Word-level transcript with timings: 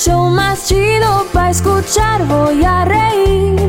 show 0.00 0.30
más 0.30 0.66
chido 0.66 1.26
para 1.30 1.50
escuchar. 1.50 2.24
Voy 2.26 2.64
a 2.64 2.86
reír. 2.86 3.68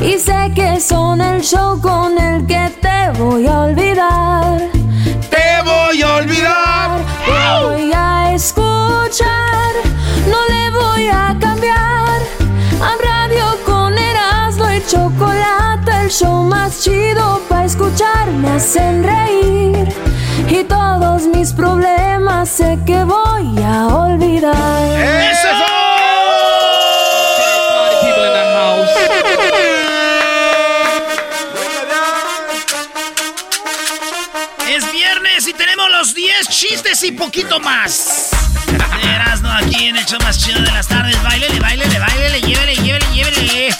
Y 0.00 0.18
sé 0.18 0.52
que 0.54 0.80
son 0.80 1.20
el 1.20 1.40
show 1.42 1.80
con 1.80 2.16
el 2.16 2.46
que 2.46 2.70
te 2.80 3.10
voy 3.18 3.46
a 3.48 3.62
olvidar. 3.62 4.58
Te 5.30 5.62
voy 5.64 6.00
a 6.02 6.14
olvidar. 6.14 6.90
Te 7.26 7.64
voy 7.64 7.92
a 7.92 8.34
escuchar. 8.34 9.72
No 10.32 10.38
le 10.52 10.70
voy 10.70 11.08
a 11.08 11.36
cambiar. 11.40 12.20
A 12.88 12.92
radio 13.10 13.46
con 13.66 13.98
Erasmo 13.98 14.70
y 14.70 14.80
chocolate, 14.86 15.93
el 16.04 16.10
show 16.10 16.42
más 16.44 16.82
chido 16.82 17.40
para 17.48 17.64
escuchar. 17.64 18.26
Me 18.30 18.50
hacen 18.50 19.02
reír. 19.02 19.88
Y 20.48 20.64
todos 20.64 21.22
mis 21.22 21.52
problemas 21.52 22.48
sé 22.48 22.78
que 22.86 23.02
voy 23.04 23.62
a 23.62 23.86
olvidar. 23.86 24.54
¡Eso! 25.30 25.48
Es 34.68 34.92
viernes 34.92 35.48
y 35.48 35.52
tenemos 35.54 35.90
los 35.90 36.14
10 36.14 36.48
chistes 36.48 37.02
y 37.04 37.12
poquito 37.12 37.60
más. 37.60 38.30
Erasno 39.02 39.50
aquí 39.52 39.86
en 39.86 39.96
el 39.96 40.04
show 40.04 40.18
más 40.22 40.38
chido 40.38 40.60
de 40.60 40.70
las 40.70 40.86
tardes. 40.86 41.22
Bailele, 41.22 41.60
bailele, 41.60 41.98
bailele, 41.98 42.40
llévele, 42.40 42.76
llévele, 42.76 43.06
llévele. 43.14 43.74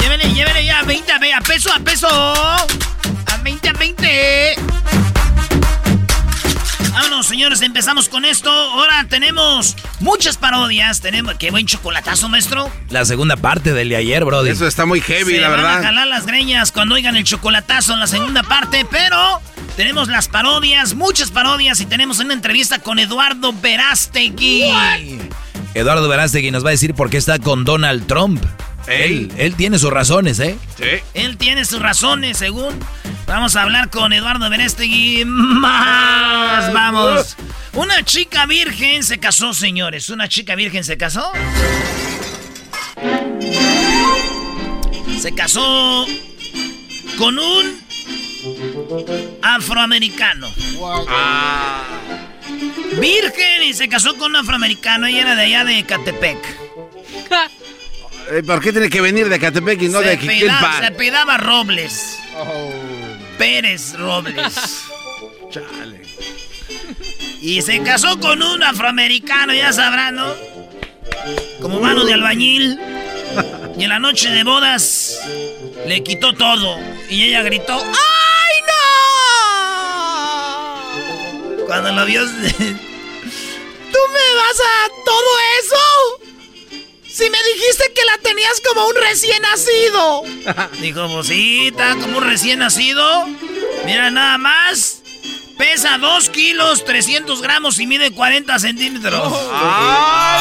Llévele, 0.00 0.32
llévele 0.34 0.64
ya, 0.64 0.82
20 0.82 1.12
a, 1.12 1.16
a 1.36 1.40
peso, 1.40 1.72
a 1.72 1.78
peso. 1.80 2.08
A 2.08 3.36
20, 3.42 3.68
a 3.68 3.72
20. 3.72 4.56
Vámonos, 6.92 7.26
señores, 7.26 7.62
empezamos 7.62 8.08
con 8.08 8.24
esto. 8.24 8.50
Ahora 8.50 9.06
tenemos 9.08 9.76
muchas 10.00 10.36
parodias. 10.36 11.00
Tenemos. 11.00 11.34
Qué 11.34 11.50
buen 11.50 11.66
chocolatazo, 11.66 12.28
maestro. 12.28 12.70
La 12.90 13.04
segunda 13.04 13.36
parte 13.36 13.72
del 13.72 13.88
de 13.88 13.96
ayer, 13.96 14.24
Brody. 14.24 14.50
Eso 14.50 14.66
está 14.66 14.84
muy 14.84 15.00
heavy, 15.00 15.34
Se 15.34 15.40
la 15.40 15.48
van 15.48 15.60
a 15.60 15.62
verdad. 15.62 15.82
jalar 15.82 16.06
las 16.08 16.26
greñas 16.26 16.70
cuando 16.70 16.94
oigan 16.94 17.16
el 17.16 17.24
chocolatazo 17.24 17.94
en 17.94 18.00
la 18.00 18.06
segunda 18.06 18.42
parte, 18.42 18.86
pero 18.90 19.40
tenemos 19.76 20.08
las 20.08 20.28
parodias, 20.28 20.94
muchas 20.94 21.30
parodias, 21.30 21.80
y 21.80 21.86
tenemos 21.86 22.18
una 22.18 22.34
entrevista 22.34 22.78
con 22.78 22.98
Eduardo 22.98 23.54
Verástegui. 23.54 24.64
Eduardo 25.74 26.06
Verástegui 26.08 26.50
nos 26.50 26.62
va 26.62 26.68
a 26.68 26.72
decir 26.72 26.94
por 26.94 27.08
qué 27.08 27.16
está 27.16 27.38
con 27.38 27.64
Donald 27.64 28.06
Trump. 28.06 28.44
Él, 28.86 29.32
él 29.36 29.54
tiene 29.54 29.78
sus 29.78 29.90
razones, 29.90 30.40
¿eh? 30.40 30.56
Sí. 30.76 31.02
Él 31.14 31.36
tiene 31.36 31.64
sus 31.64 31.80
razones, 31.80 32.38
según. 32.38 32.78
Vamos 33.26 33.54
a 33.56 33.62
hablar 33.62 33.88
con 33.90 34.12
Eduardo 34.12 34.50
Verástegui 34.50 35.24
más. 35.24 36.72
Vamos. 36.72 37.36
Una 37.74 38.04
chica 38.04 38.46
virgen 38.46 39.02
se 39.04 39.18
casó, 39.18 39.54
señores. 39.54 40.10
Una 40.10 40.28
chica 40.28 40.54
virgen 40.54 40.84
se 40.84 40.96
casó. 40.96 41.32
Se 45.18 45.34
casó 45.34 46.06
con 47.16 47.38
un 47.38 47.80
afroamericano. 49.40 50.50
Virgen 53.00 53.62
y 53.62 53.72
se 53.72 53.88
casó 53.88 54.16
con 54.16 54.32
un 54.32 54.36
afroamericano. 54.36 55.06
Ella 55.06 55.20
era 55.22 55.34
de 55.36 55.42
allá 55.42 55.64
de 55.64 55.84
Catepec. 55.84 56.38
Eh, 58.30 58.42
¿Por 58.46 58.60
qué 58.60 58.72
tiene 58.72 58.88
que 58.88 59.00
venir 59.00 59.28
de 59.28 59.38
Catepec 59.38 59.82
y 59.82 59.88
no 59.88 60.00
se, 60.00 60.06
de 60.06 60.18
pida- 60.18 60.80
se 60.80 60.90
pidaba 60.92 61.36
Robles. 61.38 62.18
Pérez 63.38 63.94
Robles. 63.98 64.54
Chale. 65.50 66.02
Y 67.40 67.60
se 67.62 67.82
casó 67.82 68.18
con 68.20 68.42
un 68.42 68.62
afroamericano, 68.62 69.52
ya 69.52 69.72
sabrán, 69.72 70.14
¿no? 70.14 70.32
Como 71.60 71.80
mano 71.80 72.04
de 72.04 72.14
albañil. 72.14 72.78
Y 73.78 73.84
en 73.84 73.88
la 73.88 73.98
noche 73.98 74.28
de 74.28 74.44
bodas 74.44 75.18
le 75.86 76.02
quitó 76.04 76.34
todo. 76.34 76.78
Y 77.08 77.22
ella 77.22 77.40
gritó, 77.42 77.72
¡Ay, 77.82 78.60
no! 81.58 81.66
Cuando 81.66 81.90
lo 81.92 82.04
vio... 82.04 82.22
¿Tú 82.26 83.98
me 84.12 84.34
vas 84.34 84.60
a 84.60 84.88
todo 85.06 85.30
eso? 85.62 85.84
Si 87.12 87.28
me 87.28 87.36
dijiste 87.54 87.92
que 87.94 88.02
la 88.06 88.16
tenías 88.22 88.62
como 88.66 88.86
un 88.86 88.94
recién 88.96 89.42
nacido. 89.42 90.22
Dijo, 90.80 91.22
sí, 91.22 91.68
está 91.68 91.94
como 91.96 92.16
un 92.18 92.24
recién 92.24 92.60
nacido. 92.60 93.26
Mira 93.84 94.10
nada 94.10 94.38
más. 94.38 95.02
Pesa 95.58 95.98
2 95.98 96.30
kilos, 96.30 96.86
300 96.86 97.42
gramos 97.42 97.78
y 97.78 97.86
mide 97.86 98.12
40 98.12 98.58
centímetros. 98.58 99.30
¡Ay! 99.52 100.40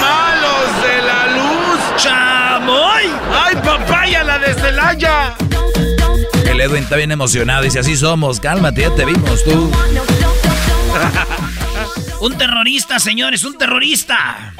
¡Malos 0.00 0.82
de 0.82 1.02
la 1.02 1.26
luz! 1.36 1.78
¡Chamoy! 1.98 3.10
¡Ay, 3.30 3.56
papaya, 3.56 4.24
la 4.24 4.38
de 4.38 4.54
Celaya! 4.54 5.36
El 6.46 6.58
Edwin 6.58 6.84
está 6.84 6.96
bien 6.96 7.12
emocionado. 7.12 7.64
Dice, 7.64 7.80
así 7.80 7.96
somos. 7.96 8.40
Cálmate, 8.40 8.80
ya 8.80 8.94
te 8.94 9.04
vimos 9.04 9.44
tú. 9.44 9.70
Un 12.20 12.38
terrorista, 12.38 12.98
señores, 12.98 13.44
un 13.44 13.58
terrorista. 13.58 14.54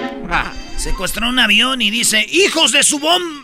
Secuestró 0.76 1.28
un 1.28 1.38
avión 1.38 1.80
y 1.82 1.90
dice, 1.90 2.24
hijos 2.30 2.72
de 2.72 2.82
su 2.82 2.98
bomba. 2.98 3.42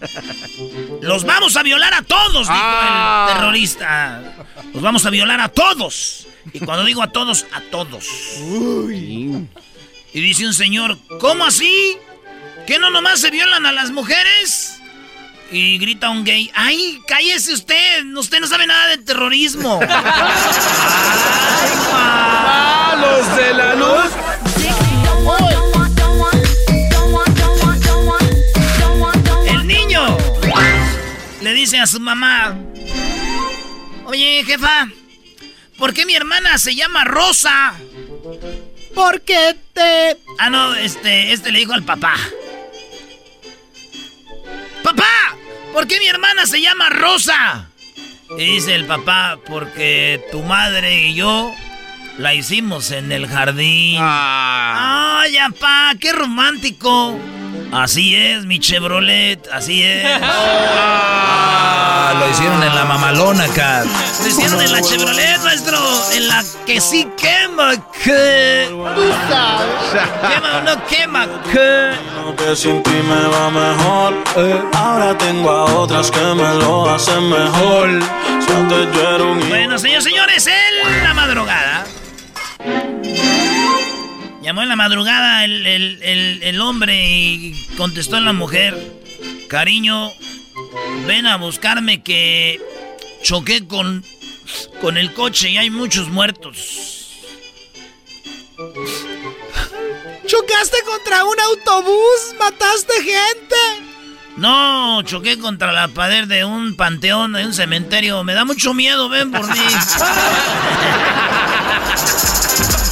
Los 1.02 1.24
vamos 1.24 1.56
a 1.56 1.62
violar 1.62 1.92
a 1.94 2.02
todos, 2.02 2.46
dijo 2.46 2.50
Ah. 2.52 3.26
el 3.30 3.34
terrorista. 3.36 4.22
Los 4.72 4.82
vamos 4.82 5.04
a 5.06 5.10
violar 5.10 5.40
a 5.40 5.48
todos. 5.48 6.26
Y 6.52 6.60
cuando 6.60 6.84
digo 6.84 7.02
a 7.02 7.12
todos, 7.12 7.44
a 7.52 7.60
todos. 7.70 8.06
Y 10.12 10.20
dice 10.20 10.46
un 10.46 10.54
señor, 10.54 10.96
¿cómo 11.20 11.44
así? 11.44 11.98
¿Que 12.66 12.78
no 12.78 12.90
nomás 12.90 13.20
se 13.20 13.30
violan 13.30 13.66
a 13.66 13.72
las 13.72 13.90
mujeres? 13.90 14.76
Y 15.52 15.78
grita 15.78 16.08
un 16.10 16.24
gay, 16.24 16.50
¡ay, 16.54 17.00
cállese 17.08 17.52
usted! 17.52 18.04
Usted 18.16 18.38
no 18.40 18.46
sabe 18.46 18.66
nada 18.68 18.86
de 18.88 18.98
terrorismo. 18.98 19.80
Ay, 19.88 19.90
ma. 21.92 22.92
¡Malos 22.96 23.36
de 23.36 23.54
la 23.54 23.74
luz! 23.74 24.12
Le 31.40 31.52
dice 31.54 31.78
a 31.78 31.86
su 31.86 32.00
mamá, 32.00 32.56
oye 34.04 34.44
jefa, 34.44 34.88
¿por 35.78 35.94
qué 35.94 36.06
mi 36.06 36.14
hermana 36.14 36.58
se 36.58 36.74
llama 36.74 37.04
Rosa? 37.04 37.74
Porque 38.94 39.56
te... 39.72 40.16
Ah, 40.38 40.50
no, 40.50 40.74
este, 40.74 41.32
este 41.32 41.50
le 41.52 41.60
dijo 41.60 41.72
al 41.72 41.84
papá. 41.84 42.14
¡Papá! 44.82 45.36
¿por 45.72 45.86
qué 45.86 45.98
mi 45.98 46.06
hermana 46.08 46.46
se 46.46 46.60
llama 46.60 46.88
Rosa? 46.90 47.68
Y 48.38 48.54
dice 48.54 48.74
el 48.74 48.86
papá, 48.86 49.38
porque 49.46 50.24
tu 50.30 50.42
madre 50.42 51.08
y 51.08 51.14
yo 51.14 51.54
la 52.18 52.34
hicimos 52.34 52.90
en 52.90 53.12
el 53.12 53.26
jardín. 53.26 53.98
Ah. 54.00 55.20
¡Ay, 55.22 55.36
papá! 55.36 55.92
¡Qué 56.00 56.12
romántico! 56.12 57.18
Así 57.72 58.14
es, 58.14 58.44
mi 58.46 58.58
Chevrolet, 58.58 59.48
así 59.52 59.82
es. 59.82 60.06
Ah, 62.02 62.14
lo 62.18 62.28
hicieron 62.28 62.60
en 62.60 62.74
la 62.74 62.84
mamalona 62.84 63.44
acá. 63.44 63.84
Lo 63.84 64.28
hicieron 64.28 64.60
en 64.60 64.72
la 64.72 64.82
Chevrolet, 64.82 65.40
maestro. 65.44 65.78
En 66.12 66.26
la 66.26 66.42
que 66.66 66.80
sí 66.80 67.06
quema, 67.16 67.74
que. 68.02 68.66
Quema 68.68 70.56
o 70.56 70.62
no 70.62 70.86
quema, 70.86 71.28
que. 71.52 71.92
que 72.36 72.56
sin 72.56 72.82
ti 72.82 72.90
me 72.90 73.28
va 73.28 73.50
mejor. 73.50 74.14
Ahora 74.74 75.16
tengo 75.18 75.50
a 75.50 75.64
otras 75.66 76.10
que 76.10 76.18
me 76.18 76.54
lo 76.54 76.90
hacen 76.90 77.30
mejor. 77.30 78.00
Bueno, 79.48 79.78
señores, 79.78 80.04
señores, 80.04 80.46
en 80.48 81.04
la 81.04 81.14
madrugada. 81.14 81.79
Llamó 84.42 84.62
en 84.62 84.68
la 84.70 84.76
madrugada 84.76 85.44
el, 85.44 85.66
el- 85.66 86.02
el- 86.02 86.42
el 86.42 86.60
hombre 86.60 86.94
y 87.08 87.66
contestó 87.76 88.18
la 88.20 88.32
mujer. 88.32 88.74
Cariño, 89.48 90.10
ven 91.06 91.26
a 91.26 91.36
buscarme 91.36 92.02
que 92.02 92.58
choqué 93.22 93.66
con, 93.66 94.02
con 94.80 94.96
el 94.96 95.12
coche 95.12 95.50
y 95.50 95.58
hay 95.58 95.68
muchos 95.70 96.08
muertos. 96.08 96.56
¿Chocaste 100.26 100.78
contra 100.86 101.24
un 101.24 101.38
autobús? 101.40 102.34
¿Mataste 102.38 102.94
gente? 103.02 103.56
No, 104.36 105.02
choqué 105.02 105.38
contra 105.38 105.72
la 105.72 105.88
pared 105.88 106.26
de 106.26 106.44
un 106.44 106.76
panteón, 106.76 107.32
de 107.34 107.44
un 107.44 107.52
cementerio. 107.52 108.22
Me 108.24 108.32
da 108.34 108.44
mucho 108.46 108.72
miedo, 108.72 109.08
ven 109.10 109.30
por 109.32 109.46
mí. 109.46 109.58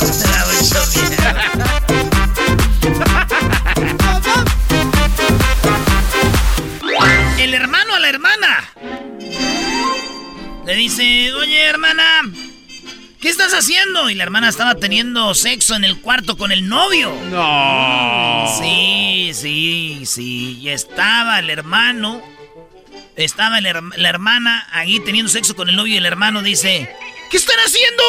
Me 0.03 0.31
da 0.31 0.47
mucho 0.47 0.87
miedo. 0.95 1.08
El 7.39 7.55
hermano 7.55 7.95
a 7.95 7.99
la 8.01 8.09
hermana. 8.09 8.73
Le 10.67 10.75
dice, 10.75 11.33
oye 11.33 11.63
hermana, 11.63 12.23
¿qué 13.21 13.29
estás 13.29 13.55
haciendo? 13.55 14.11
Y 14.11 14.15
la 14.15 14.25
hermana 14.25 14.49
estaba 14.49 14.75
teniendo 14.75 15.35
sexo 15.35 15.75
en 15.77 15.85
el 15.85 16.01
cuarto 16.01 16.37
con 16.37 16.53
el 16.53 16.69
novio. 16.69 17.15
No. 17.31 18.47
Sí, 18.61 19.31
sí, 19.33 20.03
sí. 20.05 20.59
Y 20.61 20.69
estaba 20.69 21.39
el 21.39 21.49
hermano. 21.49 22.23
Estaba 23.17 23.61
la 23.61 24.09
hermana 24.09 24.69
ahí 24.71 25.01
teniendo 25.01 25.31
sexo 25.31 25.57
con 25.57 25.69
el 25.69 25.77
novio 25.77 25.95
y 25.95 25.97
el 25.97 26.07
hermano 26.07 26.43
dice, 26.43 26.95
¿qué 27.31 27.37
están 27.37 27.59
haciendo? 27.65 28.03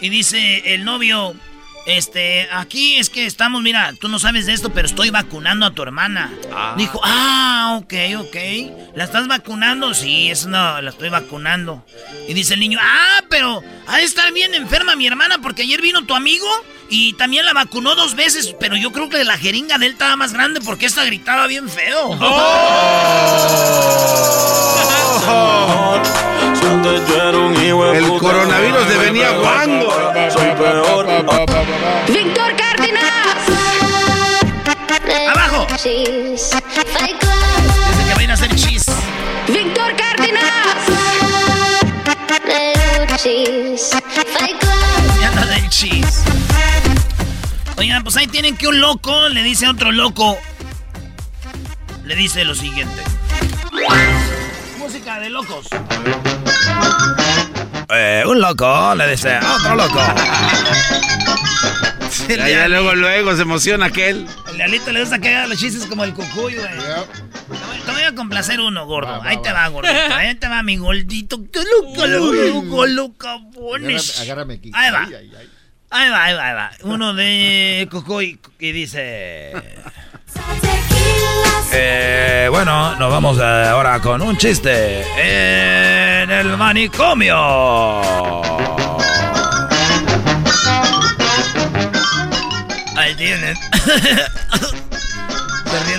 Y 0.00 0.08
dice 0.10 0.74
el 0.74 0.84
novio, 0.84 1.34
este, 1.86 2.48
aquí 2.50 2.96
es 2.96 3.10
que 3.10 3.26
estamos, 3.26 3.62
mira, 3.62 3.92
tú 4.00 4.08
no 4.08 4.18
sabes 4.18 4.46
de 4.46 4.54
esto, 4.54 4.70
pero 4.70 4.86
estoy 4.86 5.10
vacunando 5.10 5.66
a 5.66 5.72
tu 5.72 5.82
hermana. 5.82 6.32
Dijo, 6.76 7.00
ah, 7.04 7.78
ok, 7.80 7.94
ok. 8.18 8.36
¿La 8.94 9.04
estás 9.04 9.28
vacunando? 9.28 9.92
Sí, 9.92 10.30
eso 10.30 10.48
no, 10.48 10.80
la 10.80 10.90
estoy 10.90 11.10
vacunando. 11.10 11.84
Y 12.28 12.34
dice 12.34 12.54
el 12.54 12.60
niño, 12.60 12.78
ah, 12.80 13.22
pero 13.28 13.62
ha 13.86 13.98
de 13.98 14.04
estar 14.04 14.32
bien 14.32 14.54
enferma 14.54 14.96
mi 14.96 15.06
hermana 15.06 15.38
porque 15.42 15.62
ayer 15.62 15.82
vino 15.82 16.04
tu 16.06 16.14
amigo 16.14 16.46
y 16.88 17.12
también 17.14 17.44
la 17.44 17.52
vacunó 17.52 17.94
dos 17.94 18.14
veces, 18.14 18.54
pero 18.58 18.76
yo 18.76 18.92
creo 18.92 19.08
que 19.08 19.22
la 19.24 19.36
jeringa 19.36 19.78
de 19.78 19.86
él 19.86 19.92
estaba 19.92 20.16
más 20.16 20.32
grande 20.32 20.60
porque 20.60 20.86
esta 20.86 21.04
gritaba 21.04 21.46
bien 21.46 21.68
feo. 21.68 22.18
Si 26.08 26.30
El 27.94 28.18
coronavirus 28.18 28.86
le 28.88 28.94
soy 28.94 29.04
venía 29.04 29.30
peor. 29.30 29.40
guango. 29.42 29.92
Víctor 32.08 32.56
Cárdenas. 32.56 33.04
¡Abajo! 35.30 35.66
Dice 35.70 36.60
que 38.06 38.14
va 38.14 38.20
a 38.20 38.22
ir 38.22 38.30
a 38.30 38.34
hacer 38.34 38.54
chis. 38.56 38.86
Víctor 39.46 39.94
Cárdenas. 39.96 40.44
Ya 45.20 45.28
anda 45.28 45.46
del 45.46 45.68
chis. 45.68 46.24
Oigan, 47.76 48.02
pues 48.02 48.16
ahí 48.16 48.26
tienen 48.26 48.56
que 48.56 48.68
un 48.68 48.80
loco 48.80 49.28
le 49.28 49.42
dice 49.42 49.66
a 49.66 49.70
otro 49.70 49.92
loco. 49.92 50.38
Le 52.04 52.16
dice 52.16 52.44
lo 52.44 52.54
siguiente. 52.54 53.02
Música 54.84 55.18
de 55.18 55.30
locos. 55.30 55.66
Eh, 57.88 58.22
un 58.26 58.38
loco 58.38 58.94
le 58.94 59.08
dice 59.10 59.34
a 59.34 59.56
otro 59.56 59.74
loco. 59.76 59.98
El 62.28 62.36
Ya, 62.38 62.44
de 62.44 62.50
ya 62.52 62.64
Ali- 62.64 62.74
luego, 62.74 62.94
luego 62.94 63.34
se 63.34 63.42
emociona 63.42 63.86
aquel. 63.86 64.26
el 64.52 64.60
Alito 64.60 64.92
le 64.92 65.00
gusta 65.00 65.18
que 65.18 65.34
haga 65.34 65.46
los 65.46 65.58
chistes 65.58 65.86
como 65.86 66.04
el 66.04 66.12
cucuy, 66.12 66.54
güey. 66.56 66.68
Te 67.86 67.92
voy- 67.92 68.02
a 68.02 68.14
complacer 68.14 68.60
uno, 68.60 68.84
gordo. 68.86 69.22
ahí 69.22 69.40
te 69.42 69.50
va, 69.52 69.66
gordito. 69.68 69.94
Ahí 70.14 70.34
te 70.34 70.48
va, 70.48 70.62
mi 70.62 70.76
gordito. 70.76 71.38
¡Qué 71.50 71.60
loca, 71.60 72.06
loco, 72.06 72.86
loca, 72.86 73.38
pones! 73.54 74.20
Agárrame 74.20 74.54
aquí. 74.54 74.70
Ahí 74.74 74.90
va. 74.92 75.04
Ay, 75.04 75.14
ay, 75.14 75.32
ay. 75.38 75.48
Ahí 75.90 76.10
va, 76.10 76.24
ahí 76.24 76.34
va, 76.34 76.46
ahí 76.48 76.54
va. 76.54 76.70
Uno 76.82 77.14
de 77.14 77.88
Cucuy 77.90 78.38
y 78.58 78.72
dice... 78.72 79.52
Eh, 81.72 82.48
bueno, 82.50 82.96
nos 82.96 83.10
vamos 83.10 83.38
eh, 83.38 83.42
ahora 83.42 84.00
con 84.00 84.22
un 84.22 84.36
chiste 84.36 85.02
en 85.16 86.30
el 86.30 86.56
manicomio. 86.56 87.36
Ahí 92.96 93.14
tienen. 93.16 93.56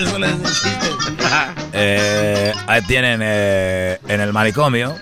Solo 0.09 0.27
de 0.27 0.43
chiste. 0.43 0.89
Eh, 1.77 2.53
ahí 2.67 2.81
tienen 2.83 3.19
eh, 3.21 3.99
en 4.07 4.21
el 4.21 4.31
manicomio. 4.31 4.95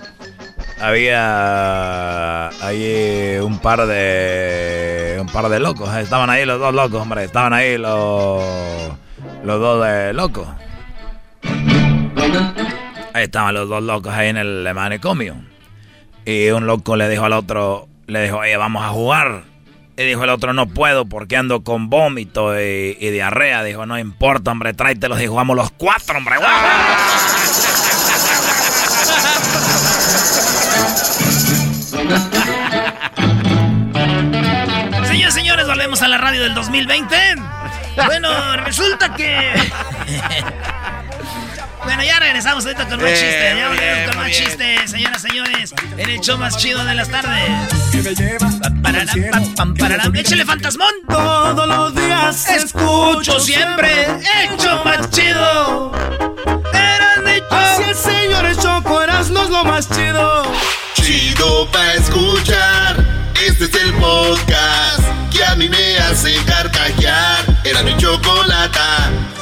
Había 0.80 2.48
ahí 2.66 3.38
un 3.40 3.60
par 3.60 3.86
de 3.86 5.18
un 5.20 5.28
par 5.28 5.48
de 5.48 5.60
locos. 5.60 5.94
Estaban 5.96 6.30
ahí 6.30 6.44
los 6.44 6.58
dos 6.58 6.74
locos, 6.74 7.00
hombre. 7.00 7.22
Estaban 7.22 7.52
ahí 7.52 7.78
los 7.78 8.42
los 9.44 9.60
dos 9.60 9.86
de 9.86 10.12
locos. 10.14 10.48
Ahí 13.12 13.24
estaban 13.24 13.54
los 13.54 13.68
dos 13.68 13.82
locos 13.82 14.12
ahí 14.12 14.28
en 14.28 14.38
el 14.38 14.74
manicomio. 14.74 15.36
Y 16.24 16.48
un 16.48 16.66
loco 16.66 16.96
le 16.96 17.08
dijo 17.08 17.24
al 17.24 17.34
otro, 17.34 17.86
le 18.06 18.22
dijo, 18.22 18.38
oye, 18.38 18.56
vamos 18.56 18.84
a 18.84 18.88
jugar. 18.88 19.42
Y 19.96 20.02
dijo 20.02 20.24
el 20.24 20.30
otro, 20.30 20.52
no 20.52 20.66
puedo 20.66 21.04
porque 21.04 21.36
ando 21.36 21.62
con 21.62 21.90
vómito 21.90 22.58
y, 22.58 22.94
diarrea. 22.94 23.62
Dijo, 23.62 23.86
no 23.86 23.98
importa, 23.98 24.50
hombre, 24.50 24.72
tráetelos 24.72 25.20
y 25.20 25.26
jugamos 25.26 25.54
los 25.54 25.70
cuatro, 25.72 26.18
hombre. 26.18 26.36
Señores, 35.06 35.34
señores, 35.34 35.66
volvemos 35.66 36.02
a 36.02 36.08
la 36.08 36.18
radio 36.18 36.42
del 36.42 36.54
2020. 36.54 37.16
Bueno, 37.96 38.56
resulta 38.58 39.14
que. 39.14 39.52
Bueno, 41.84 42.02
ya 42.02 42.18
regresamos 42.18 42.64
ahorita 42.64 42.88
con 42.88 42.96
más 42.96 43.04
Bien, 43.04 43.14
chistes. 43.14 43.56
Ya 43.56 43.68
volvemos 43.68 44.10
con 44.10 44.16
más 44.16 44.30
chistes, 44.32 44.90
señoras, 44.90 45.22
señores. 45.22 45.74
En 45.98 46.10
el 46.10 46.20
show 46.20 46.38
más 46.38 46.56
chido 46.56 46.84
de 46.84 46.94
las 46.94 47.08
tardes. 47.08 47.50
Échale 50.14 50.44
fantasmón. 50.44 50.94
Todos 51.08 51.68
los 51.68 51.94
días 51.94 52.48
Escucho 52.48 53.38
siempre 53.38 54.04
el 54.04 54.56
show 54.58 54.84
más 54.84 55.10
chido. 55.10 55.92
Eras 56.72 57.18
mi 57.24 57.42
Así 57.50 57.82
es, 57.90 57.98
señores, 57.98 58.58
Choco, 58.58 59.02
Erasmo 59.02 59.42
es 59.42 59.50
lo 59.50 59.64
más 59.64 59.88
chido. 59.88 60.42
Chido 60.94 61.70
pa' 61.70 61.92
escuchar. 61.94 63.13
Este 63.46 63.64
es 63.64 63.74
el 63.74 63.92
podcast 63.96 65.02
que 65.30 65.44
a 65.44 65.54
mí 65.54 65.68
me 65.68 65.98
hace 65.98 66.34
carcajear. 66.46 67.44
Era 67.62 67.82
mi 67.82 67.94
chocolata. 67.98 69.33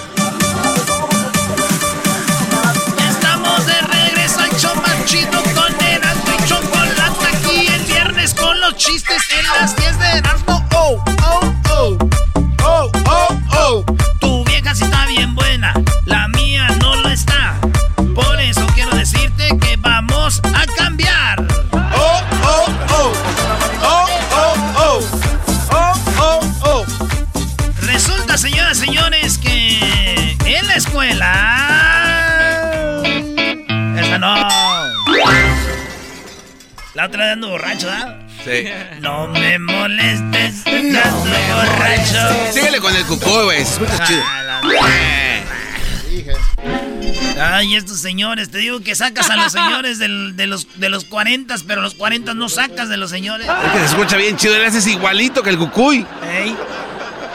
Ay, 47.73 47.77
estos 47.79 48.01
señores, 48.01 48.51
te 48.51 48.59
digo 48.59 48.81
que 48.81 48.95
sacas 48.95 49.31
a 49.31 49.37
los 49.37 49.51
señores 49.53 49.99
del- 49.99 50.37
de, 50.37 50.47
los, 50.47 50.79
de 50.79 50.91
los 50.91 51.05
40, 51.07 51.55
pero 51.67 51.81
los 51.81 51.95
40 51.95 52.35
no 52.35 52.51
sacas 52.51 52.91
de 52.91 52.99
los 52.99 53.09
señores. 53.11 53.49
Es 53.49 53.73
que 53.73 53.79
se 53.79 53.85
escucha 53.87 54.17
bien 54.19 54.37
chido. 54.37 54.55
Él 54.57 54.65
haces 54.65 54.87
igualito 54.87 55.43
que 55.43 55.49
el 55.51 55.57
cucuy. 55.59 56.07
Ey. 56.23 56.55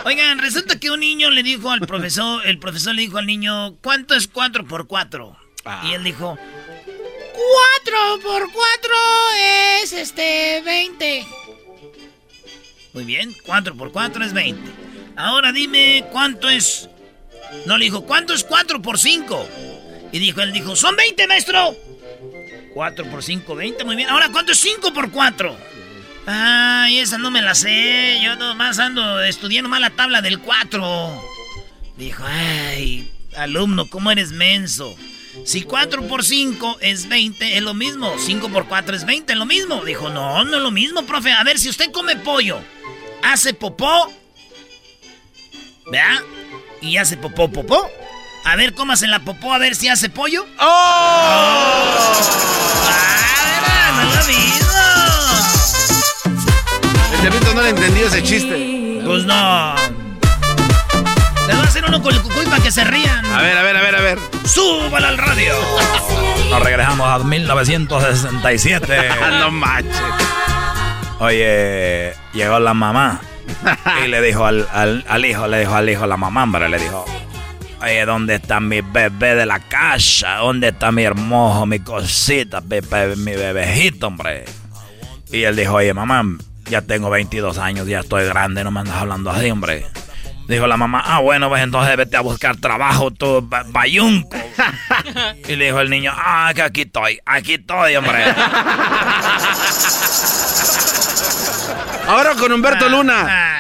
Oigan, 0.05 0.37
resulta 0.37 0.79
que 0.79 0.91
un 0.91 0.99
niño 0.99 1.31
le 1.31 1.41
dijo 1.41 1.71
al 1.71 1.79
profesor, 1.81 2.41
el 2.45 2.59
profesor 2.59 2.93
le 2.93 3.01
dijo 3.01 3.17
al 3.17 3.25
niño, 3.25 3.75
¿cuánto 3.81 4.13
es 4.13 4.27
4 4.27 4.65
por 4.67 4.85
4? 4.87 5.35
Y 5.89 5.93
él 5.93 6.03
dijo, 6.03 6.37
4 7.85 8.19
por 8.21 8.51
4 8.51 8.91
es 9.83 9.91
este 9.93 10.61
20. 10.63 11.25
muy 12.93 13.03
bien, 13.05 13.33
4 13.45 13.75
por 13.75 13.91
4 13.91 14.23
es 14.23 14.33
20. 14.33 14.61
Ahora 15.17 15.51
dime, 15.51 16.05
¿cuánto 16.11 16.47
es? 16.47 16.89
No, 17.65 17.77
le 17.77 17.85
dijo, 17.85 18.03
¿cuánto 18.05 18.33
es 18.33 18.43
4 18.43 18.81
por 18.83 18.99
5? 18.99 19.47
Y 20.11 20.19
dijo, 20.19 20.41
él 20.41 20.53
dijo, 20.53 20.75
son 20.75 20.95
20, 20.95 21.27
maestro. 21.27 21.75
4 22.73 23.05
por 23.09 23.23
5, 23.23 23.55
20, 23.55 23.83
muy 23.85 23.95
bien. 23.95 24.09
Ahora, 24.09 24.29
¿cuánto 24.31 24.51
es 24.51 24.59
5 24.59 24.93
por 24.93 25.11
4? 25.11 25.57
Ay, 26.25 26.99
esa 26.99 27.17
no 27.17 27.31
me 27.31 27.41
la 27.41 27.55
sé. 27.55 28.19
Yo 28.21 28.35
nomás 28.35 28.79
ando 28.79 29.21
estudiando 29.23 29.69
más 29.69 29.81
la 29.81 29.89
tabla 29.89 30.21
del 30.21 30.39
4. 30.39 31.21
Dijo, 31.97 32.23
ay, 32.25 33.11
alumno, 33.35 33.89
¿cómo 33.89 34.11
eres 34.11 34.31
menso? 34.31 34.95
Si 35.45 35.61
4 35.61 36.07
por 36.07 36.23
5 36.23 36.77
es 36.81 37.07
20, 37.07 37.57
es 37.57 37.63
lo 37.63 37.73
mismo. 37.73 38.13
5 38.17 38.49
por 38.49 38.67
4 38.67 38.95
es 38.95 39.05
20, 39.05 39.33
es 39.33 39.39
lo 39.39 39.45
mismo. 39.45 39.83
Dijo, 39.85 40.09
no, 40.09 40.43
no 40.43 40.57
es 40.57 40.63
lo 40.63 40.71
mismo, 40.71 41.03
profe. 41.05 41.31
A 41.31 41.43
ver, 41.43 41.57
si 41.57 41.69
usted 41.69 41.91
come 41.91 42.15
pollo, 42.17 42.59
hace 43.23 43.53
popó. 43.53 44.11
¿Verdad? 45.89 46.21
Y 46.81 46.97
hace 46.97 47.17
popó, 47.17 47.49
popó. 47.49 47.89
A 48.49 48.55
ver, 48.55 48.73
comas 48.73 49.01
en 49.03 49.11
la 49.11 49.19
popó, 49.19 49.53
a 49.53 49.57
ver 49.57 49.75
si 49.75 49.89
hace 49.89 50.09
pollo. 50.09 50.45
¡Oh! 50.59 50.63
¡Ah, 52.89 53.91
no 53.95 54.03
lo! 54.03 54.17
El 57.15 57.21
diablito 57.21 57.53
no 57.53 57.61
le 57.61 57.69
entendió 57.69 58.07
ese 58.07 58.23
chiste. 58.23 59.01
Pues 59.05 59.25
no. 59.25 59.75
Le 61.47 61.53
voy 61.55 61.63
a 61.63 61.67
hacer 61.67 61.83
uno 61.85 62.01
con 62.01 62.13
el 62.13 62.21
cucuy 62.21 62.45
para 62.45 62.63
que 62.63 62.71
se 62.71 62.83
rían. 62.85 63.25
A 63.25 63.41
ver, 63.41 63.57
a 63.57 63.63
ver, 63.63 63.75
a 63.77 63.81
ver, 63.81 63.95
a 63.95 64.01
ver. 64.01 64.19
¡Súbala 64.45 65.09
al 65.09 65.17
radio! 65.17 65.53
Nos 66.49 66.61
regresamos 66.63 67.07
a 67.09 67.19
1967. 67.23 69.09
no 69.39 69.51
manches. 69.51 69.93
Oye, 71.19 72.13
llegó 72.33 72.59
la 72.59 72.73
mamá 72.73 73.19
y 74.05 74.07
le 74.07 74.21
dijo 74.21 74.45
al, 74.45 74.67
al- 74.71 75.03
al 75.09 75.25
hijo, 75.25 75.47
le 75.47 75.59
dijo 75.61 75.73
al 75.75 75.89
hijo, 75.89 76.05
la 76.05 76.15
mamá, 76.15 76.43
hombre, 76.43 76.69
le 76.69 76.77
dijo, 76.79 77.05
oye, 77.81 78.05
¿dónde 78.05 78.35
está 78.35 78.59
mi 78.59 78.81
bebé 78.81 79.35
de 79.35 79.45
la 79.45 79.59
casa? 79.59 80.35
¿Dónde 80.37 80.69
está 80.69 80.91
mi 80.91 81.03
hermoso, 81.03 81.65
mi 81.65 81.79
cosita, 81.79 82.61
mi, 82.61 82.77
mi 83.17 83.31
bebejito, 83.35 84.07
hombre? 84.07 84.45
Y 85.31 85.43
él 85.43 85.55
dijo, 85.55 85.73
oye, 85.75 85.93
mamá, 85.93 86.23
ya 86.69 86.81
tengo 86.81 87.09
22 87.09 87.57
años, 87.57 87.87
ya 87.87 87.99
estoy 87.99 88.25
grande, 88.25 88.63
no 88.63 88.71
me 88.71 88.79
andas 88.81 88.95
hablando 88.95 89.29
así, 89.31 89.49
hombre. 89.51 89.85
Dijo 90.47 90.65
la 90.65 90.77
mamá, 90.77 91.01
ah, 91.05 91.19
bueno, 91.19 91.49
pues 91.49 91.61
entonces 91.61 91.97
vete 91.97 92.15
a 92.15 92.21
buscar 92.21 92.55
trabajo, 92.55 93.11
tú, 93.11 93.41
ba- 93.41 93.65
bayunco. 93.67 94.29
y 95.47 95.55
le 95.57 95.65
dijo 95.65 95.81
el 95.81 95.89
niño, 95.89 96.13
ah, 96.15 96.51
que 96.55 96.61
aquí 96.61 96.81
estoy, 96.83 97.19
aquí 97.25 97.55
estoy, 97.55 97.97
hombre. 97.97 98.23
Ahora 102.07 102.33
con 102.35 102.51
Humberto 102.53 102.87
Luna. 102.87 103.56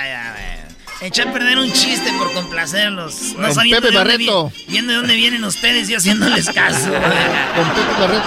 Eché 0.99 1.21
a 1.21 1.31
perder 1.31 1.59
un 1.59 1.71
chiste 1.71 2.11
por 2.13 2.33
complacerlos. 2.33 3.35
No 3.37 3.53
Con 3.53 3.69
Pepe 3.69 3.91
Barreto. 3.91 4.51
vi- 4.55 4.65
viendo 4.71 4.93
de 4.93 4.97
dónde 4.97 5.13
vienen 5.15 5.43
ustedes 5.43 5.87
y 5.91 5.95
haciéndoles 5.95 6.49
caso. 6.49 6.85
Con 7.55 7.69
Pepe 7.69 7.99
Barreto. 7.99 8.23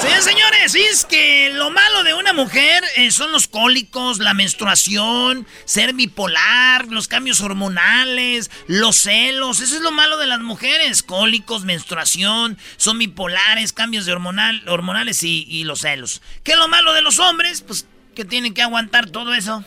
Señores, 0.00 0.24
señores, 0.24 0.74
es 0.74 1.04
que 1.04 1.50
lo 1.52 1.70
malo 1.70 2.02
de 2.02 2.14
una 2.14 2.32
mujer 2.32 2.82
eh, 2.96 3.10
son 3.10 3.30
los 3.30 3.46
cólicos, 3.46 4.20
la 4.20 4.32
menstruación, 4.32 5.46
ser 5.66 5.92
bipolar, 5.92 6.86
los 6.88 7.08
cambios 7.08 7.42
hormonales, 7.42 8.50
los 8.68 8.96
celos. 8.96 9.60
Eso 9.60 9.76
es 9.76 9.82
lo 9.82 9.92
malo 9.92 10.16
de 10.16 10.26
las 10.26 10.40
mujeres. 10.40 11.02
Cólicos, 11.02 11.64
menstruación, 11.64 12.56
son 12.78 12.98
bipolares, 12.98 13.74
cambios 13.74 14.06
de 14.06 14.12
hormonal, 14.12 14.66
hormonales 14.66 15.22
y, 15.24 15.46
y 15.46 15.64
los 15.64 15.80
celos. 15.82 16.22
¿Qué 16.42 16.52
es 16.52 16.58
lo 16.58 16.68
malo 16.68 16.94
de 16.94 17.02
los 17.02 17.18
hombres? 17.18 17.60
Pues 17.60 17.86
que 18.14 18.24
tienen 18.24 18.54
que 18.54 18.62
aguantar 18.62 19.10
todo 19.10 19.34
eso. 19.34 19.62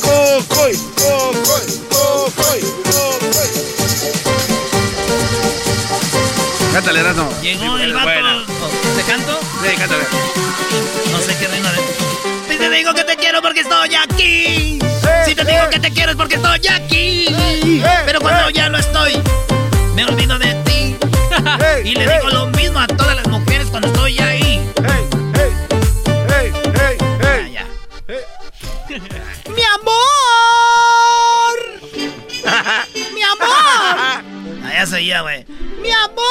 Cocoy, 0.00 0.72
cocoy, 0.94 1.66
cocoy, 1.90 2.60
cocoy. 2.84 3.48
Cántale, 6.72 7.00
Erasmo. 7.00 7.28
Llegó 7.42 7.76
Sí, 7.78 7.82
el 7.82 7.94
vato. 7.94 8.04
buena. 8.06 8.44
¿Te 8.96 9.02
canto? 9.02 9.40
Sí, 9.62 9.76
cántale. 9.76 10.04
No 11.10 11.18
sé 11.20 11.36
qué 11.38 11.48
reina 11.48 11.72
de. 11.72 11.78
Si 12.52 12.58
te 12.58 12.70
digo 12.70 12.94
que 12.94 13.02
te 13.04 13.16
quiero 13.16 13.42
porque 13.42 13.60
estoy 13.60 13.94
aquí. 13.96 14.78
Si 15.26 15.34
te 15.34 15.44
digo 15.44 15.68
que 15.70 15.80
te 15.80 15.90
quiero 15.90 16.12
es 16.12 16.16
porque 16.16 16.36
estoy 16.36 16.60
aquí. 16.68 17.82
Pero 18.06 18.20
cuando 18.20 18.50
ya 18.50 18.68
no 18.68 18.78
estoy, 18.78 19.20
me 19.96 20.04
olvido 20.04 20.38
de 20.38 20.54
ti. 20.64 20.96
Y 21.84 21.94
le 21.96 22.06
digo 22.06 22.28
lo 22.30 22.46
mismo 22.48 22.78
a 22.78 22.86
todas 22.86 23.16
las 23.16 23.26
mujeres 23.26 23.66
cuando 23.68 23.88
estoy 23.88 24.18
ahí. 24.20 24.43
Ya, 34.98 35.22
güey. 35.22 35.44
¡Mi 35.80 35.90
amor! 35.90 36.24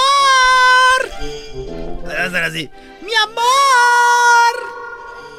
Debe 2.08 2.30
ser 2.30 2.44
así. 2.44 2.70
¡Mi 3.02 3.14
amor! 3.16 3.44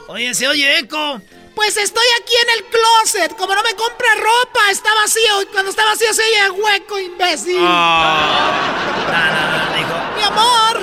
Oye, 0.09 0.35
se 0.35 0.47
oye 0.47 0.79
eco. 0.79 1.21
Pues 1.55 1.77
estoy 1.77 2.05
aquí 2.21 2.33
en 2.43 2.51
el 2.59 2.65
closet. 2.65 3.37
Como 3.37 3.55
no 3.55 3.63
me 3.63 3.75
compra 3.75 4.09
ropa, 4.17 4.71
está 4.71 4.93
vacío. 4.95 5.43
Y 5.43 5.47
cuando 5.47 5.71
está 5.71 5.85
vacío 5.85 6.13
se 6.13 6.23
oye 6.23 6.51
hueco, 6.51 6.99
imbécil. 6.99 7.57
No, 7.57 7.65
no, 7.65 9.69
no, 9.69 9.77
dijo, 9.77 9.95
¡Mi 10.17 10.23
amor! 10.23 10.81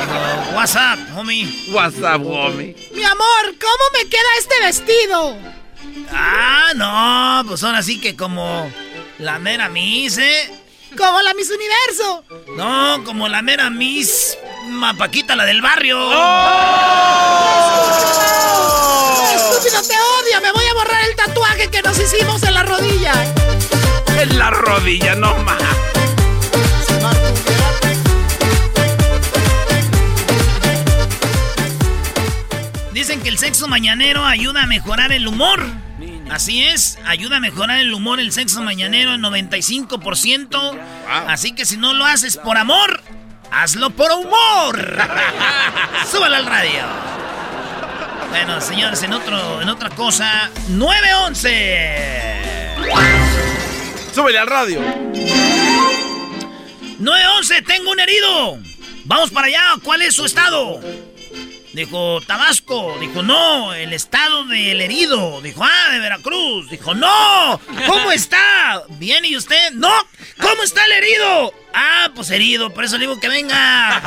dijo, 0.00 0.56
what's 0.56 0.74
up, 0.74 0.98
homie. 1.16 1.46
What's 1.70 1.98
up, 1.98 2.26
homie? 2.26 2.74
¡Mi 2.92 3.04
amor! 3.04 3.54
¿Cómo 3.60 3.84
me 3.92 4.08
queda 4.08 4.36
este 4.38 4.60
vestido? 4.62 5.36
Ah, 6.10 6.72
no, 6.74 7.44
pues 7.48 7.62
ahora 7.62 7.82
sí 7.82 8.00
que 8.00 8.16
como 8.16 8.70
la 9.18 9.38
mera 9.38 9.68
Miss, 9.68 10.16
¿eh? 10.18 10.50
Como 10.98 11.22
la 11.22 11.32
Miss 11.32 11.48
Universo. 11.48 12.24
No, 12.56 13.04
como 13.04 13.28
la 13.28 13.40
mera 13.40 13.70
Miss 13.70 14.36
Mapaquita, 14.66 15.36
la 15.36 15.44
del 15.44 15.62
barrio. 15.62 15.96
¡Estúpido, 19.32 19.80
te 19.82 19.94
odio! 19.94 20.40
Me 20.42 20.50
voy 20.50 20.64
a 20.66 20.74
borrar 20.74 21.04
el 21.08 21.14
tatuaje 21.14 21.68
que 21.70 21.82
nos 21.82 21.96
hicimos 22.00 22.42
en 22.42 22.54
la 22.54 22.64
rodilla. 22.64 23.12
En 24.20 24.38
la 24.40 24.50
rodilla, 24.50 25.14
no 25.14 25.36
más. 25.44 25.62
Dicen 32.92 33.22
que 33.22 33.28
el 33.28 33.38
sexo 33.38 33.68
mañanero 33.68 34.24
ayuda 34.24 34.64
a 34.64 34.66
mejorar 34.66 35.12
el 35.12 35.28
humor. 35.28 35.77
Así 36.30 36.62
es, 36.62 36.98
ayuda 37.06 37.38
a 37.38 37.40
mejorar 37.40 37.80
el 37.80 37.92
humor 37.94 38.20
el 38.20 38.32
sexo 38.32 38.62
mañanero 38.62 39.14
en 39.14 39.22
95%. 39.22 40.78
Así 41.26 41.52
que 41.52 41.64
si 41.64 41.76
no 41.76 41.94
lo 41.94 42.04
haces 42.04 42.36
por 42.36 42.58
amor, 42.58 43.02
hazlo 43.50 43.90
por 43.90 44.12
humor. 44.12 44.76
Súbalo 46.10 46.36
al 46.36 46.46
radio. 46.46 46.84
Bueno, 48.30 48.60
señores, 48.60 49.02
en, 49.02 49.14
otro, 49.14 49.62
en 49.62 49.68
otra 49.68 49.90
cosa, 49.90 50.50
911. 50.68 52.38
Súbele 54.14 54.38
al 54.38 54.46
radio. 54.46 54.80
911, 56.98 57.62
tengo 57.62 57.90
un 57.90 58.00
herido. 58.00 58.58
Vamos 59.04 59.30
para 59.30 59.46
allá, 59.46 59.62
¿cuál 59.82 60.02
es 60.02 60.14
su 60.14 60.26
estado? 60.26 60.80
Dijo, 61.72 62.20
Tabasco. 62.26 62.96
Dijo, 62.98 63.22
no, 63.22 63.74
el 63.74 63.92
estado 63.92 64.44
del 64.44 64.80
herido. 64.80 65.40
Dijo, 65.42 65.62
ah, 65.64 65.90
de 65.92 65.98
Veracruz. 65.98 66.70
Dijo, 66.70 66.94
no, 66.94 67.60
¿cómo 67.86 68.10
está? 68.10 68.82
Bien, 68.98 69.24
¿y 69.24 69.36
usted? 69.36 69.72
No, 69.72 69.92
¿cómo 70.40 70.62
está 70.62 70.84
el 70.86 70.92
herido? 70.92 71.52
Ah, 71.74 72.10
pues 72.14 72.30
herido, 72.30 72.72
por 72.72 72.84
eso 72.84 72.96
le 72.96 73.06
digo 73.06 73.20
que 73.20 73.28
venga. 73.28 74.02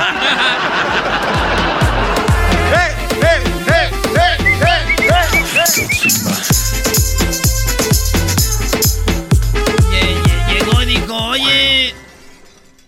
Llegó 10.48 10.82
y 10.82 10.86
dijo, 10.86 11.16
oye, 11.16 11.94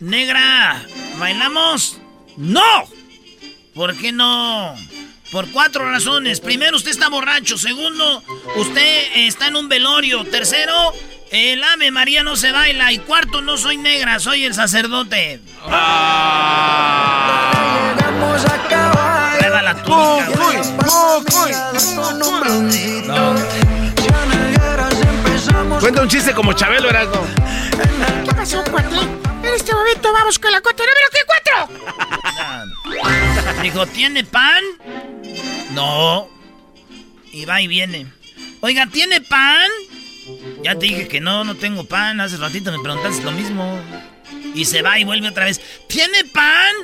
negra, 0.00 0.85
¿bailamos? 1.19 1.99
¡No! 2.37 3.04
¿Por 3.75 3.97
qué 3.97 4.12
no? 4.12 4.75
Por 5.33 5.50
cuatro 5.50 5.90
razones. 5.90 6.40
Primero, 6.40 6.76
usted 6.76 6.93
está 6.93 7.09
borracho. 7.09 7.59
Segundo, 7.59 8.23
usted 8.57 9.07
está 9.16 9.49
en 9.49 9.57
un 9.57 9.69
velorio. 9.69 10.25
Tercero, 10.25 10.93
el 11.31 11.62
ave 11.64 11.90
María 11.90 12.23
no 12.23 12.37
se 12.37 12.52
baila. 12.52 12.93
Y 12.93 12.99
cuarto, 12.99 13.43
no 13.43 13.57
soy 13.57 13.76
negra, 13.76 14.21
soy 14.21 14.45
el 14.45 14.54
sacerdote. 14.54 15.40
Ah. 15.66 16.85
la 19.64 19.83
Cuenta 25.81 26.02
un 26.02 26.09
chiste 26.09 26.33
como 26.33 26.52
Chabelo, 26.52 26.88
Erasmo. 26.90 27.26
¿Qué 28.25 28.35
pasó, 28.35 28.62
cuate? 28.71 29.34
En 29.55 29.61
este 29.61 29.73
momento 29.73 30.13
vamos 30.13 30.37
con 30.41 30.51
la 30.51 30.61
cuatro 30.61 30.85
número 30.85 31.07
que 31.13 31.21
cuatro. 31.29 31.69
Dijo, 33.63 33.87
¿tiene 33.87 34.25
pan? 34.25 34.65
No. 35.71 36.29
Y 37.31 37.45
va 37.45 37.61
y 37.61 37.69
viene. 37.69 38.09
Oiga, 38.63 38.89
¿tiene 38.89 39.21
pan? 39.21 39.71
Ya 40.65 40.77
te 40.77 40.87
dije 40.87 41.07
que 41.07 41.21
no, 41.21 41.45
no 41.45 41.55
tengo 41.55 41.85
pan. 41.85 42.21
Hace 42.21 42.37
ratito 42.37 42.73
me 42.73 42.81
preguntaste 42.81 43.23
lo 43.23 43.31
mismo. 43.31 43.81
Y 44.57 44.65
se 44.65 44.83
va 44.83 44.99
y 44.99 45.05
vuelve 45.05 45.29
otra 45.29 45.45
vez. 45.45 45.61
¿Tiene 45.89 46.25
pan? 46.25 46.75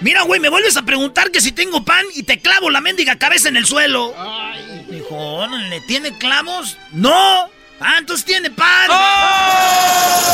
Mira, 0.00 0.22
güey, 0.22 0.38
me 0.38 0.50
vuelves 0.50 0.76
a 0.76 0.82
preguntar 0.82 1.32
que 1.32 1.40
si 1.40 1.50
tengo 1.50 1.84
pan 1.84 2.06
y 2.14 2.22
te 2.22 2.38
clavo 2.38 2.70
la 2.70 2.80
mendiga 2.80 3.18
cabeza 3.18 3.48
en 3.48 3.56
el 3.56 3.66
suelo. 3.66 4.14
Ay. 4.16 4.86
Dijo, 4.88 5.44
¿le 5.68 5.80
tiene 5.80 6.16
clavos? 6.16 6.78
No. 6.92 7.50
Ah, 7.80 7.96
entonces 7.98 8.24
tiene 8.24 8.52
pan. 8.52 8.88
¡Oh! 8.88 10.28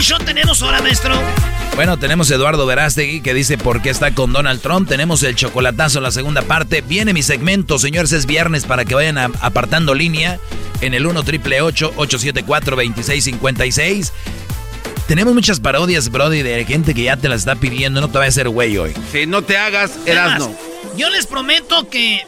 Show 0.00 0.18
tenemos 0.18 0.62
ahora, 0.62 0.82
maestro. 0.82 1.14
Bueno, 1.76 1.96
tenemos 1.98 2.30
Eduardo 2.30 2.66
Verástegui 2.66 3.20
que 3.20 3.34
dice 3.34 3.58
por 3.58 3.82
qué 3.82 3.90
está 3.90 4.14
con 4.14 4.32
Donald 4.32 4.60
Trump. 4.60 4.88
Tenemos 4.88 5.22
el 5.22 5.34
chocolatazo 5.34 5.98
en 5.98 6.04
la 6.04 6.10
segunda 6.10 6.42
parte. 6.42 6.82
Viene 6.82 7.12
mi 7.12 7.22
segmento, 7.22 7.78
señores, 7.78 8.12
es 8.12 8.26
viernes 8.26 8.64
para 8.64 8.84
que 8.84 8.94
vayan 8.94 9.18
apartando 9.18 9.94
línea 9.94 10.38
en 10.80 10.94
el 10.94 11.06
1 11.06 11.22
triple 11.24 11.62
874 11.62 12.76
2656. 12.76 14.12
Tenemos 15.08 15.34
muchas 15.34 15.60
parodias, 15.60 16.10
Brody, 16.10 16.42
de 16.42 16.64
gente 16.64 16.94
que 16.94 17.02
ya 17.02 17.16
te 17.16 17.28
las 17.28 17.40
está 17.40 17.56
pidiendo. 17.56 18.00
No 18.00 18.08
te 18.08 18.18
va 18.18 18.24
a 18.24 18.28
hacer 18.28 18.48
güey 18.48 18.78
hoy. 18.78 18.94
Si 19.12 19.26
no 19.26 19.42
te 19.42 19.58
hagas, 19.58 19.98
Erasno. 20.06 20.54
Yo 20.96 21.10
les 21.10 21.26
prometo 21.26 21.88
que 21.90 22.24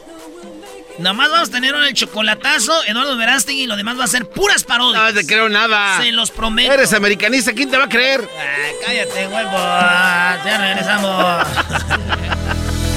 Nada 0.99 1.13
más 1.13 1.31
vamos 1.31 1.49
a 1.49 1.53
tener 1.53 1.75
el 1.75 1.93
chocolatazo, 1.93 2.73
Eduardo 2.85 3.17
Verástegui, 3.17 3.65
y 3.65 3.67
lo 3.67 3.77
demás 3.77 3.99
va 3.99 4.05
a 4.05 4.09
ser 4.09 4.27
puras 4.29 4.65
parodias. 4.65 5.15
No 5.15 5.21
te 5.21 5.27
creo 5.27 5.49
nada. 5.49 6.01
Se 6.01 6.11
los 6.13 6.31
prometo. 6.31 6.73
Eres 6.73 6.93
americanista, 6.93 7.53
¿quién 7.53 7.71
te 7.71 7.77
va 7.77 7.85
a 7.85 7.89
creer? 7.89 8.27
Ah, 8.39 8.87
cállate, 8.87 9.27
huevo. 9.29 9.51
Ya 10.45 10.59
regresamos. 10.59 11.47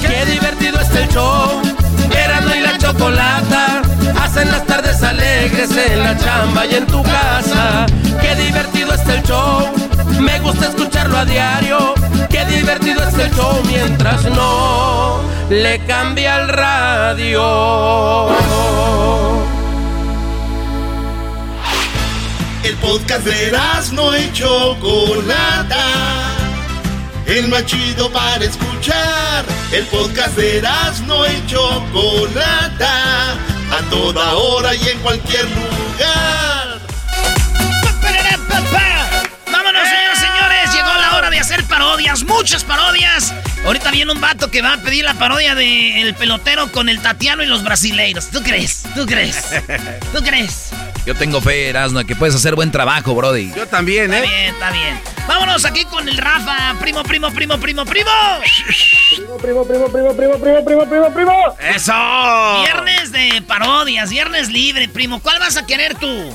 Qué 0.00 0.26
divertido 0.26 0.80
está 0.80 1.00
el 1.02 1.08
show. 1.10 1.79
Erasmo 2.12 2.54
y 2.54 2.60
la 2.60 2.78
chocolata. 2.78 3.82
Hacen 4.20 4.50
las 4.50 4.66
tardes 4.66 5.02
alegres 5.02 5.70
en 5.76 6.02
la 6.02 6.16
chamba 6.16 6.66
y 6.66 6.74
en 6.74 6.86
tu 6.86 7.02
casa. 7.02 7.86
Qué 8.20 8.34
divertido 8.36 8.94
está 8.94 9.14
el 9.14 9.22
show. 9.22 9.68
Me 10.20 10.38
gusta 10.40 10.68
escucharlo 10.68 11.18
a 11.18 11.24
diario. 11.24 11.94
Qué 12.28 12.44
divertido 12.46 13.02
es 13.06 13.14
el 13.14 13.30
show 13.34 13.62
mientras 13.66 14.24
no 14.24 15.20
le 15.50 15.80
cambia 15.84 16.42
el 16.42 16.48
radio. 16.48 18.28
El 22.62 22.76
podcast 22.76 23.24
de 23.24 23.52
no 23.92 24.16
y 24.16 24.32
Chocolata. 24.32 26.19
El 27.30 27.46
más 27.46 27.64
chido 27.64 28.10
para 28.10 28.44
escuchar. 28.44 29.44
El 29.72 29.86
podcast 29.86 30.36
de 30.36 30.60
no 31.06 31.24
y 31.24 31.46
Chocolata. 31.46 33.32
A 33.70 33.82
toda 33.88 34.34
hora 34.34 34.74
y 34.74 34.88
en 34.88 34.98
cualquier 34.98 35.44
lugar. 35.44 36.80
hacer 41.40 41.64
parodias, 41.64 42.22
muchas 42.24 42.64
parodias. 42.64 43.32
Ahorita 43.64 43.90
viene 43.90 44.12
un 44.12 44.20
vato 44.20 44.50
que 44.50 44.62
va 44.62 44.74
a 44.74 44.76
pedir 44.78 45.04
la 45.04 45.14
parodia 45.14 45.54
de 45.54 46.02
El 46.02 46.14
pelotero 46.14 46.70
con 46.70 46.88
el 46.88 47.00
Tatiano 47.00 47.42
y 47.42 47.46
los 47.46 47.64
brasileiros. 47.64 48.28
¿Tú 48.28 48.42
crees? 48.42 48.82
¿Tú 48.94 49.06
crees? 49.06 49.46
¿Tú 50.12 50.22
crees? 50.22 50.70
Yo 51.10 51.16
tengo 51.16 51.40
fe, 51.40 51.70
Erasno, 51.70 52.06
que 52.06 52.14
puedes 52.14 52.36
hacer 52.36 52.54
buen 52.54 52.70
trabajo, 52.70 53.16
Brody. 53.16 53.52
Yo 53.56 53.66
también, 53.66 54.14
¿eh? 54.14 54.18
Está 54.18 54.30
bien, 54.30 54.54
está 54.54 54.70
bien. 54.70 55.00
Vámonos 55.26 55.64
aquí 55.64 55.84
con 55.86 56.08
el 56.08 56.16
Rafa. 56.16 56.76
Primo, 56.78 57.02
primo, 57.02 57.32
primo, 57.32 57.58
primo, 57.58 57.84
primo. 57.84 58.10
Primo, 59.16 59.36
primo, 59.36 59.64
primo, 59.64 59.88
primo, 59.88 60.14
primo, 60.14 60.38
primo, 60.38 60.64
primo, 60.64 60.86
primo, 60.88 61.12
primo. 61.12 61.32
¡Eso! 61.74 61.92
Viernes 62.62 63.10
de 63.10 63.42
parodias, 63.42 64.08
viernes 64.08 64.50
libre, 64.50 64.88
primo. 64.88 65.20
¿Cuál 65.20 65.40
vas 65.40 65.56
a 65.56 65.66
querer 65.66 65.96
tú? 65.96 66.30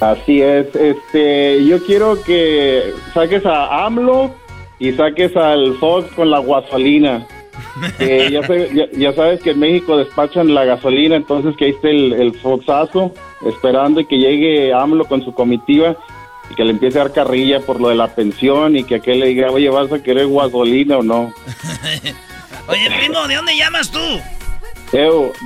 Así 0.00 0.40
es, 0.40 0.74
este, 0.74 1.62
yo 1.66 1.84
quiero 1.84 2.22
que 2.22 2.94
saques 3.12 3.44
a 3.44 3.84
AMLO 3.84 4.34
y 4.78 4.92
saques 4.92 5.36
al 5.36 5.76
Fox 5.76 6.10
con 6.14 6.30
la 6.30 6.40
gasolina. 6.40 7.26
ya, 7.98 9.12
sabes 9.12 9.42
que 9.42 9.50
en 9.50 9.58
México 9.58 9.98
despachan 9.98 10.54
la 10.54 10.64
gasolina, 10.64 11.16
entonces 11.16 11.54
que 11.58 11.66
ahí 11.66 11.70
esté 11.72 11.90
el, 11.90 12.14
el 12.14 12.34
Foxazo 12.40 13.12
esperando 13.46 14.00
y 14.00 14.06
que 14.06 14.18
llegue 14.18 14.72
AMLO 14.72 15.04
con 15.04 15.24
su 15.24 15.32
comitiva 15.32 15.96
y 16.50 16.54
que 16.54 16.64
le 16.64 16.70
empiece 16.70 16.98
a 16.98 17.04
dar 17.04 17.12
carrilla 17.12 17.60
por 17.60 17.80
lo 17.80 17.88
de 17.88 17.94
la 17.94 18.08
pensión 18.08 18.76
y 18.76 18.84
que 18.84 18.96
aquel 18.96 19.20
le 19.20 19.26
diga, 19.28 19.50
oye, 19.50 19.68
¿vas 19.70 19.92
a 19.92 20.02
querer 20.02 20.28
gasolina 20.28 20.98
o 20.98 21.02
no? 21.02 21.32
oye, 22.68 22.90
primo, 22.98 23.26
¿de 23.26 23.36
dónde 23.36 23.56
llamas 23.56 23.90
tú? 23.90 24.00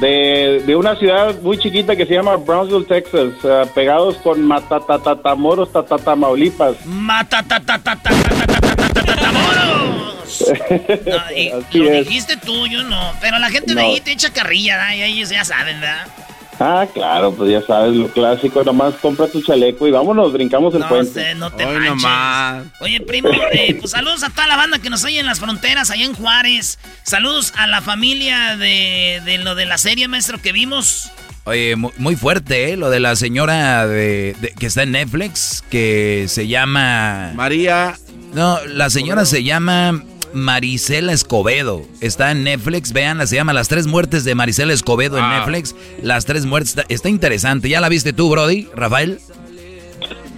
de, 0.00 0.62
de, 0.66 0.76
una 0.76 0.94
ciudad 0.96 1.40
muy 1.40 1.56
chiquita 1.58 1.96
que 1.96 2.04
se 2.04 2.12
llama 2.14 2.36
Brownsville, 2.36 2.84
Texas, 2.84 3.32
uh, 3.44 3.66
pegados 3.74 4.16
con 4.18 4.42
Matatatatamoros, 4.42 5.72
Tatatamaulipas. 5.72 6.84
Matatatatamoros. 6.84 8.18
lo 11.72 11.90
dijiste 11.90 12.36
tú, 12.36 12.66
yo 12.66 12.82
no. 12.82 13.12
Pero 13.20 13.38
la 13.38 13.48
gente 13.48 13.74
de 13.74 13.80
ahí 13.80 14.00
te 14.00 14.12
echa 14.12 14.30
carrilla, 14.30 14.94
y 14.94 15.02
ellos 15.02 15.30
ya 15.30 15.44
saben, 15.44 15.80
¿verdad? 15.80 16.06
Ah, 16.60 16.86
claro, 16.92 17.32
pues 17.32 17.52
ya 17.52 17.62
sabes, 17.62 17.94
lo 17.94 18.08
clásico, 18.08 18.64
nomás 18.64 18.94
compra 18.94 19.28
tu 19.28 19.40
chaleco 19.40 19.86
y 19.86 19.92
vámonos, 19.92 20.32
brincamos 20.32 20.74
el 20.74 20.80
no 20.80 20.88
puente. 20.88 21.12
Sé, 21.12 21.34
no 21.36 21.52
te 21.52 21.64
manches. 21.64 22.72
Oye, 22.80 23.00
primo, 23.00 23.28
eh, 23.52 23.76
pues 23.78 23.92
saludos 23.92 24.24
a 24.24 24.30
toda 24.30 24.48
la 24.48 24.56
banda 24.56 24.80
que 24.80 24.90
nos 24.90 25.04
oye 25.04 25.20
en 25.20 25.26
las 25.26 25.38
fronteras, 25.38 25.90
allá 25.90 26.04
en 26.04 26.14
Juárez. 26.14 26.80
Saludos 27.04 27.52
a 27.56 27.68
la 27.68 27.80
familia 27.80 28.56
de, 28.56 29.22
de 29.24 29.38
lo 29.38 29.54
de 29.54 29.66
la 29.66 29.78
serie, 29.78 30.08
maestro, 30.08 30.42
que 30.42 30.50
vimos. 30.52 31.12
Oye, 31.44 31.76
muy 31.76 32.16
fuerte, 32.16 32.72
¿eh? 32.72 32.76
Lo 32.76 32.90
de 32.90 33.00
la 33.00 33.16
señora 33.16 33.86
de, 33.86 34.36
que 34.58 34.66
está 34.66 34.82
en 34.82 34.92
Netflix, 34.92 35.64
que 35.70 36.26
se 36.28 36.46
llama... 36.46 37.32
María... 37.34 37.96
No, 38.34 38.58
la 38.66 38.90
señora 38.90 39.24
se 39.24 39.42
llama... 39.44 40.02
Marisela 40.32 41.12
Escobedo. 41.12 41.82
Está 42.00 42.30
en 42.30 42.44
Netflix, 42.44 42.92
veanla, 42.92 43.26
se 43.26 43.36
llama 43.36 43.52
Las 43.52 43.68
tres 43.68 43.86
muertes 43.86 44.24
de 44.24 44.34
Marisela 44.34 44.72
Escobedo 44.72 45.18
en 45.18 45.24
ah. 45.24 45.38
Netflix. 45.38 45.74
Las 46.02 46.24
tres 46.24 46.46
muertes, 46.46 46.76
está, 46.88 47.08
interesante. 47.08 47.68
¿Ya 47.68 47.80
la 47.80 47.88
viste 47.88 48.12
tú, 48.12 48.30
Brody, 48.30 48.68
Rafael? 48.74 49.20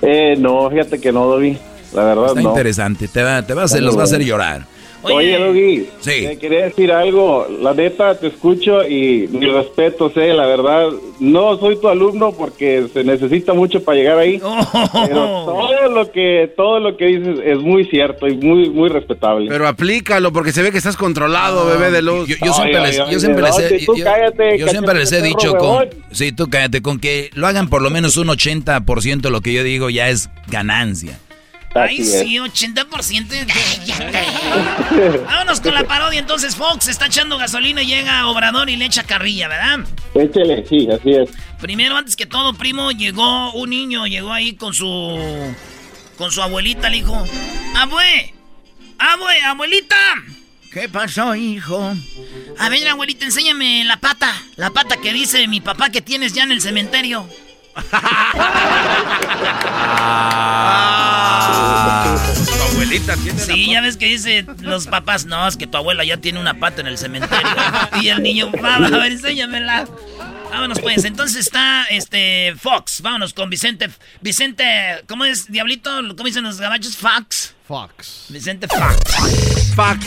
Eh, 0.03 0.37
no, 0.39 0.71
fíjate 0.71 1.01
que 1.01 1.13
no, 1.13 1.27
Dobby. 1.27 1.59
La 1.93 2.05
verdad, 2.05 2.29
está 2.29 2.43
interesante, 2.43 3.09
te 3.09 3.23
va, 3.23 3.43
te 3.43 3.53
va 3.53 3.63
a 3.63 3.65
hacer, 3.65 3.83
los 3.83 3.97
va 3.97 4.03
a 4.03 4.05
hacer 4.05 4.25
llorar. 4.25 4.65
Oye, 5.03 5.39
Doggy, 5.39 5.89
sí. 6.01 6.27
me 6.27 6.39
quería 6.39 6.65
decir 6.65 6.93
algo. 6.93 7.47
La 7.61 7.75
neta, 7.75 8.19
te 8.19 8.29
escucho 8.29 8.87
y 8.87 9.29
mi 9.31 9.47
respeto, 9.47 10.11
sé, 10.11 10.33
la 10.35 10.47
verdad, 10.47 10.89
no 11.19 11.59
soy 11.59 11.77
tu 11.77 11.89
alumno 11.89 12.33
porque 12.33 12.87
se 12.93 13.05
necesita 13.05 13.55
mucho 13.55 13.83
para 13.83 13.97
llegar 13.99 14.19
ahí. 14.19 14.41
Pero 15.07 15.45
todo 15.45 15.89
lo 15.89 16.13
que 16.13 16.53
todo 16.57 16.81
lo 16.81 16.97
que 16.97 17.07
dices 17.07 17.39
es 17.45 17.59
muy 17.59 17.85
cierto 17.87 18.29
y 18.29 18.37
muy 18.37 18.71
muy 18.71 18.89
respetable. 18.89 19.49
Pero 19.49 19.67
aplícalo 19.67 20.33
porque 20.33 20.53
se 20.53 20.63
ve 20.63 20.71
que 20.71 20.79
estás 20.79 20.97
controlado, 20.97 21.67
bebé 21.67 21.91
de 21.91 22.03
luz. 22.03 22.29
Yo, 22.29 22.53
siempre 22.53 22.81
les, 22.81 22.97
yo 22.97 23.21
siempre 23.21 23.43
les 23.43 23.59
he, 23.59 23.79
yo, 23.81 23.95
yo 24.57 24.69
siempre 24.69 24.99
les 24.99 25.13
he 25.13 25.23
dicho 25.23 25.55
con 25.57 25.89
sí, 26.11 26.33
tú 26.33 26.49
cállate 26.49 26.83
con 26.83 26.99
que 26.99 27.31
lo 27.35 27.47
hagan 27.47 27.69
por 27.69 27.83
lo 27.83 27.91
menos 27.91 28.17
un 28.17 28.29
80% 28.29 29.21
de 29.21 29.31
lo 29.31 29.41
que 29.41 29.53
yo 29.53 29.63
digo 29.63 29.91
ya 29.91 30.09
es 30.09 30.31
ganancia. 30.49 31.19
Ay, 31.75 32.05
sí, 32.05 32.37
80%. 32.37 33.47
Vámonos 35.25 35.61
con 35.61 35.73
la 35.75 35.85
parodia. 35.85 36.19
Entonces, 36.19 36.57
Fox 36.57 36.89
está 36.89 37.07
echando 37.07 37.39
gasolina 37.39 37.83
y 37.83 37.87
llega 37.87 38.27
Obrador 38.27 38.69
y 38.71 38.77
le 38.77 38.87
echa 38.87 39.05
carrilla, 39.05 39.49
¿verdad? 39.49 39.81
Échele, 40.15 40.67
sí, 40.67 40.89
así 40.91 41.13
es. 41.13 41.31
Primero, 41.61 41.97
antes 41.97 42.17
que 42.17 42.27
todo, 42.27 42.55
primo, 42.55 42.91
llegó 42.91 43.53
un 43.53 43.71
niño, 43.71 44.07
llegó 44.07 44.33
ahí 44.33 44.55
con 44.55 44.75
su. 44.75 45.19
con 46.17 46.33
su 46.33 46.43
abuelita, 46.43 46.89
le 46.89 46.97
dijo: 46.97 47.25
¡Abue! 47.77 48.35
¡Abue, 48.99 49.41
abuelita! 49.43 49.97
¿Qué 50.73 50.89
pasó, 50.89 51.35
hijo? 51.35 51.95
A 52.59 52.69
ver, 52.69 52.89
abuelita, 52.89 53.25
enséñame 53.25 53.85
la 53.85 53.99
pata. 53.99 54.33
La 54.57 54.71
pata 54.71 54.97
que 54.97 55.13
dice 55.13 55.47
mi 55.49 55.61
papá 55.61 55.91
que 55.91 56.01
tienes 56.01 56.33
ya 56.33 56.45
en 56.45 56.53
el 56.53 56.61
cementerio. 56.61 57.29
Abuelita 62.71 63.17
tiene 63.17 63.39
Sí, 63.39 63.71
ya 63.71 63.81
ves 63.81 63.97
que 63.97 64.07
dice 64.07 64.47
los 64.61 64.87
papás, 64.87 65.27
no, 65.27 65.47
es 65.47 65.57
que 65.57 65.67
tu 65.67 65.77
abuela 65.77 66.05
ya 66.05 66.17
tiene 66.17 66.41
una 66.41 66.55
pata 66.55 66.81
en 66.81 66.87
el 66.87 66.99
cementerio. 66.99 67.51
y 68.03 68.09
el 68.09 68.23
niño, 68.23 68.51
va, 68.63 68.77
a 68.77 68.81
ver, 68.91 69.13
enséñamela. 69.13 69.87
Vámonos 70.51 70.81
pues, 70.81 71.05
entonces 71.05 71.47
está 71.47 71.85
este 71.91 72.55
Fox, 72.59 73.03
vámonos 73.03 73.33
con 73.33 73.49
Vicente, 73.51 73.89
Vicente, 74.21 74.65
¿cómo 75.07 75.25
es, 75.25 75.47
Diablito? 75.51 75.91
¿Cómo 76.17 76.25
dicen 76.25 76.43
los 76.43 76.61
gabachos? 76.61 76.97
Fox. 76.97 77.55
Fox. 77.67 78.27
Vicente 78.31 78.67
Fox. 78.67 79.75
Fox. 79.77 80.07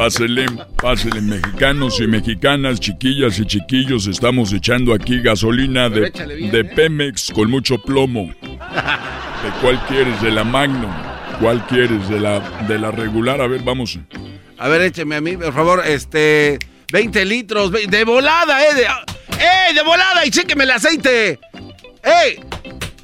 Pásenle, 0.00 0.46
pásenle, 0.80 1.20
mexicanos 1.20 2.00
y 2.00 2.06
mexicanas, 2.06 2.80
chiquillas 2.80 3.38
y 3.38 3.44
chiquillos, 3.44 4.06
estamos 4.06 4.50
echando 4.50 4.94
aquí 4.94 5.20
gasolina 5.20 5.90
de, 5.90 6.08
de 6.10 6.60
¿eh? 6.60 6.64
Pemex 6.64 7.30
con 7.30 7.50
mucho 7.50 7.76
plomo. 7.76 8.32
¿De 8.40 9.50
cuál 9.60 9.78
quieres? 9.88 10.22
¿De 10.22 10.30
la 10.30 10.42
Magnum? 10.42 10.90
¿Cuál 11.38 11.66
quieres? 11.66 12.08
¿De 12.08 12.18
la, 12.18 12.40
de 12.66 12.78
la 12.78 12.90
regular? 12.90 13.42
A 13.42 13.46
ver, 13.46 13.60
vamos. 13.62 13.98
A 14.56 14.68
ver, 14.68 14.80
écheme 14.80 15.16
a 15.16 15.20
mí, 15.20 15.36
por 15.36 15.52
favor, 15.52 15.82
este... 15.86 16.58
20 16.90 17.24
litros, 17.26 17.70
de 17.70 18.04
volada, 18.04 18.66
eh. 18.68 18.74
De, 18.74 18.84
¡Eh, 18.84 19.74
de 19.74 19.82
volada! 19.82 20.24
Y 20.24 20.30
chéqueme 20.30 20.64
el 20.64 20.70
aceite. 20.70 21.38
¡Eh! 22.02 22.40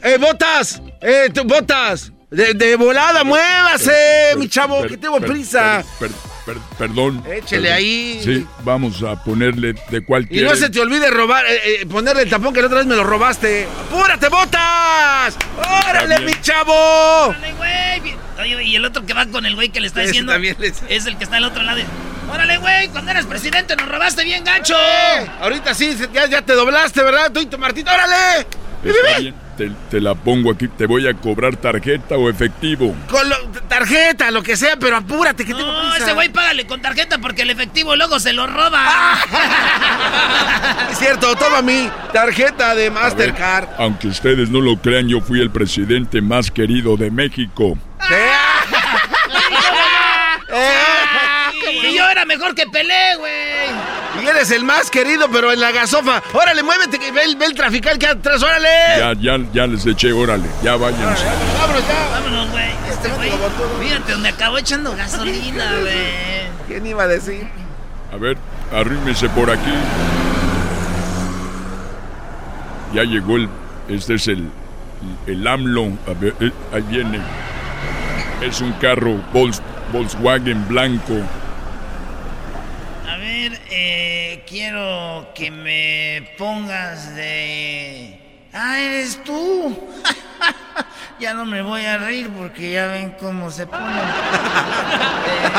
¡Eh, 0.03 0.17
botas! 0.19 0.81
¡Eh, 1.03 1.31
botas! 1.45 2.11
De, 2.31 2.55
de 2.55 2.75
volada, 2.77 3.23
muévase, 3.23 4.35
mi 4.39 4.49
chavo, 4.49 4.83
que 4.85 4.97
tengo 4.97 5.21
prisa. 5.21 5.85
Perdón. 6.79 7.23
Échele 7.31 7.73
ahí. 7.73 8.21
Sí, 8.23 8.47
vamos 8.63 9.03
a 9.03 9.23
ponerle 9.23 9.75
de 9.91 10.05
cualquier. 10.05 10.43
Y 10.43 10.47
no 10.47 10.55
se 10.57 10.71
te 10.71 10.81
olvide 10.81 11.11
robar, 11.11 11.45
eh, 11.47 11.83
eh, 11.83 11.87
ponerle 11.87 12.23
el 12.23 12.31
tapón 12.31 12.55
que 12.55 12.61
la 12.61 12.67
otra 12.67 12.79
vez 12.79 12.87
me 12.87 12.97
lo 12.97 13.05
robaste. 13.05 13.67
¡Apúrate, 13.89 14.29
botas! 14.29 15.37
¡Órale, 15.89 16.21
mi 16.21 16.33
chavo! 16.41 17.29
¡Órale, 17.29 17.53
güey! 17.55 18.17
y 18.65 18.77
el 18.77 18.85
otro 18.85 19.05
que 19.07 19.15
va 19.15 19.27
con 19.27 19.47
el 19.47 19.55
güey 19.55 19.71
que 19.71 19.81
le 19.81 19.87
está 19.89 20.03
diciendo 20.03 20.33
es 20.35 21.07
el 21.07 21.17
que 21.17 21.25
está 21.25 21.37
al 21.37 21.45
otro 21.45 21.63
lado. 21.63 21.81
¡Órale, 22.31 22.59
güey! 22.59 22.89
Cuando 22.89 23.11
eras 23.11 23.27
presidente 23.27 23.77
nos 23.77 23.89
robaste 23.89 24.25
bien 24.25 24.45
gacho. 24.45 24.77
ahorita 25.41 25.75
sí, 25.75 25.97
ya, 26.13 26.27
ya, 26.27 26.43
te 26.43 26.53
doblaste, 26.53 27.03
¿verdad? 27.03 27.33
Tú 27.33 27.41
y 27.41 27.47
tu 27.47 27.59
Martito, 27.59 27.91
¡órale! 27.91 28.47
Está 28.85 29.19
bien, 29.19 29.35
te, 29.57 30.01
la 30.01 30.15
pongo 30.15 30.51
aquí. 30.51 30.69
¿Te 30.69 30.87
voy 30.87 31.07
a 31.07 31.15
cobrar 31.15 31.57
tarjeta 31.57 32.17
o 32.17 32.29
efectivo? 32.29 32.95
Con 33.11 33.23
tarjeta, 33.69 34.31
lo 34.31 34.43
que 34.43 34.57
sea, 34.57 34.77
pero 34.77 34.97
apúrate 34.97 35.45
que 35.45 35.55
tengo 35.55 35.67
prisa. 35.69 35.99
No, 35.99 36.05
ese 36.05 36.13
güey 36.13 36.29
págale 36.29 36.67
con 36.67 36.81
tarjeta 36.81 37.19
porque 37.19 37.43
el 37.43 37.51
efectivo 37.51 37.97
luego 37.97 38.21
se 38.21 38.33
lo 38.33 38.47
roba. 38.47 39.19
es 40.91 40.99
cierto, 40.99 41.35
toma 41.37 41.63
mi 41.63 41.91
tarjeta 42.13 42.75
de 42.75 42.91
Mastercard. 42.91 43.69
aunque 43.79 44.09
ustedes 44.09 44.51
no 44.51 44.61
lo 44.61 44.77
crean, 44.77 45.09
yo 45.09 45.21
fui 45.21 45.41
el 45.41 45.51
presidente 45.51 46.21
más 46.21 46.51
querido 46.51 46.97
de 46.97 47.11
México. 47.11 47.79
¿Qué? 48.09 48.27
Y 51.83 51.95
yo 51.97 52.09
era 52.09 52.25
mejor 52.25 52.55
que 52.55 52.67
Pelé, 52.67 53.17
güey. 53.19 54.06
Eres 54.29 54.51
el 54.51 54.65
más 54.65 54.91
querido, 54.91 55.29
pero 55.31 55.53
en 55.53 55.61
la 55.61 55.71
gasofa. 55.71 56.23
Órale, 56.33 56.63
muévete, 56.63 56.99
que 56.99 57.13
ve 57.13 57.23
el, 57.25 57.37
ve 57.37 57.47
el 57.47 57.55
trafical 57.55 57.99
que 57.99 58.09
atrás, 58.09 58.43
órale. 58.43 58.69
Ya, 58.99 59.13
ya, 59.15 59.45
ya 59.53 59.67
les 59.67 59.87
eché, 59.87 60.13
órale. 60.13 60.49
Ya 60.63 60.77
váyanse. 60.77 61.25
vámonos 61.59 61.87
ya. 61.87 62.09
Vámonos, 62.11 62.51
güey. 62.51 62.71
Este 62.91 63.09
güey. 63.11 63.31
Fíjate, 63.81 64.13
donde 64.13 64.29
acabó 64.29 64.59
echando 64.59 64.97
gasolina, 64.97 65.77
güey. 65.81 66.67
¿Quién 66.67 66.87
iba 66.87 67.05
a 67.05 67.07
decir? 67.07 67.47
A 68.13 68.17
ver, 68.17 68.37
arrímese 68.73 69.29
por 69.29 69.51
aquí. 69.51 69.73
Ya 72.93 73.05
llegó 73.05 73.37
el. 73.37 73.49
Este 73.89 74.15
es 74.15 74.27
el. 74.29 74.51
El 75.27 75.47
AMLO. 75.47 75.93
A 76.09 76.19
ver, 76.19 76.35
eh, 76.41 76.51
ahí 76.73 76.83
viene. 76.89 77.21
Es 78.43 78.61
un 78.61 78.73
carro 78.73 79.21
Volkswagen 79.93 80.67
blanco 80.69 81.15
eh, 83.71 84.45
quiero 84.49 85.29
que 85.35 85.51
me 85.51 86.35
pongas 86.39 87.15
de... 87.15 88.49
Ah, 88.53 88.81
eres 88.81 89.23
tú. 89.25 89.79
ya 91.21 91.35
no 91.35 91.45
me 91.45 91.63
voy 91.63 91.85
a 91.85 91.99
reír 91.99 92.31
porque 92.31 92.73
ya 92.73 92.87
ven 92.87 93.15
cómo 93.21 93.51
se 93.51 93.67
pone. 93.67 93.85
Eh, 93.85 95.51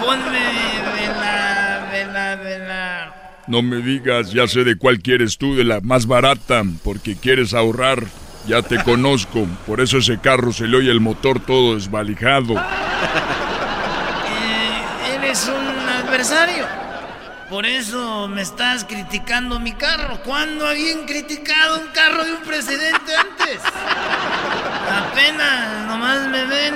ponme 0.00 0.38
de 0.38 1.08
la, 1.20 1.88
de 1.92 2.04
la, 2.06 2.36
de 2.36 2.58
la... 2.58 3.14
No 3.46 3.62
me 3.62 3.76
digas, 3.76 4.32
ya 4.32 4.46
sé 4.46 4.64
de 4.64 4.76
cuál 4.76 5.00
quieres 5.00 5.38
tú, 5.38 5.56
de 5.56 5.64
la 5.64 5.80
más 5.80 6.06
barata, 6.06 6.62
porque 6.82 7.16
quieres 7.16 7.54
ahorrar. 7.54 8.04
Ya 8.46 8.62
te 8.62 8.82
conozco, 8.82 9.46
por 9.66 9.80
eso 9.80 9.98
ese 9.98 10.18
carro 10.18 10.52
se 10.52 10.66
le 10.66 10.78
oye 10.78 10.90
el 10.90 11.00
motor 11.00 11.38
todo 11.40 11.74
desvalijado. 11.74 12.54
Eh, 14.30 15.14
eres 15.14 15.48
un 15.48 15.88
adversario. 15.88 16.87
Por 17.48 17.64
eso 17.64 18.28
me 18.28 18.42
estás 18.42 18.84
criticando 18.84 19.58
mi 19.58 19.72
carro. 19.72 20.20
¿Cuándo 20.22 20.66
habían 20.66 21.06
criticado 21.06 21.80
un 21.80 21.88
carro 21.88 22.22
de 22.22 22.34
un 22.34 22.42
presidente 22.42 23.16
antes? 23.16 23.62
Apenas 24.90 25.86
nomás 25.86 26.28
me 26.28 26.44
ven 26.44 26.74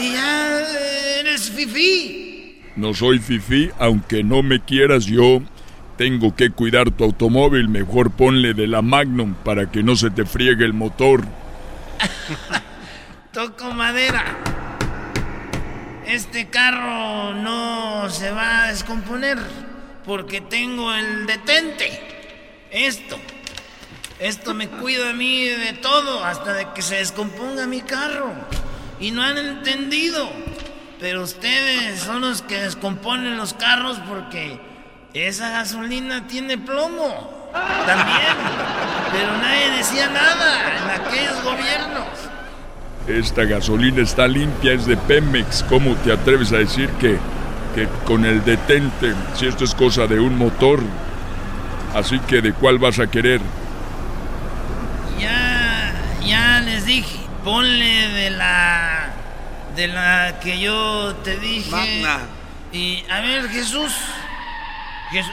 y 0.00 0.12
ya 0.12 0.60
eres 1.18 1.50
fifí. 1.50 2.62
No 2.76 2.94
soy 2.94 3.18
fifí, 3.18 3.70
aunque 3.80 4.22
no 4.22 4.44
me 4.44 4.60
quieras 4.60 5.06
yo. 5.06 5.42
Tengo 5.96 6.36
que 6.36 6.50
cuidar 6.50 6.92
tu 6.92 7.02
automóvil, 7.02 7.68
mejor 7.68 8.12
ponle 8.12 8.54
de 8.54 8.68
la 8.68 8.82
Magnum 8.82 9.34
para 9.34 9.72
que 9.72 9.82
no 9.82 9.96
se 9.96 10.10
te 10.10 10.24
friegue 10.24 10.64
el 10.64 10.72
motor. 10.72 11.24
Toco 13.32 13.74
madera. 13.74 14.24
Este 16.06 16.48
carro 16.48 17.34
no 17.34 18.08
se 18.08 18.30
va 18.30 18.64
a 18.64 18.68
descomponer 18.68 19.38
porque 20.10 20.40
tengo 20.40 20.92
el 20.92 21.24
detente. 21.24 22.02
Esto. 22.72 23.16
Esto 24.18 24.54
me 24.54 24.66
cuida 24.66 25.10
a 25.10 25.12
mí 25.12 25.46
de 25.46 25.72
todo, 25.74 26.24
hasta 26.24 26.52
de 26.52 26.66
que 26.74 26.82
se 26.82 26.96
descomponga 26.96 27.68
mi 27.68 27.80
carro. 27.80 28.32
Y 28.98 29.12
no 29.12 29.22
han 29.22 29.38
entendido. 29.38 30.28
Pero 30.98 31.22
ustedes 31.22 32.00
son 32.00 32.22
los 32.22 32.42
que 32.42 32.60
descomponen 32.60 33.36
los 33.36 33.54
carros 33.54 34.00
porque 34.08 34.58
esa 35.14 35.50
gasolina 35.50 36.26
tiene 36.26 36.58
plomo. 36.58 37.52
También. 37.86 38.34
Pero 39.12 39.36
nadie 39.38 39.70
decía 39.76 40.08
nada 40.08 40.76
en 40.76 41.02
aquellos 41.02 41.44
gobiernos. 41.44 42.08
Esta 43.06 43.44
gasolina 43.44 44.02
está 44.02 44.26
limpia, 44.26 44.72
es 44.72 44.86
de 44.86 44.96
Pemex. 44.96 45.62
¿Cómo 45.68 45.94
te 45.94 46.12
atreves 46.12 46.52
a 46.52 46.56
decir 46.56 46.90
que 46.98 47.16
que 47.74 47.88
con 48.04 48.24
el 48.24 48.44
detente, 48.44 49.14
si 49.34 49.46
esto 49.46 49.64
es 49.64 49.74
cosa 49.74 50.06
de 50.06 50.20
un 50.20 50.36
motor. 50.36 50.80
Así 51.94 52.18
que 52.20 52.40
de 52.40 52.52
cuál 52.52 52.78
vas 52.78 52.98
a 52.98 53.06
querer. 53.08 53.40
Ya, 55.18 55.92
ya 56.24 56.60
les 56.60 56.84
dije, 56.84 57.18
ponle 57.44 58.08
de 58.08 58.30
la, 58.30 59.10
de 59.74 59.88
la 59.88 60.38
que 60.40 60.60
yo 60.60 61.14
te 61.24 61.36
dije. 61.38 62.04
Y 62.72 63.04
a 63.10 63.20
ver, 63.20 63.48
Jesús, 63.48 63.92
Jesús, 65.10 65.32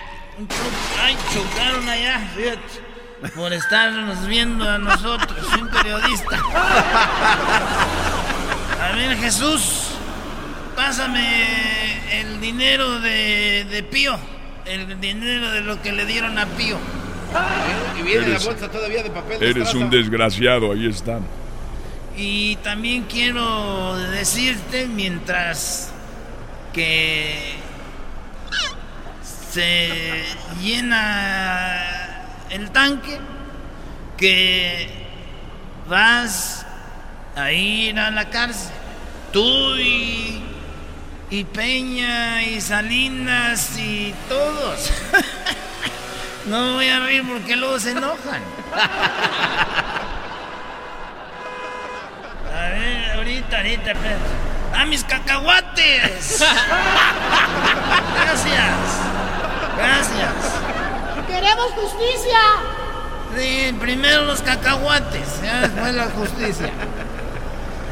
ay, 0.99 1.15
chocaron 1.31 1.87
allá, 1.87 2.19
fíjate, 2.35 3.29
por 3.35 3.53
estarnos 3.53 4.25
viendo 4.25 4.67
a 4.67 4.79
nosotros, 4.79 5.45
un 5.59 5.67
periodista. 5.69 6.39
A 8.81 8.95
ver, 8.95 9.17
Jesús, 9.17 9.89
pásame 10.75 11.76
el 12.11 12.41
dinero 12.41 12.99
de, 12.99 13.65
de 13.69 13.83
Pío. 13.83 14.17
El 14.65 14.99
dinero 14.99 15.51
de 15.51 15.61
lo 15.61 15.81
que 15.81 15.91
le 15.91 16.05
dieron 16.05 16.37
a 16.37 16.45
Pío. 16.45 16.77
Y 17.99 18.03
viene 18.03 18.27
la 18.27 18.39
bolsa 18.39 18.69
todavía 18.69 19.03
de 19.03 19.09
papel. 19.09 19.41
eres 19.41 19.73
un 19.73 19.89
desgraciado, 19.89 20.71
ahí 20.71 20.87
está. 20.87 21.19
Y 22.15 22.55
también 22.57 23.03
quiero 23.03 23.95
decirte, 24.11 24.87
mientras 24.87 25.91
que 26.73 27.55
se 29.53 30.23
llena 30.61 32.25
el 32.49 32.71
tanque, 32.71 33.19
que 34.17 34.89
vas 35.87 36.65
a 37.35 37.51
ir 37.51 37.99
a 37.99 38.09
la 38.11 38.29
cárcel. 38.29 38.73
Tú 39.31 39.75
y 39.75 40.41
y 41.29 41.43
Peña 41.43 42.43
y 42.43 42.61
Salinas 42.61 43.77
y 43.77 44.13
todos. 44.29 44.91
No 46.45 46.75
voy 46.75 46.87
a 46.87 46.99
reír 47.01 47.25
porque 47.27 47.57
luego 47.57 47.77
se 47.77 47.91
enojan. 47.91 48.41
A 52.55 52.69
ver, 52.69 53.11
ahorita, 53.17 53.57
ahorita, 53.57 53.91
¡A 54.73 54.85
mis 54.85 55.03
cacahuates! 55.03 56.39
Gracias. 58.23 58.77
Gracias. 59.77 60.33
¡Queremos 61.27 61.71
justicia! 61.73 62.39
Sí, 63.37 63.75
primero 63.81 64.21
los 64.23 64.41
cacahuates, 64.41 65.41
ya 65.43 65.67
después 65.67 65.93
la 65.95 66.05
justicia. 66.05 66.71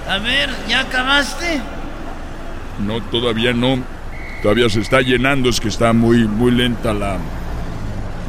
A 0.09 0.17
ver, 0.19 0.49
¿ya 0.69 0.79
acabaste? 0.79 1.61
No, 2.79 3.01
todavía 3.03 3.53
no. 3.53 3.79
Todavía 4.41 4.69
se 4.69 4.81
está 4.81 5.01
llenando, 5.01 5.49
es 5.49 5.59
que 5.59 5.69
está 5.69 5.93
muy, 5.93 6.27
muy 6.27 6.51
lenta 6.51 6.93
la, 6.93 7.17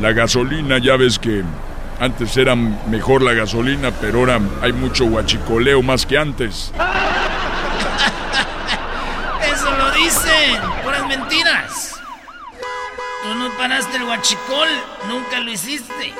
la 0.01 0.13
gasolina. 0.13 0.79
Ya 0.79 0.97
ves 0.97 1.19
que 1.19 1.43
antes 2.01 2.37
era 2.37 2.55
mejor 2.55 3.23
la 3.23 3.33
gasolina, 3.33 3.91
pero 3.91 4.21
ahora 4.21 4.41
hay 4.63 4.73
mucho 4.73 5.07
guachicoleo 5.07 5.83
más 5.83 6.07
que 6.07 6.19
antes. 6.19 6.73
Eso 9.53 9.71
lo 9.77 9.91
dicen, 9.93 10.61
puras 10.83 11.07
mentiras. 11.07 12.01
Tú 13.23 13.35
no 13.35 13.51
paraste 13.59 13.97
el 13.97 14.05
guachicol, 14.05 14.69
nunca 15.09 15.41
lo 15.41 15.51
hiciste. 15.51 16.15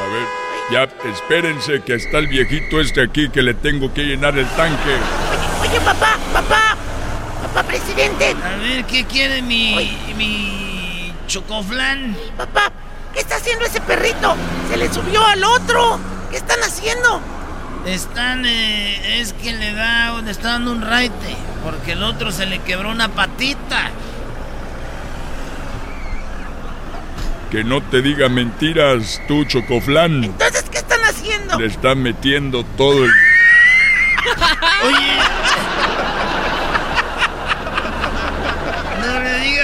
A 0.00 0.06
ver, 0.06 0.26
ya 0.70 0.88
espérense 1.10 1.82
que 1.82 1.94
está 1.94 2.18
el 2.18 2.26
viejito 2.26 2.80
este 2.80 3.02
aquí 3.02 3.28
que 3.28 3.42
le 3.42 3.54
tengo 3.54 3.92
que 3.92 4.02
llenar 4.02 4.36
el 4.38 4.46
tanque. 4.48 4.96
Oye, 5.60 5.80
papá, 5.80 6.16
papá, 6.32 6.76
papá 7.54 7.68
presidente. 7.68 8.34
A 8.44 8.56
ver, 8.56 8.84
¿qué 8.84 9.04
quiere 9.04 9.40
mi, 9.40 9.96
mi 10.16 11.12
chocoflán? 11.28 12.16
Papá, 12.36 12.72
¿qué 13.12 13.20
está 13.20 13.36
haciendo 13.36 13.64
ese 13.64 13.80
perrito? 13.80 14.34
Se 14.70 14.76
le 14.76 14.92
subió 14.92 15.24
al 15.24 15.44
otro. 15.44 16.00
¿Qué 16.30 16.36
están 16.36 16.60
haciendo? 16.60 17.20
Están, 17.86 18.44
eh, 18.44 19.20
es 19.20 19.34
que 19.34 19.52
le 19.52 19.72
da, 19.72 20.20
le 20.20 20.30
está 20.30 20.52
dando 20.52 20.72
un 20.72 20.82
raite, 20.82 21.36
porque 21.62 21.92
el 21.92 22.02
otro 22.02 22.32
se 22.32 22.46
le 22.46 22.58
quebró 22.60 22.90
una 22.90 23.08
patita. 23.08 23.90
Que 27.52 27.62
no 27.62 27.82
te 27.82 28.02
diga 28.02 28.28
mentiras, 28.28 29.20
tú, 29.28 29.44
Chocoflán. 29.44 30.24
Entonces, 30.24 30.64
¿qué 30.72 30.78
están 30.78 31.04
haciendo? 31.04 31.60
Le 31.60 31.66
están 31.66 32.02
metiendo 32.02 32.64
todo 32.76 33.04
el... 33.04 33.12
Oye. 34.86 35.18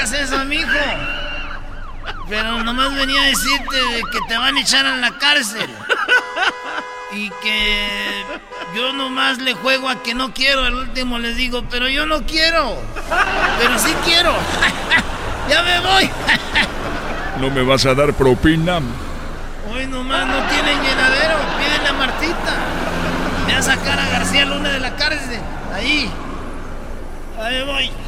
Digas 0.00 0.12
eso, 0.14 0.44
mijo. 0.46 0.66
Pero 2.26 2.64
nomás 2.64 2.94
venía 2.94 3.20
a 3.20 3.26
decirte 3.26 3.76
que 4.10 4.18
te 4.28 4.38
van 4.38 4.56
a 4.56 4.60
echar 4.62 4.86
a 4.86 4.96
la 4.96 5.18
cárcel. 5.18 5.68
Y 7.12 7.28
que 7.42 8.24
yo 8.74 8.94
nomás 8.94 9.36
le 9.36 9.52
juego 9.52 9.90
a 9.90 10.02
que 10.02 10.14
no 10.14 10.32
quiero. 10.32 10.64
Al 10.64 10.74
último 10.74 11.18
les 11.18 11.36
digo, 11.36 11.64
pero 11.70 11.86
yo 11.86 12.06
no 12.06 12.24
quiero. 12.24 12.78
Pero 13.58 13.78
sí 13.78 13.94
quiero. 14.02 14.34
ya 15.50 15.62
me 15.64 15.80
voy. 15.80 16.10
¿No 17.42 17.50
me 17.50 17.62
vas 17.62 17.84
a 17.84 17.94
dar 17.94 18.14
propina? 18.14 18.80
Hoy 19.70 19.86
nomás 19.86 20.26
no 20.26 20.42
tienen 20.48 20.80
llenadero. 20.82 21.36
Pídele 21.58 21.88
a 21.88 21.92
Martita. 21.92 22.54
Voy 23.44 23.52
a 23.52 23.62
sacar 23.62 23.98
a 23.98 24.08
García 24.08 24.46
Luna 24.46 24.70
de 24.70 24.80
la 24.80 24.96
cárcel. 24.96 25.40
Ahí. 25.74 26.10
Ahí 27.38 27.64
voy. 27.64 27.99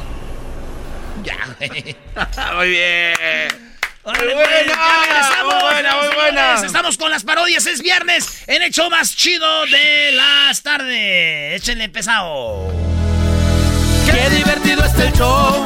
Ya, 1.23 1.37
güey. 1.59 1.95
Muy 2.55 2.69
bien. 2.69 3.73
Órale, 4.05 4.35
Muy 4.35 4.43
pues, 4.43 4.65
buena, 4.65 5.43
muy 5.43 5.61
buena, 5.61 5.95
muy 5.95 6.07
señores. 6.07 6.15
buena. 6.15 6.65
Estamos 6.65 6.97
con 6.97 7.09
las 7.09 7.23
parodias. 7.23 7.65
Es 7.65 7.81
viernes 7.81 8.43
en 8.47 8.61
el 8.61 8.69
show 8.71 8.89
más 8.89 9.15
chido 9.15 9.65
de 9.67 10.11
las 10.11 10.61
tardes. 10.61 11.61
Échenle 11.61 11.87
pesado. 11.87 12.69
Qué 14.05 14.29
divertido 14.35 14.83
está 14.83 15.03
el 15.05 15.13
show. 15.13 15.65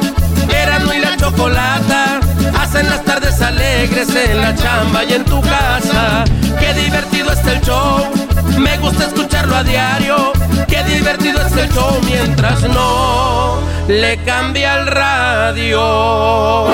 Erasmo 0.53 0.93
y 0.93 0.99
la 0.99 1.17
chocolata 1.17 2.19
hacen 2.59 2.87
las 2.89 3.03
tardes 3.03 3.41
alegres 3.41 4.07
en 4.15 4.39
la 4.39 4.53
chamba 4.55 5.03
y 5.03 5.13
en 5.13 5.25
tu 5.25 5.41
casa. 5.41 6.23
Qué 6.59 6.73
divertido 6.75 7.31
está 7.31 7.53
el 7.53 7.61
show. 7.61 8.26
Me 8.57 8.77
gusta 8.77 9.05
escucharlo 9.05 9.55
a 9.55 9.63
diario. 9.63 10.33
Qué 10.67 10.83
divertido 10.83 11.41
está 11.41 11.63
el 11.63 11.71
show 11.71 11.99
mientras 12.05 12.63
no 12.63 13.59
le 13.87 14.17
cambia 14.23 14.79
el 14.79 14.87
radio. 14.87 16.67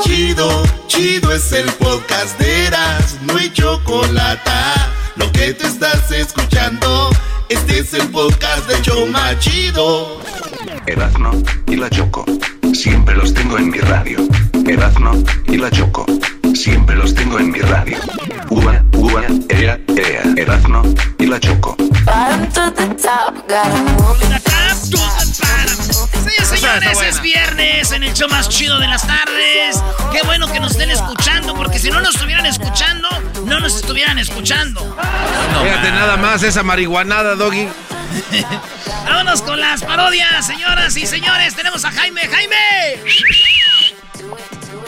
Chido, 0.00 0.62
chido 0.86 1.32
es 1.32 1.52
el 1.52 1.66
podcast 1.72 2.38
de 2.38 2.66
Eras, 2.66 3.18
no 3.22 3.36
hay 3.36 3.52
chocolate. 3.52 4.50
Lo 5.16 5.30
que 5.32 5.54
te 5.54 5.66
estás 5.66 6.10
escuchando, 6.10 7.10
este 7.48 7.78
es 7.80 7.94
el 7.94 8.08
podcast 8.10 8.68
de 8.68 8.80
Choma 8.82 9.38
Chido. 9.38 10.20
Erazno 10.86 11.32
y 11.66 11.76
la 11.76 11.88
Choco. 11.88 12.24
Siempre 12.72 13.14
los 13.14 13.32
tengo 13.32 13.58
en 13.58 13.70
mi 13.70 13.78
radio. 13.78 14.18
Erazno 14.66 15.12
y 15.46 15.56
la 15.56 15.70
Choco. 15.70 16.04
Siempre 16.54 16.96
los 16.96 17.14
tengo 17.14 17.38
en 17.38 17.50
mi 17.50 17.60
radio. 17.60 17.96
Uva, 18.50 18.82
uva, 18.92 19.22
ea, 19.48 19.78
ea. 19.96 20.22
Erazno 20.36 20.82
y 21.18 21.26
la 21.26 21.40
Choco. 21.40 21.76
Señores, 26.44 26.48
señores, 26.48 27.02
es 27.02 27.20
viernes 27.22 27.92
en 27.92 28.04
el 28.04 28.12
show 28.12 28.28
más 28.28 28.48
chido 28.48 28.78
de 28.78 28.86
las 28.86 29.06
tardes. 29.06 29.82
Qué 30.12 30.20
bueno 30.26 30.50
que 30.52 30.60
nos 30.60 30.72
estén 30.72 30.90
escuchando, 30.90 31.54
porque 31.54 31.78
si 31.78 31.90
no 31.90 32.00
nos 32.00 32.14
estuvieran 32.14 32.46
escuchando, 32.46 33.08
no 33.46 33.58
nos 33.60 33.76
estuvieran 33.76 34.18
escuchando. 34.18 34.96
Fíjate 35.62 35.90
nada 35.90 36.16
más 36.16 36.42
esa 36.42 36.62
marihuanada, 36.62 37.34
Doggy. 37.36 37.68
Vámonos 39.04 39.42
con 39.42 39.60
las 39.60 39.82
parodias, 39.82 40.46
señoras 40.46 40.96
y 40.96 41.06
señores. 41.06 41.54
Tenemos 41.54 41.84
a 41.84 41.90
Jaime. 41.90 42.22
¡Jaime! 42.22 42.56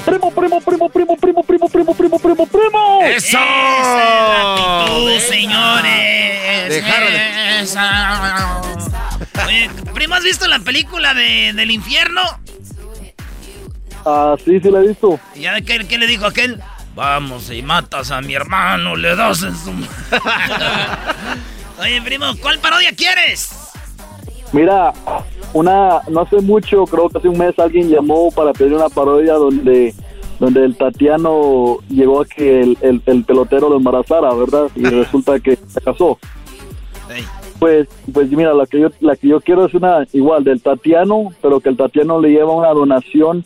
Primo, 0.04 0.30
primo, 0.30 0.60
primo, 0.60 0.88
primo, 0.88 1.16
primo, 1.16 1.42
primo, 1.42 1.68
primo, 1.68 1.94
primo, 1.94 2.18
primo, 2.18 2.46
primo. 2.46 3.00
¡Eso! 3.02 3.38
Esa 3.38 3.38
es 3.38 3.38
la 3.98 4.52
actitud, 4.84 5.18
señores. 5.28 6.68
Dejaron 6.68 7.12
de- 7.12 7.60
Esa. 7.60 8.60
Oye, 9.46 9.70
primo, 9.94 10.14
¿has 10.14 10.22
visto 10.24 10.46
la 10.46 10.58
película 10.60 11.12
de, 11.14 11.52
del 11.52 11.70
infierno? 11.70 12.22
Ah, 14.04 14.36
sí, 14.44 14.60
sí 14.60 14.70
la 14.70 14.80
he 14.80 14.88
visto. 14.88 15.18
¿Y 15.34 15.40
ya 15.40 15.60
qué, 15.60 15.84
qué 15.88 15.98
le 15.98 16.06
dijo 16.06 16.26
aquel? 16.26 16.62
Vamos, 16.94 17.50
y 17.50 17.60
matas 17.62 18.10
a 18.12 18.20
mi 18.20 18.34
hermano, 18.34 18.94
le 18.96 19.14
das 19.16 19.42
en 19.42 19.54
su... 19.56 19.70
Oye, 21.80 22.00
primo, 22.02 22.26
¿cuál 22.40 22.58
parodia 22.58 22.90
quieres? 22.96 23.50
Mira, 24.52 24.92
una, 25.52 26.00
no 26.08 26.20
hace 26.20 26.40
mucho, 26.40 26.84
creo 26.84 27.08
que 27.08 27.18
hace 27.18 27.28
un 27.28 27.38
mes 27.38 27.58
alguien 27.58 27.88
llamó 27.90 28.30
para 28.30 28.52
pedir 28.52 28.74
una 28.74 28.88
parodia 28.88 29.34
donde, 29.34 29.94
donde 30.38 30.64
el 30.64 30.76
Tatiano 30.76 31.78
llegó 31.88 32.22
a 32.22 32.26
que 32.26 32.60
el, 32.62 32.78
el- 32.80 33.02
el 33.06 33.24
pelotero 33.24 33.68
lo 33.68 33.76
embarazara, 33.76 34.32
¿verdad? 34.34 34.68
Y 34.74 34.84
resulta 34.84 35.38
que 35.40 35.56
se 35.56 35.80
casó. 35.80 36.18
Pues, 37.58 37.88
pues 38.12 38.30
mira, 38.30 38.52
la 38.54 38.66
que 38.66 38.80
yo, 38.80 38.88
la 39.00 39.16
que 39.16 39.28
yo 39.28 39.40
quiero 39.40 39.66
es 39.66 39.74
una 39.74 40.06
igual 40.12 40.44
del 40.44 40.60
Tatiano, 40.62 41.32
pero 41.42 41.60
que 41.60 41.68
el 41.70 41.76
Tatiano 41.76 42.20
le 42.20 42.30
lleva 42.30 42.52
una 42.52 42.68
donación 42.70 43.44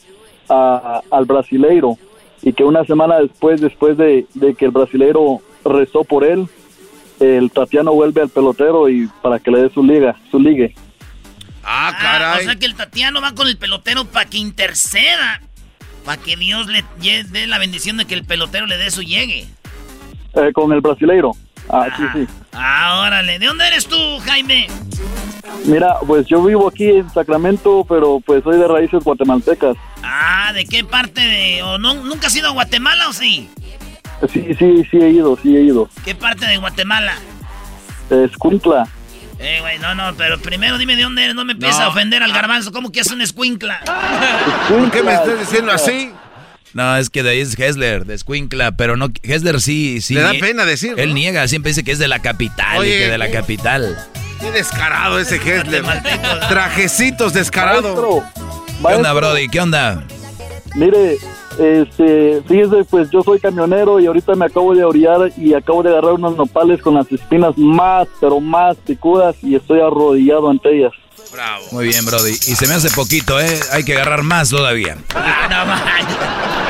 a- 0.49 1.01
al 1.11 1.25
brasileiro 1.25 1.97
y 2.43 2.53
que 2.53 2.65
una 2.65 2.85
semana 2.85 3.19
después, 3.21 3.61
después 3.61 3.97
de, 3.97 4.27
de 4.35 4.55
que 4.55 4.65
el 4.67 4.71
brasileiro 4.71 5.41
rezó 5.65 6.05
por 6.05 6.25
él, 6.25 6.49
el 7.21 7.51
Tatiano 7.51 7.93
vuelve 7.93 8.23
al 8.23 8.29
pelotero 8.29 8.89
y 8.89 9.09
para 9.23 9.39
que 9.39 9.51
le 9.51 9.63
dé 9.63 9.71
su 9.71 9.83
liga, 9.85 10.17
su 10.31 10.39
ligue. 10.41 10.75
Ah, 11.63 11.89
Ah, 11.93 11.99
caray. 12.01 12.41
o 12.41 12.45
sea 12.45 12.57
que 12.57 12.67
el 12.67 12.75
Tatiano 12.75 13.21
va 13.21 13.33
con 13.35 13.47
el 13.47 13.57
pelotero 13.59 14.05
para 14.07 14.25
que 14.29 14.39
interceda. 14.39 15.41
Para 16.05 16.21
que 16.21 16.37
Dios 16.37 16.67
le 16.67 16.83
dé 17.25 17.47
la 17.47 17.59
bendición 17.59 17.99
de 17.99 18.07
que 18.07 18.15
el 18.15 18.25
pelotero 18.25 18.67
le 18.67 18.79
dé 18.79 18.91
su 18.91 19.03
llegue. 19.03 19.47
Eh, 20.35 20.53
con 20.55 20.73
el 20.73 20.81
brasileiro. 20.81 21.33
Ah, 21.69 21.89
sí, 21.97 22.03
sí. 22.15 22.27
Ah, 22.53 23.03
órale. 23.07 23.39
¿De 23.39 23.47
dónde 23.47 23.67
eres 23.69 23.87
tú, 23.87 23.97
Jaime? 24.25 24.67
Mira, 25.67 25.97
pues 26.07 26.27
yo 26.27 26.43
vivo 26.43 26.69
aquí 26.69 26.85
en 26.89 27.11
Sacramento, 27.11 27.85
pero 27.89 28.21
pues 28.25 28.43
soy 28.43 28.59
de 28.59 28.67
raíces 28.67 29.05
guatemaltecas. 29.05 29.77
Ah, 30.03 30.53
¿de 30.55 30.65
qué 30.65 30.83
parte 30.85 31.21
de...? 31.21 31.63
¿O 31.63 31.79
no, 31.79 31.95
nunca 31.95 32.29
has 32.29 32.37
ido 32.37 32.49
a 32.49 32.53
Guatemala 32.53 33.09
o 33.09 33.13
sí? 33.13 33.51
Sí, 34.33 34.47
sí, 34.59 34.85
sí 34.91 34.97
he 34.99 35.11
ido, 35.11 35.39
sí 35.43 35.57
he 35.57 35.63
ido. 35.63 35.89
¿Qué 36.05 36.15
parte 36.15 36.47
de 36.47 36.57
Guatemala? 36.59 37.15
Escuintla. 38.11 38.89
Eh, 39.39 39.59
güey, 39.61 39.79
no, 39.79 39.95
no, 39.95 40.15
pero 40.17 40.39
primero 40.39 40.77
dime 40.77 40.97
de 40.97 41.03
dónde 41.05 41.25
eres, 41.25 41.35
no 41.35 41.45
me 41.47 41.53
empieces 41.55 41.79
No. 41.79 41.85
a 41.87 41.89
ofender 41.89 42.23
al 42.23 42.33
garbanzo. 42.33 42.73
¿Cómo 42.73 42.93
que 42.93 43.01
es 43.01 43.11
un 43.11 43.23
escuincla? 43.23 43.81
¿Por 44.69 44.91
qué 44.91 45.03
me 45.03 45.15
estás 45.15 45.39
diciendo 45.41 45.73
así? 45.73 46.13
No, 46.75 46.97
es 46.97 47.09
que 47.11 47.23
de 47.23 47.31
ahí 47.31 47.41
es 47.41 47.59
Hessler, 47.59 48.05
de 48.05 48.15
Escuincla, 48.15 48.73
pero 48.73 48.97
no, 48.97 49.09
Hessler 49.25 49.61
sí, 49.61 50.01
sí. 50.01 50.15
Le 50.15 50.21
da 50.21 50.33
pena 50.39 50.65
decirlo, 50.65 50.99
Él 51.03 51.09
¿no? 51.09 51.15
niega, 51.17 51.49
siempre 51.49 51.71
dice 51.71 51.83
que 51.83 51.91
es 51.93 51.99
de 51.99 52.07
la 52.07 52.21
capital 52.21 52.87
y 52.87 52.91
que 52.91 53.09
de 53.09 53.19
la 53.19 53.27
¿qué? 53.27 53.33
capital. 53.33 53.99
Qué 54.41 54.51
descarado 54.53 55.19
ese 55.19 55.37
Hessler. 55.37 55.85
Trajecitos 56.49 57.33
descarado. 57.33 58.23
Maestro, 58.23 58.89
¿Qué 58.89 58.95
onda, 58.95 59.13
Brody? 59.13 59.49
¿Qué 59.49 59.61
onda? 59.61 60.05
Mire, 60.77 61.17
este, 61.61 62.43
fíjese, 62.49 62.85
pues 62.89 63.11
yo 63.11 63.23
soy 63.23 63.39
camionero 63.39 64.01
y 64.01 64.07
ahorita 64.07 64.35
me 64.35 64.47
acabo 64.47 64.75
de 64.75 64.83
orillar 64.83 65.31
y 65.37 65.53
acabo 65.53 65.83
de 65.83 65.91
agarrar 65.91 66.15
unos 66.15 66.35
nopales 66.37 66.81
con 66.81 66.95
las 66.95 67.11
espinas 67.13 67.57
más, 67.59 68.09
pero 68.19 68.41
más 68.41 68.79
picudas 68.79 69.37
y 69.43 69.55
estoy 69.57 69.81
arrodillado 69.81 70.49
ante 70.49 70.75
ellas. 70.75 70.93
Bravo. 71.31 71.65
Muy 71.73 71.89
bien, 71.89 72.05
Brody. 72.07 72.33
Y 72.33 72.55
se 72.57 72.67
me 72.67 72.75
hace 72.75 72.91
poquito, 72.91 73.39
¿eh? 73.39 73.61
Hay 73.73 73.85
que 73.85 73.95
agarrar 73.95 74.23
más 74.23 74.49
todavía. 74.49 74.97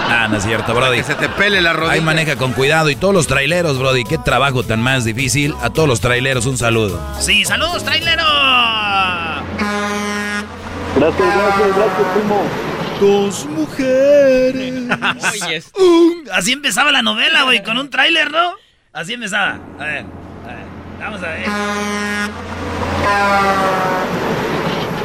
no, 0.08 0.28
no 0.28 0.36
es 0.36 0.42
cierto, 0.42 0.74
Brody. 0.74 0.98
Que 0.98 1.04
se 1.04 1.14
te 1.14 1.28
pele 1.28 1.62
la 1.62 1.72
rodilla. 1.72 1.92
Ahí 1.92 2.00
maneja 2.00 2.36
con 2.36 2.52
cuidado. 2.52 2.90
Y 2.90 2.96
todos 2.96 3.14
los 3.14 3.26
traileros, 3.28 3.78
Brody, 3.78 4.04
qué 4.04 4.18
trabajo 4.18 4.64
tan 4.64 4.82
más 4.82 5.04
difícil. 5.04 5.54
A 5.62 5.70
todos 5.70 5.88
los 5.88 6.00
traileros, 6.00 6.46
un 6.46 6.58
saludo. 6.58 7.00
Sí, 7.20 7.44
saludos, 7.44 7.84
trailero. 7.84 8.24
Gracias, 10.96 11.34
gracias, 11.36 11.76
gracias, 11.76 12.06
primo. 12.14 12.69
Dos 13.00 13.46
mujeres. 13.46 14.74
así 16.32 16.52
empezaba 16.52 16.92
la 16.92 17.00
novela, 17.02 17.44
güey, 17.44 17.62
con 17.62 17.78
un 17.78 17.88
tráiler, 17.88 18.30
¿no? 18.30 18.52
Así 18.92 19.14
empezaba. 19.14 19.58
A 19.78 19.84
ver, 19.84 20.04
a 20.44 20.48
ver, 20.54 20.64
vamos 20.98 21.22
a 21.22 21.28
ver. 21.28 21.46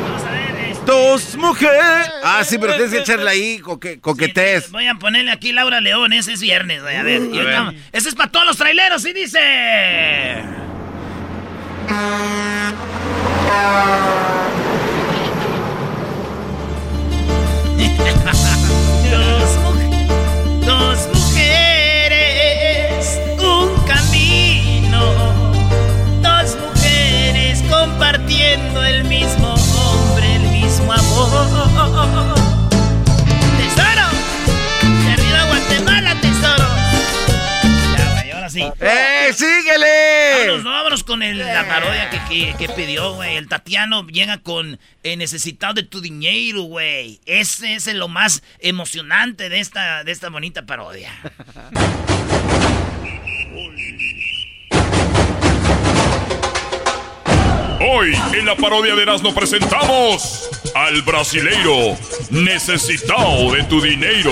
Vamos 0.04 0.24
a 0.24 0.32
ver. 0.32 0.56
este, 0.72 0.86
Dos 0.86 1.36
mujeres. 1.38 2.12
Ah, 2.24 2.44
sí, 2.44 2.58
pero 2.58 2.74
tienes 2.74 2.92
que 2.92 3.00
echarle 3.00 3.30
ahí 3.30 3.60
coque, 3.60 4.02
coquetés. 4.02 4.72
Voy 4.72 4.88
a 4.88 4.96
ponerle 4.96 5.32
aquí 5.32 5.54
Laura 5.54 5.80
León, 5.80 6.12
ese 6.12 6.34
es 6.34 6.42
viernes, 6.42 6.82
güey, 6.82 6.98
a 6.98 7.04
ver. 7.04 7.22
y 7.34 7.40
A 7.40 7.44
ver. 7.44 7.56
ahorita- 7.56 7.82
ese 7.94 8.10
es 8.10 8.16
para 8.16 8.30
todos 8.30 8.46
los 8.46 8.58
traileros, 8.58 9.06
y 9.06 9.14
dice. 9.14 10.44
El 28.54 29.04
mismo 29.06 29.54
hombre, 29.54 30.36
el 30.36 30.42
mismo 30.44 30.92
amor. 30.94 31.48
¡Tesoro! 33.58 34.08
¡De 35.06 35.12
arriba 35.14 35.46
Guatemala, 35.48 36.16
tesoro! 36.22 36.68
Ya, 37.98 38.12
güey, 38.14 38.32
ahora 38.32 38.50
sí. 38.50 38.64
¡Eh, 38.80 39.34
síguele! 39.34 40.36
Vámonos, 40.46 40.64
no, 40.64 40.70
vámonos 40.72 41.04
con 41.04 41.24
el- 41.24 41.40
la 41.40 41.68
parodia 41.68 42.10
que, 42.10 42.20
que- 42.30 42.56
que 42.58 42.70
pidió, 42.74 43.14
güey. 43.16 43.36
El 43.38 43.48
Tatiano 43.48 44.06
llega 44.08 44.38
con 44.40 44.80
eh, 45.04 45.18
necesitado 45.18 45.74
de 45.74 45.84
tu 45.84 46.02
dinero, 46.02 46.64
güey. 46.64 47.20
Ese 47.26 47.76
es 47.76 47.88
lo 47.94 48.08
más 48.08 48.44
emocionante 48.60 49.50
de 49.50 49.60
esta, 49.60 50.04
de 50.04 50.12
esta 50.12 50.30
bonita 50.30 50.66
parodia. 50.66 51.12
Hoy 57.80 58.14
en 58.34 58.46
la 58.46 58.56
parodia 58.56 58.96
de 58.96 59.02
Erasmo 59.02 59.34
presentamos 59.34 60.50
al 60.74 61.02
brasileiro 61.02 61.98
necesitado 62.30 63.54
de 63.54 63.64
tu 63.64 63.82
dinero. 63.82 64.32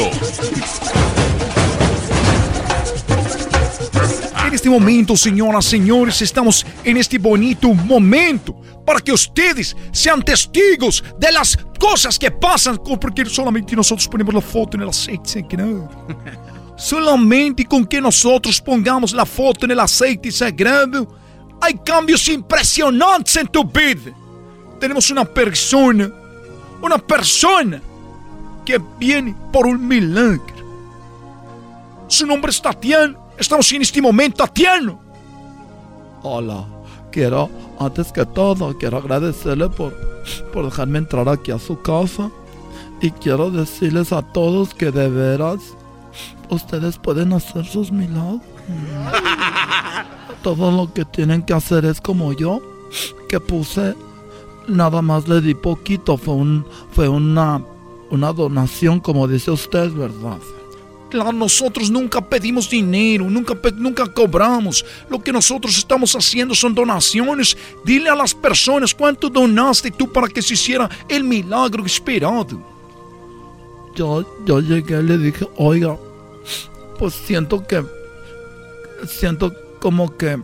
En 4.47 4.53
este 4.53 4.69
momento, 4.69 5.17
señoras, 5.17 5.65
señores, 5.65 6.21
estamos 6.21 6.65
en 6.85 6.97
este 6.97 7.17
bonito 7.17 7.73
momento 7.73 8.55
para 8.85 8.99
que 8.99 9.11
ustedes 9.11 9.75
sean 9.91 10.23
testigos 10.23 11.03
de 11.19 11.31
las 11.31 11.57
cosas 11.79 12.17
que 12.17 12.31
pasan, 12.31 12.77
porque 12.77 13.25
solamente 13.25 13.75
nosotros 13.75 14.07
ponemos 14.07 14.33
la 14.33 14.41
foto 14.41 14.77
en 14.77 14.83
el 14.83 14.89
aceite 14.89 15.29
sagrado. 15.29 15.89
Solamente 16.77 17.65
con 17.65 17.85
que 17.85 18.01
nosotros 18.01 18.59
pongamos 18.59 19.13
la 19.13 19.25
foto 19.25 19.65
en 19.65 19.71
el 19.71 19.79
aceite 19.79 20.31
sagrado, 20.31 21.22
hay 21.63 21.75
cambios 21.75 22.27
impresionantes 22.27 23.37
en 23.37 23.47
tu 23.47 23.63
vida. 23.63 24.11
Tenemos 24.81 25.09
una 25.09 25.23
persona, 25.23 26.11
una 26.81 26.97
persona 26.97 27.81
que 28.65 28.81
viene 28.99 29.33
por 29.51 29.67
un 29.67 29.87
milagro. 29.87 30.41
Su 32.07 32.27
nombre 32.27 32.51
es 32.51 32.61
Tatiana. 32.61 33.17
Estamos 33.37 33.71
en 33.71 33.81
este 33.81 34.01
momento, 34.01 34.43
Tatiana. 34.43 34.97
Hola, 36.21 36.65
quiero, 37.13 37.49
antes 37.79 38.11
que 38.11 38.25
todo, 38.25 38.77
quiero 38.77 38.97
agradecerle 38.97 39.69
por, 39.69 39.95
por 40.51 40.65
dejarme 40.65 40.97
entrar 40.97 41.29
aquí 41.29 41.51
a 41.51 41.59
su 41.59 41.81
casa. 41.81 42.29
Y 42.99 43.11
quiero 43.11 43.49
decirles 43.51 44.11
a 44.11 44.21
todos 44.21 44.73
que 44.73 44.91
de 44.91 45.07
veras, 45.09 45.61
ustedes 46.49 46.97
pueden 46.97 47.31
hacer 47.31 47.65
sus 47.65 47.89
milagros. 47.89 48.41
Todo 50.43 50.71
lo 50.71 50.93
que 50.93 51.05
tienen 51.05 51.41
que 51.41 51.53
hacer 51.53 51.85
es 51.85 52.01
como 52.01 52.33
yo, 52.33 52.61
que 53.29 53.39
puse, 53.39 53.95
nada 54.67 55.01
más 55.01 55.27
le 55.27 55.41
di 55.41 55.55
poquito, 55.55 56.17
fue, 56.17 56.33
un, 56.33 56.65
fue 56.91 57.07
una, 57.07 57.63
una 58.09 58.33
donación, 58.33 58.99
como 58.99 59.27
dice 59.27 59.51
usted, 59.51 59.89
¿verdad? 59.91 60.37
Claro, 61.09 61.31
nosotros 61.31 61.91
nunca 61.91 62.19
pedimos 62.27 62.69
dinero, 62.69 63.29
nunca 63.29 64.05
cobramos. 64.07 64.83
Lo 65.09 65.21
que 65.21 65.31
nosotros 65.31 65.77
estamos 65.77 66.15
haciendo 66.15 66.55
son 66.55 66.73
donaciones. 66.73 67.55
Dile 67.85 68.09
a 68.09 68.15
las 68.15 68.33
personas 68.33 68.95
cuánto 68.95 69.29
donaste 69.29 69.91
tú 69.91 70.11
para 70.11 70.27
que 70.27 70.41
se 70.41 70.55
hiciera 70.55 70.89
el 71.07 71.23
milagro 71.23 71.85
esperado. 71.85 72.59
Yo, 73.95 74.25
yo 74.43 74.59
llegué 74.59 74.99
y 74.99 75.03
le 75.03 75.17
dije, 75.19 75.47
oiga, 75.55 75.95
pues 76.97 77.13
siento 77.13 77.63
que, 77.67 77.85
siento 79.07 79.53
como 79.83 80.15
que, 80.15 80.41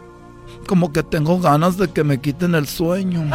como 0.68 0.92
que 0.92 1.02
tengo 1.02 1.40
ganas 1.40 1.78
de 1.78 1.88
que 1.88 2.04
me 2.04 2.20
quiten 2.20 2.56
el 2.56 2.68
sueño. 2.68 3.26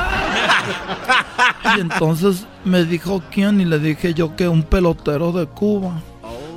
Y 1.75 1.81
entonces 1.81 2.47
me 2.63 2.85
dijo 2.85 3.23
quién 3.33 3.59
y 3.63 3.65
le 3.65 3.79
dije 3.79 4.13
yo 4.13 4.37
que 4.37 4.47
un 4.47 4.65
pelotero 4.65 5.33
de 5.33 5.47
Cuba, 5.47 6.03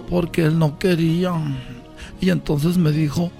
porque 0.10 0.43
él 0.43 0.60
no 0.60 0.77
quería. 0.77 1.31
Y 2.19 2.29
entonces 2.29 2.77
me 2.77 2.91
dijo, 2.91 3.31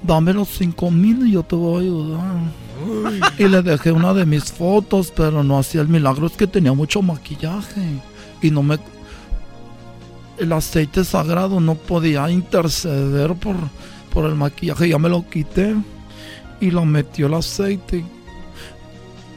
dame 0.00 0.32
los 0.32 0.46
cinco 0.46 0.92
mil 0.92 1.26
y 1.26 1.32
yo 1.32 1.42
te 1.42 1.56
voy 1.56 1.74
a 1.74 1.80
ayudar. 1.80 2.36
Y 3.36 3.48
le 3.48 3.60
dejé 3.60 3.90
una 3.90 4.14
de 4.14 4.26
mis 4.26 4.52
fotos, 4.52 5.12
pero 5.14 5.42
no 5.42 5.58
hacía 5.58 5.80
el 5.80 5.88
milagro, 5.88 6.28
es 6.28 6.36
que 6.36 6.46
tenía 6.46 6.72
mucho 6.72 7.02
maquillaje. 7.02 8.00
Y 8.40 8.52
no 8.52 8.62
me... 8.62 8.78
El 10.38 10.52
aceite 10.52 11.04
sagrado 11.04 11.58
no 11.58 11.74
podía 11.74 12.30
interceder 12.30 13.34
por, 13.34 13.56
por 14.18 14.28
el 14.28 14.34
maquillaje, 14.34 14.88
ya 14.88 14.98
me 14.98 15.08
lo 15.08 15.24
quité. 15.28 15.76
Y 16.60 16.72
lo 16.72 16.84
metió 16.84 17.28
el 17.28 17.34
aceite. 17.34 18.04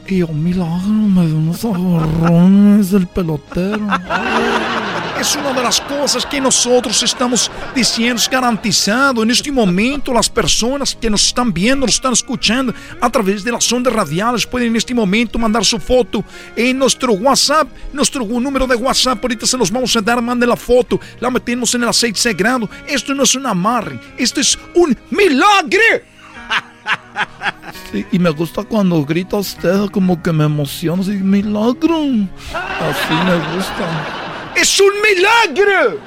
Y 0.08 0.18
yo, 0.18 0.26
milagro, 0.26 0.88
me 0.88 1.24
dio 1.24 1.36
unos 1.36 1.64
agarrones 1.64 2.90
del 2.90 3.06
pelotero. 3.06 3.86
Es 5.22 5.36
una 5.36 5.52
de 5.52 5.62
las 5.62 5.80
cosas 5.80 6.26
que 6.26 6.40
nosotros 6.40 7.00
estamos 7.00 7.48
diciendo, 7.76 8.20
es 8.20 8.28
garantizado. 8.28 9.22
En 9.22 9.30
este 9.30 9.52
momento, 9.52 10.12
las 10.12 10.28
personas 10.28 10.98
que 11.00 11.08
nos 11.08 11.28
están 11.28 11.52
viendo, 11.52 11.86
nos 11.86 11.94
están 11.94 12.12
escuchando 12.12 12.74
a 13.00 13.08
través 13.08 13.44
de 13.44 13.52
las 13.52 13.72
ondas 13.72 13.92
radiales 13.92 14.44
pueden 14.44 14.70
en 14.70 14.76
este 14.76 14.92
momento 14.92 15.38
mandar 15.38 15.64
su 15.64 15.78
foto 15.78 16.24
en 16.56 16.76
nuestro 16.76 17.12
WhatsApp, 17.12 17.68
nuestro 17.92 18.24
número 18.24 18.66
de 18.66 18.74
WhatsApp. 18.74 19.22
Ahorita 19.22 19.46
se 19.46 19.56
los 19.56 19.70
vamos 19.70 19.94
a 19.94 20.00
dar, 20.00 20.20
mande 20.20 20.44
la 20.44 20.56
foto, 20.56 20.98
la 21.20 21.30
metemos 21.30 21.72
en 21.76 21.84
el 21.84 21.90
aceite 21.90 22.18
sagrado. 22.18 22.68
Esto 22.88 23.14
no 23.14 23.22
es 23.22 23.36
un 23.36 23.46
amarre, 23.46 24.00
esto 24.18 24.40
es 24.40 24.58
un 24.74 24.98
milagre. 25.08 26.04
Y 28.10 28.18
me 28.18 28.30
gusta 28.30 28.64
cuando 28.64 29.04
grita 29.04 29.36
usted, 29.36 29.88
como 29.92 30.20
que 30.20 30.32
me 30.32 30.46
emociona, 30.46 31.00
así, 31.00 31.12
milagro. 31.12 32.26
Así 32.52 33.14
me 33.24 33.54
gusta. 33.54 34.21
¡Es 34.54 34.80
un 34.80 34.92
milagro! 35.00 36.00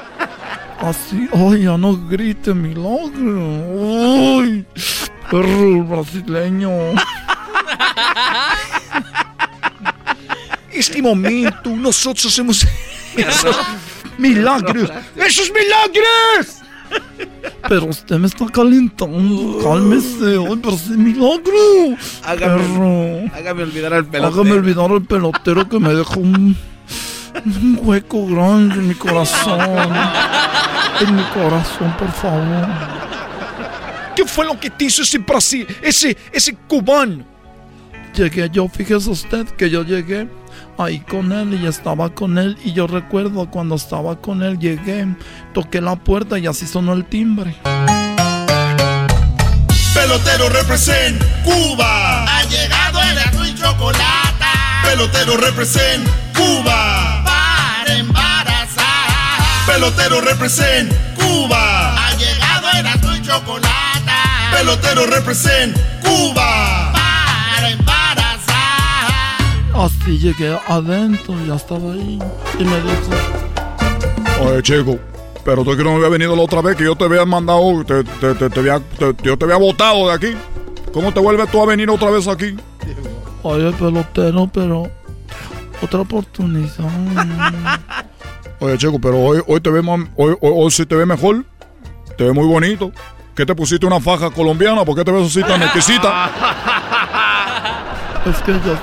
Así, 0.79 1.27
ay, 1.33 1.63
ya 1.63 1.77
no 1.77 1.97
grite, 2.07 2.53
milagro. 2.53 4.41
Ay, 4.41 4.65
perro 5.29 5.83
brasileño. 5.83 6.69
Este 10.71 11.01
momento, 11.01 11.69
nosotros 11.69 12.25
hacemos 12.25 12.67
esos 13.15 13.55
milagros. 14.17 14.91
¡Esos 15.15 15.49
milagros! 15.51 16.61
Pero 17.67 17.85
usted 17.85 18.17
me 18.17 18.27
está 18.27 18.45
calentando, 18.47 19.59
cálmese, 19.63 20.37
ay, 20.37 20.59
pero 20.61 20.77
sí, 20.77 20.91
milagro. 20.91 21.97
Perro. 22.37 23.31
Hágame 23.33 23.63
olvidar 23.63 23.93
al 23.93 24.05
pelotero. 24.05 24.41
Hágame 24.41 24.51
olvidar 24.51 24.91
al 24.91 25.03
pelotero 25.03 25.69
que 25.69 25.79
me 25.79 25.93
dejó 25.93 26.19
un, 26.19 26.57
un 27.43 27.79
hueco 27.81 28.25
grande 28.27 28.75
en 28.75 28.87
mi 28.87 28.95
corazón. 28.95 29.59
En 30.99 31.15
mi 31.15 31.23
corazón, 31.23 31.95
por 31.97 32.11
favor. 32.11 32.67
¿Qué 34.15 34.25
fue 34.25 34.45
lo 34.45 34.57
que 34.59 34.69
te 34.69 34.85
hizo 34.85 35.01
ese 35.01 35.17
Brasil, 35.17 35.67
ese, 35.81 36.15
ese 36.31 36.55
cubano? 36.55 37.25
Llegué 38.13 38.49
yo, 38.49 38.69
fíjese 38.69 39.09
usted 39.09 39.45
que 39.57 39.69
yo 39.69 39.83
llegué 39.83 40.29
ahí 40.77 40.99
con 41.01 41.31
él 41.33 41.59
y 41.61 41.67
estaba 41.67 42.09
con 42.09 42.37
él. 42.37 42.57
Y 42.63 42.71
yo 42.71 42.87
recuerdo 42.87 43.49
cuando 43.49 43.75
estaba 43.75 44.21
con 44.21 44.41
él, 44.41 44.57
llegué, 44.57 45.05
toqué 45.53 45.81
la 45.81 45.97
puerta 45.97 46.39
y 46.39 46.47
así 46.47 46.65
sonó 46.65 46.93
el 46.93 47.05
timbre. 47.05 47.55
Pelotero 49.93 50.49
represent 50.49 51.21
Cuba. 51.43 52.23
Ha 52.25 52.43
llegado 52.43 53.01
el 53.01 53.17
azul 53.17 53.47
y 53.47 53.55
chocolate. 53.55 54.45
Pelotero 54.83 55.37
represent 55.37 56.07
Cuba. 56.33 57.14
Para 58.13 58.51
embarazar. 58.51 59.65
Pelotero 59.67 60.21
represent 60.21 60.93
Cuba. 61.15 61.95
Ha 62.07 62.11
llegado 62.15 62.67
el 62.79 62.87
azul 62.87 63.15
y 63.17 63.21
chocolate. 63.21 64.11
Pelotero 64.51 65.05
represent 65.07 65.77
Cuba. 66.03 66.91
Para 66.93 67.69
embarazar. 67.69 69.11
Así 69.73 70.17
llegué 70.19 70.57
adentro, 70.67 71.35
ya 71.45 71.55
estaba 71.55 71.93
ahí. 71.93 72.19
Y 72.59 72.63
me 72.63 72.75
dijo, 72.81 74.45
Oye, 74.47 74.61
chico, 74.61 74.99
pero 75.43 75.63
tú 75.63 75.75
que 75.77 75.83
no 75.83 75.95
había 75.95 76.09
venido 76.09 76.35
la 76.35 76.41
otra 76.43 76.61
vez, 76.61 76.75
que 76.75 76.83
yo 76.83 76.95
te 76.95 77.05
había 77.05 77.25
mandado, 77.25 77.83
te, 77.85 78.03
te, 78.03 78.35
te, 78.35 78.49
te 78.49 78.59
había, 78.59 78.79
te- 78.79 79.15
yo 79.23 79.37
te 79.37 79.45
había 79.45 79.57
botado 79.57 80.07
de 80.09 80.13
aquí. 80.13 80.35
¿Cómo 80.93 81.11
te 81.13 81.19
vuelves 81.19 81.49
tú 81.51 81.61
a 81.61 81.65
venir 81.65 81.89
otra 81.89 82.09
vez 82.09 82.27
aquí? 82.27 82.55
oye 83.43 83.71
pelotero, 83.73 84.49
pero 84.51 84.89
otra 85.81 85.99
oportunidad. 85.99 86.69
Oye, 88.59 88.77
chico, 88.77 88.99
pero 88.99 89.19
hoy, 89.19 89.41
hoy 89.47 89.59
te 89.61 89.69
ve 89.69 89.81
mam- 89.81 90.09
hoy, 90.15 90.31
hoy, 90.41 90.51
hoy 90.55 90.71
sí 90.71 90.85
te 90.85 90.95
ve 90.95 91.05
mejor. 91.05 91.45
Te 92.17 92.23
ve 92.23 92.31
muy 92.33 92.47
bonito. 92.47 92.91
¿Qué 93.35 93.45
te 93.45 93.53
pusiste 93.53 93.85
una 93.85 93.99
faja 93.99 94.29
colombiana? 94.29 94.85
¿Por 94.85 94.95
qué 94.95 95.03
te 95.03 95.11
ves 95.11 95.27
así 95.27 95.41
tan 95.43 95.61
exquisita? 95.61 96.29
Es 98.25 98.37
que 98.41 98.53
yo, 98.53 98.75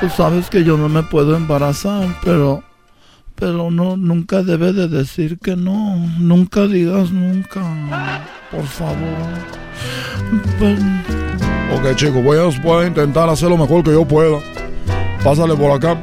tú 0.00 0.08
sabes 0.16 0.48
que 0.48 0.64
yo 0.64 0.78
no 0.78 0.88
me 0.88 1.02
puedo 1.02 1.36
embarazar, 1.36 2.06
pero, 2.24 2.62
pero 3.34 3.70
no, 3.70 3.98
nunca 3.98 4.42
debe 4.42 4.72
de 4.72 4.88
decir 4.88 5.38
que 5.38 5.56
no. 5.56 5.96
Nunca 6.18 6.62
digas 6.62 7.10
nunca, 7.10 7.60
por 8.50 8.64
favor. 8.64 8.96
Ven. 10.58 11.04
Ok, 11.74 11.94
chico, 11.96 12.22
voy 12.22 12.38
a, 12.38 12.44
voy 12.62 12.84
a 12.84 12.86
intentar 12.88 13.28
hacer 13.28 13.50
lo 13.50 13.58
mejor 13.58 13.82
que 13.84 13.92
yo 13.92 14.06
pueda. 14.08 14.38
Pásale 15.22 15.54
por 15.54 15.70
acá. 15.72 15.98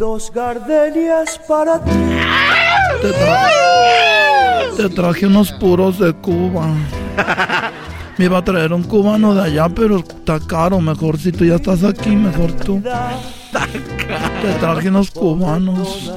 Dos 0.00 0.32
gardenias 0.34 1.38
para 1.46 1.78
ti. 1.84 1.90
Te, 3.02 3.08
tra- 3.10 4.74
te 4.74 4.88
traje 4.88 5.26
unos 5.26 5.52
puros 5.52 5.98
de 5.98 6.14
Cuba. 6.14 6.68
Me 8.16 8.24
iba 8.24 8.38
a 8.38 8.42
traer 8.42 8.72
un 8.72 8.82
cubano 8.82 9.34
de 9.34 9.42
allá, 9.42 9.68
pero 9.68 9.98
está 9.98 10.40
caro. 10.40 10.80
Mejor 10.80 11.18
si 11.18 11.32
tú 11.32 11.44
ya 11.44 11.56
estás 11.56 11.84
aquí, 11.84 12.16
mejor 12.16 12.50
tú. 12.52 12.82
Te 12.82 14.52
traje 14.58 14.88
unos 14.88 15.10
cubanos. 15.10 16.10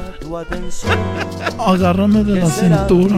Agárrame 1.60 2.24
de 2.24 2.40
la 2.40 2.46
cintura. 2.48 3.18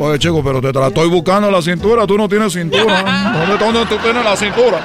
Oye, 0.00 0.18
chico, 0.18 0.42
pero 0.42 0.60
te 0.60 0.70
estoy 0.88 1.08
buscando 1.08 1.48
la 1.48 1.62
cintura. 1.62 2.08
Tú 2.08 2.18
no 2.18 2.28
tienes 2.28 2.52
cintura. 2.52 3.02
¿Dónde, 3.46 3.64
dónde 3.64 3.86
tú 3.86 4.02
tienes 4.02 4.24
la 4.24 4.36
cintura? 4.36 4.80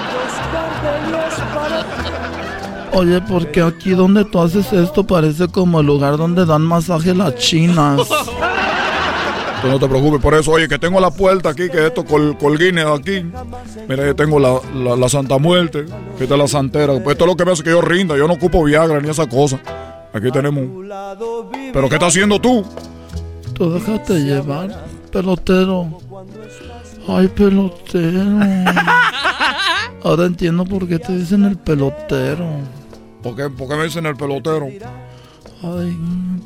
Oye, 2.95 3.19
porque 3.21 3.61
aquí 3.61 3.91
donde 3.91 4.23
tú 4.23 4.39
haces 4.39 4.71
esto 4.71 5.05
parece 5.05 5.49
como 5.49 5.81
el 5.81 5.85
lugar 5.85 6.15
donde 6.15 6.45
dan 6.45 6.61
masaje 6.61 7.13
las 7.13 7.35
chinas. 7.35 8.01
Tú 9.61 9.71
no 9.71 9.79
te 9.79 9.87
preocupes 9.87 10.21
por 10.21 10.33
eso. 10.35 10.51
Oye, 10.51 10.67
que 10.67 10.77
tengo 10.77 10.99
la 10.99 11.09
puerta 11.09 11.49
aquí, 11.49 11.69
que 11.69 11.87
esto 11.87 12.05
col, 12.05 12.37
colguines 12.37 12.85
aquí. 12.85 13.25
Mira, 13.89 14.05
yo 14.05 14.15
tengo 14.15 14.39
la, 14.39 14.59
la, 14.75 14.95
la 14.95 15.09
Santa 15.09 15.39
Muerte, 15.39 15.85
que 16.17 16.23
esta 16.23 16.35
es 16.35 16.39
la 16.39 16.47
santera. 16.47 16.93
Pues 17.03 17.15
esto 17.15 17.25
es 17.25 17.31
lo 17.31 17.35
que 17.35 17.45
me 17.45 17.51
hace 17.51 17.63
que 17.63 17.71
yo 17.71 17.81
rinda. 17.81 18.15
Yo 18.15 18.27
no 18.27 18.35
ocupo 18.35 18.63
Viagra 18.63 19.01
ni 19.01 19.09
esa 19.09 19.27
cosa. 19.27 19.59
Aquí 20.13 20.29
tenemos. 20.31 20.63
¿Pero 21.73 21.89
qué 21.89 21.95
estás 21.95 22.09
haciendo 22.09 22.39
tú? 22.39 22.63
Tú 23.53 23.73
déjate 23.73 24.19
llevar, 24.19 24.85
pelotero. 25.11 25.99
Ay, 27.07 27.27
pelotero. 27.27 28.21
Ahora 30.03 30.25
entiendo 30.25 30.63
por 30.63 30.87
qué 30.87 30.99
te 30.99 31.17
dicen 31.17 31.43
el 31.43 31.57
pelotero. 31.57 32.45
¿Por 33.25 33.35
qué, 33.35 33.49
por 33.49 33.67
qué 33.67 33.75
me 33.75 33.85
dicen 33.85 34.05
el 34.05 34.15
pelotero? 34.15 34.67
Ay, 35.63 35.97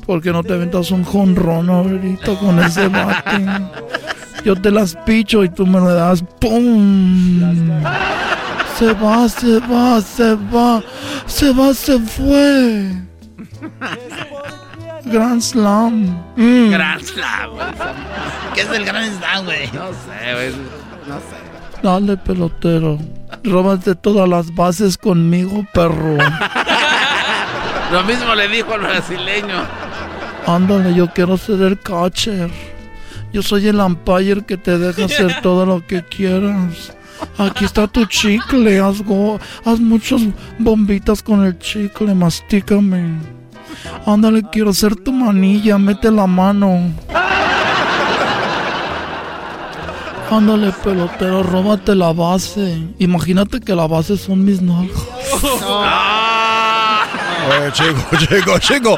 ¿por 0.06 0.22
qué 0.22 0.32
no 0.32 0.42
te 0.42 0.54
aventas 0.54 0.90
un 0.90 1.04
jonrón 1.04 1.68
ahorita 1.68 2.36
con 2.36 2.58
ese 2.58 2.88
bate? 2.88 3.44
Yo 4.46 4.56
te 4.56 4.70
las 4.70 4.96
picho 5.04 5.44
y 5.44 5.50
tú 5.50 5.66
me 5.66 5.78
le 5.78 5.92
das 5.92 6.24
¡Pum! 6.40 7.38
Se 8.78 8.94
va, 8.94 9.28
se 9.28 9.60
va, 9.60 10.00
se 10.00 10.34
va, 10.34 10.82
se 11.26 11.52
va, 11.52 11.74
se 11.74 11.98
fue. 11.98 12.92
Grand 15.04 15.42
Slam. 15.42 16.18
Mm. 16.34 16.70
Grand 16.70 17.04
Slam, 17.04 17.50
güey. 17.56 17.66
¿Qué 18.54 18.62
es 18.62 18.70
el 18.70 18.86
Grand 18.86 19.18
Slam, 19.18 19.44
güey? 19.44 19.66
No 19.72 19.88
sé, 19.88 20.32
güey. 20.32 20.50
No 21.06 21.18
sé. 21.18 21.39
Dale, 21.82 22.16
pelotero. 22.16 22.98
Róbate 23.44 23.94
todas 23.94 24.28
las 24.28 24.54
bases 24.54 24.98
conmigo, 24.98 25.64
perro. 25.72 26.16
Lo 27.92 28.04
mismo 28.04 28.34
le 28.34 28.48
dijo 28.48 28.74
al 28.74 28.80
brasileño. 28.80 29.64
Ándale, 30.46 30.94
yo 30.94 31.08
quiero 31.12 31.36
ser 31.36 31.60
el 31.62 31.78
catcher. 31.80 32.50
Yo 33.32 33.42
soy 33.42 33.68
el 33.68 33.80
umpire 33.80 34.44
que 34.44 34.56
te 34.56 34.78
deja 34.78 35.04
hacer 35.06 35.40
todo 35.42 35.64
lo 35.64 35.86
que 35.86 36.02
quieras. 36.04 36.92
Aquí 37.38 37.64
está 37.64 37.86
tu 37.86 38.04
chicle, 38.06 38.80
haz, 38.80 39.02
go- 39.02 39.38
haz 39.64 39.78
muchas 39.78 40.22
bombitas 40.58 41.22
con 41.22 41.44
el 41.44 41.58
chicle, 41.58 42.14
mastícame. 42.14 43.14
Ándale, 44.06 44.42
quiero 44.50 44.72
ser 44.72 44.96
tu 44.96 45.12
manilla, 45.12 45.78
mete 45.78 46.10
la 46.10 46.26
mano. 46.26 46.90
Ándale, 50.30 50.72
pelotero, 50.84 51.42
róbate 51.42 51.94
la 51.94 52.12
base. 52.12 52.78
Imagínate 52.98 53.60
que 53.60 53.74
la 53.74 53.86
base 53.86 54.16
son 54.16 54.44
mis 54.44 54.62
nalgas. 54.62 54.96
Oye, 57.48 57.72
chico, 57.72 58.16
chico, 58.18 58.58
chico. 58.58 58.96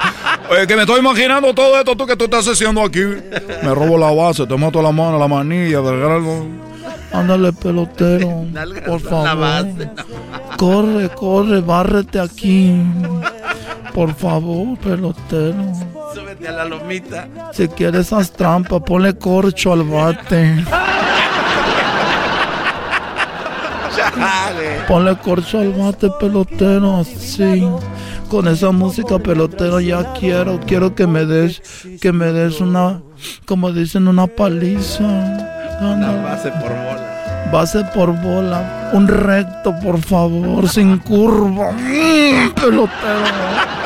Oye, 0.50 0.66
que 0.66 0.76
me 0.76 0.82
estoy 0.82 1.00
imaginando 1.00 1.54
todo 1.54 1.78
esto 1.78 1.96
tú 1.96 2.06
que 2.06 2.16
tú 2.16 2.24
estás 2.24 2.46
haciendo 2.48 2.82
aquí. 2.82 3.00
Me 3.62 3.74
robo 3.74 3.96
la 3.96 4.10
base, 4.10 4.46
te 4.46 4.56
mato 4.56 4.82
la 4.82 4.92
mano, 4.92 5.18
la 5.18 5.26
manilla, 5.28 5.80
del 5.80 6.02
algo. 6.02 6.46
Ándale, 7.12 7.52
pelotero, 7.52 8.44
por 8.86 9.00
favor. 9.00 9.66
Corre, 10.56 11.08
corre, 11.10 11.60
bárrete 11.60 12.20
aquí. 12.20 12.74
Por 13.94 14.14
favor, 14.14 14.76
pelotero. 14.78 15.54
Súbete 16.14 16.48
a 16.48 16.52
la 16.52 16.64
lomita. 16.64 17.28
Si 17.52 17.68
quieres 17.68 18.12
haz 18.12 18.30
trampa, 18.32 18.80
ponle 18.80 19.16
corcho 19.16 19.72
al 19.72 19.82
bate. 19.84 20.64
Chale. 23.94 24.01
Ponle 24.88 25.16
corcho 25.18 25.60
al 25.60 25.72
bate, 25.72 26.10
pelotero, 26.20 26.98
así. 26.98 27.66
Con 28.28 28.48
esa 28.48 28.70
música, 28.70 29.18
pelotero, 29.18 29.80
ya 29.80 30.12
quiero, 30.14 30.58
quiero 30.66 30.94
que 30.94 31.06
me 31.06 31.24
des, 31.24 31.62
que 32.00 32.12
me 32.12 32.32
des 32.32 32.60
una, 32.60 33.02
como 33.46 33.72
dicen, 33.72 34.08
una 34.08 34.26
paliza. 34.26 35.04
Una 35.80 36.12
base 36.22 36.50
por 36.52 36.70
bola. 36.70 37.48
Base 37.52 37.84
por 37.94 38.12
bola, 38.22 38.90
un 38.92 39.08
recto, 39.08 39.74
por 39.82 40.00
favor, 40.00 40.68
sin 40.68 40.98
curva. 40.98 41.72
Mm, 41.72 42.50
pelotero. 42.54 43.81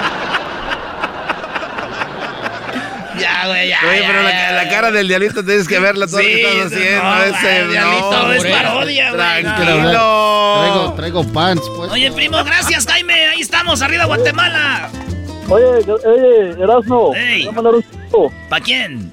Ya, 3.18 3.46
güey, 3.46 3.68
ya. 3.68 3.78
Oye, 3.88 4.00
ya, 4.00 4.06
pero 4.06 4.22
la, 4.22 4.30
ya. 4.30 4.52
la 4.52 4.68
cara 4.68 4.90
del 4.90 5.08
diablito 5.08 5.44
tienes 5.44 5.66
que 5.68 5.78
verla 5.78 6.06
todo 6.06 6.18
lo 6.18 6.22
que 6.24 6.34
Sí, 6.34 6.40
estás 6.42 6.72
haciendo. 6.72 7.02
no, 7.02 7.22
ese, 7.22 7.60
el 7.60 7.70
diablito 7.70 8.32
es 8.32 8.36
hombre. 8.44 8.50
parodia, 8.52 9.10
güey. 9.12 9.42
Tranquilo. 9.42 10.58
Traigo, 10.58 10.94
traigo 10.96 11.32
pants, 11.32 11.62
pues. 11.76 11.90
Oye, 11.92 12.12
primo, 12.12 12.42
gracias, 12.44 12.86
Jaime. 12.86 13.26
Ahí 13.28 13.40
estamos, 13.40 13.82
arriba 13.82 14.04
Guatemala. 14.06 14.88
Oye, 15.48 15.64
oye, 16.04 16.50
Erasmo. 16.62 17.12
¿Para 18.48 18.64
quién? 18.64 19.12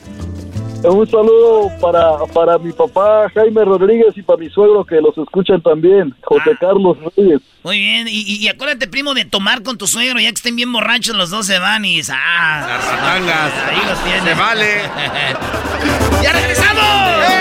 Un 0.83 1.09
saludo 1.09 1.71
para, 1.79 2.17
para 2.33 2.57
mi 2.57 2.71
papá 2.73 3.29
Jaime 3.33 3.63
Rodríguez 3.63 4.17
y 4.17 4.21
para 4.21 4.37
mi 4.37 4.49
suegro 4.49 4.83
que 4.83 4.95
los 4.99 5.17
escuchan 5.17 5.61
también, 5.61 6.13
José 6.23 6.51
Ah. 6.53 6.57
Carlos 6.59 6.97
Rodríguez. 6.99 7.39
Muy 7.63 7.77
bien, 7.79 8.07
y, 8.09 8.21
y- 8.21 8.47
acuérdate, 8.49 8.87
primo, 8.87 9.13
de 9.13 9.23
tomar 9.23 9.63
con 9.63 9.77
tu 9.77 9.87
suegro, 9.87 10.19
ya 10.19 10.27
que 10.29 10.35
estén 10.35 10.57
bien 10.57 10.71
borrachos 10.73 11.15
los 11.15 11.29
dos 11.29 11.45
se 11.47 11.57
van 11.59 11.85
y... 11.85 12.01
¡Ah! 12.11 12.65
Las 12.67 12.85
ratangas. 12.91 13.53
Ahí 13.69 13.81
los 13.87 14.03
tienes. 14.03 14.23
Se 14.23 14.33
vale. 14.33 14.81
¡Ya 16.23 16.33
regresamos! 16.33 16.83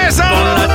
¡Eso! 0.07 0.23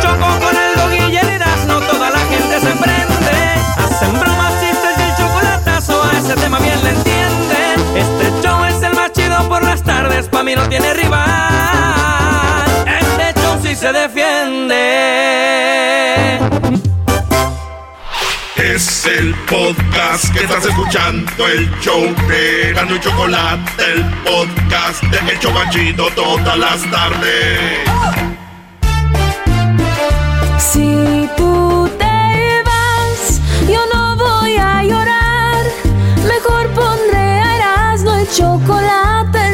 Choco, 0.01 0.39
con 0.45 0.55
el 0.57 0.75
dog 0.75 1.11
y 1.13 1.15
el 1.17 1.29
Erasmo, 1.29 1.79
toda 1.89 2.09
la 2.09 2.19
gente 2.19 2.59
se 2.59 2.71
prende. 2.75 3.39
Hacen 3.77 4.19
bromas, 4.19 4.53
chistes 4.59 4.97
y 4.97 5.01
el 5.09 5.15
chocolatazo, 5.15 6.03
a 6.03 6.17
ese 6.17 6.35
tema 6.35 6.59
bien 6.59 6.83
le 6.83 6.89
entienden. 6.89 7.79
Este 7.95 8.47
show 8.47 8.63
es 8.65 8.81
el 8.83 8.93
más 8.93 9.11
chido 9.13 9.47
por 9.47 9.63
las 9.63 9.81
tardes, 9.83 10.27
pa' 10.27 10.43
mí 10.43 10.53
no 10.55 10.67
tiene 10.67 10.93
rival. 10.93 11.96
Sí 13.67 13.75
se 13.75 13.91
defiende. 13.91 14.79
Es 18.55 19.05
el 19.05 19.35
podcast 19.45 20.33
que 20.33 20.45
estás 20.45 20.65
escuchando, 20.65 21.47
el 21.47 21.69
show 21.81 22.01
de 22.29 22.71
Gano 22.73 22.95
y 22.95 22.99
Chocolate, 23.01 23.83
el 23.93 24.05
podcast 24.23 25.03
de 25.03 25.31
El 25.31 25.39
Chocachito 25.39 26.07
todas 26.15 26.57
las 26.57 26.89
tardes. 26.89 27.59
Si 30.57 31.29
tú 31.35 31.89
te 31.99 32.63
vas, 32.63 33.41
yo 33.69 33.81
no 33.93 34.15
voy 34.15 34.55
a 34.55 34.81
llorar. 34.83 35.65
Mejor 36.23 36.69
pondré 36.69 37.17
a 37.17 37.57
Erasmo 37.57 38.17
y 38.17 38.27
chocolate, 38.33 39.36
el 39.36 39.36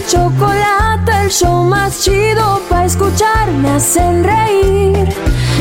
Y 0.00 0.10
chocolate, 0.10 1.12
el 1.24 1.30
show 1.30 1.64
más 1.64 2.02
chido 2.04 2.60
para 2.68 2.84
escuchar. 2.84 3.50
Me 3.50 3.70
hacen 3.70 4.24
reír 4.24 5.08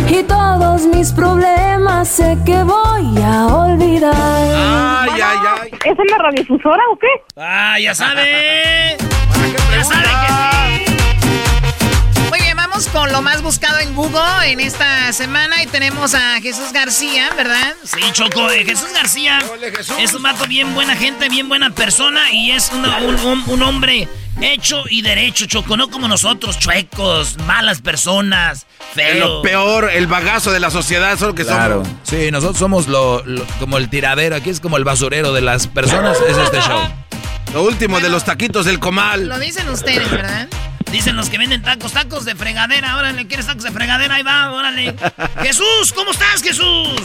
y 0.07 0.23
todos 0.23 0.85
mis 0.85 1.11
problemas 1.11 2.07
sé 2.07 2.37
que 2.45 2.63
voy 2.63 3.21
a 3.23 3.47
olvidar. 3.47 4.13
Ay, 4.15 5.21
ay, 5.21 5.37
ay. 5.61 5.71
¿Es 5.85 5.99
en 5.99 6.07
la 6.11 6.17
radiodifusora 6.17 6.83
o 6.91 6.97
qué? 6.97 7.07
Ah, 7.37 7.79
ya 7.79 7.93
sabe. 7.93 8.97
Ya 9.71 9.83
sabe 9.83 10.03
que 10.03 10.85
sí. 10.85 10.88
Vamos 12.79 12.93
con 12.93 13.11
lo 13.11 13.21
más 13.21 13.41
buscado 13.41 13.77
en 13.79 13.93
Google 13.93 14.21
en 14.45 14.61
esta 14.61 15.11
semana 15.11 15.61
y 15.61 15.67
tenemos 15.67 16.13
a 16.13 16.39
Jesús 16.39 16.71
García, 16.71 17.29
¿verdad? 17.35 17.73
Sí, 17.83 17.99
Choco, 18.13 18.49
eh, 18.51 18.63
Jesús 18.63 18.87
García 18.93 19.39
es 19.99 20.13
un 20.13 20.23
vato 20.23 20.45
bien 20.47 20.73
buena 20.73 20.95
gente, 20.95 21.27
bien 21.27 21.49
buena 21.49 21.71
persona 21.71 22.31
y 22.31 22.51
es 22.51 22.71
una- 22.71 22.99
un, 22.99 23.15
un- 23.19 23.43
un 23.47 23.63
hombre 23.63 24.07
hecho 24.39 24.85
y 24.89 25.01
derecho, 25.01 25.45
Choco, 25.45 25.75
no 25.75 25.89
como 25.89 26.07
nosotros, 26.07 26.57
chuecos, 26.57 27.37
malas 27.39 27.81
personas, 27.81 28.65
Es 28.95 28.95
feos. 28.95 29.27
lo 29.29 29.41
peor, 29.41 29.89
el 29.91 30.07
bagazo 30.07 30.53
de 30.53 30.61
la 30.61 30.71
sociedad, 30.71 31.19
solo 31.19 31.35
que 31.35 31.43
Claro. 31.43 31.83
somos. 31.83 31.99
Sí, 32.03 32.31
nosotros 32.31 32.59
somos 32.59 32.87
lo, 32.87 33.21
lo- 33.25 33.43
como 33.59 33.77
el 33.77 33.89
tiradero. 33.89 34.37
Aquí 34.37 34.51
es 34.51 34.61
como 34.61 34.77
el 34.77 34.85
basurero 34.85 35.33
de 35.33 35.41
las 35.41 35.67
personas. 35.67 36.17
Es 36.29 36.37
este 36.37 36.61
show. 36.61 36.79
Lo 37.53 37.61
último 37.63 37.99
de 37.99 38.07
los 38.07 38.23
taquitos 38.23 38.63
del 38.65 38.79
comal. 38.79 39.27
Lo 39.27 39.37
dicen 39.37 39.67
ustedes, 39.67 40.09
¿verdad? 40.09 40.47
Dicen 40.91 41.15
los 41.15 41.29
que 41.29 41.37
venden 41.37 41.61
tacos, 41.61 41.93
tacos 41.93 42.25
de 42.25 42.35
fregadera. 42.35 42.97
Órale, 42.97 43.27
¿quieres 43.27 43.45
tacos 43.45 43.63
de 43.63 43.71
fregadera? 43.71 44.15
Ahí 44.15 44.23
va, 44.23 44.51
órale. 44.51 44.95
Jesús, 45.43 45.93
¿cómo 45.93 46.11
estás, 46.11 46.41
Jesús? 46.41 46.99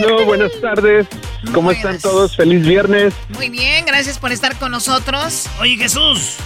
Muy 0.00 0.06
bien, 0.08 0.26
buenas 0.26 0.52
tardes. 0.60 1.06
¿Cómo 1.52 1.70
están 1.70 2.00
todos? 2.00 2.34
Feliz 2.34 2.66
viernes. 2.66 3.12
Muy 3.28 3.50
bien, 3.50 3.84
gracias 3.84 4.18
por 4.18 4.32
estar 4.32 4.56
con 4.56 4.70
nosotros. 4.72 5.46
Oye, 5.60 5.76
Jesús. 5.76 6.36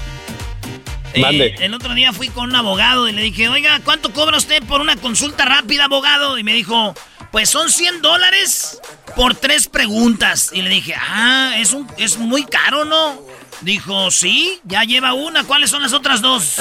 eh, 1.14 1.20
Mande. 1.20 1.54
el 1.60 1.74
otro 1.74 1.94
día 1.94 2.12
fui 2.12 2.28
con 2.28 2.50
un 2.50 2.56
abogado 2.56 3.08
y 3.08 3.12
le 3.12 3.22
dije, 3.22 3.48
oiga, 3.48 3.80
¿cuánto 3.84 4.12
cobra 4.12 4.36
usted 4.36 4.62
por 4.64 4.80
una 4.80 4.96
consulta 4.96 5.44
rápida, 5.44 5.84
abogado? 5.84 6.38
Y 6.38 6.44
me 6.44 6.52
dijo, 6.54 6.94
pues 7.30 7.48
son 7.48 7.70
100 7.70 8.02
dólares 8.02 8.80
por 9.14 9.34
tres 9.34 9.68
preguntas. 9.68 10.50
Y 10.52 10.62
le 10.62 10.70
dije, 10.70 10.94
ah, 10.98 11.54
es, 11.56 11.72
un, 11.72 11.86
es 11.98 12.18
muy 12.18 12.44
caro, 12.44 12.84
¿no? 12.84 13.16
Dijo, 13.62 14.10
sí, 14.10 14.60
ya 14.64 14.84
lleva 14.84 15.12
una. 15.12 15.44
¿Cuáles 15.44 15.70
son 15.70 15.82
las 15.82 15.92
otras 15.92 16.22
dos? 16.22 16.56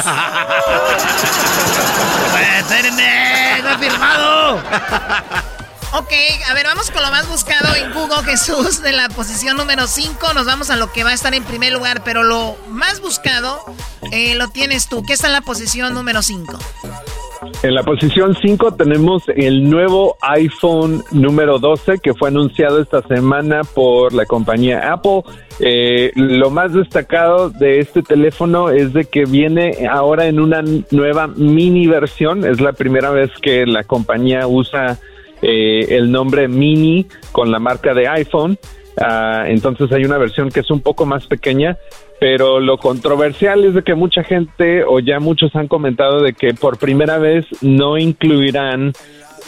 Pues, 2.31 2.47
espérenme, 2.59 3.61
no 3.63 3.69
he 3.69 3.77
firmado. 3.77 4.61
Ok, 5.93 6.11
a 6.47 6.53
ver, 6.53 6.65
vamos 6.65 6.91
con 6.91 7.01
lo 7.01 7.09
más 7.09 7.27
buscado 7.27 7.73
en 7.75 7.91
Google, 7.93 8.23
Jesús, 8.23 8.81
de 8.83 8.91
la 8.91 9.09
posición 9.09 9.57
número 9.57 9.87
5. 9.87 10.33
Nos 10.33 10.45
vamos 10.45 10.69
a 10.69 10.75
lo 10.75 10.91
que 10.91 11.03
va 11.03 11.11
a 11.11 11.13
estar 11.13 11.33
en 11.33 11.43
primer 11.43 11.73
lugar, 11.73 12.03
pero 12.03 12.23
lo 12.23 12.55
más 12.67 13.01
buscado 13.01 13.59
eh, 14.11 14.35
lo 14.35 14.49
tienes 14.49 14.87
tú. 14.87 15.03
¿Qué 15.03 15.13
está 15.13 15.27
en 15.27 15.33
la 15.33 15.41
posición 15.41 15.93
número 15.93 16.21
5? 16.21 16.59
En 17.63 17.73
la 17.73 17.83
posición 17.83 18.37
5 18.39 18.75
tenemos 18.75 19.23
el 19.35 19.69
nuevo 19.69 20.17
iPhone 20.21 21.03
número 21.11 21.59
12 21.59 21.99
que 21.99 22.13
fue 22.13 22.29
anunciado 22.29 22.81
esta 22.81 23.01
semana 23.01 23.63
por 23.63 24.13
la 24.13 24.25
compañía 24.25 24.93
Apple. 24.93 25.23
Eh, 25.59 26.11
lo 26.15 26.49
más 26.49 26.73
destacado 26.73 27.49
de 27.49 27.79
este 27.79 28.01
teléfono 28.01 28.69
es 28.69 28.93
de 28.93 29.05
que 29.05 29.25
viene 29.25 29.87
ahora 29.89 30.27
en 30.27 30.39
una 30.39 30.63
nueva 30.91 31.27
mini 31.27 31.87
versión. 31.87 32.45
Es 32.45 32.61
la 32.61 32.73
primera 32.73 33.09
vez 33.11 33.29
que 33.41 33.65
la 33.65 33.83
compañía 33.83 34.47
usa 34.47 34.97
eh, 35.41 35.87
el 35.89 36.11
nombre 36.11 36.47
mini 36.47 37.05
con 37.31 37.51
la 37.51 37.59
marca 37.59 37.93
de 37.93 38.07
iPhone. 38.07 38.57
Ah, 39.01 39.45
entonces 39.47 39.91
hay 39.91 40.03
una 40.03 40.17
versión 40.17 40.49
que 40.49 40.61
es 40.61 40.71
un 40.71 40.81
poco 40.81 41.05
más 41.05 41.25
pequeña, 41.27 41.77
pero 42.19 42.59
lo 42.59 42.77
controversial 42.77 43.63
es 43.63 43.73
de 43.73 43.83
que 43.83 43.95
mucha 43.95 44.23
gente 44.23 44.83
o 44.83 44.99
ya 44.99 45.19
muchos 45.19 45.55
han 45.55 45.67
comentado 45.67 46.21
de 46.21 46.33
que 46.33 46.53
por 46.53 46.77
primera 46.77 47.17
vez 47.17 47.45
no 47.61 47.97
incluirán 47.97 48.93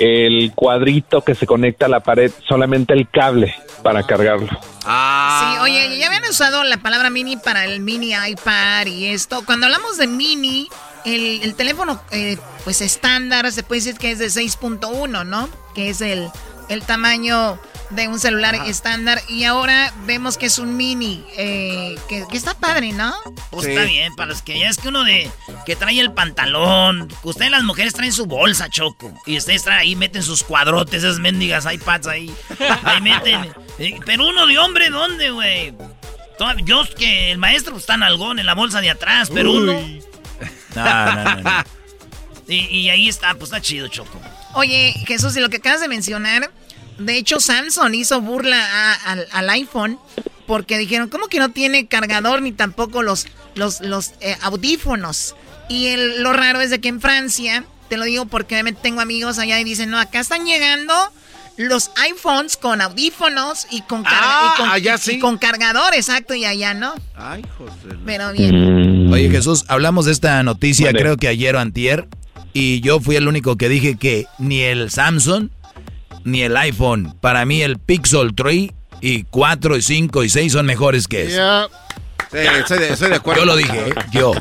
el 0.01 0.51
cuadrito 0.55 1.21
que 1.21 1.35
se 1.35 1.45
conecta 1.45 1.85
a 1.85 1.89
la 1.89 1.99
pared, 1.99 2.31
solamente 2.47 2.93
el 2.93 3.07
cable 3.07 3.53
para 3.83 4.01
cargarlo. 4.01 4.49
Sí, 4.49 5.59
oye, 5.61 5.95
ya 5.99 6.07
habían 6.07 6.23
usado 6.23 6.63
la 6.63 6.77
palabra 6.77 7.11
mini 7.11 7.37
para 7.37 7.65
el 7.65 7.81
mini 7.81 8.13
iPad 8.13 8.87
y 8.87 9.05
esto. 9.07 9.45
Cuando 9.45 9.67
hablamos 9.67 9.97
de 9.97 10.07
mini, 10.07 10.67
el, 11.05 11.43
el 11.43 11.53
teléfono, 11.53 12.01
eh, 12.09 12.37
pues 12.63 12.81
estándar, 12.81 13.51
se 13.51 13.61
puede 13.61 13.81
decir 13.81 13.99
que 13.99 14.09
es 14.09 14.17
de 14.17 14.25
6.1, 14.25 15.23
¿no? 15.23 15.49
Que 15.75 15.89
es 15.89 16.01
el, 16.01 16.31
el 16.71 16.83
tamaño 16.83 17.59
de 17.91 18.07
un 18.07 18.19
celular 18.19 18.55
estándar. 18.67 19.21
Y 19.27 19.43
ahora 19.43 19.93
vemos 20.05 20.37
que 20.37 20.45
es 20.45 20.57
un 20.59 20.77
mini, 20.77 21.25
eh, 21.37 21.95
que, 22.07 22.25
que 22.29 22.37
está 22.37 22.53
padre, 22.53 22.91
¿no? 22.93 23.13
Pues 23.49 23.65
Sí. 23.65 23.71
está 23.71 23.83
bien, 23.83 24.15
para 24.15 24.29
los 24.29 24.41
que 24.41 24.57
ya 24.57 24.69
es 24.69 24.77
que 24.77 24.87
uno 24.87 25.03
de 25.03 25.29
que 25.65 25.75
trae 25.75 25.99
el 25.99 26.13
pantalón, 26.13 27.07
que 27.21 27.27
ustedes 27.27 27.51
las 27.51 27.63
mujeres 27.63 27.93
traen 27.93 28.13
su 28.13 28.25
bolsa, 28.25 28.69
Choco, 28.69 29.13
y 29.25 29.37
ustedes 29.37 29.63
traen 29.63 29.81
ahí, 29.81 29.95
meten 29.95 30.23
sus 30.23 30.43
cuadrotes, 30.43 31.03
esas 31.03 31.19
mendigas 31.19 31.65
iPads 31.71 32.07
ahí, 32.07 32.33
ahí 32.83 33.01
meten. 33.01 33.51
Eh, 33.77 33.99
Pero 34.05 34.27
uno 34.27 34.47
de 34.47 34.57
hombre, 34.57 34.89
¿dónde, 34.89 35.31
güey? 35.31 35.73
Yo 36.63 36.83
que 36.97 37.31
el 37.31 37.37
maestro 37.37 37.73
pues, 37.73 37.83
está 37.83 37.93
en 37.95 38.03
algón 38.03 38.39
en 38.39 38.45
la 38.47 38.55
bolsa 38.55 38.81
de 38.81 38.89
atrás, 38.89 39.29
pero 39.33 39.51
uno... 39.51 39.73
No, 40.75 40.83
no, 40.85 41.23
no, 41.23 41.41
no. 41.41 41.63
Y, 42.47 42.65
y 42.79 42.89
ahí 42.89 43.07
está, 43.07 43.33
pues 43.35 43.43
está 43.43 43.61
chido, 43.61 43.87
Choco. 43.87 44.19
Oye, 44.55 44.93
Jesús, 45.07 45.37
y 45.37 45.39
lo 45.39 45.49
que 45.49 45.57
acabas 45.57 45.79
de 45.79 45.87
mencionar, 45.87 46.51
de 47.01 47.17
hecho 47.17 47.39
Samsung 47.39 47.93
hizo 47.95 48.21
burla 48.21 48.57
a- 48.63 49.11
al, 49.11 49.27
al 49.31 49.49
iPhone 49.49 49.97
porque 50.47 50.77
dijeron, 50.77 51.09
¿cómo 51.09 51.27
que 51.27 51.39
no 51.39 51.49
tiene 51.49 51.87
cargador 51.87 52.41
ni 52.41 52.51
tampoco 52.51 53.03
los, 53.03 53.25
los, 53.55 53.81
los 53.81 54.11
eh, 54.21 54.35
audífonos? 54.41 55.35
Y 55.69 55.87
el- 55.87 56.21
lo 56.23 56.33
raro 56.33 56.61
es 56.61 56.69
de 56.69 56.79
que 56.81 56.89
en 56.89 56.99
Francia, 57.01 57.63
te 57.89 57.97
lo 57.97 58.05
digo 58.05 58.25
porque 58.25 58.55
obviamente 58.55 58.81
tengo 58.83 59.01
amigos 59.01 59.39
allá 59.39 59.59
y 59.59 59.63
dicen, 59.63 59.89
no, 59.89 59.99
acá 59.99 60.19
están 60.19 60.45
llegando 60.45 60.93
los 61.57 61.91
iPhones 61.97 62.57
con 62.57 62.81
audífonos 62.81 63.67
y 63.71 63.81
con, 63.83 64.03
car- 64.03 64.13
Ah, 64.15 64.53
y 64.55 64.61
con, 64.61 64.69
allá 64.69 64.97
sí. 64.97 65.13
y 65.13 65.19
con 65.19 65.37
cargador, 65.37 65.93
exacto, 65.93 66.33
y 66.33 66.45
allá 66.45 66.73
no. 66.73 66.93
Ay, 67.15 67.43
José. 67.57 67.95
Pero 68.05 68.31
bien. 68.31 69.11
Oye, 69.13 69.29
Jesús, 69.29 69.65
hablamos 69.67 70.05
de 70.05 70.13
esta 70.13 70.41
noticia, 70.43 70.87
Vale. 70.87 70.99
creo 70.99 71.17
que 71.17 71.27
ayer 71.27 71.55
o 71.55 71.59
antier, 71.59 72.07
y 72.53 72.81
yo 72.81 72.99
fui 72.99 73.15
el 73.15 73.27
único 73.27 73.57
que 73.57 73.69
dije 73.69 73.95
que 73.97 74.25
ni 74.39 74.61
el 74.61 74.89
Samsung 74.89 75.49
ni 76.23 76.41
el 76.43 76.55
iPhone, 76.57 77.15
para 77.21 77.45
mí 77.45 77.61
el 77.61 77.77
Pixel 77.79 78.33
3 78.35 78.69
y 79.01 79.23
4 79.23 79.77
y 79.77 79.81
5 79.81 80.23
y 80.23 80.29
6 80.29 80.53
son 80.53 80.65
mejores 80.65 81.07
que 81.07 81.23
eso. 81.25 81.69
Sí, 82.31 82.37
estoy 82.37 82.79
de, 82.79 82.89
estoy 82.93 83.09
de 83.09 83.15
acuerdo. 83.15 83.41
Yo 83.41 83.45
lo 83.45 83.55
dije, 83.57 83.89
¿eh? 83.89 83.93
yo. 84.11 84.31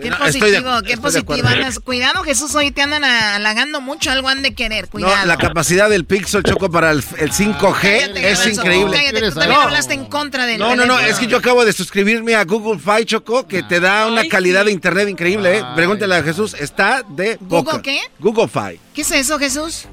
Qué 0.00 0.10
No, 0.10 0.24
estoy 0.26 0.50
de- 0.52 0.60
positivo, 0.60 0.82
qué 0.86 0.96
positivo. 0.98 1.48
Andas- 1.48 1.80
cuidado, 1.80 2.22
Jesús, 2.22 2.54
hoy 2.54 2.70
te 2.70 2.82
andan 2.82 3.02
halagando 3.02 3.80
mucho, 3.80 4.10
algo 4.10 4.28
han 4.28 4.42
de 4.42 4.54
querer, 4.54 4.88
cuidado. 4.88 5.16
No, 5.16 5.24
la 5.24 5.38
capacidad 5.38 5.88
del 5.88 6.04
Pixel 6.04 6.42
Choco 6.42 6.70
para 6.70 6.90
el, 6.90 7.02
el 7.18 7.32
5G 7.32 7.80
Cállate, 7.80 8.30
es 8.30 8.46
increíble. 8.46 8.94
Cállate, 8.98 9.30
tú 9.32 9.38
también 9.40 9.60
hablaste 9.60 9.94
en 9.94 10.04
contra 10.04 10.44
del 10.44 10.58
No, 10.60 10.76
no, 10.76 10.84
no, 10.84 11.00
es 11.00 11.18
que 11.18 11.26
yo 11.26 11.38
acabo 11.38 11.64
de 11.64 11.72
suscribirme 11.72 12.34
a 12.34 12.44
Google 12.44 12.78
Fi 12.78 13.06
Choco, 13.06 13.48
que 13.48 13.62
te 13.62 13.80
da 13.80 14.06
una 14.06 14.28
calidad 14.28 14.66
de 14.66 14.72
internet 14.72 15.08
increíble, 15.08 15.58
¿eh? 15.58 15.64
Pregúntale 15.74 16.14
a 16.14 16.22
Jesús, 16.22 16.54
está 16.60 17.02
de 17.08 17.36
¿Google 17.40 17.64
poca. 17.64 17.82
qué? 17.82 18.00
Google 18.20 18.48
Fi. 18.48 18.78
¿Qué 18.94 19.00
es 19.00 19.10
eso, 19.12 19.38
Jesús? 19.38 19.86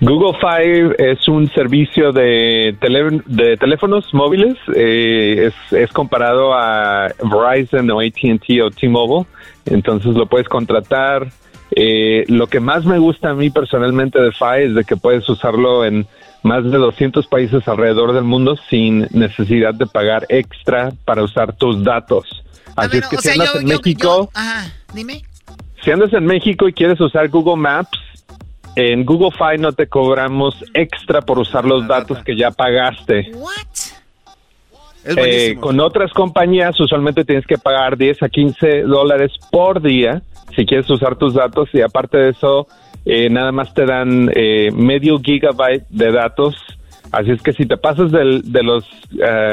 Google 0.00 0.38
Five 0.40 0.94
es 0.98 1.26
un 1.26 1.50
servicio 1.52 2.12
de, 2.12 2.76
tele- 2.80 3.22
de 3.26 3.56
teléfonos 3.56 4.12
móviles. 4.14 4.56
eh, 4.74 5.48
es, 5.48 5.72
es 5.76 5.90
comparado 5.92 6.54
a 6.54 7.08
Verizon 7.22 7.90
o 7.90 8.00
ATT 8.00 8.44
o 8.64 8.70
T-Mobile. 8.70 9.26
Entonces 9.66 10.14
lo 10.14 10.26
puedes 10.26 10.48
contratar. 10.48 11.26
Eh, 11.74 12.24
lo 12.28 12.46
que 12.46 12.60
más 12.60 12.84
me 12.84 12.98
gusta 12.98 13.30
a 13.30 13.34
mí 13.34 13.50
personalmente 13.50 14.20
de 14.20 14.30
Fi 14.32 14.62
es 14.68 14.74
de 14.74 14.84
que 14.84 14.96
puedes 14.96 15.28
usarlo 15.28 15.84
en 15.84 16.06
más 16.44 16.62
de 16.64 16.78
200 16.78 17.26
países 17.26 17.66
alrededor 17.66 18.12
del 18.12 18.24
mundo 18.24 18.56
sin 18.70 19.06
necesidad 19.10 19.74
de 19.74 19.86
pagar 19.86 20.24
extra 20.28 20.92
para 21.04 21.24
usar 21.24 21.56
tus 21.56 21.82
datos. 21.82 22.44
Así 22.76 22.98
es 22.98 23.08
que 23.08 23.16
si 23.16 23.22
sea, 23.24 23.32
andas 23.32 23.52
yo, 23.54 23.60
en 23.60 23.66
yo- 23.66 23.76
México... 23.76 24.02
yo- 24.02 24.30
ajá, 24.34 24.72
dime. 24.94 25.22
Si 25.84 25.90
andas 25.90 26.12
en 26.12 26.24
México 26.24 26.68
y 26.68 26.72
quieres 26.72 27.00
usar 27.00 27.28
Google 27.28 27.56
Maps, 27.56 27.98
en 28.78 29.04
Google 29.04 29.32
Fi 29.32 29.60
no 29.60 29.72
te 29.72 29.88
cobramos 29.88 30.54
extra 30.72 31.20
por 31.20 31.40
usar 31.40 31.64
los 31.64 31.88
datos 31.88 32.22
que 32.22 32.36
ya 32.36 32.52
pagaste. 32.52 33.32
Eh, 35.04 35.56
con 35.58 35.80
otras 35.80 36.12
compañías 36.12 36.78
usualmente 36.78 37.24
tienes 37.24 37.44
que 37.44 37.58
pagar 37.58 37.96
10 37.96 38.22
a 38.22 38.28
15 38.28 38.82
dólares 38.82 39.32
por 39.50 39.80
día 39.80 40.22
si 40.54 40.64
quieres 40.64 40.88
usar 40.90 41.16
tus 41.16 41.34
datos 41.34 41.68
y 41.72 41.80
aparte 41.80 42.18
de 42.18 42.30
eso 42.30 42.68
eh, 43.04 43.28
nada 43.30 43.50
más 43.50 43.74
te 43.74 43.84
dan 43.84 44.30
eh, 44.34 44.70
medio 44.72 45.18
gigabyte 45.18 45.86
de 45.88 46.12
datos. 46.12 46.54
Así 47.10 47.32
es 47.32 47.42
que 47.42 47.54
si 47.54 47.66
te 47.66 47.78
pasas 47.78 48.12
del, 48.12 48.42
de 48.52 48.62
los 48.62 48.84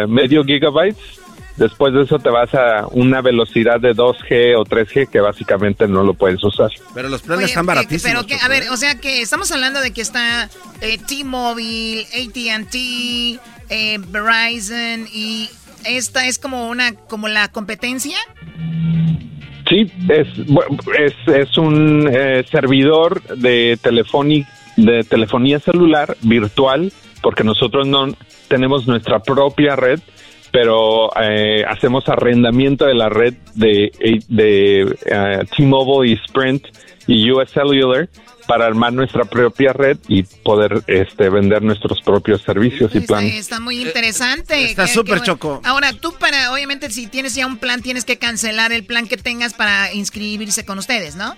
medio 0.08 0.44
gigabytes, 0.44 1.25
después 1.58 1.94
de 1.94 2.04
eso 2.04 2.20
te 2.20 2.30
vas 2.30 2.54
a 2.54 2.88
una 2.92 3.22
velocidad 3.22 3.80
de 3.80 3.94
2G 3.94 4.58
o 4.58 4.64
3G 4.64 5.10
que 5.10 5.20
básicamente 5.20 5.88
no 5.88 6.04
lo 6.04 6.14
puedes 6.14 6.44
usar. 6.44 6.70
Pero 6.94 7.10
los 7.10 7.22
planes 7.22 7.46
están 7.46 7.66
baratísimos. 7.66 8.26
Pero 8.26 8.28
que, 8.28 8.44
a 8.44 8.48
ver, 8.48 8.70
o 8.72 8.78
sea 8.78 9.00
que 9.00 9.22
estamos 9.22 9.52
hablando 9.52 9.82
de 9.82 9.92
que 9.92 10.02
está 10.02 10.50
T-Mobile, 10.80 12.06
AT&T, 12.06 13.40
eh, 13.70 13.98
Verizon 14.00 15.08
y 15.14 15.50
esta 15.86 16.28
es 16.28 16.40
como 16.40 16.68
una 16.70 16.94
como 16.96 17.28
la 17.28 17.48
competencia. 17.50 18.18
Sí, 19.68 19.92
es, 20.10 20.28
es, 21.00 21.14
es 21.28 21.58
un 21.58 22.08
eh, 22.12 22.46
servidor 22.52 23.22
de, 23.36 23.80
de 24.78 25.04
telefonía 25.04 25.60
celular 25.60 26.16
virtual, 26.22 26.92
porque 27.22 27.44
nosotros 27.44 27.88
no 27.88 28.08
tenemos 28.48 28.86
nuestra 28.88 29.20
propia 29.20 29.76
red, 29.76 30.00
pero 30.56 31.12
eh, 31.22 31.66
hacemos 31.68 32.08
arrendamiento 32.08 32.86
de 32.86 32.94
la 32.96 33.10
red 33.10 33.34
de, 33.56 33.92
de 34.30 35.46
T-Mobile 35.58 36.14
y 36.14 36.16
Sprint 36.26 36.64
y 37.08 37.30
US 37.30 37.52
Cellular 37.52 38.08
para 38.48 38.66
armar 38.66 38.94
nuestra 38.94 39.26
propia 39.26 39.74
red 39.74 39.98
y 40.08 40.24
poder 40.24 40.82
este, 40.88 41.30
vender 41.30 41.62
nuestros 41.62 42.02
propios 42.02 42.42
servicios 42.44 42.96
y 42.96 43.02
planes. 43.02 43.36
Está, 43.36 43.60
muy 43.60 43.82
interesante. 43.82 44.70
Está 44.70 44.88
súper 44.88 45.24
choco. 45.24 45.60
Ahora, 45.66 45.92
tú 45.92 46.14
para, 46.18 46.54
obviamente, 46.54 46.90
si 46.90 47.08
tienes 47.08 47.36
ya 47.36 47.48
un 47.48 47.58
plan, 47.58 47.82
tienes 47.82 48.06
que 48.06 48.18
cancelar 48.18 48.72
el 48.72 48.86
plan 48.86 49.10
que 49.10 49.18
tengas 49.18 49.54
para 49.54 49.94
inscribirse 49.94 50.64
con 50.64 50.78
ustedes, 50.78 51.18
¿no? 51.18 51.36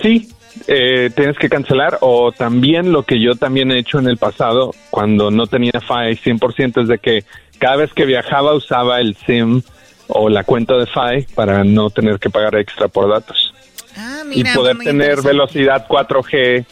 Sí, 0.00 0.30
eh, 0.66 1.10
tienes 1.14 1.36
que 1.38 1.48
cancelar 1.48 1.98
o 2.00 2.32
también 2.32 2.92
lo 2.92 3.02
que 3.02 3.20
yo 3.20 3.34
también 3.34 3.70
he 3.70 3.78
hecho 3.78 3.98
en 3.98 4.08
el 4.08 4.16
pasado 4.16 4.72
cuando 4.90 5.30
no 5.30 5.46
tenía 5.46 5.72
FI 5.72 6.16
100% 6.16 6.82
es 6.82 6.88
de 6.88 6.98
que 6.98 7.24
cada 7.58 7.76
vez 7.76 7.92
que 7.92 8.04
viajaba 8.04 8.54
usaba 8.54 9.00
el 9.00 9.16
SIM 9.16 9.62
o 10.08 10.28
la 10.28 10.44
cuenta 10.44 10.74
de 10.76 10.86
FI 10.86 11.34
para 11.34 11.64
no 11.64 11.90
tener 11.90 12.18
que 12.18 12.30
pagar 12.30 12.56
extra 12.56 12.88
por 12.88 13.08
datos. 13.08 13.52
Ah, 13.96 14.22
y 14.30 14.44
poder 14.44 14.78
tener 14.78 15.22
velocidad 15.22 15.86
4G 15.88 16.64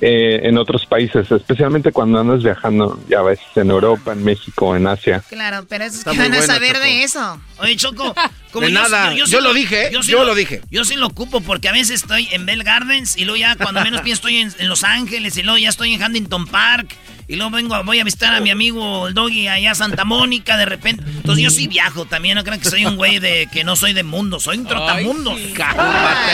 eh, 0.00 0.40
en 0.44 0.58
otros 0.58 0.86
países, 0.86 1.30
especialmente 1.30 1.92
cuando 1.92 2.18
andas 2.18 2.42
viajando, 2.42 2.98
ya 3.08 3.22
ves, 3.22 3.40
en 3.56 3.70
Europa, 3.70 4.12
en 4.12 4.24
México, 4.24 4.74
en 4.74 4.86
Asia. 4.86 5.22
Claro, 5.28 5.66
pero 5.68 5.84
es 5.84 6.02
que 6.02 6.16
van 6.16 6.32
a 6.34 6.42
saber 6.42 6.78
de 6.78 7.02
eso. 7.02 7.40
Oye, 7.58 7.76
Choco, 7.76 8.14
como 8.52 8.66
de 8.66 8.72
nada, 8.72 9.12
yo, 9.14 9.40
lo, 9.40 9.52
dije, 9.52 9.90
yo, 9.92 10.24
lo, 10.24 10.34
dije. 10.34 10.62
Yo 10.70 10.84
sí 10.84 10.96
lo 10.96 11.06
ocupo 11.06 11.40
porque 11.40 11.68
a 11.68 11.72
veces 11.72 12.02
estoy 12.02 12.28
en 12.32 12.46
Bell 12.46 12.64
Gardens 12.64 13.16
y 13.16 13.24
luego 13.24 13.36
ya 13.36 13.56
cuando 13.56 13.82
menos 13.82 14.00
pienso 14.02 14.20
estoy 14.20 14.36
en, 14.38 14.52
en, 14.58 14.68
Los 14.68 14.84
Ángeles 14.84 15.36
y 15.36 15.42
luego 15.42 15.58
ya 15.58 15.68
estoy 15.68 15.94
en 15.94 16.02
Huntington 16.02 16.46
Park 16.46 16.96
y 17.28 17.36
luego 17.36 17.50
vengo, 17.50 17.82
voy 17.84 18.00
a 18.00 18.04
visitar 18.04 18.34
a 18.34 18.40
mi 18.40 18.50
amigo 18.50 19.08
el 19.08 19.14
Doggy 19.14 19.48
allá 19.48 19.70
a 19.70 19.74
Santa 19.74 20.04
Mónica 20.04 20.56
de 20.56 20.66
repente. 20.66 21.02
Entonces 21.06 21.44
yo 21.44 21.50
sí 21.50 21.66
viajo 21.66 22.04
también, 22.04 22.36
no 22.36 22.44
crean 22.44 22.60
que 22.60 22.68
soy 22.68 22.84
un 22.84 22.96
güey 22.96 23.20
de 23.20 23.48
que 23.52 23.64
no 23.64 23.76
soy 23.76 23.92
de 23.92 24.02
mundo, 24.02 24.40
soy 24.40 24.58
un 24.58 24.66
trotamundo. 24.66 25.34
Cálmate, 25.54 26.32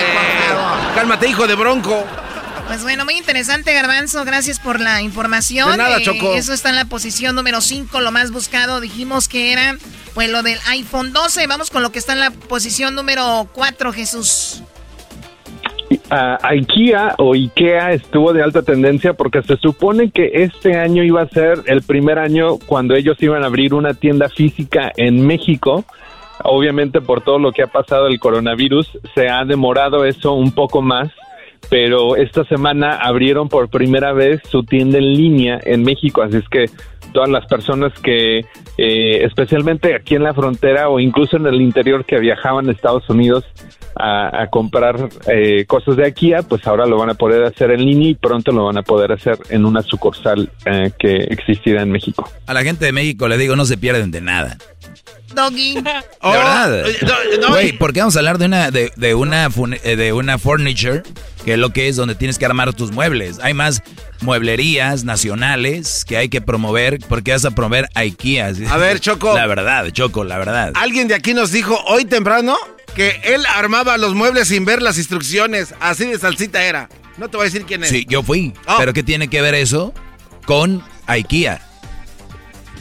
cálmate, 0.95 1.29
hijo 1.29 1.47
de 1.47 1.55
bronco. 1.55 2.07
Pues 2.69 2.83
bueno, 2.83 3.07
muy 3.07 3.15
interesante, 3.15 3.73
Garbanzo. 3.73 4.27
Gracias 4.27 4.61
por 4.61 4.79
la 4.79 5.01
información. 5.01 5.71
De 5.71 5.77
nada, 5.79 6.03
Choco. 6.03 6.35
eso 6.35 6.53
está 6.53 6.69
en 6.69 6.77
la 6.77 6.85
posición 6.85 7.35
número 7.35 7.63
5, 7.63 8.01
lo 8.01 8.13
más 8.13 8.31
buscado. 8.31 8.83
Dijimos 8.83 9.27
que 9.27 9.53
era 9.55 9.75
pues 10.13 10.31
lo 10.31 10.43
del 10.43 10.59
iPhone 10.69 11.15
12. 11.15 11.47
Vamos 11.47 11.71
con 11.71 11.83
lo 11.83 11.91
que 11.91 11.99
está 11.99 12.13
en 12.13 12.21
la 12.21 12.31
posición 12.31 12.95
número 12.95 13.49
4, 13.55 13.93
Jesús. 13.95 14.63
IKEA 16.11 17.15
o 17.17 17.35
IKEA 17.35 17.93
estuvo 17.93 18.35
de 18.35 18.43
alta 18.43 18.63
tendencia 18.63 19.15
porque 19.15 19.43
se 19.43 19.57
supone 19.57 20.11
que 20.11 20.31
este 20.35 20.77
año 20.77 21.03
iba 21.03 21.23
a 21.23 21.29
ser 21.29 21.63
el 21.67 21.83
primer 21.83 22.19
año 22.19 22.59
cuando 22.59 22.95
ellos 22.95 23.17
iban 23.21 23.45
a 23.45 23.47
abrir 23.47 23.73
una 23.73 23.95
tienda 23.95 24.29
física 24.29 24.93
en 24.97 25.27
México. 25.27 25.87
Obviamente 26.45 27.01
por 27.01 27.23
todo 27.23 27.39
lo 27.39 27.53
que 27.53 27.63
ha 27.63 27.67
pasado 27.67 28.09
el 28.09 28.21
coronavirus 28.21 28.99
se 29.15 29.29
ha 29.31 29.45
demorado 29.47 30.05
eso 30.05 30.35
un 30.35 30.53
poco 30.53 30.83
más, 30.83 31.11
pero 31.69 32.17
esta 32.17 32.45
semana 32.45 32.97
abrieron 32.97 33.49
por 33.49 33.69
primera 33.69 34.13
vez 34.13 34.41
su 34.49 34.63
tienda 34.63 34.99
en 34.99 35.13
línea 35.13 35.61
en 35.65 35.83
México, 35.83 36.23
así 36.23 36.37
es 36.39 36.49
que 36.49 36.67
todas 37.13 37.29
las 37.29 37.47
personas 37.47 37.93
que, 38.03 38.41
eh, 38.77 39.25
especialmente 39.25 39.95
aquí 39.95 40.15
en 40.15 40.23
la 40.23 40.35
frontera 40.35 40.89
o 40.89 41.01
incluso 41.01 41.37
en 41.37 41.47
el 41.47 41.61
interior 41.61 42.05
que 42.05 42.19
viajaban 42.19 42.69
a 42.69 42.73
Estados 42.73 43.09
Unidos 43.09 43.45
a, 44.01 44.47
comprar 44.51 45.09
eh, 45.27 45.65
cosas 45.67 45.97
de 45.97 46.05
IKEA, 46.05 46.43
pues 46.43 46.65
ahora 46.69 46.87
lo 46.87 46.99
van 46.99 47.11
a 47.11 47.15
poder 47.15 47.43
hacer 47.43 47.73
en 47.73 47.85
línea 47.85 48.11
y 48.11 48.15
pronto 48.15 48.53
lo 48.53 48.67
van 48.67 48.79
a 48.79 48.83
poder 48.83 49.11
hacer 49.11 49.37
en 49.51 49.65
una 49.65 49.83
sucursal 49.83 50.49
eh, 50.67 50.93
que 50.97 51.17
existirá 51.17 51.83
en 51.83 51.91
México. 51.91 52.31
A 52.47 52.55
la 52.55 52.63
gente 52.63 52.85
de 52.85 52.93
México 52.93 53.27
le 53.27 53.37
digo, 53.37 53.57
no 53.57 53.65
se 53.65 53.77
pierden 53.77 54.13
de 54.13 54.21
nada. 54.21 54.57
Doggy. 55.35 55.75
De 55.75 55.83
verdad. 56.23 56.85
Güey, 57.49 57.73
¿por 57.73 57.93
qué 57.93 58.01
vamos 58.01 58.15
a 58.15 58.21
hablar 58.21 58.39
de 58.39 58.47
una, 58.47 58.71
de, 58.71 58.93
de, 58.95 59.15
una, 59.17 59.49
de 59.49 60.13
una 60.13 60.39
furniture? 60.39 61.03
Que 61.49 61.55
es 61.55 61.59
lo 61.59 61.73
que 61.73 61.89
es 61.89 61.97
donde 61.97 62.15
tienes 62.15 62.37
que 62.37 62.45
armar 62.45 62.75
tus 62.75 62.93
muebles. 62.93 63.39
Hay 63.43 63.55
más 63.55 63.83
mueblerías 64.21 65.05
nacionales 65.05 66.05
que 66.05 66.19
hay 66.19 66.29
que 66.29 66.43
promover 66.43 66.99
porque 67.09 67.33
vas 67.33 67.47
a 67.47 67.53
promover 67.53 67.89
IKEA. 67.95 68.53
A 68.69 68.77
ver, 68.77 69.01
Choco. 69.01 69.35
La 69.35 69.47
verdad, 69.47 69.89
Choco, 69.89 70.25
la 70.25 70.37
verdad. 70.37 70.73
Alguien 70.75 71.09
de 71.09 71.15
aquí 71.15 71.33
nos 71.33 71.51
dijo 71.51 71.83
hoy 71.87 72.05
temprano 72.05 72.55
que 72.95 73.19
él 73.25 73.47
armaba 73.55 73.97
los 73.97 74.15
muebles 74.15 74.49
sin 74.49 74.67
ver 74.67 74.83
las 74.83 74.99
instrucciones. 74.99 75.73
Así 75.81 76.05
de 76.05 76.19
salsita 76.19 76.63
era. 76.63 76.91
No 77.17 77.31
te 77.31 77.39
voy 77.39 77.45
a 77.45 77.49
decir 77.49 77.65
quién 77.65 77.83
es. 77.83 77.89
Sí, 77.89 78.05
yo 78.07 78.23
fui. 78.23 78.53
Oh. 78.67 78.77
Pero 78.79 78.93
¿qué 78.93 79.03
tiene 79.03 79.29
que 79.29 79.41
ver 79.41 79.55
eso 79.55 79.95
con 80.45 80.85
IKEA? 81.07 81.67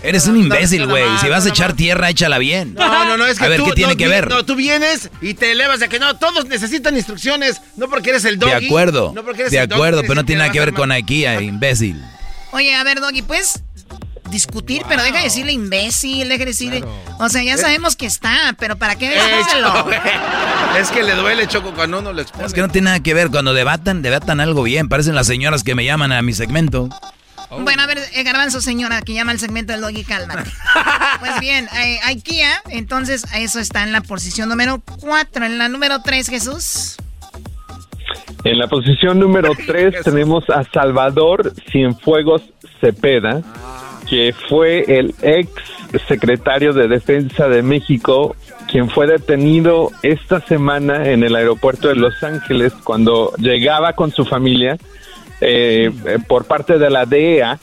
Eres 0.03 0.27
un 0.27 0.37
imbécil, 0.37 0.85
güey. 0.87 1.03
si 1.19 1.29
vas 1.29 1.45
a 1.45 1.49
echar 1.49 1.73
tierra, 1.73 2.09
échala 2.09 2.37
bien. 2.37 2.73
No, 2.75 3.05
no, 3.05 3.17
no, 3.17 3.25
es 3.25 3.39
que 3.39 3.45
A 3.45 3.49
ver, 3.49 3.61
¿qué 3.61 3.71
tiene 3.71 3.97
que 3.97 4.07
ver? 4.07 4.29
No, 4.29 4.45
tú 4.45 4.55
vienes 4.55 5.09
y 5.21 5.33
te 5.33 5.51
elevas 5.51 5.79
de 5.79 5.89
que 5.89 5.99
no, 5.99 6.15
todos 6.17 6.45
necesitan 6.45 6.95
instrucciones, 6.95 7.61
no 7.75 7.89
porque 7.89 8.11
eres 8.11 8.25
el 8.25 8.39
doggy. 8.39 8.51
De 8.51 8.65
acuerdo, 8.67 9.11
no 9.13 9.23
porque 9.23 9.41
eres 9.41 9.51
de 9.51 9.59
el 9.59 9.71
acuerdo, 9.71 10.01
pero 10.01 10.15
no 10.15 10.25
tiene 10.25 10.39
nada 10.39 10.51
que 10.51 10.59
ver 10.59 10.73
con 10.73 10.91
IKEA, 10.91 11.41
imbécil. 11.41 12.01
Oye, 12.51 12.75
a 12.75 12.83
ver, 12.83 12.99
doggy, 12.99 13.21
pues 13.21 13.61
discutir, 14.29 14.83
pero 14.87 15.03
deja 15.03 15.17
de 15.17 15.23
decirle 15.23 15.51
imbécil, 15.51 16.27
deja 16.29 16.39
de 16.39 16.45
decirle... 16.45 16.83
O 17.19 17.29
sea, 17.29 17.43
ya 17.43 17.55
eh. 17.55 17.57
sabemos 17.57 17.95
que 17.95 18.05
está, 18.05 18.55
pero 18.59 18.77
¿para 18.77 18.95
qué 18.95 19.09
decírselo? 19.09 19.89
es 20.79 20.89
que 20.89 21.03
le 21.03 21.15
duele, 21.15 21.47
Choco, 21.47 21.73
cuando 21.73 21.99
uno 21.99 22.13
lo 22.13 22.21
expone. 22.21 22.45
Es 22.45 22.53
que 22.53 22.61
no 22.61 22.69
tiene 22.69 22.85
nada 22.85 22.99
que 23.01 23.13
ver. 23.13 23.29
Cuando 23.29 23.53
debatan, 23.53 24.01
debatan 24.01 24.39
algo 24.39 24.63
bien. 24.63 24.89
Parecen 24.89 25.15
las 25.15 25.27
señoras 25.27 25.63
que 25.63 25.75
me 25.75 25.85
llaman 25.85 26.11
a 26.11 26.21
mi 26.21 26.33
segmento. 26.33 26.89
Oh. 27.49 27.61
Bueno, 27.61 27.83
a 27.83 27.87
ver, 27.87 27.99
eh, 28.13 28.23
Garbanzo, 28.23 28.59
señora, 28.59 29.01
que 29.01 29.13
llama 29.13 29.31
el 29.31 29.39
segmento 29.39 29.71
del 29.71 29.81
Doggy, 29.81 30.03
cálmate. 30.03 30.49
pues 31.19 31.39
bien, 31.39 31.67
eh, 31.81 31.99
IKEA, 32.05 32.61
entonces 32.69 33.25
eso 33.35 33.59
está 33.59 33.83
en 33.83 33.91
la 33.91 34.01
posición 34.01 34.49
número 34.49 34.81
4. 34.99 35.45
En 35.45 35.57
la 35.57 35.69
número 35.69 36.01
3, 36.01 36.27
Jesús. 36.27 36.97
En 38.43 38.57
la 38.57 38.67
posición 38.67 39.19
número 39.19 39.51
3 39.65 40.03
tenemos 40.03 40.49
a 40.49 40.63
Salvador 40.71 41.53
Cienfuegos 41.71 42.41
Cepeda, 42.81 43.41
que 44.09 44.33
fue 44.49 44.83
el 44.87 45.15
ex 45.21 45.49
secretario 46.07 46.73
de 46.73 46.87
Defensa 46.87 47.47
de 47.47 47.61
México, 47.61 48.35
quien 48.69 48.89
fue 48.89 49.07
detenido 49.07 49.91
esta 50.03 50.41
semana 50.41 51.09
en 51.09 51.23
el 51.23 51.35
aeropuerto 51.35 51.87
de 51.87 51.95
Los 51.95 52.21
Ángeles 52.23 52.73
cuando 52.83 53.33
llegaba 53.37 53.93
con 53.93 54.11
su 54.11 54.25
familia 54.25 54.77
eh, 55.41 55.91
por 56.27 56.45
parte 56.45 56.77
de 56.77 56.89
la 56.89 57.05
DEA. 57.05 57.59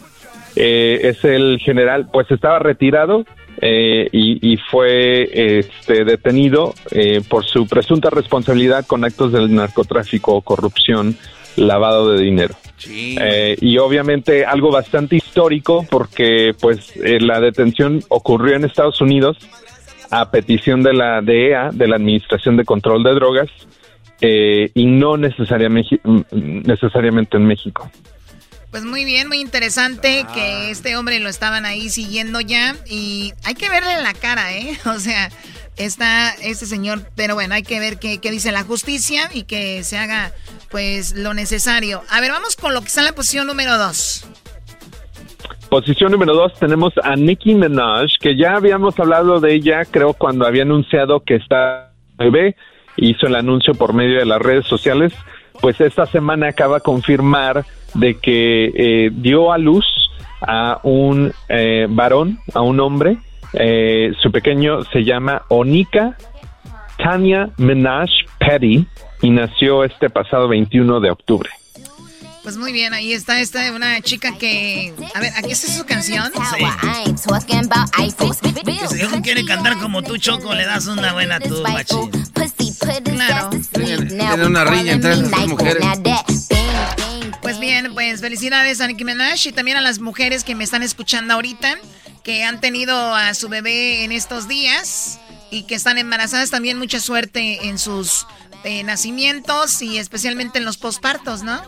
Eh, 0.56 1.00
es 1.02 1.24
el 1.24 1.58
general, 1.58 2.08
pues 2.12 2.30
estaba 2.30 2.60
retirado 2.60 3.24
eh, 3.60 4.08
y, 4.12 4.56
fue 4.70 5.58
este, 5.58 6.04
detenido 6.04 6.74
por 7.28 7.44
su 7.44 7.66
presunta 7.66 8.10
responsabilidad 8.10 8.86
con 8.86 9.04
actos 9.04 9.32
del 9.32 9.52
narcotráfico, 9.52 10.40
corrupción, 10.42 11.16
lavado 11.56 12.12
de 12.12 12.22
dinero. 12.22 12.54
y 13.60 13.78
obviamente 13.78 14.44
algo 14.44 14.70
bastante 14.70 15.16
histórico 15.16 15.84
porque 15.90 16.54
pues 16.60 16.92
la 16.96 17.40
detención 17.40 18.00
ocurrió 18.08 18.54
en 18.54 18.64
Estados 18.64 19.00
Unidos 19.00 19.38
a 20.10 20.30
petición 20.30 20.82
de 20.82 20.92
la 20.92 21.20
DEA, 21.20 21.70
de 21.72 21.88
la 21.88 21.96
Administración 21.96 22.56
de 22.56 22.64
Control 22.64 23.02
de 23.02 23.14
Drogas, 23.14 23.48
eh, 24.26 24.70
y 24.72 24.86
no 24.86 25.18
necesariamente, 25.18 26.00
necesariamente 26.32 27.36
en 27.36 27.44
México. 27.44 27.90
Pues 28.70 28.82
muy 28.82 29.04
bien, 29.04 29.28
muy 29.28 29.38
interesante 29.38 30.24
que 30.32 30.70
este 30.70 30.96
hombre 30.96 31.20
lo 31.20 31.28
estaban 31.28 31.66
ahí 31.66 31.90
siguiendo 31.90 32.40
ya 32.40 32.74
y 32.88 33.34
hay 33.44 33.54
que 33.54 33.68
verle 33.68 34.02
la 34.02 34.14
cara, 34.14 34.56
¿eh? 34.56 34.78
O 34.86 34.98
sea, 34.98 35.28
está 35.76 36.30
este 36.42 36.64
señor, 36.64 37.02
pero 37.14 37.34
bueno, 37.34 37.54
hay 37.54 37.64
que 37.64 37.78
ver 37.80 37.98
qué, 37.98 38.18
qué, 38.18 38.30
dice 38.30 38.50
la 38.50 38.62
justicia 38.62 39.28
y 39.34 39.42
que 39.42 39.84
se 39.84 39.98
haga 39.98 40.32
pues 40.70 41.14
lo 41.14 41.34
necesario. 41.34 42.00
A 42.08 42.22
ver, 42.22 42.30
vamos 42.30 42.56
con 42.56 42.72
lo 42.72 42.80
que 42.80 42.86
está 42.86 43.02
en 43.02 43.06
la 43.06 43.14
posición 43.14 43.46
número 43.46 43.76
dos. 43.76 44.26
Posición 45.68 46.12
número 46.12 46.32
dos 46.32 46.58
tenemos 46.58 46.94
a 47.02 47.14
Nicki 47.14 47.54
Minaj, 47.54 48.06
que 48.20 48.38
ya 48.38 48.56
habíamos 48.56 48.98
hablado 48.98 49.38
de 49.38 49.54
ella, 49.54 49.84
creo, 49.84 50.14
cuando 50.14 50.46
había 50.46 50.62
anunciado 50.62 51.20
que 51.20 51.34
está 51.34 51.92
bebé, 52.16 52.56
hizo 52.96 53.26
el 53.26 53.36
anuncio 53.36 53.74
por 53.74 53.92
medio 53.92 54.18
de 54.18 54.26
las 54.26 54.40
redes 54.40 54.66
sociales, 54.66 55.12
pues 55.60 55.80
esta 55.80 56.06
semana 56.06 56.48
acaba 56.48 56.76
de 56.76 56.82
confirmar 56.82 57.64
de 57.94 58.18
que 58.18 58.72
eh, 58.74 59.10
dio 59.12 59.52
a 59.52 59.58
luz 59.58 59.86
a 60.40 60.80
un 60.82 61.32
eh, 61.48 61.86
varón, 61.88 62.38
a 62.54 62.60
un 62.60 62.80
hombre, 62.80 63.18
eh, 63.54 64.12
su 64.20 64.30
pequeño 64.32 64.82
se 64.84 65.04
llama 65.04 65.42
Onika 65.48 66.16
Tanya 66.98 67.50
Minaj 67.56 68.10
Petty 68.38 68.86
y 69.22 69.30
nació 69.30 69.84
este 69.84 70.10
pasado 70.10 70.48
21 70.48 71.00
de 71.00 71.10
octubre. 71.10 71.50
Pues 72.44 72.58
muy 72.58 72.72
bien, 72.72 72.92
ahí 72.92 73.14
está 73.14 73.40
esta 73.40 73.72
una 73.72 74.00
chica 74.02 74.36
que... 74.36 74.92
A 75.14 75.20
ver, 75.20 75.32
¿aquí 75.34 75.52
está 75.52 75.72
su 75.72 75.84
canción? 75.86 76.30
Sí. 76.34 76.64
si 78.90 79.02
uno 79.02 79.22
quiere 79.22 79.44
cantar 79.46 79.78
como 79.78 80.02
tú, 80.02 80.18
Choco, 80.18 80.54
le 80.54 80.66
das 80.66 80.86
una 80.86 81.14
buena 81.14 81.40
tú, 81.40 81.62
machín. 81.62 82.10
Claro. 83.14 83.48
Tiene 83.50 84.46
una 84.46 84.64
riña 84.66 84.92
entre 84.92 85.16
las 85.16 85.46
mujeres. 85.48 85.82
Pues 87.40 87.58
bien, 87.58 87.94
pues 87.94 88.20
felicidades 88.20 88.80
a 88.82 88.86
Nicki 88.88 89.04
Minaj 89.04 89.46
y 89.46 89.52
también 89.52 89.78
a 89.78 89.80
las 89.80 89.98
mujeres 89.98 90.44
que 90.44 90.54
me 90.54 90.64
están 90.64 90.82
escuchando 90.82 91.32
ahorita, 91.34 91.78
que 92.22 92.44
han 92.44 92.60
tenido 92.60 93.14
a 93.14 93.32
su 93.34 93.48
bebé 93.48 94.04
en 94.04 94.12
estos 94.12 94.48
días 94.48 95.18
y 95.50 95.62
que 95.62 95.74
están 95.74 95.96
embarazadas. 95.96 96.50
También 96.50 96.78
mucha 96.78 97.00
suerte 97.00 97.68
en 97.68 97.78
sus 97.78 98.26
eh, 98.64 98.82
nacimientos 98.82 99.80
y 99.82 99.98
especialmente 99.98 100.58
en 100.58 100.64
los 100.64 100.78
pospartos, 100.78 101.42
¿no? 101.42 101.60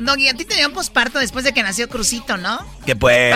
Doggy, 0.00 0.28
a 0.28 0.34
ti 0.34 0.44
te 0.44 0.56
dio 0.56 0.68
un 0.68 0.74
posparto 0.74 1.18
después 1.18 1.44
de 1.44 1.52
que 1.52 1.62
nació 1.62 1.88
Crucito, 1.88 2.36
¿no? 2.36 2.58
Que 2.84 2.96
pues, 2.96 3.34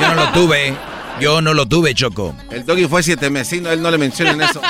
yo, 0.00 0.08
no 0.08 0.14
lo 0.14 0.32
tuve. 0.32 0.76
Yo 1.20 1.40
no 1.40 1.54
lo 1.54 1.66
tuve, 1.66 1.94
Choco. 1.94 2.34
El 2.50 2.64
Doggy 2.64 2.88
fue 2.88 3.02
siete 3.02 3.30
mesino, 3.30 3.70
él 3.70 3.82
no 3.82 3.90
le 3.90 3.98
mencionan 3.98 4.40
eso. 4.40 4.60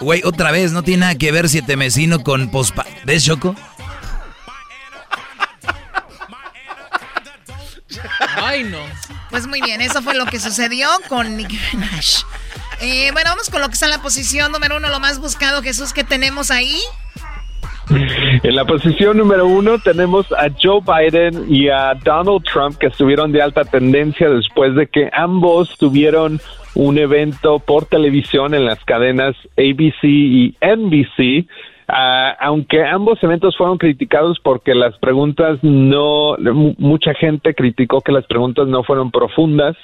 Güey, 0.00 0.22
otra 0.24 0.52
vez, 0.52 0.72
no 0.72 0.82
tiene 0.82 1.00
nada 1.00 1.14
que 1.16 1.32
ver 1.32 1.48
siete 1.48 1.76
mesino 1.76 2.22
con 2.22 2.50
posparto. 2.50 2.92
¿Ves, 3.04 3.24
Choco? 3.24 3.54
Ay, 8.36 8.62
no. 8.64 8.78
Pues 9.30 9.46
muy 9.46 9.60
bien, 9.60 9.80
eso 9.80 10.02
fue 10.02 10.14
lo 10.14 10.26
que 10.26 10.38
sucedió 10.38 10.88
con 11.08 11.36
Nicki 11.36 11.58
Minaj. 11.72 12.24
Eh, 12.80 13.10
bueno, 13.12 13.30
vamos 13.30 13.50
con 13.50 13.60
lo 13.60 13.68
que 13.68 13.74
está 13.74 13.86
en 13.86 13.92
la 13.92 14.02
posición 14.02 14.52
número 14.52 14.76
uno, 14.76 14.88
lo 14.88 15.00
más 15.00 15.20
buscado, 15.20 15.62
Jesús, 15.62 15.92
que 15.92 16.04
tenemos 16.04 16.50
ahí. 16.50 16.78
En 18.42 18.54
la 18.54 18.66
posición 18.66 19.16
número 19.16 19.46
uno 19.46 19.78
tenemos 19.78 20.30
a 20.32 20.48
Joe 20.62 20.80
Biden 20.82 21.46
y 21.48 21.68
a 21.68 21.94
Donald 21.94 22.44
Trump 22.44 22.76
que 22.76 22.88
estuvieron 22.88 23.32
de 23.32 23.40
alta 23.40 23.64
tendencia 23.64 24.28
después 24.28 24.74
de 24.74 24.86
que 24.86 25.08
ambos 25.12 25.74
tuvieron 25.78 26.38
un 26.74 26.98
evento 26.98 27.58
por 27.58 27.86
televisión 27.86 28.54
en 28.54 28.66
las 28.66 28.84
cadenas 28.84 29.34
ABC 29.56 30.04
y 30.04 30.56
NBC. 30.60 31.48
Ah, 31.88 32.36
aunque 32.40 32.84
ambos 32.84 33.22
eventos 33.22 33.56
fueron 33.56 33.78
criticados 33.78 34.38
porque 34.44 34.74
las 34.74 34.96
preguntas 34.98 35.58
no, 35.62 36.36
mucha 36.76 37.14
gente 37.14 37.54
criticó 37.54 38.02
que 38.02 38.12
las 38.12 38.26
preguntas 38.26 38.68
no 38.68 38.84
fueron 38.84 39.10
profundas 39.10 39.74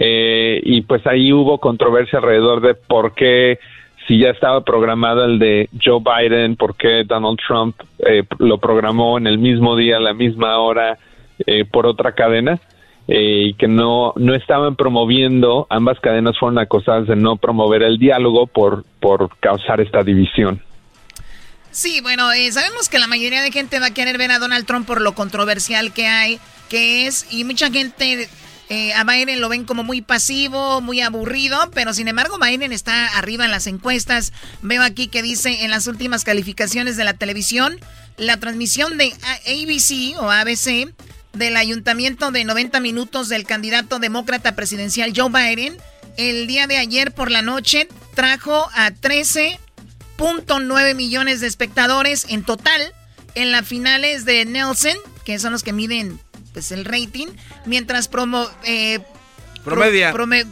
eh, 0.00 0.60
y 0.62 0.82
pues 0.82 1.04
ahí 1.08 1.32
hubo 1.32 1.58
controversia 1.58 2.20
alrededor 2.20 2.60
de 2.60 2.74
por 2.74 3.14
qué 3.14 3.58
si 4.06 4.18
ya 4.18 4.30
estaba 4.30 4.62
programado 4.62 5.24
el 5.24 5.38
de 5.40 5.68
Joe 5.84 6.00
Biden, 6.00 6.56
por 6.56 6.76
qué 6.76 7.02
Donald 7.04 7.38
Trump 7.46 7.76
eh, 7.98 8.22
lo 8.38 8.58
programó 8.58 9.18
en 9.18 9.26
el 9.26 9.38
mismo 9.38 9.76
día, 9.76 9.96
a 9.96 10.00
la 10.00 10.14
misma 10.14 10.56
hora, 10.58 10.98
eh, 11.46 11.64
por 11.64 11.84
otra 11.84 12.12
cadena, 12.12 12.60
eh, 13.08 13.48
y 13.48 13.54
que 13.54 13.66
no, 13.66 14.14
no 14.16 14.34
estaban 14.34 14.76
promoviendo, 14.76 15.66
ambas 15.68 15.98
cadenas 15.98 16.38
fueron 16.38 16.58
acosadas 16.58 17.08
de 17.08 17.16
no 17.16 17.36
promover 17.36 17.82
el 17.82 17.98
diálogo 17.98 18.46
por, 18.46 18.84
por 19.00 19.36
causar 19.40 19.80
esta 19.80 20.04
división. 20.04 20.62
Sí, 21.70 22.00
bueno, 22.00 22.28
sabemos 22.50 22.88
que 22.88 22.98
la 22.98 23.08
mayoría 23.08 23.42
de 23.42 23.52
gente 23.52 23.78
va 23.78 23.86
a 23.86 23.94
querer 23.94 24.16
ver 24.16 24.30
a 24.30 24.38
Donald 24.38 24.64
Trump 24.64 24.86
por 24.86 25.00
lo 25.00 25.12
controversial 25.12 25.92
que 25.92 26.06
hay, 26.06 26.38
que 26.70 27.06
es, 27.06 27.26
y 27.30 27.44
mucha 27.44 27.70
gente 27.70 28.28
eh, 28.70 28.92
a 28.92 29.02
Biden 29.04 29.40
lo 29.40 29.48
ven 29.48 29.64
como 29.64 29.82
muy 29.82 30.02
pasivo, 30.02 30.82
muy 30.82 31.00
aburrido, 31.00 31.70
pero 31.72 31.94
sin 31.94 32.06
embargo 32.06 32.36
Biden 32.38 32.72
está 32.72 33.06
arriba 33.16 33.46
en 33.46 33.50
las 33.50 33.66
encuestas. 33.66 34.34
Veo 34.60 34.82
aquí 34.82 35.08
que 35.08 35.22
dice 35.22 35.64
en 35.64 35.70
las 35.70 35.86
últimas 35.86 36.24
calificaciones 36.24 36.98
de 36.98 37.04
la 37.04 37.14
televisión, 37.14 37.80
la 38.18 38.36
transmisión 38.36 38.98
de 38.98 39.14
ABC 39.46 40.20
o 40.20 40.30
ABC 40.30 40.92
del 41.32 41.56
ayuntamiento 41.56 42.30
de 42.30 42.44
90 42.44 42.78
minutos 42.80 43.30
del 43.30 43.44
candidato 43.44 44.00
demócrata 44.00 44.54
presidencial 44.54 45.14
Joe 45.16 45.30
Biden, 45.30 45.78
el 46.18 46.46
día 46.46 46.66
de 46.66 46.76
ayer 46.76 47.12
por 47.12 47.30
la 47.30 47.40
noche 47.40 47.88
trajo 48.14 48.68
a 48.74 48.90
13.9 48.90 50.94
millones 50.94 51.40
de 51.40 51.46
espectadores 51.46 52.26
en 52.28 52.42
total 52.42 52.92
en 53.34 53.50
las 53.50 53.66
finales 53.66 54.26
de 54.26 54.44
Nelson, 54.44 54.96
que 55.24 55.38
son 55.38 55.52
los 55.52 55.62
que 55.62 55.72
miden 55.72 56.20
pues, 56.58 56.72
el 56.72 56.84
rating, 56.84 57.28
mientras 57.66 58.08
promo, 58.08 58.48
eh, 58.64 59.00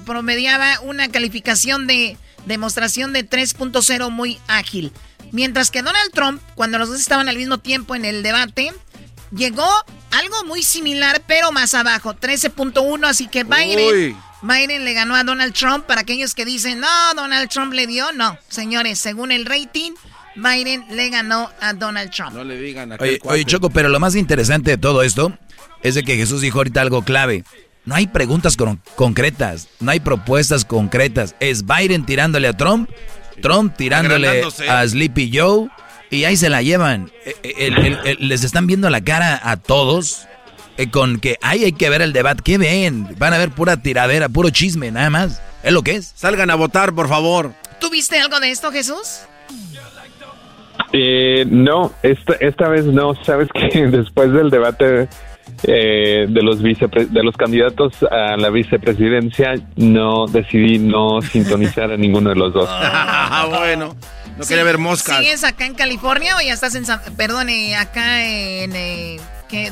promediaba 0.04 0.80
una 0.80 1.08
calificación 1.08 1.86
de 1.86 2.16
demostración 2.46 3.12
de 3.12 3.28
3.0 3.28 4.10
muy 4.10 4.38
ágil. 4.46 4.92
Mientras 5.32 5.70
que 5.70 5.82
Donald 5.82 6.12
Trump, 6.12 6.40
cuando 6.54 6.78
los 6.78 6.88
dos 6.88 7.00
estaban 7.00 7.28
al 7.28 7.36
mismo 7.36 7.58
tiempo 7.58 7.94
en 7.96 8.04
el 8.04 8.22
debate, 8.22 8.72
llegó 9.34 9.68
algo 10.12 10.44
muy 10.44 10.62
similar, 10.62 11.22
pero 11.26 11.50
más 11.50 11.74
abajo, 11.74 12.14
13.1, 12.14 13.06
así 13.06 13.26
que 13.26 13.42
Biden, 13.42 14.16
Biden 14.42 14.84
le 14.84 14.94
ganó 14.94 15.16
a 15.16 15.24
Donald 15.24 15.52
Trump. 15.54 15.86
Para 15.86 16.02
aquellos 16.02 16.34
que 16.34 16.44
dicen, 16.44 16.78
no, 16.78 16.88
Donald 17.16 17.48
Trump 17.50 17.72
le 17.72 17.86
dio, 17.86 18.12
no, 18.12 18.38
señores, 18.48 19.00
según 19.00 19.32
el 19.32 19.44
rating, 19.44 19.92
Biden 20.36 20.84
le 20.90 21.10
ganó 21.10 21.50
a 21.60 21.72
Donald 21.72 22.10
Trump. 22.12 22.32
No 22.32 22.44
le 22.44 22.58
digan 22.58 22.92
a 22.92 22.96
oye, 23.00 23.18
oye, 23.24 23.44
Choco, 23.44 23.70
pero 23.70 23.88
lo 23.88 23.98
más 23.98 24.14
interesante 24.14 24.70
de 24.70 24.78
todo 24.78 25.02
esto 25.02 25.36
es 25.82 25.94
de 25.94 26.02
que 26.02 26.16
Jesús 26.16 26.40
dijo 26.40 26.58
ahorita 26.58 26.80
algo 26.80 27.02
clave. 27.02 27.44
No 27.84 27.94
hay 27.94 28.08
preguntas 28.08 28.56
concretas, 28.96 29.68
no 29.78 29.92
hay 29.92 30.00
propuestas 30.00 30.64
concretas. 30.64 31.36
Es 31.38 31.64
Biden 31.64 32.04
tirándole 32.04 32.48
a 32.48 32.56
Trump, 32.56 32.90
Trump 33.40 33.76
tirándole 33.76 34.44
a 34.68 34.86
Sleepy 34.86 35.30
Joe 35.32 35.68
y 36.10 36.24
ahí 36.24 36.36
se 36.36 36.50
la 36.50 36.62
llevan. 36.62 37.10
E, 37.24 37.34
e, 37.44 38.16
les 38.18 38.42
están 38.42 38.66
viendo 38.66 38.90
la 38.90 39.02
cara 39.02 39.40
a 39.42 39.56
todos 39.56 40.26
eh, 40.78 40.90
con 40.90 41.18
que 41.20 41.38
ahí 41.42 41.64
hay 41.64 41.72
que 41.72 41.88
ver 41.88 42.02
el 42.02 42.12
debate. 42.12 42.42
¿Qué 42.44 42.58
ven? 42.58 43.06
Van 43.18 43.32
a 43.32 43.38
ver 43.38 43.50
pura 43.50 43.76
tiradera, 43.78 44.28
puro 44.28 44.50
chisme, 44.50 44.90
nada 44.90 45.10
más. 45.10 45.40
Es 45.62 45.72
lo 45.72 45.82
que 45.82 45.96
es. 45.96 46.12
Salgan 46.14 46.50
a 46.50 46.54
votar, 46.54 46.94
por 46.94 47.08
favor. 47.08 47.52
¿Tú 47.80 47.90
viste 47.90 48.18
algo 48.18 48.40
de 48.40 48.50
esto, 48.50 48.70
Jesús? 48.70 49.20
Eh, 50.92 51.44
no, 51.48 51.92
esta, 52.02 52.34
esta 52.40 52.68
vez 52.68 52.84
no. 52.84 53.14
Sabes 53.24 53.48
que 53.52 53.86
después 53.90 54.32
del 54.32 54.50
debate 54.50 55.08
eh, 55.62 56.26
de 56.28 56.42
los 56.42 56.62
de 56.62 57.22
los 57.22 57.36
candidatos 57.36 57.94
a 58.10 58.36
la 58.36 58.50
vicepresidencia 58.50 59.54
no 59.76 60.26
decidí 60.26 60.78
no 60.78 61.20
sintonizar 61.32 61.90
a 61.92 61.96
ninguno 61.96 62.30
de 62.30 62.36
los 62.36 62.52
dos. 62.52 62.68
Ah, 62.70 63.46
bueno. 63.48 63.96
No 64.36 64.44
quería 64.44 64.64
ver 64.64 64.78
moscas. 64.78 65.18
¿Sigues 65.18 65.44
acá 65.44 65.64
en 65.64 65.74
California 65.74 66.36
o 66.36 66.40
ya 66.42 66.52
estás 66.52 66.74
en 66.74 66.84
San, 66.84 67.00
perdone, 67.16 67.74
acá 67.76 68.22
en 68.22 68.76
eh, 68.76 69.18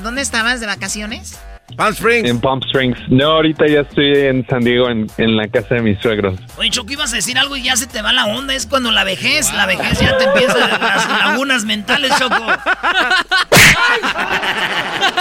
¿dónde 0.02 0.22
estabas 0.22 0.60
de 0.60 0.66
vacaciones? 0.66 1.38
Palm 1.76 1.92
Springs. 1.92 2.28
En 2.28 2.40
Palm 2.40 2.60
Springs. 2.62 2.98
No, 3.08 3.32
ahorita 3.32 3.66
ya 3.66 3.80
estoy 3.80 4.16
en 4.16 4.46
San 4.46 4.62
Diego, 4.62 4.88
en, 4.88 5.36
la 5.36 5.48
casa 5.48 5.74
de 5.76 5.82
mis 5.82 5.98
suegros. 5.98 6.38
Oye, 6.56 6.70
Choco, 6.70 6.92
ibas 6.92 7.12
a 7.12 7.16
decir 7.16 7.36
algo 7.38 7.56
y 7.56 7.64
ya 7.64 7.74
se 7.76 7.86
te 7.86 8.00
va 8.00 8.12
la 8.12 8.26
onda. 8.26 8.54
Es 8.54 8.66
cuando 8.66 8.90
la 8.92 9.02
vejez, 9.02 9.52
la 9.52 9.66
vejez 9.66 9.98
ya 9.98 10.16
te 10.16 10.24
empieza 10.24 10.58
las 10.58 11.08
lagunas 11.08 11.64
mentales, 11.64 12.12
Choco. 12.18 12.36
tú 12.36 12.42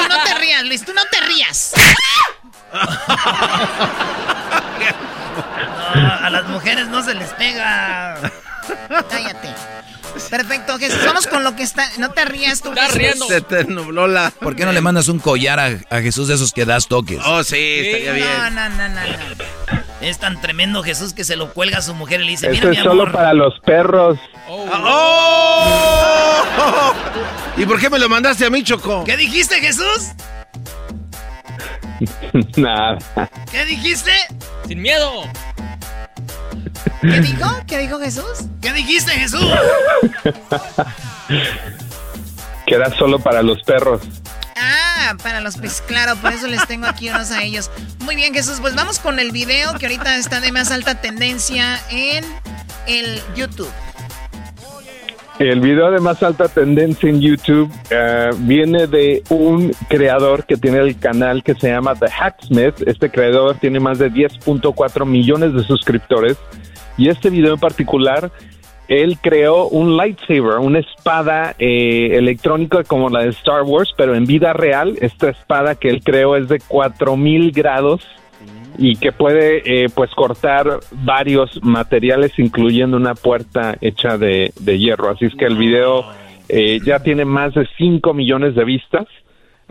no 0.09 0.23
te 0.25 0.35
rías, 0.39 0.63
Luis, 0.65 0.85
tú 0.85 0.93
no 0.93 1.01
te 1.09 1.21
rías. 1.21 1.73
a 5.93 6.29
las 6.29 6.47
mujeres 6.47 6.87
no 6.89 7.01
se 7.01 7.15
les 7.15 7.29
pega. 7.33 8.15
Cállate. 9.09 9.49
Perfecto, 10.29 10.77
Jesús. 10.77 10.99
Vamos 11.05 11.27
con 11.27 11.43
lo 11.43 11.55
que 11.55 11.63
está. 11.63 11.87
No 11.97 12.11
te 12.11 12.25
rías 12.25 12.61
tú, 12.61 12.69
Estás 12.69 12.93
riendo. 12.93 13.25
Se 13.27 13.41
te 13.41 13.65
nubló 13.65 14.07
la. 14.07 14.31
¿Por 14.31 14.55
qué 14.55 14.65
no 14.65 14.71
le 14.71 14.81
mandas 14.81 15.07
un 15.07 15.19
collar 15.19 15.59
a, 15.59 16.01
Jesús 16.01 16.27
de 16.27 16.35
esos 16.35 16.51
que 16.51 16.65
das 16.65 16.87
toques? 16.87 17.19
Oh, 17.25 17.43
sí, 17.43 17.57
estaría 17.57 18.13
bien. 18.13 18.27
No, 18.27 18.49
no, 18.49 18.69
no, 18.69 18.89
no. 18.89 19.01
Es 20.01 20.19
tan 20.19 20.41
tremendo 20.41 20.83
Jesús 20.83 21.13
que 21.13 21.23
se 21.23 21.35
lo 21.35 21.53
cuelga 21.53 21.77
a 21.77 21.81
su 21.81 21.93
mujer 21.93 22.21
y 22.21 22.25
le 22.25 22.31
dice: 22.31 22.51
Esto 22.51 22.67
Mira, 22.69 22.79
es 22.79 22.83
solo 22.83 23.11
para 23.11 23.33
los 23.33 23.59
perros. 23.61 24.19
Oh. 24.49 24.67
oh. 24.71 25.23
¿Y 27.57 27.65
por 27.65 27.79
qué 27.79 27.89
me 27.89 27.99
lo 27.99 28.09
mandaste 28.09 28.45
a 28.45 28.49
mí, 28.49 28.63
Choco? 28.63 29.03
¿Qué 29.05 29.15
dijiste, 29.15 29.55
Jesús? 29.61 30.11
Nada. 32.57 32.97
¿Qué 33.51 33.65
dijiste? 33.65 34.11
Sin 34.67 34.81
miedo. 34.81 35.23
¿Qué 37.01 37.19
dijo? 37.21 37.49
¿Qué 37.67 37.77
dijo 37.79 37.99
Jesús? 37.99 38.45
¿Qué 38.61 38.73
dijiste, 38.73 39.11
Jesús? 39.11 39.45
que 42.65 42.75
era 42.75 42.95
solo 42.97 43.19
para 43.19 43.41
los 43.41 43.61
perros. 43.63 44.01
Ah, 44.55 45.15
para 45.21 45.41
los 45.41 45.57
pues 45.57 45.81
claro, 45.81 46.15
por 46.17 46.31
eso 46.31 46.47
les 46.47 46.65
tengo 46.67 46.87
aquí 46.87 47.09
unos 47.09 47.31
a 47.31 47.43
ellos. 47.43 47.69
Muy 47.99 48.15
bien, 48.15 48.33
Jesús, 48.33 48.59
pues 48.61 48.75
vamos 48.75 48.99
con 48.99 49.19
el 49.19 49.31
video 49.31 49.73
que 49.77 49.87
ahorita 49.87 50.15
está 50.17 50.39
de 50.39 50.51
más 50.51 50.71
alta 50.71 51.01
tendencia 51.01 51.79
en 51.89 52.23
el 52.87 53.21
YouTube. 53.35 53.71
El 55.39 55.61
video 55.61 55.89
de 55.89 55.99
más 55.99 56.21
alta 56.21 56.47
tendencia 56.47 57.09
en 57.09 57.19
YouTube 57.19 57.71
eh, 57.89 58.29
viene 58.39 58.85
de 58.85 59.23
un 59.29 59.71
creador 59.89 60.45
que 60.45 60.57
tiene 60.57 60.77
el 60.77 60.99
canal 60.99 61.43
que 61.43 61.55
se 61.55 61.69
llama 61.69 61.95
The 61.95 62.05
Hacksmith. 62.05 62.87
Este 62.87 63.09
creador 63.09 63.55
tiene 63.55 63.79
más 63.79 63.97
de 63.97 64.11
10.4 64.11 65.05
millones 65.05 65.53
de 65.53 65.63
suscriptores. 65.63 66.37
Y 66.97 67.09
este 67.09 67.31
video 67.31 67.55
en 67.55 67.59
particular 67.59 68.31
él 68.87 69.17
creó 69.21 69.69
un 69.69 69.97
lightsaber, 69.97 70.59
una 70.59 70.79
espada 70.79 71.55
eh, 71.57 72.11
electrónica 72.13 72.83
como 72.83 73.09
la 73.09 73.23
de 73.23 73.29
Star 73.29 73.63
Wars, 73.63 73.91
pero 73.97 74.13
en 74.13 74.25
vida 74.25 74.53
real, 74.53 74.97
esta 75.01 75.29
espada 75.29 75.73
que 75.75 75.89
él 75.89 76.03
creó 76.03 76.35
es 76.35 76.47
de 76.47 76.59
4000 76.59 77.51
grados 77.51 78.05
y 78.77 78.95
que 78.95 79.11
puede 79.11 79.61
eh, 79.65 79.89
pues 79.93 80.11
cortar 80.11 80.79
varios 80.91 81.63
materiales 81.63 82.37
incluyendo 82.37 82.97
una 82.97 83.15
puerta 83.15 83.77
hecha 83.81 84.17
de, 84.17 84.51
hierro 84.65 85.09
así 85.09 85.25
es 85.25 85.35
que 85.35 85.45
el 85.45 85.57
video 85.57 86.05
eh, 86.49 86.79
ya 86.83 86.99
tiene 86.99 87.25
más 87.25 87.53
de 87.53 87.67
5 87.77 88.13
millones 88.13 88.55
de 88.55 88.63
vistas 88.63 89.07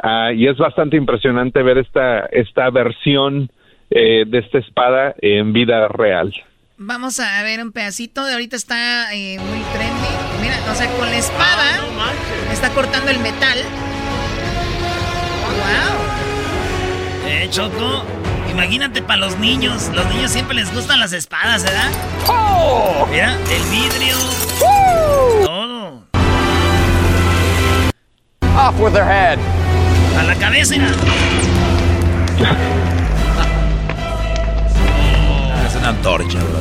ah, 0.03 0.32
y 0.32 0.46
es 0.46 0.57
bastante 0.57 0.96
impresionante 0.96 1.62
ver 1.62 1.78
esta 1.78 2.26
esta 2.26 2.70
versión 2.70 3.50
de 3.90 4.38
esta 4.38 4.57
espada 4.57 5.14
en 5.20 5.53
vida 5.53 5.86
real 5.86 6.32
Vamos 6.84 7.20
a 7.20 7.40
ver 7.44 7.62
un 7.62 7.70
pedacito. 7.70 8.24
De 8.24 8.32
ahorita 8.32 8.57
está 8.57 9.14
eh, 9.14 9.38
muy 9.38 9.62
trendy. 9.72 10.09
Mira, 10.40 10.57
o 10.68 10.74
sea, 10.74 10.90
con 10.96 11.09
la 11.09 11.16
espada 11.16 11.78
está 12.50 12.70
cortando 12.70 13.11
el 13.12 13.20
metal. 13.20 13.59
¡Wow! 15.61 17.28
Eh, 17.28 17.46
Choco, 17.50 18.05
imagínate 18.53 19.03
para 19.03 19.18
los 19.18 19.38
niños. 19.38 19.90
Los 19.94 20.07
niños 20.07 20.30
siempre 20.30 20.55
les 20.55 20.72
gustan 20.72 21.00
las 21.00 21.12
espadas, 21.12 21.64
¿verdad? 21.64 21.90
¡Oh! 22.28 23.07
Mira, 23.11 23.36
el 23.50 23.62
vidrio. 23.70 24.16
Todo. 25.44 26.05
Off 28.57 28.78
with 28.78 28.92
their 28.92 29.05
head. 29.05 29.38
A 30.18 30.22
la 30.24 30.34
cabeza. 30.36 30.76
una 35.82 35.88
antorcha, 35.88 36.38
bro. 36.38 36.61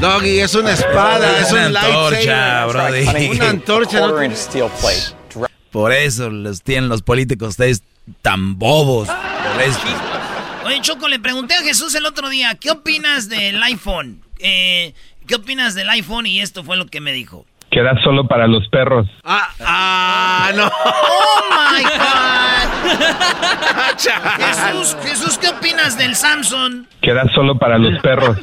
Doggy, 0.00 0.40
es 0.40 0.54
una 0.56 0.72
espada, 0.72 1.38
es, 1.38 1.52
una 1.52 1.66
antorcha, 1.66 2.66
bro. 2.66 2.86
Una 3.30 3.48
antorcha, 3.50 4.00
no 4.00 4.16
Por 5.70 5.92
eso 5.92 6.28
los 6.30 6.62
tienen 6.62 6.88
los 6.88 7.02
políticos 7.02 7.50
ustedes 7.50 7.84
tan 8.22 8.58
bobos. 8.58 9.08
Oye, 10.72 10.80
Choco, 10.80 11.06
le 11.06 11.18
pregunté 11.18 11.52
a 11.52 11.60
Jesús 11.60 11.94
el 11.96 12.06
otro 12.06 12.30
día, 12.30 12.54
¿qué 12.58 12.70
opinas 12.70 13.28
del 13.28 13.62
iPhone? 13.62 14.22
Eh, 14.38 14.94
¿Qué 15.26 15.34
opinas 15.34 15.74
del 15.74 15.90
iPhone? 15.90 16.24
Y 16.24 16.40
esto 16.40 16.64
fue 16.64 16.78
lo 16.78 16.86
que 16.86 17.02
me 17.02 17.12
dijo 17.12 17.44
que 17.70 17.78
era 17.78 17.94
solo 18.02 18.26
para 18.28 18.46
los 18.46 18.68
perros. 18.68 19.06
Ah, 19.24 19.48
ah, 19.60 20.50
no. 20.54 20.66
Oh 20.66 21.42
my 21.50 21.82
God. 21.82 22.42
Jesús, 24.38 24.96
Jesús, 25.02 25.38
¿qué 25.38 25.48
opinas 25.48 25.96
del 25.96 26.14
Samsung? 26.14 26.84
Que 27.00 27.10
era 27.10 27.24
solo 27.34 27.58
para 27.58 27.78
los 27.78 27.98
perros. 28.02 28.36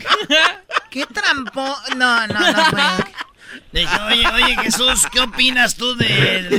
¿Qué 0.90 1.06
trampo? 1.06 1.64
No, 1.96 2.28
no, 2.28 2.40
no. 2.40 2.98
Oye, 3.74 4.28
oye, 4.34 4.56
Jesús, 4.64 5.08
¿qué 5.12 5.20
opinas 5.20 5.76
tú 5.76 5.96
del, 5.96 6.50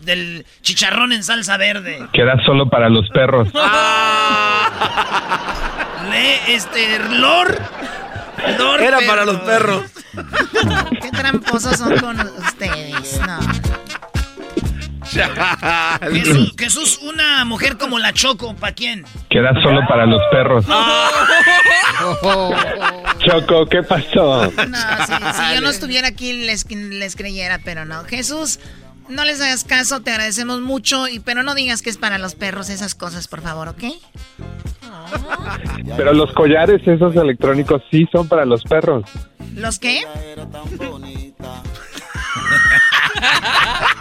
del, 0.00 0.46
chicharrón 0.62 1.12
en 1.12 1.22
salsa 1.22 1.56
verde? 1.56 2.08
Que 2.12 2.22
era 2.22 2.42
solo 2.44 2.68
para 2.68 2.88
los 2.88 3.08
perros. 3.10 3.48
Ah. 3.54 4.68
Le, 6.10 6.54
este, 6.54 6.98
Lord 7.10 7.58
era 8.80 8.98
para 9.06 9.24
los 9.24 9.40
perros. 9.40 9.82
Qué 11.02 11.10
tramposos 11.10 11.76
son 11.76 11.98
con 11.98 12.20
ustedes, 12.20 13.20
no. 13.26 13.38
Jesús, 16.58 17.00
una 17.02 17.44
mujer 17.44 17.76
como 17.76 17.98
la 17.98 18.12
Choco, 18.12 18.54
¿para 18.54 18.74
quién? 18.74 19.04
Queda 19.28 19.52
solo 19.62 19.80
para 19.88 20.06
los 20.06 20.20
perros. 20.30 20.64
Choco, 23.18 23.66
¿qué 23.66 23.82
pasó? 23.82 24.50
No, 24.68 24.78
si, 25.06 25.54
yo 25.54 25.60
no 25.60 25.68
estuviera 25.68 26.08
aquí 26.08 26.32
les, 26.32 26.70
les 26.70 27.16
creyera, 27.16 27.60
pero 27.64 27.84
no. 27.84 28.04
Jesús, 28.04 28.58
no 29.08 29.24
les 29.24 29.40
hagas 29.40 29.64
caso, 29.64 30.00
te 30.00 30.10
agradecemos 30.10 30.60
mucho, 30.60 31.08
y, 31.08 31.20
pero 31.20 31.42
no 31.42 31.54
digas 31.54 31.82
que 31.82 31.90
es 31.90 31.98
para 31.98 32.18
los 32.18 32.34
perros 32.34 32.70
esas 32.70 32.94
cosas, 32.94 33.28
por 33.28 33.42
favor, 33.42 33.68
¿ok? 33.68 33.84
Pero 35.96 36.14
los 36.14 36.32
collares 36.32 36.80
esos 36.86 37.14
electrónicos 37.16 37.82
sí 37.90 38.06
son 38.10 38.28
para 38.28 38.44
los 38.44 38.62
perros. 38.62 39.04
¿Los 39.54 39.78
qué? 39.78 40.02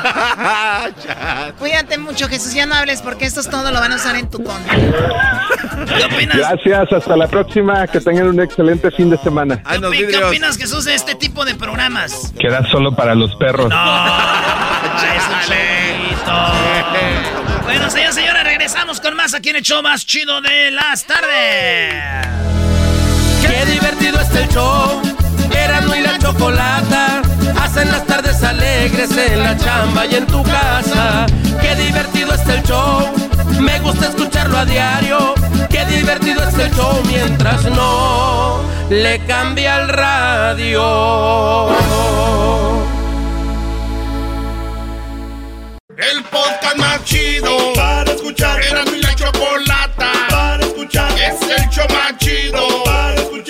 Cuídate 1.58 1.98
mucho, 1.98 2.28
Jesús. 2.28 2.54
Ya 2.54 2.66
no 2.66 2.74
hables 2.74 3.02
porque 3.02 3.26
esto 3.26 3.40
es 3.40 3.48
todo 3.48 3.70
lo 3.70 3.80
van 3.80 3.92
a 3.92 3.96
usar 3.96 4.16
en 4.16 4.28
tu 4.28 4.42
contra. 4.42 4.76
¿Qué 4.76 6.04
opinas? 6.04 6.36
Gracias, 6.36 6.92
hasta 6.92 7.16
la 7.16 7.28
próxima. 7.28 7.86
Que 7.86 8.00
tengan 8.00 8.28
un 8.28 8.40
excelente 8.40 8.90
fin 8.90 9.10
de 9.10 9.18
semana. 9.18 9.62
¿Qué, 9.62 10.16
opinas, 10.24 10.56
Jesús, 10.56 10.84
de 10.84 10.94
este 10.94 11.14
tipo 11.14 11.44
de 11.44 11.54
programas? 11.54 12.32
Queda 12.38 12.66
solo 12.70 12.94
para 12.94 13.14
los 13.14 13.34
perros. 13.36 13.68
No, 13.68 14.06
es 14.96 15.22
Bueno, 17.64 17.90
señores, 17.90 18.14
señora, 18.14 18.42
regresamos 18.42 19.00
con 19.00 19.14
más 19.16 19.34
aquí 19.34 19.50
en 19.50 19.56
el 19.56 19.62
show 19.62 19.82
más 19.82 20.06
chido 20.06 20.40
de 20.40 20.70
las 20.70 21.04
tardes. 21.04 21.94
Qué 23.42 23.66
divertido 23.66 24.20
está 24.20 24.40
el 24.40 24.48
show. 24.48 25.02
Erasmo 25.52 25.94
y 25.94 26.00
la 26.00 26.18
chocolata 26.18 27.22
hacen 27.58 27.90
las 27.90 28.06
tardes 28.06 28.42
alegres 28.42 29.10
en 29.16 29.42
la 29.42 29.56
chamba 29.56 30.06
y 30.06 30.14
en 30.14 30.26
tu 30.26 30.42
casa. 30.42 31.26
Qué 31.60 31.74
divertido 31.76 32.34
está 32.34 32.54
el 32.54 32.62
show. 32.62 33.08
Me 33.60 33.78
gusta 33.80 34.08
escucharlo 34.08 34.58
a 34.58 34.64
diario. 34.64 35.34
Qué 35.68 35.84
divertido 35.86 36.42
está 36.42 36.64
el 36.64 36.74
show 36.74 37.02
mientras 37.06 37.64
no 37.66 38.60
le 38.90 39.24
cambia 39.26 39.82
el 39.82 39.88
radio. 39.88 41.68
El 45.96 46.24
podcast 46.24 46.76
más 46.76 47.04
chido 47.04 47.72
para 47.74 48.10
escuchar. 48.10 48.60
Era 48.62 48.84
mi 48.84 49.00
la 49.00 49.14
chocolata 49.14 50.12
para 50.28 50.62
escuchar. 50.64 51.12
Es 51.12 51.40
el 51.42 51.68
show 51.68 51.86
más 51.90 52.16
chido 52.18 52.84
para 52.84 53.14
escuchar. 53.14 53.49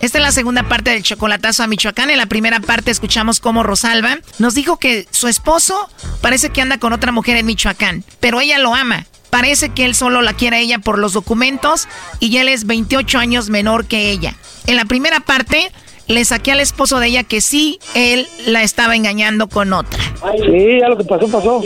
Esta 0.00 0.16
es 0.16 0.24
la 0.24 0.32
segunda 0.32 0.62
parte 0.62 0.90
del 0.90 1.02
chocolatazo 1.02 1.62
a 1.62 1.66
Michoacán. 1.66 2.08
En 2.08 2.16
la 2.16 2.24
primera 2.26 2.60
parte 2.60 2.90
escuchamos 2.90 3.38
cómo 3.38 3.62
Rosalba 3.62 4.18
nos 4.38 4.54
dijo 4.54 4.78
que 4.78 5.06
su 5.10 5.28
esposo 5.28 5.90
parece 6.22 6.48
que 6.48 6.62
anda 6.62 6.78
con 6.78 6.94
otra 6.94 7.12
mujer 7.12 7.36
en 7.36 7.44
Michoacán, 7.44 8.02
pero 8.18 8.40
ella 8.40 8.58
lo 8.58 8.74
ama. 8.74 9.04
Parece 9.28 9.68
que 9.68 9.84
él 9.84 9.94
solo 9.94 10.22
la 10.22 10.32
quiere 10.32 10.56
a 10.56 10.60
ella 10.60 10.78
por 10.78 10.98
los 10.98 11.12
documentos 11.12 11.86
y 12.18 12.34
él 12.38 12.48
es 12.48 12.66
28 12.66 13.18
años 13.18 13.50
menor 13.50 13.84
que 13.84 14.10
ella. 14.10 14.34
En 14.66 14.76
la 14.76 14.86
primera 14.86 15.20
parte 15.20 15.70
le 16.08 16.24
saqué 16.24 16.52
al 16.52 16.60
esposo 16.60 16.98
de 16.98 17.08
ella 17.08 17.22
que 17.22 17.42
sí, 17.42 17.78
él 17.94 18.26
la 18.46 18.62
estaba 18.62 18.96
engañando 18.96 19.48
con 19.48 19.72
otra. 19.74 20.02
Sí, 20.38 20.80
ya 20.80 20.88
lo 20.88 20.96
que 20.96 21.04
pasó, 21.04 21.28
pasó. 21.28 21.62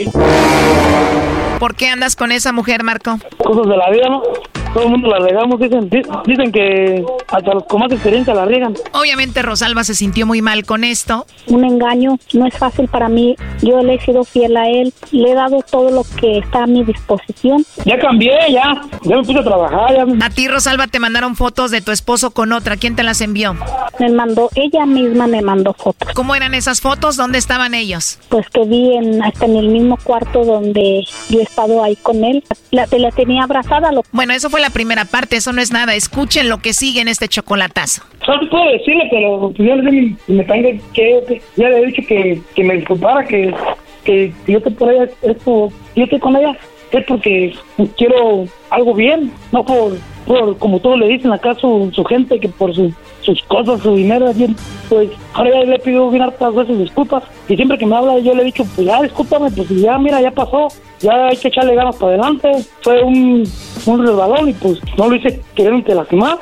¿Por 1.57 1.75
qué 1.75 1.87
andas 1.87 2.17
con 2.17 2.33
esa 2.33 2.51
mujer, 2.51 2.83
Marco? 2.83 3.17
Cosas 3.37 3.67
de 3.67 3.77
la 3.77 3.89
vida, 3.89 4.09
¿no? 4.09 4.21
Todo 4.75 4.83
el 4.83 4.89
mundo 4.89 5.07
la 5.07 5.19
regamos, 5.19 5.57
dicen, 5.57 5.89
dicen 6.25 6.51
que 6.51 7.01
hasta 7.29 7.53
los 7.53 7.63
con 7.63 7.79
más 7.79 7.91
experiencia 7.93 8.33
la 8.33 8.43
riegan. 8.43 8.75
Obviamente 8.91 9.41
Rosalba 9.41 9.85
se 9.85 9.95
sintió 9.95 10.25
muy 10.25 10.41
mal 10.41 10.65
con 10.65 10.83
esto. 10.83 11.25
Un 11.47 11.63
engaño 11.63 12.19
no 12.33 12.45
es 12.45 12.57
fácil 12.57 12.89
para 12.89 13.07
mí. 13.07 13.37
Yo 13.61 13.81
le 13.81 13.93
he 13.93 14.01
sido 14.01 14.25
fiel 14.25 14.57
a 14.57 14.67
él, 14.67 14.93
le 15.11 15.31
he 15.31 15.33
dado 15.33 15.61
todo 15.61 15.91
lo 15.91 16.03
que 16.19 16.39
está 16.39 16.63
a 16.63 16.67
mi 16.67 16.83
disposición. 16.83 17.65
Ya 17.85 17.97
cambié, 17.97 18.37
ya, 18.51 18.81
ya 19.03 19.15
me 19.15 19.23
puse 19.23 19.39
a 19.39 19.43
trabajar. 19.45 19.95
Ya. 19.95 20.25
A 20.25 20.29
ti 20.29 20.49
Rosalba 20.49 20.87
te 20.87 20.99
mandaron 20.99 21.37
fotos 21.37 21.71
de 21.71 21.79
tu 21.79 21.93
esposo 21.93 22.31
con 22.31 22.51
otra. 22.51 22.75
¿Quién 22.75 22.97
te 22.97 23.03
las 23.03 23.21
envió? 23.21 23.55
Me 23.97 24.09
mandó, 24.09 24.49
ella 24.55 24.85
misma 24.85 25.25
me 25.25 25.41
mandó 25.41 25.73
fotos. 25.73 26.09
¿Cómo 26.13 26.35
eran 26.35 26.53
esas 26.53 26.81
fotos? 26.81 27.15
¿Dónde 27.15 27.37
estaban 27.37 27.75
ellos? 27.75 28.19
Pues 28.27 28.49
que 28.49 28.65
vi 28.65 28.93
en, 28.97 29.23
hasta 29.23 29.45
en 29.45 29.55
el 29.55 29.69
mismo 29.69 29.97
cuarto 30.03 30.43
donde 30.43 31.05
yo 31.29 31.39
he 31.39 31.43
estado 31.43 31.81
ahí 31.81 31.95
con 31.95 32.25
él. 32.25 32.43
La, 32.71 32.87
la 32.91 33.11
tenía 33.11 33.43
abrazada. 33.43 33.93
Lo... 33.93 34.03
Bueno, 34.11 34.33
eso 34.33 34.49
fue 34.49 34.59
la 34.59 34.64
primera 34.69 35.05
parte, 35.05 35.37
eso 35.37 35.51
no 35.53 35.61
es 35.61 35.71
nada. 35.71 35.95
Escuchen 35.95 36.49
lo 36.49 36.59
que 36.59 36.73
sigue 36.73 37.01
en 37.01 37.07
este 37.07 37.27
chocolatazo. 37.27 38.03
No 38.27 38.49
puedo 38.49 38.71
decirle, 38.71 39.07
pero 39.11 39.53
ya 39.57 39.75
le, 39.75 40.15
me 40.27 40.45
que, 40.93 41.41
ya 41.55 41.69
le 41.69 41.79
he 41.79 41.85
dicho 41.87 42.01
que, 42.07 42.41
que 42.55 42.63
me 42.63 42.75
disculpara, 42.75 43.25
que, 43.25 43.53
que 44.03 44.33
yo 44.47 44.61
te 44.61 44.71
por 44.71 44.91
ella, 44.91 45.09
esto, 45.21 45.71
yo 45.95 46.03
estoy 46.03 46.19
con 46.19 46.35
ella, 46.35 46.57
es 46.97 47.05
porque 47.05 47.55
quiero 47.97 48.45
algo 48.69 48.93
bien, 48.93 49.31
no 49.51 49.65
por, 49.65 49.97
por 50.25 50.57
como 50.57 50.79
todos 50.79 50.99
le 50.99 51.07
dicen 51.07 51.31
acá 51.31 51.55
su, 51.55 51.91
su 51.93 52.03
gente, 52.03 52.39
que 52.39 52.49
por 52.49 52.73
su, 52.73 52.93
sus 53.21 53.41
cosas, 53.43 53.81
su 53.81 53.95
dinero, 53.95 54.33
bien, 54.33 54.55
pues 54.89 55.09
ahora 55.33 55.51
ya 55.51 55.71
le 55.71 55.79
pido 55.79 56.09
bien 56.09 56.23
hartas 56.23 56.53
veces 56.53 56.79
disculpas, 56.79 57.23
y 57.47 57.55
siempre 57.55 57.77
que 57.77 57.85
me 57.85 57.95
habla 57.95 58.19
yo 58.19 58.33
le 58.35 58.43
he 58.43 58.45
dicho, 58.45 58.65
pues 58.75 58.87
ya 58.87 59.01
discúlpame, 59.01 59.51
pues 59.51 59.69
ya 59.69 59.97
mira, 59.97 60.21
ya 60.21 60.31
pasó, 60.31 60.67
ya 60.99 61.27
hay 61.27 61.37
que 61.37 61.47
echarle 61.47 61.75
ganas 61.75 61.95
para 61.95 62.13
adelante, 62.13 62.51
fue 62.81 63.03
un, 63.03 63.47
un 63.85 64.07
resbalón 64.07 64.49
y 64.49 64.53
pues 64.53 64.79
no 64.97 65.09
lo 65.09 65.15
hice 65.15 65.41
queriendo 65.55 65.93
lastimar. 65.93 66.39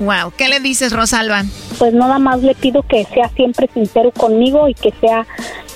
Wow, 0.00 0.32
¿qué 0.34 0.48
le 0.48 0.60
dices, 0.60 0.94
Rosalba? 0.94 1.42
Pues 1.78 1.92
nada 1.92 2.18
más 2.18 2.42
le 2.42 2.54
pido 2.54 2.82
que 2.82 3.04
sea 3.04 3.28
siempre 3.36 3.68
sincero 3.74 4.10
conmigo 4.12 4.66
y 4.66 4.72
que 4.72 4.92
sea 4.98 5.26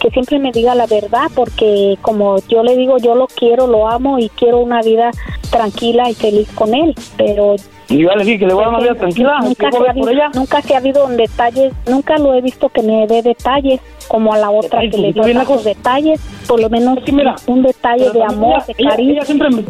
que 0.05 0.11
siempre 0.11 0.39
me 0.39 0.53
diga 0.53 0.75
la 0.75 0.87
verdad 0.87 1.31
porque 1.35 1.97
como 2.03 2.37
yo 2.47 2.63
le 2.63 2.77
digo, 2.77 2.99
yo 2.99 3.15
lo 3.15 3.27
quiero, 3.27 3.67
lo 3.67 3.89
amo 3.89 4.19
y 4.19 4.29
quiero 4.29 4.59
una 4.59 4.83
vida 4.83 5.11
tranquila 5.51 6.11
y 6.11 6.15
feliz 6.15 6.47
con 6.55 6.75
él, 6.75 6.95
pero 7.17 7.57
y 7.89 8.03
yo 8.03 8.11
le 8.11 8.25
dije 8.25 8.41
que 8.41 8.47
le 8.47 8.53
voy 8.53 8.65
a 8.65 8.67
dar 8.67 8.75
una 8.75 8.83
vida 8.83 8.95
tranquila, 8.97 9.41
nunca 9.43 9.71
se, 9.71 9.79
ha 9.79 9.91
habido, 9.91 10.29
nunca 10.35 10.63
se 10.63 10.75
ha 10.75 10.79
habido 10.79 11.07
detalles, 11.09 11.73
nunca 11.89 12.19
lo 12.19 12.35
he 12.35 12.43
visto 12.43 12.69
que 12.69 12.83
me 12.83 13.07
dé 13.07 13.23
detalles 13.23 13.81
como 14.09 14.35
a 14.35 14.39
la 14.39 14.51
otra 14.51 14.81
que 14.81 14.99
le 14.99 15.13
dio 15.15 15.27
los 15.27 15.65
detalles, 15.65 16.21
por 16.47 16.61
lo 16.61 16.69
menos 16.69 16.99
un 17.47 17.63
detalle 17.63 18.11
de 18.11 18.23
amor, 18.23 18.63
de 18.67 18.75
cariño. 18.75 19.13
Ella 19.13 19.25
siempre 19.25 19.49
me, 19.51 19.65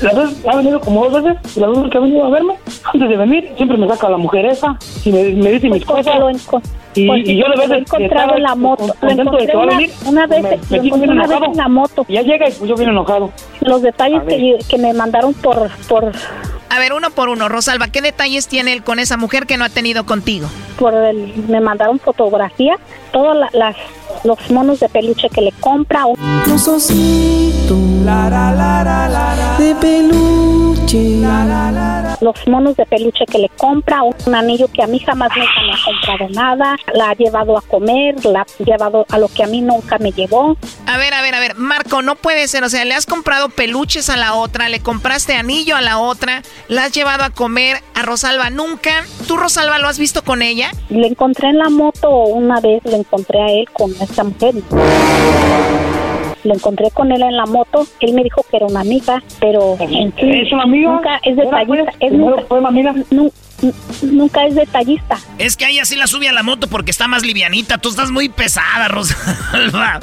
las 0.00 0.14
veces 0.14 0.46
ha 0.46 0.56
venido 0.56 0.80
como 0.80 1.08
dos 1.08 1.22
veces, 1.22 1.56
las 1.56 1.70
veces 1.70 1.90
que 1.90 1.98
ha 1.98 2.00
venido 2.00 2.24
a 2.24 2.30
verme, 2.30 2.54
antes 2.84 3.08
de 3.08 3.16
venir, 3.16 3.52
siempre 3.56 3.76
me 3.76 3.88
saca 3.88 4.08
la 4.08 4.16
mujer 4.16 4.46
esa 4.46 4.76
y 5.04 5.12
me, 5.12 5.22
me 5.30 5.50
dice 5.52 5.68
mis 5.68 5.84
pues, 5.84 6.06
cosas. 6.06 6.18
Lo 6.18 6.30
y, 6.94 7.06
pues, 7.06 7.28
y, 7.28 7.36
yo 7.36 7.48
le 7.48 7.66
lo 7.66 7.74
he 7.74 7.78
encontrado 7.78 8.36
en 8.36 8.42
la 8.42 8.54
moto. 8.54 8.94
Lo 9.00 9.10
encontré 9.10 9.46
de 9.46 9.56
una, 9.56 9.66
venir, 9.66 9.90
una 10.06 10.26
vez, 10.26 10.42
me, 10.42 10.50
lo 10.50 10.82
me 10.82 10.88
encontré 10.88 11.10
una 11.10 11.26
vez 11.26 11.40
en 11.42 11.56
la 11.56 11.68
moto. 11.68 12.04
Y 12.08 12.14
ya 12.14 12.22
llega 12.22 12.48
y 12.48 12.52
pues 12.52 12.68
yo 12.68 12.76
vine 12.76 12.90
enojado. 12.90 13.30
Los 13.60 13.82
detalles 13.82 14.22
que, 14.24 14.58
que 14.68 14.78
me 14.78 14.92
mandaron 14.92 15.32
por, 15.34 15.70
por 15.88 16.12
a 16.72 16.78
ver, 16.78 16.94
uno 16.94 17.10
por 17.10 17.28
uno, 17.28 17.50
Rosalba, 17.50 17.88
¿qué 17.88 18.00
detalles 18.00 18.48
tiene 18.48 18.72
él 18.72 18.82
con 18.82 18.98
esa 18.98 19.18
mujer 19.18 19.46
que 19.46 19.58
no 19.58 19.66
ha 19.66 19.68
tenido 19.68 20.06
contigo? 20.06 20.48
Por 20.78 20.94
el, 20.94 21.34
me 21.46 21.60
mandaron 21.60 21.98
fotografía, 21.98 22.78
todos 23.12 23.36
la, 23.36 23.50
las 23.52 23.76
los 24.24 24.50
monos 24.50 24.80
de 24.80 24.88
peluche 24.88 25.28
que 25.28 25.40
le 25.42 25.52
compra. 25.60 26.04
Los 26.46 26.68
ositos 26.68 27.78
la, 28.04 28.28
la, 28.28 28.52
la, 28.52 28.84
la, 29.08 29.56
de 29.58 29.74
peluche. 29.76 30.71
Los 30.92 32.46
monos 32.46 32.76
de 32.76 32.84
peluche 32.84 33.24
que 33.24 33.38
le 33.38 33.48
compra, 33.56 34.02
un 34.02 34.34
anillo 34.34 34.68
que 34.68 34.82
a 34.82 34.86
mí 34.86 34.98
jamás 34.98 35.30
nunca 35.34 35.62
me 35.62 35.72
ha 35.72 35.84
comprado 35.84 36.28
nada, 36.34 36.76
la 36.92 37.10
ha 37.10 37.14
llevado 37.14 37.56
a 37.56 37.62
comer, 37.62 38.22
la 38.26 38.42
ha 38.42 38.62
llevado 38.62 39.06
a 39.08 39.18
lo 39.18 39.28
que 39.28 39.42
a 39.42 39.46
mí 39.46 39.62
nunca 39.62 39.96
me 39.98 40.12
llevó. 40.12 40.54
A 40.86 40.98
ver, 40.98 41.14
a 41.14 41.22
ver, 41.22 41.34
a 41.34 41.40
ver, 41.40 41.54
Marco, 41.56 42.02
no 42.02 42.16
puede 42.16 42.46
ser, 42.46 42.62
o 42.62 42.68
sea, 42.68 42.84
le 42.84 42.94
has 42.94 43.06
comprado 43.06 43.48
peluches 43.48 44.10
a 44.10 44.18
la 44.18 44.34
otra, 44.34 44.68
le 44.68 44.80
compraste 44.80 45.34
anillo 45.34 45.76
a 45.76 45.80
la 45.80 45.98
otra, 45.98 46.42
la 46.68 46.84
has 46.84 46.92
llevado 46.92 47.24
a 47.24 47.30
comer 47.30 47.78
a 47.94 48.02
Rosalba 48.02 48.50
nunca. 48.50 49.04
¿Tú, 49.26 49.38
Rosalba, 49.38 49.78
lo 49.78 49.88
has 49.88 49.98
visto 49.98 50.22
con 50.22 50.42
ella? 50.42 50.72
Le 50.90 51.06
encontré 51.06 51.48
en 51.48 51.58
la 51.58 51.70
moto 51.70 52.10
una 52.10 52.60
vez, 52.60 52.84
le 52.84 52.96
encontré 52.96 53.40
a 53.40 53.46
él 53.46 53.66
con 53.72 53.90
esta 53.98 54.24
mujer. 54.24 54.56
Lo 56.44 56.54
encontré 56.54 56.90
con 56.90 57.12
él 57.12 57.22
en 57.22 57.36
la 57.36 57.46
moto. 57.46 57.86
Él 58.00 58.14
me 58.14 58.24
dijo 58.24 58.42
que 58.50 58.56
era 58.56 58.66
una 58.66 58.80
amiga, 58.80 59.22
pero 59.40 59.76
en 59.78 60.12
sí, 60.16 60.30
¿Es 60.30 60.52
una 60.52 60.64
amiga? 60.64 60.92
nunca 60.92 61.20
es 61.22 61.36
detallista. 61.36 61.90
Es 62.00 62.08
¿Primero 62.10 62.30
nunca, 62.30 62.42
fue 62.48 62.58
una 62.58 62.68
amiga? 62.68 62.92
nu- 62.92 63.04
nu- 63.10 63.32
nunca 64.02 64.44
es 64.46 64.54
detallista. 64.54 65.18
Es 65.38 65.56
que 65.56 65.68
ella 65.68 65.84
sí 65.84 65.96
la 65.96 66.06
sube 66.06 66.28
a 66.28 66.32
la 66.32 66.42
moto 66.42 66.66
porque 66.68 66.90
está 66.90 67.08
más 67.08 67.22
livianita. 67.24 67.78
Tú 67.78 67.88
estás 67.90 68.10
muy 68.10 68.28
pesada, 68.28 68.88
Rosalba. 68.88 70.00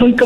Nunca, 0.00 0.24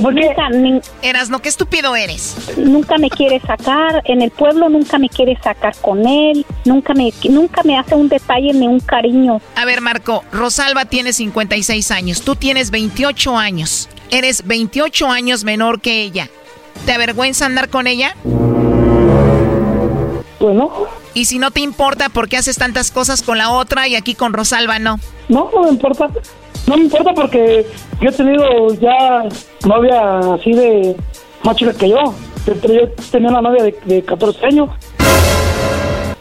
ni- 0.50 0.80
Eras, 1.02 1.30
no, 1.30 1.40
qué 1.40 1.48
estúpido 1.48 1.94
eres. 1.96 2.36
nunca 2.56 2.98
me 2.98 3.08
quiere 3.10 3.40
sacar. 3.40 4.02
En 4.04 4.22
el 4.22 4.30
pueblo 4.30 4.68
nunca 4.68 4.98
me 4.98 5.08
quiere 5.08 5.38
sacar 5.42 5.74
con 5.80 6.06
él. 6.06 6.44
Nunca 6.64 6.94
me, 6.94 7.12
nunca 7.28 7.62
me 7.64 7.78
hace 7.78 7.94
un 7.94 8.08
detalle 8.08 8.52
ni 8.52 8.66
un 8.66 8.80
cariño. 8.80 9.40
A 9.56 9.64
ver, 9.64 9.80
Marco, 9.80 10.24
Rosalba 10.32 10.84
tiene 10.86 11.12
56 11.12 11.90
años, 11.90 12.22
tú 12.22 12.36
tienes 12.36 12.70
28 12.70 13.36
años. 13.38 13.88
Eres 14.10 14.46
28 14.46 15.08
años 15.08 15.44
menor 15.44 15.80
que 15.80 16.02
ella. 16.02 16.28
¿Te 16.84 16.92
avergüenza 16.92 17.46
andar 17.46 17.68
con 17.68 17.86
ella? 17.86 18.16
Pues 20.38 20.54
no. 20.56 20.99
Y 21.14 21.24
si 21.24 21.38
no 21.38 21.50
te 21.50 21.60
importa, 21.60 22.08
¿por 22.08 22.28
qué 22.28 22.36
haces 22.36 22.56
tantas 22.56 22.90
cosas 22.90 23.22
con 23.22 23.36
la 23.38 23.50
otra 23.50 23.88
y 23.88 23.96
aquí 23.96 24.14
con 24.14 24.32
Rosalba 24.32 24.78
no? 24.78 25.00
No, 25.28 25.50
me 25.62 25.68
importa. 25.70 26.08
No 26.66 26.76
me 26.76 26.84
importa 26.84 27.12
porque 27.14 27.66
yo 28.00 28.10
he 28.10 28.12
tenido 28.12 28.74
ya 28.74 29.24
novia 29.66 30.18
así 30.34 30.52
de 30.52 30.94
más 31.42 31.56
chica 31.56 31.72
que 31.74 31.88
yo. 31.88 32.14
Yo 32.46 32.54
tenía 33.10 33.28
una 33.30 33.40
novia 33.42 33.64
de, 33.64 33.76
de 33.86 34.02
14 34.04 34.46
años 34.46 34.70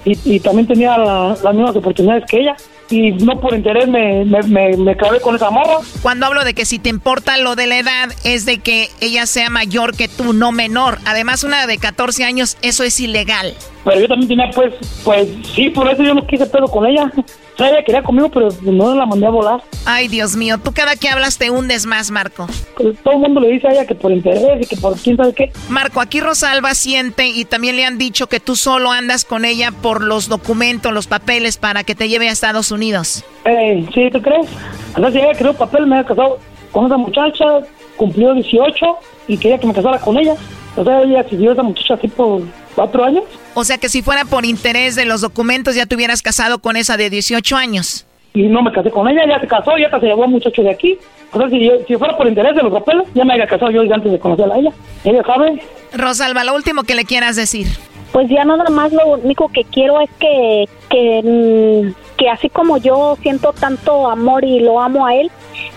y, 0.05 0.17
y 0.35 0.39
también 0.39 0.67
tenía 0.67 0.97
la- 0.97 1.37
las 1.43 1.53
mismas 1.53 1.75
oportunidades 1.75 2.23
que 2.29 2.39
ella. 2.41 2.55
Y 2.89 3.11
no 3.11 3.39
por 3.39 3.53
interés 3.53 3.87
me, 3.87 4.25
me, 4.25 4.41
me, 4.43 4.77
me 4.77 4.97
clavé 4.97 5.19
con 5.21 5.35
esa 5.35 5.49
morra. 5.51 5.77
Cuando 6.01 6.25
hablo 6.25 6.43
de 6.43 6.53
que 6.53 6.65
si 6.65 6.79
te 6.79 6.89
importa 6.89 7.37
lo 7.37 7.55
de 7.55 7.67
la 7.67 7.77
edad, 7.77 8.09
es 8.23 8.45
de 8.45 8.59
que 8.59 8.89
ella 8.99 9.25
sea 9.25 9.49
mayor 9.49 9.95
que 9.95 10.07
tú, 10.07 10.33
no 10.33 10.51
menor. 10.51 10.97
Además, 11.05 11.43
una 11.43 11.67
de 11.67 11.77
14 11.77 12.23
años, 12.23 12.57
eso 12.61 12.83
es 12.83 12.99
ilegal. 12.99 13.53
Pero 13.85 14.01
yo 14.01 14.07
también 14.07 14.27
tenía, 14.29 14.49
pues, 14.53 14.73
pues 15.03 15.27
sí, 15.53 15.69
por 15.69 15.87
eso 15.89 16.03
yo 16.03 16.13
no 16.13 16.25
quise 16.25 16.45
pedo 16.47 16.67
con 16.67 16.85
ella. 16.85 17.11
Ella 17.59 17.83
quería 17.83 18.01
conmigo, 18.01 18.29
pero 18.29 18.49
no 18.61 18.95
la 18.95 19.05
mandé 19.05 19.25
a 19.25 19.29
volar. 19.29 19.61
Ay, 19.85 20.07
Dios 20.07 20.35
mío, 20.35 20.57
tú 20.63 20.71
cada 20.73 20.95
que 20.95 21.09
hablas 21.09 21.37
te 21.37 21.49
hundes 21.49 21.85
más, 21.85 22.09
Marco. 22.09 22.47
Pues 22.77 22.97
todo 23.03 23.15
el 23.15 23.19
mundo 23.19 23.41
le 23.41 23.49
dice 23.49 23.67
a 23.67 23.71
ella 23.71 23.85
que 23.85 23.95
por 23.95 24.11
interés 24.11 24.61
y 24.61 24.65
que 24.65 24.77
por 24.77 24.97
quién 24.97 25.17
sabe 25.17 25.33
qué. 25.33 25.51
Marco, 25.67 25.99
aquí 25.99 26.21
Rosalba 26.21 26.73
siente 26.73 27.27
y 27.27 27.45
también 27.45 27.75
le 27.75 27.85
han 27.85 27.97
dicho 27.97 28.27
que 28.27 28.39
tú 28.39 28.55
solo 28.55 28.91
andas 28.91 29.25
con 29.25 29.43
ella 29.43 29.71
por 29.71 30.03
los 30.03 30.29
documentos, 30.29 30.93
los 30.93 31.07
papeles 31.07 31.57
para 31.57 31.83
que 31.83 31.95
te 31.95 32.07
lleve 32.07 32.29
a 32.29 32.31
Estados 32.31 32.71
Unidos. 32.71 33.23
Eh, 33.45 33.85
¿Sí, 33.93 34.09
tú 34.11 34.21
crees? 34.21 34.47
Entonces, 34.95 35.13
si 35.13 35.27
ella 35.27 35.37
creó 35.37 35.53
papel, 35.53 35.85
me 35.85 35.97
había 35.97 36.07
casado 36.07 36.39
con 36.71 36.85
esa 36.85 36.97
muchacha, 36.97 37.45
cumplió 37.97 38.33
18 38.33 38.85
y 39.27 39.37
quería 39.37 39.57
que 39.57 39.67
me 39.67 39.73
casara 39.73 39.99
con 39.99 40.17
ella. 40.17 40.35
O 40.79 40.83
sea, 40.85 41.01
ella 41.01 41.25
siguió 41.29 41.49
a 41.49 41.53
esa 41.53 41.63
muchacha 41.63 41.93
así 41.95 42.07
por 42.07 42.41
cuatro 42.73 43.03
años. 43.03 43.23
O 43.53 43.63
sea 43.65 43.77
que 43.77 43.89
si 43.89 44.01
fuera 44.01 44.23
por 44.23 44.45
interés 44.45 44.95
de 44.95 45.03
los 45.03 45.19
documentos 45.19 45.75
ya 45.75 45.85
te 45.85 45.95
hubieras 45.95 46.21
casado 46.21 46.59
con 46.59 46.77
esa 46.77 46.95
de 46.95 47.09
18 47.09 47.57
años. 47.57 48.05
Y 48.33 48.43
no 48.43 48.61
me 48.61 48.71
casé 48.71 48.89
con 48.89 49.07
ella, 49.09 49.23
ya 49.27 49.41
se 49.41 49.47
casó, 49.47 49.77
ya 49.77 49.87
hasta 49.87 49.99
se 49.99 50.05
llevó 50.05 50.23
a 50.23 50.27
un 50.27 50.31
muchacho 50.33 50.61
de 50.61 50.71
aquí. 50.71 50.97
O 51.33 51.37
sea, 51.37 51.49
si, 51.49 51.59
yo- 51.65 51.73
si 51.85 51.95
fuera 51.97 52.15
por 52.15 52.27
interés 52.27 52.55
de 52.55 52.63
los 52.63 52.71
papeles, 52.71 53.07
ya 53.13 53.25
me 53.25 53.33
había 53.33 53.45
casado 53.47 53.71
yo 53.71 53.81
antes 53.93 54.09
de 54.11 54.19
conocerla 54.19 54.55
a 54.55 54.59
ella. 54.59 54.71
Ella 55.03 55.21
sabe. 55.25 55.61
Rosalba, 55.93 56.43
lo 56.45 56.55
último 56.55 56.83
que 56.83 56.95
le 56.95 57.03
quieras 57.03 57.35
decir. 57.35 57.67
Pues 58.13 58.29
ya 58.29 58.45
nada 58.45 58.69
más 58.69 58.93
lo 58.93 59.05
único 59.17 59.49
que 59.49 59.63
quiero 59.65 59.99
es 59.99 60.09
que, 60.19 60.65
que, 60.89 61.21
mm, 61.23 61.93
que 62.19 62.29
así 62.29 62.49
como 62.49 62.77
yo 62.77 63.17
siento 63.21 63.53
tanto 63.53 64.09
amor 64.09 64.43
y 64.43 64.59
lo 64.59 64.81
amo 64.81 65.07
a 65.07 65.15
él, 65.15 65.31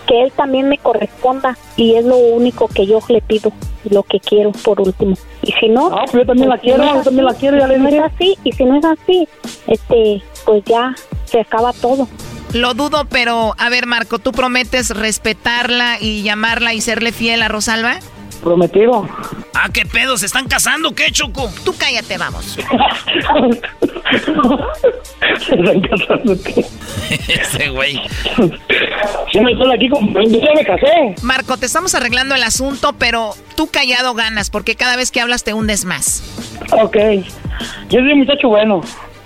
que 0.05 0.23
él 0.23 0.31
también 0.35 0.67
me 0.67 0.77
corresponda 0.77 1.57
y 1.77 1.95
es 1.95 2.03
lo 2.03 2.17
único 2.17 2.67
que 2.67 2.85
yo 2.85 2.99
le 3.07 3.21
pido, 3.21 3.53
lo 3.85 4.03
que 4.03 4.19
quiero 4.19 4.51
por 4.51 4.81
último. 4.81 5.15
Y 5.41 5.53
si 5.53 5.69
no, 5.69 5.89
pues 5.89 6.11
yo 6.11 6.25
también 6.25 6.49
la 6.49 6.57
si 6.57 6.63
quiero, 6.63 6.83
yo 6.83 7.01
también 7.01 7.25
la 7.25 7.33
quiero, 7.33 7.57
ya 7.57 7.67
le 7.67 7.75
si 7.75 7.81
no 7.81 7.89
dije. 7.89 7.97
es 7.97 8.13
así 8.13 8.37
y 8.43 8.51
si 8.51 8.65
no 8.65 8.75
es 8.75 8.85
así, 8.85 9.27
este, 9.67 10.21
pues 10.45 10.63
ya 10.65 10.93
se 11.25 11.39
acaba 11.39 11.71
todo. 11.71 12.09
Lo 12.53 12.73
dudo, 12.73 13.05
pero 13.09 13.55
a 13.57 13.69
ver, 13.69 13.87
Marco, 13.87 14.19
¿tú 14.19 14.33
prometes 14.33 14.89
respetarla 14.89 15.97
y 15.99 16.23
llamarla 16.23 16.73
y 16.73 16.81
serle 16.81 17.13
fiel 17.13 17.41
a 17.41 17.47
Rosalba? 17.47 17.99
Prometido. 18.43 19.07
Ah, 19.53 19.69
¿qué 19.71 19.85
pedo? 19.85 20.17
¿Se 20.17 20.25
están 20.25 20.47
casando? 20.47 20.93
¿Qué, 20.93 21.11
Choco? 21.11 21.49
Tú 21.63 21.73
cállate, 21.77 22.17
vamos. 22.17 22.45
Se 25.39 25.55
están 25.55 25.81
casando, 25.81 26.35
¿qué? 26.43 26.65
Ese 27.27 27.69
güey. 27.69 28.01
Yo 29.31 29.41
me 29.41 29.53
estoy 29.53 29.73
aquí 29.73 29.89
con... 29.89 30.13
Yo 30.13 30.39
ya 30.39 30.53
me 30.55 30.65
casé. 30.65 31.15
Marco, 31.21 31.57
te 31.57 31.65
estamos 31.65 31.95
arreglando 31.95 32.35
el 32.35 32.43
asunto, 32.43 32.93
pero 32.99 33.33
tú 33.55 33.67
callado 33.67 34.13
ganas, 34.13 34.49
porque 34.49 34.75
cada 34.75 34.97
vez 34.97 35.11
que 35.11 35.21
hablas 35.21 35.43
te 35.43 35.53
hundes 35.53 35.85
más. 35.85 36.23
Ok. 36.71 36.97
Yo 37.89 37.99
soy 37.99 38.11
un 38.11 38.19
muchacho 38.19 38.49
bueno. 38.49 38.81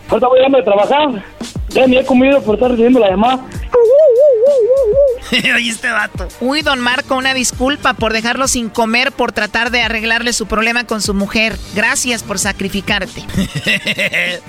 Ahorita 0.09 0.27
voy 0.27 0.39
a 0.39 0.43
irme 0.43 0.59
a 0.59 0.63
trabajar. 0.63 1.23
Ya 1.69 1.87
ni 1.87 1.97
he 1.97 2.05
comido 2.05 2.41
por 2.41 2.55
estar 2.55 2.69
recibiendo 2.69 2.99
la 2.99 3.09
llamada. 3.09 3.45
Oye, 5.55 5.69
este 5.69 5.89
vato. 5.89 6.27
Uy, 6.39 6.61
don 6.61 6.79
Marco, 6.79 7.15
una 7.15 7.33
disculpa 7.33 7.93
por 7.93 8.13
dejarlo 8.13 8.47
sin 8.47 8.69
comer 8.69 9.11
por 9.11 9.31
tratar 9.31 9.71
de 9.71 9.81
arreglarle 9.81 10.33
su 10.33 10.47
problema 10.47 10.85
con 10.85 11.01
su 11.01 11.13
mujer. 11.13 11.57
Gracias 11.75 12.23
por 12.23 12.39
sacrificarte. 12.39 13.23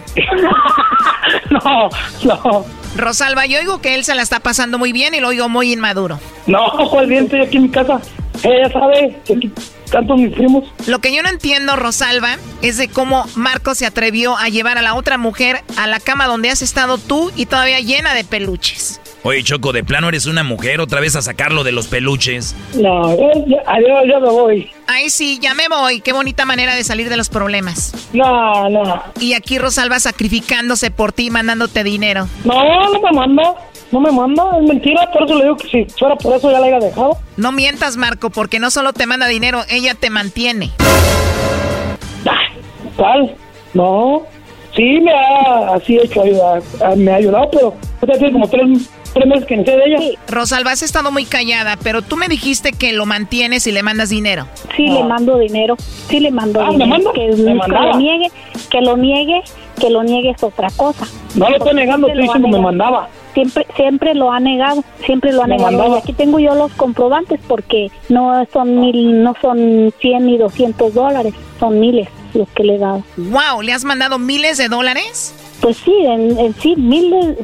no, 1.50 1.88
no. 2.24 2.64
Rosalba, 2.96 3.46
yo 3.46 3.58
oigo 3.58 3.80
que 3.80 3.94
él 3.94 4.04
se 4.04 4.14
la 4.14 4.22
está 4.22 4.40
pasando 4.40 4.78
muy 4.78 4.92
bien 4.92 5.14
y 5.14 5.20
lo 5.20 5.28
oigo 5.28 5.48
muy 5.48 5.72
inmaduro. 5.72 6.18
No, 6.46 6.70
¿cuál 6.90 7.06
bien? 7.06 7.24
Estoy 7.24 7.40
aquí 7.42 7.56
en 7.56 7.62
mi 7.64 7.70
casa. 7.70 8.00
Ella 8.42 8.70
sabe 8.70 9.20
que 9.24 9.34
aquí 9.34 9.52
tanto 9.90 10.16
mis 10.16 10.32
primos. 10.34 10.64
Lo 10.86 11.00
que 11.00 11.14
yo 11.14 11.22
no 11.22 11.28
entiendo, 11.28 11.76
Rosalba, 11.76 12.36
es 12.62 12.76
de 12.76 12.88
cómo 12.88 13.26
Marco 13.34 13.74
se 13.74 13.86
atrevió 13.86 14.36
a 14.36 14.48
llevar 14.48 14.78
a 14.78 14.82
la 14.82 14.94
otra 14.94 15.18
mujer 15.18 15.62
a 15.76 15.86
la 15.86 16.00
cama 16.00 16.26
donde 16.26 16.50
has 16.50 16.62
estado 16.62 16.98
tú 16.98 17.32
y 17.36 17.46
todavía 17.46 17.80
llena 17.80 18.14
de 18.14 18.24
peluches. 18.24 19.00
Oye, 19.24 19.42
Choco, 19.42 19.72
de 19.72 19.82
plano 19.82 20.08
eres 20.08 20.26
una 20.26 20.44
mujer 20.44 20.80
otra 20.80 21.00
vez 21.00 21.16
a 21.16 21.22
sacarlo 21.22 21.64
de 21.64 21.72
los 21.72 21.88
peluches. 21.88 22.54
No, 22.74 23.16
ya, 23.16 23.62
adiós, 23.66 24.04
ya 24.08 24.20
me 24.20 24.30
voy. 24.30 24.70
Ay, 24.86 25.10
sí, 25.10 25.38
ya 25.40 25.54
me 25.54 25.68
voy. 25.68 26.00
Qué 26.00 26.12
bonita 26.12 26.44
manera 26.44 26.74
de 26.74 26.84
salir 26.84 27.08
de 27.08 27.16
los 27.16 27.28
problemas. 27.28 27.92
No, 28.12 28.70
no. 28.70 29.02
Y 29.20 29.34
aquí 29.34 29.58
Rosalba 29.58 29.98
sacrificándose 29.98 30.90
por 30.90 31.12
ti, 31.12 31.30
mandándote 31.30 31.82
dinero. 31.82 32.28
No, 32.44 32.92
no 32.92 33.00
me 33.00 33.12
manda. 33.12 33.54
No 33.90 34.00
me 34.00 34.12
manda, 34.12 34.44
es 34.60 34.68
mentira, 34.68 35.10
por 35.12 35.22
eso 35.22 35.34
le 35.34 35.44
digo 35.44 35.56
que 35.56 35.68
si 35.68 35.84
fuera 35.98 36.14
por 36.14 36.36
eso 36.36 36.50
ya 36.50 36.60
la 36.60 36.66
haya 36.66 36.78
dejado. 36.78 37.16
No 37.38 37.52
mientas, 37.52 37.96
Marco, 37.96 38.28
porque 38.28 38.58
no 38.58 38.70
solo 38.70 38.92
te 38.92 39.06
manda 39.06 39.26
dinero, 39.26 39.62
ella 39.70 39.94
te 39.94 40.10
mantiene. 40.10 40.72
¿Cuál? 42.96 43.34
No. 43.72 44.24
Sí, 44.76 45.00
me 45.00 45.10
ha 45.10 45.74
así 45.74 45.96
hecho 45.96 46.22
ayudar, 46.22 46.62
me 46.96 47.12
ha 47.12 47.16
ayudado, 47.16 47.74
pero 47.98 48.18
tiene 48.18 48.32
como 48.32 48.46
tres 48.48 48.90
meses 49.26 49.44
que 49.46 49.56
sé 49.56 49.62
de 49.70 49.84
ella. 49.86 49.98
Sí. 49.98 50.18
Rosalba, 50.28 50.70
has 50.72 50.82
estado 50.82 51.10
muy 51.10 51.24
callada, 51.24 51.76
pero 51.82 52.02
tú 52.02 52.16
me 52.16 52.28
dijiste 52.28 52.72
que 52.72 52.92
lo 52.92 53.06
mantienes 53.06 53.66
y 53.66 53.72
le 53.72 53.82
mandas 53.82 54.10
dinero. 54.10 54.46
Sí, 54.76 54.86
le 54.88 55.02
mando 55.04 55.38
dinero. 55.38 55.76
Sí, 56.08 56.20
le 56.20 56.30
mando 56.30 56.60
Ah, 56.60 56.70
¿me 56.72 56.84
dinero. 56.84 57.12
Que, 57.12 57.28
¿Me 57.28 57.58
que 57.60 57.68
lo 57.68 57.96
niegue, 57.96 58.30
que 58.70 58.80
lo 58.80 58.96
niegue, 58.96 59.42
que 59.80 59.90
lo 59.90 60.02
niegue 60.02 60.30
es 60.30 60.42
otra 60.42 60.68
cosa. 60.76 61.06
No 61.34 61.48
lo 61.50 61.56
estoy 61.56 61.74
negando, 61.74 62.08
estoy 62.08 62.22
diciendo 62.22 62.48
me 62.48 62.52
negado. 62.58 62.62
mandaba. 62.72 63.08
Siempre, 63.34 63.66
siempre 63.76 64.14
lo 64.14 64.32
ha 64.32 64.40
negado, 64.40 64.82
siempre 65.06 65.32
lo 65.32 65.42
ha 65.42 65.46
Me 65.46 65.56
negado. 65.56 65.70
mandaba. 65.72 65.96
Y 65.96 66.00
aquí 66.00 66.12
tengo 66.12 66.38
yo 66.40 66.54
los 66.54 66.72
comprobantes 66.72 67.38
porque 67.46 67.88
no 68.08 68.44
son 68.52 68.80
mil, 68.80 69.22
no 69.22 69.34
son 69.40 69.92
100 70.00 70.26
ni 70.26 70.38
200 70.38 70.92
dólares, 70.94 71.34
son 71.60 71.78
miles 71.78 72.08
los 72.34 72.48
que 72.50 72.64
le 72.64 72.74
he 72.74 72.78
dado. 72.78 73.02
Wow, 73.16 73.62
¿le 73.62 73.72
has 73.72 73.84
mandado 73.84 74.18
miles 74.18 74.58
de 74.58 74.68
dólares? 74.68 75.34
Pues 75.68 75.82
sí, 75.84 75.92
en, 76.00 76.38
en 76.38 76.54
sí, 76.54 76.74
miles, 76.76 77.36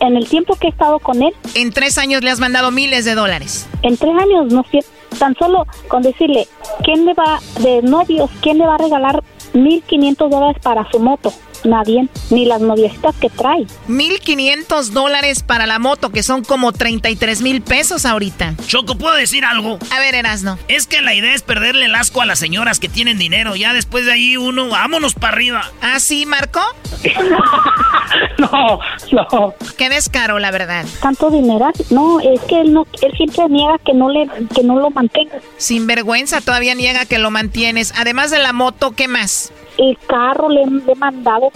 en 0.00 0.16
el 0.16 0.26
tiempo 0.26 0.56
que 0.56 0.68
he 0.68 0.70
estado 0.70 0.98
con 0.98 1.22
él, 1.22 1.34
En 1.54 1.70
tres 1.72 1.98
años 1.98 2.22
le 2.22 2.30
has 2.30 2.40
mandado 2.40 2.70
miles 2.70 3.04
de 3.04 3.14
dólares. 3.14 3.68
en 3.82 3.98
tres 3.98 4.14
años, 4.18 4.50
no 4.50 4.64
sé, 4.72 4.78
tan 5.18 5.34
solo 5.36 5.66
con 5.86 6.02
decirle, 6.02 6.48
¿quién 6.82 7.04
le 7.04 7.12
va, 7.12 7.38
de 7.60 7.82
novios, 7.82 8.30
quién 8.40 8.56
le 8.56 8.64
va 8.64 8.76
a 8.76 8.78
regalar 8.78 9.22
1.500 9.52 10.30
dólares 10.30 10.56
para 10.62 10.90
su 10.90 10.98
moto? 11.00 11.30
Nadie, 11.64 12.08
ni 12.30 12.44
las 12.44 12.60
noviecitas 12.60 13.14
que 13.16 13.30
trae. 13.30 13.66
1.500 13.88 14.90
dólares 14.90 15.42
para 15.42 15.66
la 15.66 15.78
moto, 15.78 16.10
que 16.10 16.22
son 16.22 16.44
como 16.44 16.72
33 16.72 17.42
mil 17.42 17.62
pesos 17.62 18.04
ahorita. 18.04 18.54
Choco, 18.66 18.96
¿puedo 18.96 19.14
decir 19.14 19.44
algo? 19.44 19.78
A 19.90 19.98
ver, 19.98 20.14
Erasno. 20.14 20.58
Es 20.68 20.86
que 20.86 21.00
la 21.00 21.14
idea 21.14 21.34
es 21.34 21.42
perderle 21.42 21.86
el 21.86 21.94
asco 21.94 22.20
a 22.20 22.26
las 22.26 22.38
señoras 22.38 22.80
que 22.80 22.88
tienen 22.88 23.18
dinero. 23.18 23.56
Ya 23.56 23.72
después 23.72 24.06
de 24.06 24.12
ahí 24.12 24.36
uno, 24.36 24.68
vámonos 24.68 25.14
para 25.14 25.34
arriba. 25.34 25.70
¿Ah, 25.80 26.00
sí, 26.00 26.26
Marco? 26.26 26.60
no, 28.38 28.80
no. 29.12 29.54
Qué 29.76 29.88
descaro, 29.88 30.38
la 30.38 30.50
verdad. 30.50 30.84
Tanto 31.00 31.30
dinero, 31.30 31.70
no, 31.90 32.20
es 32.20 32.40
que 32.42 32.60
él 32.60 32.72
no, 32.72 32.86
él 33.02 33.12
siempre 33.16 33.48
niega 33.48 33.78
que 33.84 33.94
no 33.94 34.08
le, 34.08 34.28
que 34.54 34.62
no 34.62 34.78
lo 34.78 34.90
mantenga. 34.90 35.38
Sin 35.56 35.86
vergüenza, 35.86 36.40
todavía 36.40 36.74
niega 36.74 37.06
que 37.06 37.18
lo 37.18 37.30
mantienes. 37.30 37.92
Además 37.96 38.30
de 38.30 38.38
la 38.38 38.52
moto, 38.52 38.92
¿qué 38.92 39.08
más? 39.08 39.52
El 39.78 39.96
carro 40.06 40.48
le, 40.48 40.64
le 40.66 40.92
he 40.92 40.94
mandado, 40.96 41.50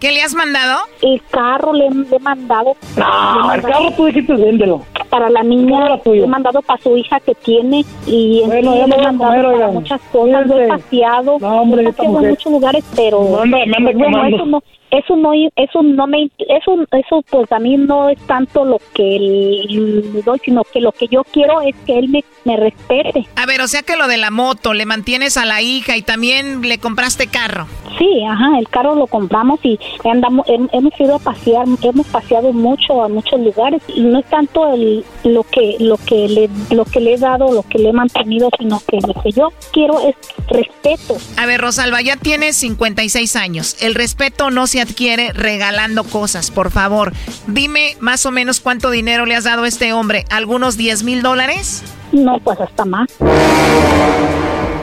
¿Qué 0.00 0.12
le 0.12 0.22
has 0.22 0.34
mandado? 0.34 0.80
el 1.02 1.20
carro 1.30 1.72
le, 1.72 1.88
le 1.90 2.16
he 2.16 2.18
mandado. 2.20 2.76
No, 2.96 3.48
Le 3.50 3.54
el 3.56 3.62
carro 3.62 3.90
tú 3.96 4.06
dijiste 4.06 4.34
véndelo. 4.34 4.82
Para 5.08 5.30
la 5.30 5.42
niña, 5.42 5.96
le 6.04 6.24
he 6.24 6.26
mandado 6.26 6.60
para 6.62 6.82
su 6.82 6.96
hija 6.96 7.20
que 7.20 7.34
tiene 7.36 7.84
y 8.06 8.40
en 8.42 8.48
Bueno, 8.48 8.72
sí 8.72 8.78
le 8.80 8.86
me 8.86 8.94
he 8.94 8.96
voy 8.98 9.06
a 9.06 9.12
mandado 9.12 9.42
comer, 9.42 9.56
para 9.60 9.68
muchas 9.72 10.00
cosas, 10.12 10.46
lo 10.46 10.60
he 10.60 10.68
paseado, 10.68 11.38
No, 11.40 11.60
hombre, 11.62 11.82
he 11.82 11.92
paseado 11.92 12.20
en 12.20 12.28
muchos 12.30 12.52
lugares, 12.52 12.84
pero 12.96 13.20
Me 13.46 13.62
anda- 13.62 13.78
me 13.80 13.90
anda 13.90 13.92
bueno, 13.94 14.26
eso 14.36 14.46
no, 14.46 14.62
eso 14.98 15.16
no, 15.16 15.32
eso 15.34 15.82
no 15.82 16.06
me, 16.06 16.30
eso, 16.38 16.86
eso 16.92 17.24
pues 17.30 17.50
a 17.52 17.58
mí 17.58 17.76
no 17.76 18.08
es 18.08 18.18
tanto 18.26 18.64
lo 18.64 18.78
que 18.94 19.02
le 19.02 20.22
doy, 20.22 20.38
sino 20.44 20.62
que 20.64 20.80
lo 20.80 20.92
que 20.92 21.08
yo 21.08 21.24
quiero 21.24 21.60
es 21.60 21.74
que 21.86 21.98
él 21.98 22.08
me, 22.08 22.24
me 22.44 22.56
respete. 22.56 23.26
A 23.36 23.46
ver, 23.46 23.60
o 23.60 23.68
sea 23.68 23.82
que 23.82 23.96
lo 23.96 24.08
de 24.08 24.16
la 24.16 24.30
moto, 24.30 24.74
le 24.74 24.86
mantienes 24.86 25.36
a 25.36 25.44
la 25.44 25.62
hija 25.62 25.96
y 25.96 26.02
también 26.02 26.62
le 26.62 26.78
compraste 26.78 27.26
carro. 27.26 27.66
Sí, 27.98 28.24
ajá, 28.28 28.58
el 28.58 28.68
carro 28.68 28.94
lo 28.96 29.06
compramos 29.06 29.60
y 29.62 29.78
andamos, 30.04 30.46
hem- 30.48 30.68
hemos 30.72 30.98
ido 31.00 31.14
a 31.16 31.18
pasear, 31.18 31.66
hemos 31.82 32.06
paseado 32.08 32.52
mucho 32.52 33.02
a 33.02 33.08
muchos 33.08 33.40
lugares 33.40 33.82
y 33.88 34.00
no 34.00 34.18
es 34.18 34.26
tanto 34.26 34.72
el, 34.72 35.04
lo 35.24 35.44
que 35.44 35.76
lo 35.78 35.96
que 35.98 36.28
le 36.28 36.50
lo 36.74 36.84
que 36.84 37.00
le 37.00 37.14
he 37.14 37.18
dado, 37.18 37.52
lo 37.52 37.62
que 37.62 37.78
le 37.78 37.90
he 37.90 37.92
mantenido, 37.92 38.50
sino 38.58 38.80
que 38.86 38.98
lo 39.06 39.14
que 39.22 39.30
yo 39.30 39.52
quiero 39.72 40.00
es 40.00 40.16
respeto. 40.48 41.16
A 41.36 41.46
ver, 41.46 41.60
Rosalba, 41.60 42.00
ya 42.02 42.16
tienes 42.16 42.56
56 42.56 43.36
años. 43.36 43.76
El 43.80 43.94
respeto 43.94 44.50
no 44.50 44.66
se 44.66 44.80
adquiere 44.84 45.32
regalando 45.32 46.04
cosas, 46.04 46.50
por 46.50 46.70
favor. 46.70 47.12
Dime 47.46 47.96
más 48.00 48.24
o 48.26 48.30
menos 48.30 48.60
cuánto 48.60 48.90
dinero 48.90 49.26
le 49.26 49.36
has 49.36 49.44
dado 49.44 49.64
a 49.64 49.68
este 49.68 49.92
hombre. 49.92 50.24
¿Algunos 50.30 50.76
10 50.76 51.02
mil 51.02 51.22
dólares? 51.22 51.82
No, 52.12 52.38
pues 52.38 52.60
hasta 52.60 52.84
más. 52.84 53.08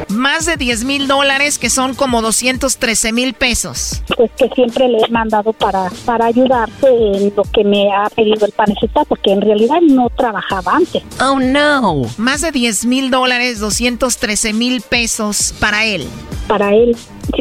Más 0.09 0.45
de 0.45 0.57
10 0.57 0.83
mil 0.83 1.07
dólares, 1.07 1.57
que 1.57 1.69
son 1.69 1.95
como 1.95 2.21
213 2.21 3.13
mil 3.13 3.33
pesos. 3.33 4.03
Pues 4.15 4.29
que 4.37 4.49
siempre 4.49 4.87
le 4.89 4.99
he 4.99 5.09
mandado 5.09 5.53
para 5.53 5.89
para 6.05 6.25
ayudarse 6.25 6.87
en 6.87 7.33
lo 7.35 7.43
que 7.43 7.63
me 7.63 7.91
ha 7.93 8.09
pedido 8.09 8.45
el 8.45 8.51
panecita, 8.51 9.05
porque 9.05 9.31
en 9.31 9.41
realidad 9.41 9.79
no 9.81 10.09
trabajaba 10.09 10.75
antes. 10.75 11.03
Oh, 11.21 11.39
no. 11.39 12.01
Más 12.17 12.41
de 12.41 12.51
10 12.51 12.85
mil 12.85 13.09
dólares, 13.09 13.59
213 13.59 14.53
mil 14.53 14.81
pesos 14.81 15.53
para 15.59 15.85
él. 15.85 16.05
Para 16.47 16.73
él 16.75 16.95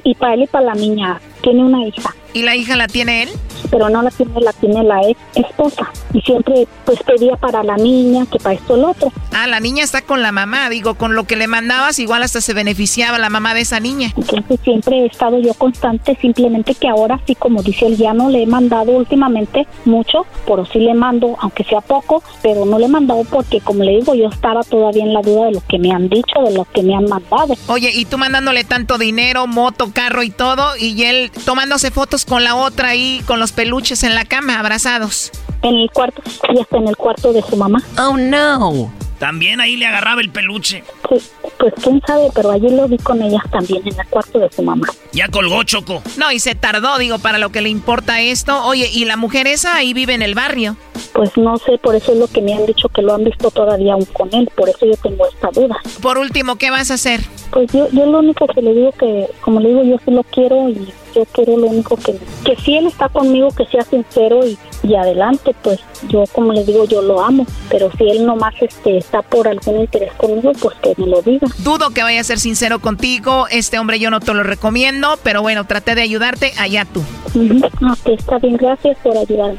y 0.05 0.15
para 0.15 0.35
él 0.35 0.43
y 0.43 0.47
para 0.47 0.67
la 0.67 0.75
niña. 0.75 1.21
Tiene 1.43 1.65
una 1.65 1.85
hija. 1.85 2.15
¿Y 2.33 2.43
la 2.43 2.55
hija 2.57 2.77
la 2.77 2.87
tiene 2.87 3.25
él? 3.25 3.31
Pero 3.71 3.89
no 3.89 4.03
la 4.03 4.11
tiene, 4.11 4.41
la 4.41 4.53
tiene 4.53 4.83
la 4.83 5.01
ex 5.03 5.19
esposa. 5.35 5.91
Y 6.13 6.21
siempre 6.21 6.67
pues 6.85 7.03
pedía 7.03 7.37
para 7.37 7.63
la 7.63 7.77
niña, 7.77 8.27
que 8.31 8.39
para 8.39 8.55
esto 8.55 8.75
el 8.75 8.85
otro. 8.85 9.13
Ah, 9.33 9.47
la 9.47 9.61
niña 9.61 9.85
está 9.85 10.03
con 10.03 10.23
la 10.23 10.33
mamá. 10.33 10.69
Digo, 10.71 10.95
con 10.95 11.15
lo 11.15 11.25
que 11.25 11.37
le 11.37 11.47
mandabas, 11.47 11.99
igual 11.99 12.23
hasta 12.23 12.41
se 12.41 12.55
beneficiaba 12.55 13.19
la 13.19 13.31
mamá 13.31 13.55
de 13.55 13.61
esa 13.61 13.81
niña. 13.81 14.13
Entonces 14.17 14.61
siempre 14.63 15.01
he 15.01 15.07
estado 15.07 15.39
yo 15.39 15.55
constante, 15.55 16.17
simplemente 16.21 16.75
que 16.75 16.89
ahora 16.89 17.21
sí, 17.27 17.35
como 17.35 17.63
dice 17.63 17.87
él, 17.87 17.97
ya 17.97 18.13
no 18.13 18.29
le 18.29 18.43
he 18.43 18.47
mandado 18.47 18.93
últimamente 18.93 19.67
mucho, 19.85 20.27
pero 20.47 20.67
sí 20.67 20.79
le 20.79 20.95
mando, 20.95 21.37
aunque 21.41 21.65
sea 21.65 21.81
poco, 21.81 22.23
pero 22.43 22.65
no 22.65 22.79
le 22.79 22.87
he 22.87 22.89
mandado 22.89 23.25
porque, 23.25 23.61
como 23.61 23.85
le 23.85 23.93
digo, 23.93 24.15
yo 24.15 24.29
estaba 24.29 24.63
todavía 24.63 25.05
en 25.05 25.15
la 25.15 25.23
duda 25.23 25.47
de 25.47 25.53
lo 25.53 25.63
que 25.67 25.79
me 25.79 25.93
han 25.93 26.09
dicho, 26.09 26.41
de 26.45 26.53
lo 26.53 26.65
que 26.65 26.83
me 26.83 26.95
han 26.95 27.05
mandado. 27.05 27.55
Oye, 27.69 27.91
y 27.95 28.05
tú 28.05 28.19
mandándole 28.19 28.65
tanto 28.65 28.99
dinero, 28.99 29.47
moto, 29.47 29.91
carro 29.93 30.23
y 30.23 30.31
todo, 30.31 30.77
y 30.77 31.03
él 31.05 31.31
tomándose 31.45 31.91
fotos 31.91 32.25
con 32.25 32.45
la 32.45 32.57
otra 32.57 32.89
ahí, 32.89 33.23
con 33.27 33.41
los 33.41 33.53
peluches 33.61 34.05
en 34.05 34.15
la 34.15 34.25
cama, 34.25 34.59
abrazados. 34.59 35.31
En 35.61 35.75
el 35.77 35.91
cuarto, 35.91 36.23
y 36.49 36.59
hasta 36.59 36.79
en 36.79 36.89
el 36.89 36.97
cuarto 36.97 37.31
de 37.31 37.43
su 37.43 37.57
mamá. 37.59 37.83
Oh, 37.99 38.17
no. 38.17 38.91
También 39.19 39.61
ahí 39.61 39.77
le 39.77 39.85
agarraba 39.85 40.23
el 40.23 40.31
peluche. 40.31 40.83
Sí, 41.11 41.17
pues 41.59 41.75
quién 41.83 42.01
sabe, 42.07 42.31
pero 42.35 42.53
allí 42.53 42.71
lo 42.71 42.89
vi 42.89 42.97
con 42.97 43.21
ellas 43.21 43.43
también, 43.51 43.83
en 43.87 44.01
el 44.01 44.07
cuarto 44.07 44.39
de 44.39 44.51
su 44.51 44.63
mamá. 44.63 44.87
Ya 45.13 45.29
colgó 45.29 45.63
Choco. 45.63 46.03
No, 46.17 46.33
y 46.33 46.39
se 46.39 46.55
tardó, 46.55 46.97
digo, 46.97 47.19
para 47.19 47.37
lo 47.37 47.53
que 47.53 47.61
le 47.61 47.69
importa 47.69 48.23
esto. 48.23 48.65
Oye, 48.65 48.89
¿y 48.91 49.05
la 49.05 49.19
mujer 49.19 49.47
esa 49.47 49.77
ahí 49.77 49.93
vive 49.93 50.15
en 50.15 50.23
el 50.23 50.35
barrio? 50.35 50.79
Pues 51.13 51.37
no 51.37 51.59
sé, 51.59 51.77
por 51.77 51.95
eso 51.95 52.13
es 52.13 52.19
lo 52.19 52.29
que 52.29 52.41
me 52.41 52.55
han 52.55 52.65
dicho 52.65 52.89
que 52.89 53.03
lo 53.03 53.13
han 53.13 53.25
visto 53.25 53.51
todavía 53.51 53.93
aún 53.93 54.07
con 54.07 54.33
él, 54.33 54.49
por 54.57 54.71
eso 54.71 54.87
yo 54.87 54.97
tengo 55.03 55.29
esta 55.29 55.51
duda. 55.51 55.77
Por 56.01 56.17
último, 56.17 56.57
¿qué 56.57 56.71
vas 56.71 56.91
a 56.91 56.95
hacer? 56.95 57.21
Pues 57.51 57.71
yo, 57.73 57.91
yo 57.91 58.07
lo 58.07 58.21
único 58.21 58.47
que 58.47 58.63
le 58.63 58.73
digo 58.73 58.93
que, 58.93 59.27
como 59.43 59.61
le 59.61 59.69
digo, 59.69 59.83
yo 59.85 59.97
sí 60.03 60.13
lo 60.13 60.23
quiero 60.23 60.71
y 60.71 60.91
yo 61.15 61.25
quiero 61.33 61.57
lo 61.57 61.67
único 61.67 61.97
que, 61.97 62.19
que 62.45 62.57
si 62.57 62.77
él 62.77 62.87
está 62.87 63.09
conmigo, 63.09 63.49
que 63.51 63.67
sea 63.67 63.83
sincero 63.83 64.47
y, 64.47 64.59
y 64.83 64.95
adelante, 64.95 65.55
pues 65.63 65.81
yo 66.09 66.25
como 66.33 66.53
le 66.53 66.65
digo, 66.65 66.85
yo 66.87 67.03
lo 67.03 67.23
amo, 67.23 67.47
pero 67.69 67.91
si 67.97 68.09
él 68.09 68.27
nomás 68.27 68.55
este, 68.61 68.99
está 68.99 69.23
por 69.23 69.49
algún 69.49 69.81
interés 69.81 70.13
conmigo, 70.15 70.53
pues 70.61 70.77
que 70.83 70.95
me 70.97 71.07
lo 71.07 71.23
diga. 71.23 71.47
Dudo 71.59 71.91
que 71.91 72.03
vaya 72.03 72.21
a 72.21 72.25
ser 72.25 72.39
sincero 72.39 72.81
contigo. 72.81 73.47
Este 73.51 73.79
hombre 73.79 73.99
yo 73.99 74.11
no 74.11 74.21
te 74.21 74.33
lo 74.35 74.43
recomiendo, 74.43 75.19
pero 75.23 75.43
bueno, 75.43 75.65
traté 75.67 75.95
de 75.95 76.03
ayudarte, 76.03 76.53
allá 76.59 76.85
tú. 76.85 77.01
Ok, 77.01 78.09
está 78.19 78.39
bien, 78.39 78.57
gracias 78.57 78.97
por 79.03 79.17
ayudarme. 79.17 79.59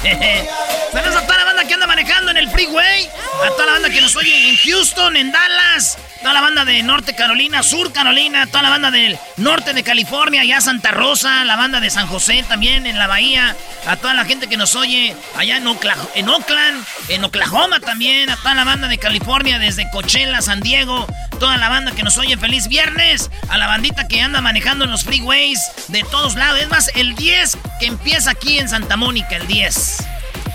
Saludos 0.92 1.16
a 1.16 1.26
toda 1.26 1.38
la 1.38 1.44
banda 1.44 1.64
que 1.64 1.74
anda 1.74 1.86
manejando 1.86 2.30
en 2.30 2.38
el 2.38 2.50
freeway. 2.50 3.08
A 3.44 3.50
toda 3.50 3.66
la 3.66 3.72
banda 3.72 3.90
que 3.90 4.00
nos 4.00 4.16
oye 4.16 4.50
en 4.50 4.56
Houston, 4.56 5.16
en 5.16 5.30
Dallas. 5.30 5.98
Toda 6.20 6.34
la 6.34 6.42
banda 6.42 6.64
de 6.66 6.82
Norte 6.82 7.14
Carolina, 7.14 7.62
Sur 7.62 7.92
Carolina. 7.92 8.46
Toda 8.46 8.62
la 8.62 8.68
banda 8.70 8.90
del 8.90 9.18
norte 9.38 9.72
de 9.72 9.82
California, 9.82 10.42
allá 10.42 10.60
Santa 10.60 10.90
Rosa. 10.90 11.44
La 11.44 11.56
banda 11.56 11.80
de 11.80 11.88
San 11.88 12.06
José 12.08 12.44
también 12.46 12.86
en 12.86 12.98
la 12.98 13.06
bahía. 13.06 13.56
A 13.86 13.96
toda 13.96 14.12
la 14.12 14.26
gente 14.26 14.46
que 14.46 14.58
nos 14.58 14.74
oye 14.74 15.16
allá 15.38 15.56
en, 15.56 15.64
Ocla- 15.66 15.96
en 16.14 16.28
Oakland, 16.28 16.84
en 17.08 17.24
Oklahoma 17.24 17.80
también. 17.80 18.28
A 18.28 18.36
toda 18.36 18.54
la 18.54 18.64
banda 18.64 18.86
de 18.88 18.98
California, 18.98 19.58
desde 19.58 19.88
Coachella, 19.90 20.42
San 20.42 20.60
Diego. 20.60 21.06
Toda 21.38 21.56
la 21.56 21.70
banda 21.70 21.92
que 21.92 22.02
nos 22.02 22.18
oye, 22.18 22.36
feliz 22.36 22.68
viernes. 22.68 23.30
A 23.48 23.56
la 23.56 23.66
bandita 23.66 24.06
que 24.06 24.20
anda 24.20 24.42
manejando 24.42 24.84
en 24.84 24.90
los 24.90 25.04
freeways 25.04 25.58
de 25.88 26.02
todos 26.02 26.34
lados. 26.34 26.60
Es 26.60 26.68
más, 26.68 26.90
el 26.96 27.14
10 27.14 27.56
que 27.80 27.86
empieza 27.86 28.32
aquí 28.32 28.58
en 28.58 28.68
Santa 28.68 28.98
Mónica, 28.98 29.36
el 29.36 29.46
10. 29.46 30.04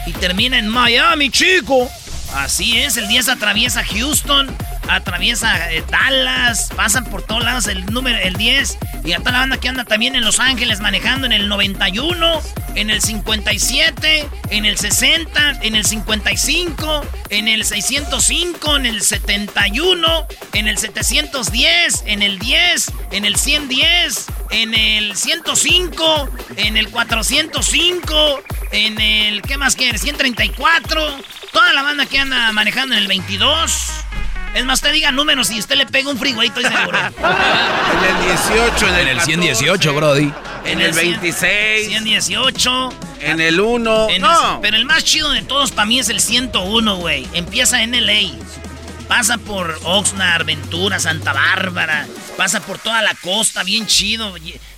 Y 0.06 0.12
termina 0.14 0.60
en 0.60 0.68
Miami, 0.68 1.32
chico. 1.32 1.90
Así 2.36 2.78
es, 2.78 2.98
el 2.98 3.08
10 3.08 3.30
atraviesa 3.30 3.84
Houston, 3.84 4.56
atraviesa 4.88 5.72
eh, 5.72 5.84
Dallas, 5.90 6.70
pasan 6.76 7.06
por 7.06 7.24
todos 7.24 7.44
lados 7.44 7.68
el 7.68 7.86
número, 7.86 8.18
el 8.18 8.36
10. 8.36 8.78
Y 9.04 9.14
a 9.14 9.20
toda 9.20 9.32
la 9.32 9.40
banda 9.40 9.58
que 9.58 9.70
anda 9.70 9.86
también 9.86 10.16
en 10.16 10.24
Los 10.24 10.40
Ángeles 10.40 10.80
manejando 10.80 11.26
en 11.26 11.32
el 11.32 11.48
91, 11.48 12.42
en 12.76 12.90
el 12.90 13.02
57, 13.02 14.28
en 14.50 14.66
el 14.66 14.78
60, 14.78 15.60
en 15.62 15.76
el 15.76 15.86
55, 15.86 17.06
en 17.30 17.48
el 17.48 17.66
605, 17.66 18.76
en 18.76 18.86
el 18.86 19.02
71, 19.02 20.28
en 20.54 20.68
el 20.68 20.78
710, 20.78 22.04
en 22.08 22.22
el 22.22 22.40
10, 22.40 22.92
en 23.12 23.26
el 23.26 23.36
110, 23.36 24.26
en 24.52 24.74
el 24.74 25.16
105, 25.16 26.30
en 26.58 26.78
el 26.78 26.90
405, 26.90 28.44
en 28.72 29.00
el, 29.00 29.42
¿qué 29.42 29.58
más 29.58 29.76
quieres? 29.76 30.02
134. 30.02 31.20
Toda 31.52 31.74
la 31.74 31.84
banda 31.84 32.06
que 32.06 32.20
anda 32.20 32.52
manejando 32.52 32.96
en 32.96 33.02
el 33.02 33.08
22. 33.08 34.05
Es 34.56 34.66
más, 34.66 34.82
te 34.82 34.92
diga 34.92 35.12
números 35.12 35.52
y 35.52 35.60
usted 35.60 35.76
le 35.76 35.86
pega 35.86 36.10
un 36.10 36.18
freeway, 36.18 36.48
estoy 36.48 36.64
seguro. 36.64 36.98
En 37.96 38.16
el 38.18 38.26
18, 38.26 38.88
en 38.88 38.96
el, 38.96 39.08
En 39.10 39.18
el 39.18 39.22
118, 39.22 39.94
Brody. 39.94 40.34
En 40.66 40.82
el 40.82 40.92
26. 40.94 41.88
118. 41.88 42.90
En 43.20 43.40
el 43.42 43.60
1. 43.60 44.10
En 44.10 44.22
No. 44.22 44.56
el- 44.56 44.62
pero 44.62 44.78
el 44.78 44.86
más 44.86 45.04
chido 45.04 45.32
de 45.32 45.42
todos 45.44 45.72
para 45.72 45.86
mí 45.86 46.00
es 46.00 46.10
el 46.10 46.20
101, 46.20 46.96
güey. 46.98 47.28
Empieza 47.34 47.84
en 47.84 47.94
LA. 47.96 48.32
Pasa 49.08 49.38
por 49.38 49.78
Oxnard, 49.84 50.46
Ventura, 50.46 51.00
Santa 51.00 51.32
Bárbara. 51.34 52.08
Pasa 52.38 52.60
por 52.62 52.80
toda 52.80 53.02
la 53.02 53.14
costa, 53.16 53.64
bien 53.64 53.86
chido. 53.88 54.34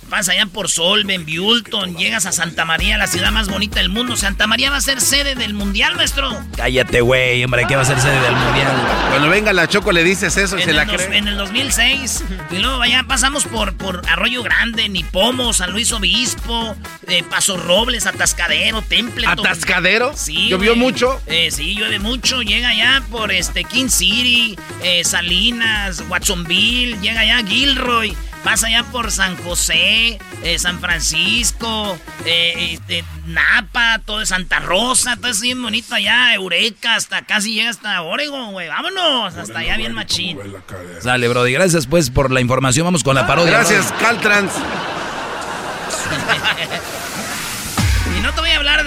Pasa 0.08 0.32
allá 0.32 0.46
por 0.46 0.70
Solven, 0.70 1.26
Bulton. 1.26 1.96
Llegas 1.96 2.24
a 2.26 2.32
Santa 2.32 2.64
María, 2.64 2.96
la 2.96 3.06
ciudad 3.06 3.30
más 3.30 3.48
bonita 3.48 3.78
del 3.80 3.88
mundo. 3.90 4.16
Santa 4.16 4.46
María 4.46 4.70
va 4.70 4.76
a 4.76 4.80
ser 4.80 5.00
sede 5.00 5.34
del 5.34 5.52
mundial, 5.54 5.96
maestro. 5.96 6.30
Cállate, 6.56 7.00
güey, 7.02 7.44
hombre, 7.44 7.64
¿qué 7.68 7.76
va 7.76 7.82
a 7.82 7.84
ser 7.84 8.00
sede 8.00 8.18
del 8.20 8.34
mundial? 8.34 8.72
Cuando 9.10 9.28
venga 9.28 9.52
la 9.52 9.68
Choco 9.68 9.92
le 9.92 10.02
dices 10.04 10.36
eso 10.38 10.56
y 10.56 10.60
En 10.62 10.64
se 10.64 10.70
el, 10.70 10.76
la 10.76 10.84
dos- 10.86 11.02
cree. 11.02 11.18
en 11.18 11.28
el 11.28 11.36
2006. 11.36 12.24
Y 12.50 12.56
luego 12.58 12.80
allá 12.80 13.04
pasamos 13.06 13.44
por, 13.44 13.76
por 13.76 14.02
Arroyo 14.08 14.42
Grande, 14.42 14.88
Nipomo, 14.88 15.52
San 15.52 15.72
Luis 15.72 15.92
Obispo, 15.92 16.74
eh, 17.06 17.22
Paso 17.22 17.56
Robles, 17.58 18.06
Atascadero, 18.06 18.80
Templeton. 18.82 19.38
¿Atascadero? 19.46 20.12
Sí. 20.16 20.48
¿Llovió 20.48 20.74
mucho? 20.74 21.20
Eh, 21.26 21.50
sí, 21.50 21.74
llueve 21.74 21.98
mucho. 21.98 22.40
Llega 22.42 22.68
allá 22.70 23.02
por 23.10 23.30
este 23.32 23.64
King 23.64 23.88
City, 23.88 24.56
eh, 24.82 25.04
Salinas, 25.04 26.02
Watsonville, 26.08 26.98
llega 27.00 27.20
allá 27.20 27.42
Gilroy. 27.46 28.16
Pasa 28.44 28.68
allá 28.68 28.84
por 28.84 29.10
San 29.10 29.36
José, 29.36 30.18
eh, 30.42 30.58
San 30.58 30.80
Francisco, 30.80 31.98
eh, 32.24 32.72
este, 32.72 33.04
Napa, 33.26 34.00
todo 34.04 34.24
Santa 34.24 34.60
Rosa, 34.60 35.16
todo 35.16 35.28
es 35.28 35.40
bien 35.40 35.60
bonito 35.60 35.94
allá, 35.94 36.34
Eureka, 36.34 36.94
hasta 36.94 37.22
casi 37.22 37.54
llega 37.54 37.70
hasta 37.70 38.00
Oregon, 38.02 38.52
güey. 38.52 38.68
Vámonos, 38.68 39.34
hasta 39.34 39.58
allá 39.58 39.76
bien 39.76 39.92
machín. 39.92 40.38
Sale, 41.00 41.28
Brody. 41.28 41.52
Gracias, 41.52 41.86
pues, 41.86 42.10
por 42.10 42.30
la 42.30 42.40
información. 42.40 42.84
Vamos 42.84 43.04
con 43.04 43.14
la 43.14 43.26
parodia. 43.26 43.52
Gracias. 43.52 43.92
Caltrans. 44.00 44.52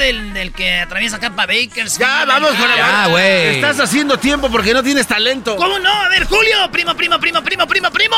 Del, 0.01 0.33
del 0.33 0.51
que 0.51 0.79
atraviesa 0.79 1.17
acá 1.17 1.33
para 1.35 1.53
Bakers. 1.53 1.97
Ya, 1.97 2.25
vamos 2.25 2.51
con 2.51 2.67
la 2.69 3.07
la 3.07 3.23
Estás 3.51 3.79
haciendo 3.79 4.17
tiempo 4.17 4.49
porque 4.49 4.73
no 4.73 4.83
tienes 4.83 5.07
talento. 5.07 5.55
¿Cómo 5.55 5.79
no? 5.79 5.89
A 5.89 6.09
ver, 6.09 6.25
Julio, 6.25 6.69
primo, 6.71 6.95
primo, 6.95 7.19
primo, 7.19 7.41
primo, 7.41 7.67
primo, 7.67 7.91
primo. 7.91 8.15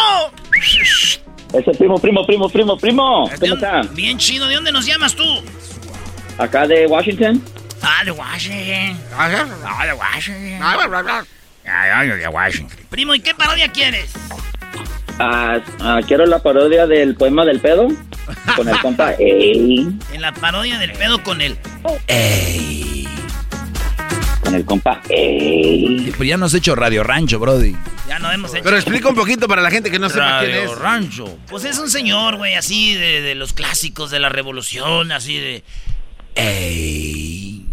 Ese 1.53 1.71
primo, 1.77 1.99
primo, 1.99 2.25
primo, 2.25 2.49
primo, 2.49 2.77
primo. 2.77 3.29
¿Cómo 3.39 3.53
está? 3.53 3.81
Bien 3.91 4.17
chido, 4.17 4.47
¿de 4.47 4.55
dónde 4.55 4.71
nos 4.71 4.85
llamas 4.85 5.13
tú? 5.13 5.23
Acá 6.37 6.65
de 6.65 6.87
Washington. 6.87 7.43
Ah, 7.81 8.03
de 8.03 8.11
Washington. 8.11 8.99
Ah, 9.15 9.29
de 9.85 9.93
Washington. 9.93 10.59
Ah, 10.61 12.03
de 12.03 12.27
Washington. 12.27 12.77
Primo, 12.89 13.13
¿y 13.13 13.19
qué 13.19 13.35
parodia 13.35 13.71
quieres? 13.71 14.11
Ah, 15.25 15.61
ah, 15.79 16.01
quiero 16.05 16.25
la 16.25 16.39
parodia 16.39 16.85
del 16.85 17.15
poema 17.15 17.45
del 17.45 17.61
pedo. 17.61 17.87
Con 18.57 18.67
el 18.67 18.77
compa. 18.79 19.13
Ey. 19.19 19.87
En 20.11 20.21
la 20.21 20.33
parodia 20.33 20.77
del 20.79 20.91
pedo 20.91 21.23
con 21.23 21.39
el... 21.39 21.57
Con 24.41 24.53
el 24.53 24.65
compa. 24.65 25.01
Ey. 25.07 26.09
Pero 26.11 26.23
ya 26.25 26.35
no 26.35 26.47
has 26.47 26.53
hecho 26.53 26.75
Radio 26.75 27.03
Rancho, 27.03 27.39
Brody. 27.39 27.73
Ya 28.05 28.19
no 28.19 28.29
hemos 28.33 28.53
hecho... 28.53 28.65
Pero 28.65 28.75
explica 28.75 29.07
un 29.07 29.15
poquito 29.15 29.47
para 29.47 29.61
la 29.61 29.71
gente 29.71 29.89
que 29.89 29.97
no 29.97 30.09
sepa 30.09 30.41
quién 30.41 30.51
Radio 30.51 30.73
es. 30.73 30.77
Rancho. 30.77 31.37
Pues 31.47 31.63
es 31.63 31.79
un 31.79 31.89
señor, 31.89 32.35
güey, 32.35 32.55
así 32.55 32.93
de, 32.95 33.21
de 33.21 33.35
los 33.35 33.53
clásicos 33.53 34.11
de 34.11 34.19
la 34.19 34.27
revolución, 34.27 35.13
así 35.13 35.37
de... 35.37 35.63
Ey. 36.35 37.65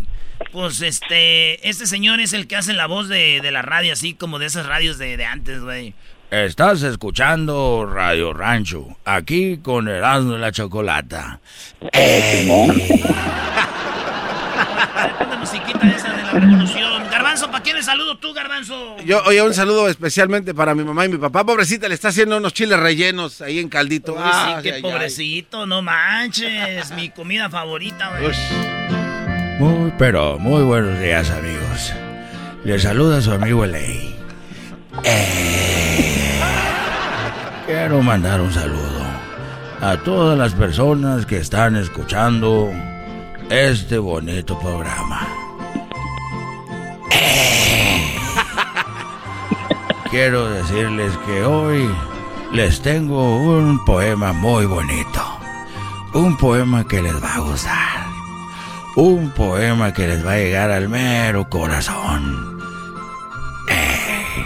Pues 0.53 0.83
este, 0.83 1.69
este 1.69 1.87
señor 1.87 2.21
es 2.21 2.33
el 2.33 2.47
que 2.47 2.55
hace 2.55 2.75
la 2.75 2.87
voz 2.87 3.09
de, 3.09 3.41
de 3.43 3.51
la 3.51 3.63
radio, 3.63 3.93
así 3.93 4.15
como 4.15 4.39
de 4.39 4.47
esas 4.47 4.67
radios 4.67 4.99
de, 4.99 5.17
de 5.17 5.25
antes, 5.25 5.61
güey. 5.63 5.95
Estás 6.31 6.83
escuchando 6.83 7.91
Radio 7.93 8.33
Rancho, 8.33 8.97
aquí 9.05 9.59
con 9.59 9.89
Erasmo 9.89 10.37
y 10.37 10.39
la 10.39 10.53
Chocolata. 10.53 11.41
Una 11.81 11.91
musiquita 15.41 15.89
esa 15.89 16.13
de 16.13 16.23
la 16.23 16.31
revolución. 16.31 17.03
Garbanzo, 17.11 17.51
¿para 17.51 17.63
quién 17.65 17.75
le 17.77 17.83
saludo 17.83 18.17
tú, 18.19 18.33
Garbanzo? 18.33 18.97
Yo, 19.05 19.21
oye, 19.27 19.43
un 19.43 19.53
saludo 19.55 19.89
especialmente 19.89 20.55
para 20.55 20.75
mi 20.77 20.85
mamá 20.85 21.05
y 21.05 21.09
mi 21.09 21.19
papá. 21.19 21.45
Pobrecita, 21.45 21.89
le 21.89 21.95
está 21.95 22.09
haciendo 22.09 22.37
unos 22.37 22.55
chiles 22.55 22.79
rellenos 22.79 23.41
ahí 23.43 23.59
en 23.59 23.69
caldito. 23.69 24.13
Uy, 24.13 24.19
Ah, 24.23 24.55
sí, 24.59 24.63
qué 24.63 24.69
ay, 24.75 24.77
ay. 24.77 24.83
pobrecito, 24.83 25.67
no 25.67 25.83
manches. 25.83 26.93
Mi 26.93 27.11
comida 27.11 27.51
favorita, 27.51 28.13
güey. 28.21 28.33
Muy, 29.59 29.93
pero 29.99 30.39
muy 30.39 30.63
buenos 30.63 30.99
días, 31.01 31.29
amigos. 31.31 31.93
Les 32.65 32.83
saluda 32.83 33.21
su 33.21 33.33
amigo 33.33 33.65
Eley. 33.65 34.15
Eh, 35.05 35.80
quiero 37.71 38.03
mandar 38.03 38.41
un 38.41 38.53
saludo 38.53 39.01
a 39.81 39.97
todas 39.99 40.37
las 40.37 40.55
personas 40.55 41.25
que 41.25 41.37
están 41.37 41.77
escuchando 41.77 42.69
este 43.49 43.97
bonito 43.97 44.59
programa. 44.59 45.29
Eh, 47.13 48.17
quiero 50.11 50.51
decirles 50.51 51.17
que 51.25 51.45
hoy 51.45 51.89
les 52.53 52.83
tengo 52.83 53.37
un 53.37 53.85
poema 53.85 54.33
muy 54.33 54.67
bonito. 54.67 55.23
Un 56.13 56.37
poema 56.37 56.83
que 56.89 57.01
les 57.01 57.23
va 57.23 57.35
a 57.37 57.39
gustar. 57.39 58.07
Un 58.97 59.31
poema 59.31 59.93
que 59.93 60.09
les 60.09 60.27
va 60.27 60.33
a 60.33 60.39
llegar 60.39 60.73
al 60.73 60.89
mero 60.89 61.49
corazón. 61.49 62.59
Eh, 63.69 64.45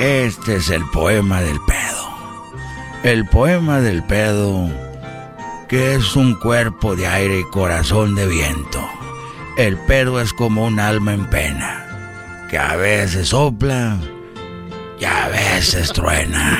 este 0.00 0.56
es 0.56 0.70
el 0.70 0.84
poema 0.90 1.40
del 1.40 1.60
pedo. 1.60 1.97
El 3.04 3.26
poema 3.26 3.80
del 3.80 4.02
pedo, 4.02 4.68
que 5.68 5.94
es 5.94 6.16
un 6.16 6.34
cuerpo 6.34 6.96
de 6.96 7.06
aire 7.06 7.38
y 7.40 7.44
corazón 7.44 8.16
de 8.16 8.26
viento. 8.26 8.84
El 9.56 9.76
pedo 9.78 10.20
es 10.20 10.32
como 10.32 10.66
un 10.66 10.80
alma 10.80 11.14
en 11.14 11.24
pena, 11.26 12.46
que 12.50 12.58
a 12.58 12.74
veces 12.74 13.28
sopla 13.28 13.98
y 14.98 15.04
a 15.04 15.28
veces 15.28 15.92
truena. 15.92 16.58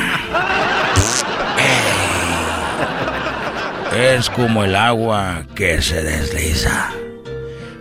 Es 3.97 4.31
como 4.31 4.63
el 4.63 4.77
agua 4.77 5.43
que 5.57 5.83
se 5.83 6.05
desliza. 6.05 6.93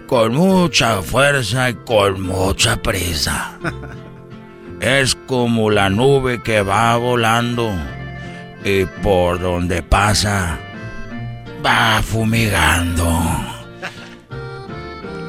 Con 0.07 0.33
mucha 0.33 1.03
fuerza 1.03 1.69
y 1.69 1.75
con 1.75 2.21
mucha 2.23 2.81
prisa. 2.81 3.59
Es 4.79 5.15
como 5.27 5.69
la 5.69 5.91
nube 5.91 6.41
que 6.41 6.63
va 6.63 6.97
volando 6.97 7.71
y 8.67 8.85
por 9.01 9.39
donde 9.39 9.81
pasa 9.81 10.59
va 11.65 12.01
fumigando. 12.03 13.07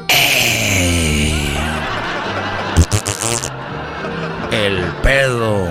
¡Ey! 0.09 1.49
El 4.51 4.83
pedo, 5.01 5.69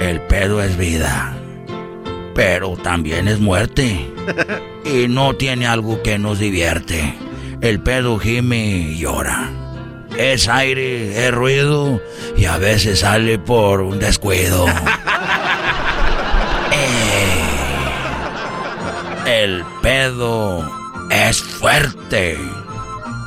el 0.00 0.22
pedo 0.22 0.62
es 0.62 0.78
vida, 0.78 1.34
pero 2.34 2.76
también 2.78 3.28
es 3.28 3.40
muerte. 3.40 4.08
Y 4.84 5.06
no 5.08 5.34
tiene 5.34 5.66
algo 5.66 6.02
que 6.02 6.18
nos 6.18 6.38
divierte. 6.38 7.14
El 7.60 7.80
pedo 7.80 8.18
gime 8.18 8.66
y 8.66 8.98
llora. 8.98 9.50
Es 10.16 10.48
aire, 10.48 11.26
es 11.26 11.34
ruido 11.34 12.00
y 12.38 12.46
a 12.46 12.56
veces 12.56 13.00
sale 13.00 13.38
por 13.38 13.82
un 13.82 13.98
descuido. 13.98 14.64
el 19.30 19.64
pedo 19.80 20.68
es 21.08 21.40
fuerte, 21.40 22.36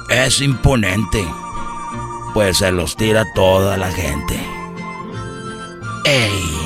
es 0.09 0.41
imponente, 0.41 1.25
pues 2.33 2.57
se 2.57 2.71
los 2.71 2.97
tira 2.97 3.23
toda 3.33 3.77
la 3.77 3.89
gente. 3.89 4.37
¡Ey! 6.05 6.57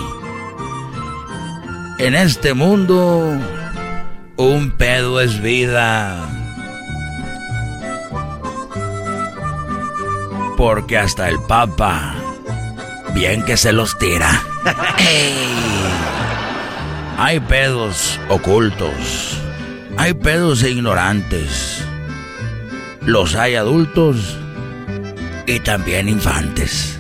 En 2.00 2.16
este 2.16 2.56
mundo, 2.56 3.40
un 4.38 4.72
pedo 4.72 5.22
es 5.22 5.40
vida. 5.42 6.28
Porque 10.58 10.98
hasta 10.98 11.30
el 11.30 11.40
Papa, 11.44 12.16
bien 13.14 13.46
que 13.46 13.56
se 13.56 13.72
los 13.72 13.98
tira. 14.00 14.42
¡Ey! 14.98 15.87
Hay 17.20 17.40
pedos 17.40 18.20
ocultos. 18.30 19.42
Hay 19.98 20.14
pedos 20.14 20.62
ignorantes. 20.62 21.84
Los 23.02 23.34
hay 23.34 23.56
adultos 23.56 24.38
y 25.48 25.60
también 25.62 26.10
infantes. 26.10 27.00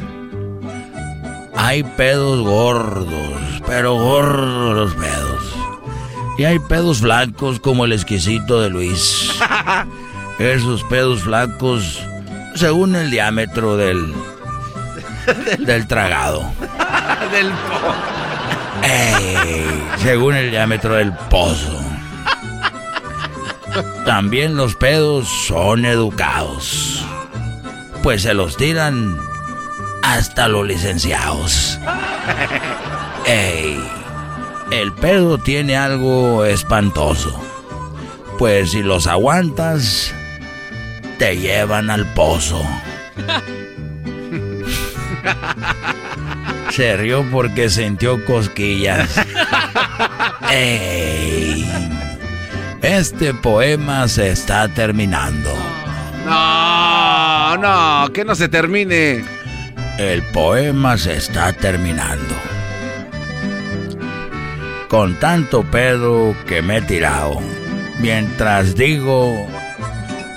Hay 1.55 1.83
pedos 1.83 2.41
gordos, 2.41 3.61
pero 3.67 3.93
gordos 3.93 4.75
los 4.75 4.93
pedos. 4.95 5.53
Y 6.39 6.45
hay 6.45 6.57
pedos 6.59 7.01
flacos 7.01 7.59
como 7.59 7.85
el 7.85 7.93
exquisito 7.93 8.59
de 8.59 8.71
Luis. 8.71 9.29
Esos 10.39 10.83
pedos 10.85 11.21
flacos 11.21 12.01
según 12.55 12.95
el 12.95 13.11
diámetro 13.11 13.77
del 13.77 14.15
del 15.59 15.87
tragado. 15.87 16.41
Del 17.31 17.51
Ey, 18.87 19.65
según 19.97 20.35
el 20.35 20.49
diámetro 20.49 20.95
del 20.95 21.11
pozo. 21.29 21.77
También 24.05 24.55
los 24.55 24.75
pedos 24.75 25.27
son 25.27 25.83
educados. 25.83 27.05
Pues 28.01 28.21
se 28.21 28.33
los 28.33 28.55
tiran 28.55 29.19
hasta 30.03 30.47
los 30.47 30.65
licenciados. 30.65 31.77
Ey, 33.25 33.77
el 34.71 34.93
pedo 34.93 35.37
tiene 35.37 35.75
algo 35.75 36.45
espantoso. 36.45 37.37
Pues 38.37 38.71
si 38.71 38.83
los 38.83 39.07
aguantas, 39.07 40.13
te 41.19 41.35
llevan 41.37 41.89
al 41.89 42.05
pozo. 42.13 42.65
Se 46.69 46.97
rió 46.97 47.25
porque 47.31 47.69
sintió 47.69 48.23
cosquillas. 48.25 49.09
Ey, 50.51 51.69
este 52.81 53.33
poema 53.33 54.07
se 54.07 54.31
está 54.31 54.67
terminando. 54.67 55.53
No, 56.25 57.57
no, 57.57 58.13
que 58.13 58.23
no 58.25 58.35
se 58.35 58.47
termine. 58.49 59.23
El 59.97 60.21
poema 60.31 60.97
se 60.97 61.15
está 61.15 61.53
terminando. 61.53 62.35
Con 64.89 65.15
tanto 65.15 65.63
pedo 65.63 66.35
que 66.47 66.61
me 66.61 66.77
he 66.77 66.81
tirado. 66.81 67.41
Mientras 67.99 68.75
digo, 68.75 69.47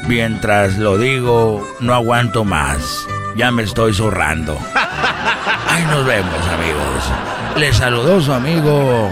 mientras 0.09 0.79
lo 0.79 0.97
digo, 0.97 1.77
no 1.81 1.95
aguanto 1.95 2.45
más. 2.45 3.07
Ya 3.37 3.51
me 3.51 3.65
estoy 3.65 3.93
zurrando. 3.93 4.59
Ahí 5.81 5.87
nos 5.87 6.05
vemos, 6.05 6.47
amigos. 6.49 7.11
Les 7.57 7.75
saludó 7.75 8.21
su 8.21 8.31
amigo 8.35 9.11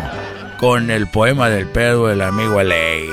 con 0.59 0.91
el 0.91 1.07
poema 1.07 1.49
del 1.49 1.67
pedo, 1.67 2.11
el 2.11 2.21
amigo 2.21 2.63
Ley. 2.63 3.09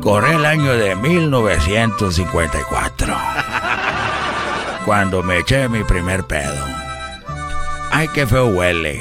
Corre 0.00 0.34
el 0.34 0.44
año 0.44 0.72
de 0.72 0.96
1954. 0.96 3.16
Cuando 4.84 5.22
me 5.22 5.38
eché 5.38 5.68
mi 5.68 5.84
primer 5.84 6.24
pedo. 6.24 6.66
Ay, 7.92 8.08
qué 8.08 8.26
feo 8.26 8.46
huele. 8.46 9.00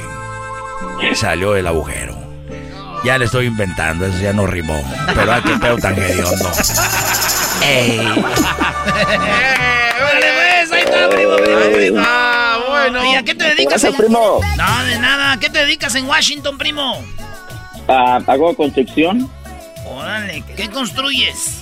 Salió 1.16 1.54
del 1.54 1.66
agujero. 1.66 2.16
Ya 3.04 3.18
le 3.18 3.26
estoy 3.26 3.48
inventando, 3.48 4.06
eso 4.06 4.20
ya 4.20 4.34
no 4.34 4.46
rimó. 4.46 4.80
Pero 5.16 5.34
ay, 5.34 5.42
qué 5.42 5.58
pedo 5.58 5.78
tan 5.78 5.98
hediondo. 5.98 6.52
¡Ey! 7.64 8.08
Ah, 11.98 12.60
bueno. 12.68 13.12
¿Y 13.12 13.16
a 13.16 13.24
qué 13.24 13.36
te 13.36 13.46
dedicas 13.46 13.84
en... 13.84 13.94
primo? 13.96 14.40
No, 14.58 14.84
de 14.86 15.00
nada. 15.00 15.34
¿A 15.34 15.40
qué 15.40 15.50
te 15.50 15.60
dedicas 15.60 15.96
en 15.96 16.06
Washington, 16.08 16.58
primo? 16.58 17.04
Ah, 17.88 18.20
hago 18.28 18.56
construcción. 18.56 19.30
Órale, 19.88 20.44
¿qué 20.56 20.70
construyes? 20.70 21.62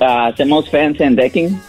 Ah, 0.00 0.26
hacemos 0.32 0.68
fence 0.70 1.04
and 1.04 1.18
decking. 1.18 1.60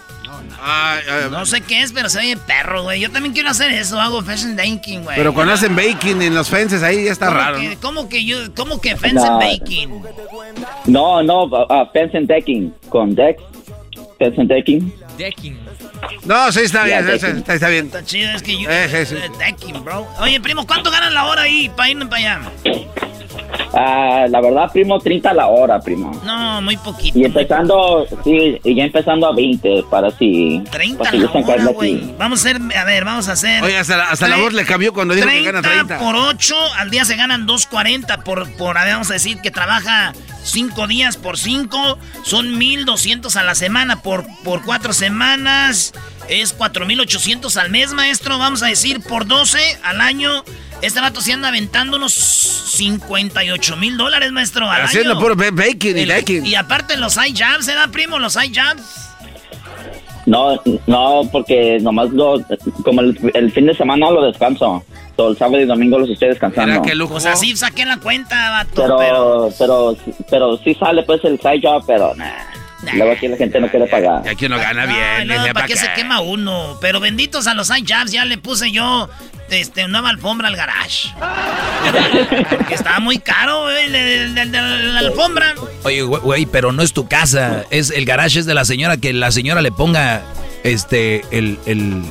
No 1.32 1.46
sé 1.46 1.62
qué 1.62 1.82
es, 1.82 1.94
pero 1.94 2.10
se 2.10 2.20
oye 2.20 2.36
perro, 2.36 2.84
güey. 2.84 3.00
Yo 3.00 3.10
también 3.12 3.34
quiero 3.34 3.50
hacer 3.50 3.72
eso. 3.72 4.00
Hago 4.00 4.22
fashion 4.22 4.56
banking, 4.58 5.00
güey. 5.04 5.16
Pero 5.16 5.34
cuando 5.34 5.54
hacen 5.54 5.76
baking 5.76 6.22
en 6.22 6.36
los 6.36 6.50
fences 6.50 6.84
ahí 6.84 7.06
ya 7.06 7.12
está 7.12 7.28
¿Cómo 7.28 7.38
raro. 7.40 7.60
que- 7.60 7.70
¿no? 7.70 7.80
¿Cómo 7.82 8.10
que 8.10 8.26
yo, 8.26 8.38
cómo 8.56 8.82
que 8.82 8.96
fence 8.98 9.26
No. 9.26 9.38
baking? 9.40 10.02
No, 10.86 11.24
no, 11.24 11.50
ah, 11.70 11.90
fence 11.94 12.18
and 12.18 12.28
decking. 12.28 12.74
Con 12.90 13.16
decks. 13.16 13.42
Fence 14.18 14.42
and 14.42 14.50
decking. 14.50 14.92
Decking. 15.18 15.58
No, 16.26 16.52
sí, 16.52 16.62
está 16.62 16.84
bien, 16.84 17.06
decking. 17.06 17.38
está, 17.38 17.54
está 17.56 17.70
bien. 17.70 17.86
Está 17.88 18.04
chido, 18.04 18.32
es 18.32 18.44
que 18.44 18.62
yo... 18.62 18.70
Eh, 18.70 19.08
decking, 19.40 19.84
bro. 19.84 20.08
Oye, 20.20 20.40
primo, 20.40 20.66
¿cuánto 20.68 20.92
ganan 20.92 21.14
la 21.14 21.26
hora 21.26 21.44
ahí 21.44 21.70
para 21.70 21.90
irme 21.90 22.06
para 22.06 22.18
allá? 22.18 22.52
Ah, 23.74 24.26
la 24.30 24.42
verdad, 24.42 24.72
primo, 24.72 25.00
30 25.00 25.34
la 25.34 25.48
hora, 25.48 25.80
primo. 25.80 26.12
No, 26.26 26.62
muy 26.62 26.78
poquito. 26.78 27.18
Y 27.20 27.26
empezando, 27.26 28.06
sí, 28.24 28.60
y 28.64 28.76
ya 28.76 28.86
empezando 28.86 29.28
a 29.28 29.36
20, 29.36 29.84
para 29.90 30.10
si... 30.12 30.64
30 30.72 30.98
para 30.98 31.12
si 31.12 31.18
la 31.18 31.32
hora, 31.32 31.66
güey. 31.66 31.96
aquí. 31.96 32.16
Vamos 32.18 32.46
a 32.46 32.50
hacer, 32.50 32.62
a 32.76 32.84
ver, 32.84 33.06
vamos 33.06 33.30
a 33.30 33.34
hacer... 33.34 33.64
Oye, 33.64 33.78
hasta 33.78 33.98
la, 33.98 34.10
hasta 34.10 34.28
la 34.28 34.38
voz 34.38 34.54
le 34.54 34.66
cambió 34.66 34.94
cuando 34.94 35.14
dijo 35.14 35.28
que 35.28 35.44
gana 35.44 35.62
30. 35.62 36.00
por 36.00 36.16
8, 36.16 36.56
al 36.78 36.90
día 36.90 37.06
se 37.06 37.16
ganan 37.16 37.48
2.40 37.48 38.24
por, 38.24 38.52
por, 38.58 38.78
a 38.78 38.84
ver, 38.84 38.94
vamos 38.94 39.10
a 39.12 39.14
decir 39.14 39.40
que 39.42 39.52
trabaja 39.52 40.14
5 40.44 40.88
días 40.88 41.18
por 41.18 41.38
5, 41.38 41.98
son 42.24 42.60
1.200 42.60 43.36
a 43.36 43.44
la 43.44 43.56
semana 43.56 44.02
por, 44.02 44.26
por 44.44 44.64
4 44.64 44.94
semanas, 44.94 45.94
es 46.30 46.58
4.800 46.58 47.56
al 47.58 47.70
mes, 47.70 47.92
maestro, 47.94 48.38
vamos 48.38 48.64
a 48.64 48.68
decir 48.68 49.02
por 49.02 49.26
12 49.28 49.58
al 49.84 50.02
año. 50.02 50.44
Este 50.82 51.02
rato 51.02 51.20
se 51.22 51.34
anda 51.34 51.50
aventando 51.50 51.98
unos 51.98 52.14
58 52.14 53.76
mil 53.78 53.98
dólares, 53.98 54.32
maestro, 54.32 54.70
al 54.70 54.84
Haciendo 54.84 55.12
año. 55.12 55.20
puro 55.20 55.36
ba- 55.36 55.52
baking 55.52 55.98
y 55.98 56.06
decking. 56.06 56.46
Y 56.46 56.56
aparte 56.56 56.96
los 56.98 57.16
jobs, 57.16 57.68
¿eh, 57.68 57.74
primo? 57.92 58.18
Los 58.20 58.36
jobs. 58.36 59.08
No, 60.26 60.62
no, 60.86 61.22
porque 61.32 61.80
nomás 61.82 62.12
lo, 62.12 62.40
como 62.84 63.02
el, 63.02 63.18
el 63.34 63.52
fin 63.52 63.66
de 63.66 63.76
semana 63.76 64.12
lo 64.12 64.24
descanso. 64.26 64.84
Todo 65.16 65.32
el 65.32 65.38
sábado 65.38 65.60
y 65.60 65.66
domingo 65.66 65.98
los 66.00 66.10
estoy 66.10 66.30
descansando. 66.30 66.82
Pues 67.10 67.26
así 67.26 67.56
saqué 67.58 67.86
la 67.86 67.98
cuenta, 67.98 68.52
vato, 68.52 68.72
pero... 68.76 68.98
Pero, 68.98 69.50
pero, 69.58 69.98
pero 70.30 70.58
sí 70.64 70.74
sale 70.76 71.04
pues 71.04 71.24
el 71.26 71.38
side 71.42 71.60
job, 71.62 71.84
pero 71.86 72.14
nah. 72.16 72.32
Luego 72.94 73.12
aquí 73.12 73.28
la 73.28 73.36
gente 73.38 73.60
no 73.60 73.68
quiere 73.70 73.88
pagar. 73.88 74.22
Y 74.26 74.30
aquí 74.30 74.46
uno 74.46 74.58
gana 74.58 74.86
bien. 74.86 75.28
No, 75.28 75.36
¿para 75.36 75.54
¿pa' 75.54 75.66
qué 75.66 75.76
se 75.76 75.92
quema 75.94 76.22
uno? 76.22 76.78
Pero 76.80 77.00
benditos 77.00 77.46
a 77.48 77.54
los 77.54 77.68
jobs, 77.70 78.12
ya 78.12 78.24
le 78.26 78.38
puse 78.38 78.72
yo 78.72 79.10
este, 79.50 79.88
nueva 79.88 80.10
alfombra 80.10 80.48
al 80.48 80.56
garage. 80.56 81.10
Porque 82.50 82.74
estaba 82.74 83.00
muy 83.00 83.18
caro, 83.20 83.68
de- 83.68 83.90
de- 83.90 84.46
de 84.46 84.62
la 84.62 85.00
alfombra. 85.00 85.56
Oye, 85.84 86.02
güey, 86.04 86.22
güey, 86.22 86.46
pero 86.46 86.72
no 86.72 86.82
es 86.84 86.94
tu 86.94 87.08
casa. 87.08 87.64
Es 87.70 87.90
el 87.92 88.06
garage 88.06 88.40
es 88.40 88.46
de 88.46 88.54
la 88.54 88.66
señora 88.66 88.98
que 88.98 89.12
la 89.14 89.32
señora 89.32 89.62
le 89.62 89.72
ponga 89.72 90.22
este 90.64 91.24
el, 91.32 91.58
el, 91.66 92.02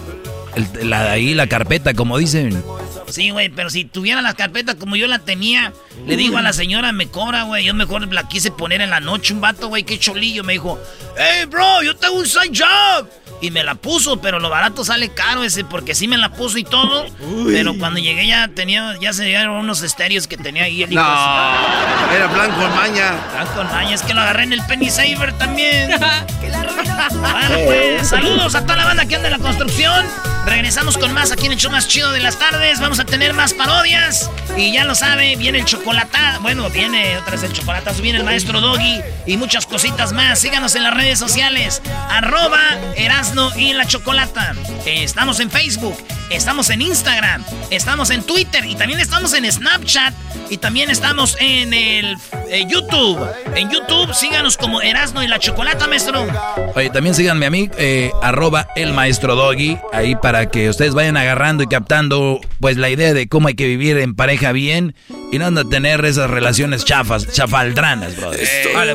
el- 0.55 0.91
la, 0.91 1.13
ahí 1.13 1.35
la 1.35 1.47
carpeta, 1.47 1.95
como 1.95 2.19
dicen. 2.19 2.63
Sí, 3.11 3.31
güey, 3.31 3.49
pero 3.49 3.71
si 3.71 3.85
tuviera 3.85 4.23
la 4.23 4.35
carpeta 4.35 4.77
como 4.77 4.97
yo 4.97 5.07
la 5.07 5.19
tenía, 5.19 5.73
le 6.07 6.17
digo 6.17 6.39
a 6.39 6.43
la 6.43 6.53
señora, 6.53 6.93
me 6.93 7.09
cobra, 7.09 7.43
güey. 7.45 7.65
Yo 7.65 7.75
mejor 7.75 8.13
la 8.13 8.29
quise 8.29 8.51
poner 8.51 8.81
en 8.81 8.91
la 8.91 9.01
noche 9.01 9.35
un 9.35 9.41
vato, 9.41 9.69
güey, 9.69 9.85
qué 9.85 9.99
cholillo. 9.99 10.45
Me 10.45 10.55
dijo, 10.55 10.79
hey, 11.17 11.47
bro, 11.47 11.83
yo 11.83 11.97
tengo 11.97 12.15
un 12.15 12.27
side 12.27 12.53
job. 12.53 13.09
Y 13.41 13.53
me 13.53 13.63
la 13.63 13.77
puso, 13.77 14.21
pero 14.21 14.41
lo 14.41 14.51
barato 14.51 14.85
sale 14.85 15.11
caro 15.11 15.45
ese, 15.45 15.65
porque 15.65 15.95
sí 15.95 16.09
me 16.09 16.19
la 16.19 16.33
puso 16.33 16.59
y 16.59 16.65
todo. 16.65 17.07
Pero 17.47 17.79
cuando 17.79 18.01
llegué 18.01 18.27
ya 18.27 18.49
tenía, 18.49 18.97
ya 19.01 19.13
se 19.13 19.25
dieron 19.25 19.57
unos 19.57 19.83
estéreos 19.83 20.27
que 20.27 20.37
tenía 20.37 20.65
ahí 20.65 20.83
el 20.83 20.93
hijo. 20.93 21.03
No, 21.03 22.13
era 22.13 22.27
blanco 22.27 22.63
en 22.63 22.75
maña. 22.75 23.13
Blanco 23.33 23.61
en 23.61 23.67
maña, 23.69 23.95
es 23.95 24.03
que 24.03 24.13
lo 24.15 24.23
agarré 24.23 24.43
en 24.43 24.55
el 24.55 24.67
Penny 24.67 24.91
Saver 24.91 25.33
también. 25.39 25.91
bueno, 26.01 27.57
pues, 27.65 28.09
saludos 28.09 28.55
a 28.57 28.63
toda 28.63 28.77
la 28.77 28.87
banda 28.87 29.07
que 29.07 29.17
anda 29.17 29.29
en 29.29 29.33
la 29.33 29.39
construcción. 29.39 30.05
Regresamos 30.49 30.97
con 30.97 31.13
más 31.13 31.31
aquí 31.31 31.45
en 31.45 31.53
el 31.53 31.59
show 31.59 31.71
más 31.71 31.89
chido 31.89 32.11
de 32.11 32.21
las 32.21 32.39
tardes. 32.39 32.81
Vamos 32.81 32.99
a 32.99 33.05
tener 33.05 33.35
más 33.35 33.53
parodias. 33.53 34.31
Y 34.57 34.73
ya 34.73 34.85
lo 34.85 34.95
sabe, 34.95 35.37
viene 35.37 35.59
el 35.59 35.67
chocolatazo. 35.67 36.41
Bueno, 36.41 36.71
viene 36.71 37.19
otra 37.19 37.33
vez 37.33 37.43
el 37.43 37.53
chocolatazo. 37.53 38.01
Viene 38.01 38.19
el 38.19 38.25
maestro 38.25 38.61
Doggy 38.61 39.01
y 39.27 39.37
muchas 39.37 39.67
cositas 39.67 40.13
más. 40.13 40.39
Síganos 40.39 40.75
en 40.75 40.85
las 40.85 40.95
redes 40.95 41.19
sociales. 41.19 41.83
Arroba 42.09 42.63
Erasno 42.97 43.55
y 43.57 43.75
la 43.75 43.87
Chocolata. 43.87 44.55
Estamos 44.87 45.39
en 45.41 45.51
Facebook. 45.51 45.97
Estamos 46.31 46.71
en 46.71 46.81
Instagram. 46.81 47.45
Estamos 47.71 48.09
en 48.11 48.23
Twitter. 48.23 48.65
Y 48.65 48.75
también 48.75 49.01
estamos 49.01 49.35
en 49.35 49.51
Snapchat. 49.51 50.15
Y 50.51 50.59
también 50.59 50.91
estamos 50.91 51.37
en 51.41 51.75
el 51.75 52.17
eh, 52.49 52.65
YouTube. 52.69 53.19
En 53.55 53.71
YouTube, 53.71 54.15
síganos 54.15 54.57
como 54.57 54.81
Erasno 54.81 55.23
y 55.23 55.29
la 55.29 55.39
Chocolata, 55.39 55.87
maestro. 55.87 56.27
Oye, 56.75 56.91
también 56.91 57.15
síganme 57.15 57.47
a 57.47 57.51
mí, 57.51 57.71
eh, 57.79 58.11
arroba 58.23 58.69
el 58.77 58.93
maestro 58.93 59.35
Doggy, 59.35 59.79
ahí 59.93 60.17
para 60.17 60.47
que 60.47 60.69
ustedes 60.69 60.95
vayan 60.95 61.17
agarrando 61.17 61.63
y 61.63 61.67
captando 61.67 62.41
pues 62.61 62.77
la 62.77 62.89
idea 62.91 63.13
de 63.13 63.29
cómo 63.29 63.49
hay 63.49 63.55
que 63.55 63.67
vivir 63.67 63.99
en 63.99 64.15
pareja 64.15 64.53
bien 64.53 64.95
y 65.33 65.39
no 65.39 65.47
anda 65.47 65.63
a 65.63 65.69
tener 65.69 66.05
esas 66.05 66.31
relaciones 66.31 66.85
chafas, 66.85 67.31
chafaldranas, 67.33 68.17
brother. 68.17 68.49
Vale, 68.75 68.95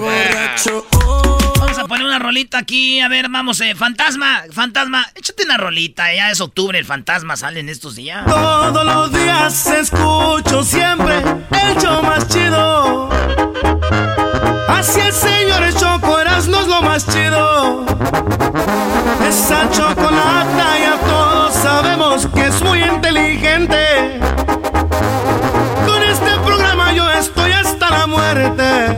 poner 1.93 2.07
una 2.07 2.17
rolita 2.17 2.57
aquí. 2.57 3.01
A 3.01 3.07
ver, 3.07 3.29
vamos, 3.29 3.61
eh, 3.61 3.75
fantasma, 3.75 4.41
fantasma, 4.51 5.05
échate 5.13 5.43
una 5.43 5.57
rolita. 5.57 6.11
Ya 6.11 6.31
es 6.31 6.41
octubre, 6.41 6.79
el 6.79 6.85
fantasma 6.85 7.37
sale 7.37 7.59
en 7.59 7.69
estos 7.69 7.95
días. 7.95 8.25
Todos 8.25 8.83
los 8.83 9.13
días 9.13 9.67
escucho 9.67 10.63
siempre 10.63 11.19
el 11.19 11.77
show 11.79 12.01
más 12.01 12.27
chido. 12.27 13.09
Así 14.69 15.01
el 15.01 15.13
señor 15.13 15.71
Choco 15.75 16.19
Erasmo 16.19 16.61
es 16.61 16.67
lo 16.67 16.81
más 16.81 17.05
chido. 17.05 17.85
Esa 19.29 19.69
chocolata 19.69 20.79
ya 20.79 20.97
todos 21.05 21.53
sabemos 21.53 22.25
que 22.33 22.47
es 22.47 22.59
muy 22.63 22.81
inteligente. 22.81 24.19
Con 25.85 26.01
este 26.01 26.31
programa 26.43 26.91
yo 26.91 27.07
estoy 27.11 27.51
hasta 27.51 27.89
la 27.91 28.07
muerte. 28.07 28.97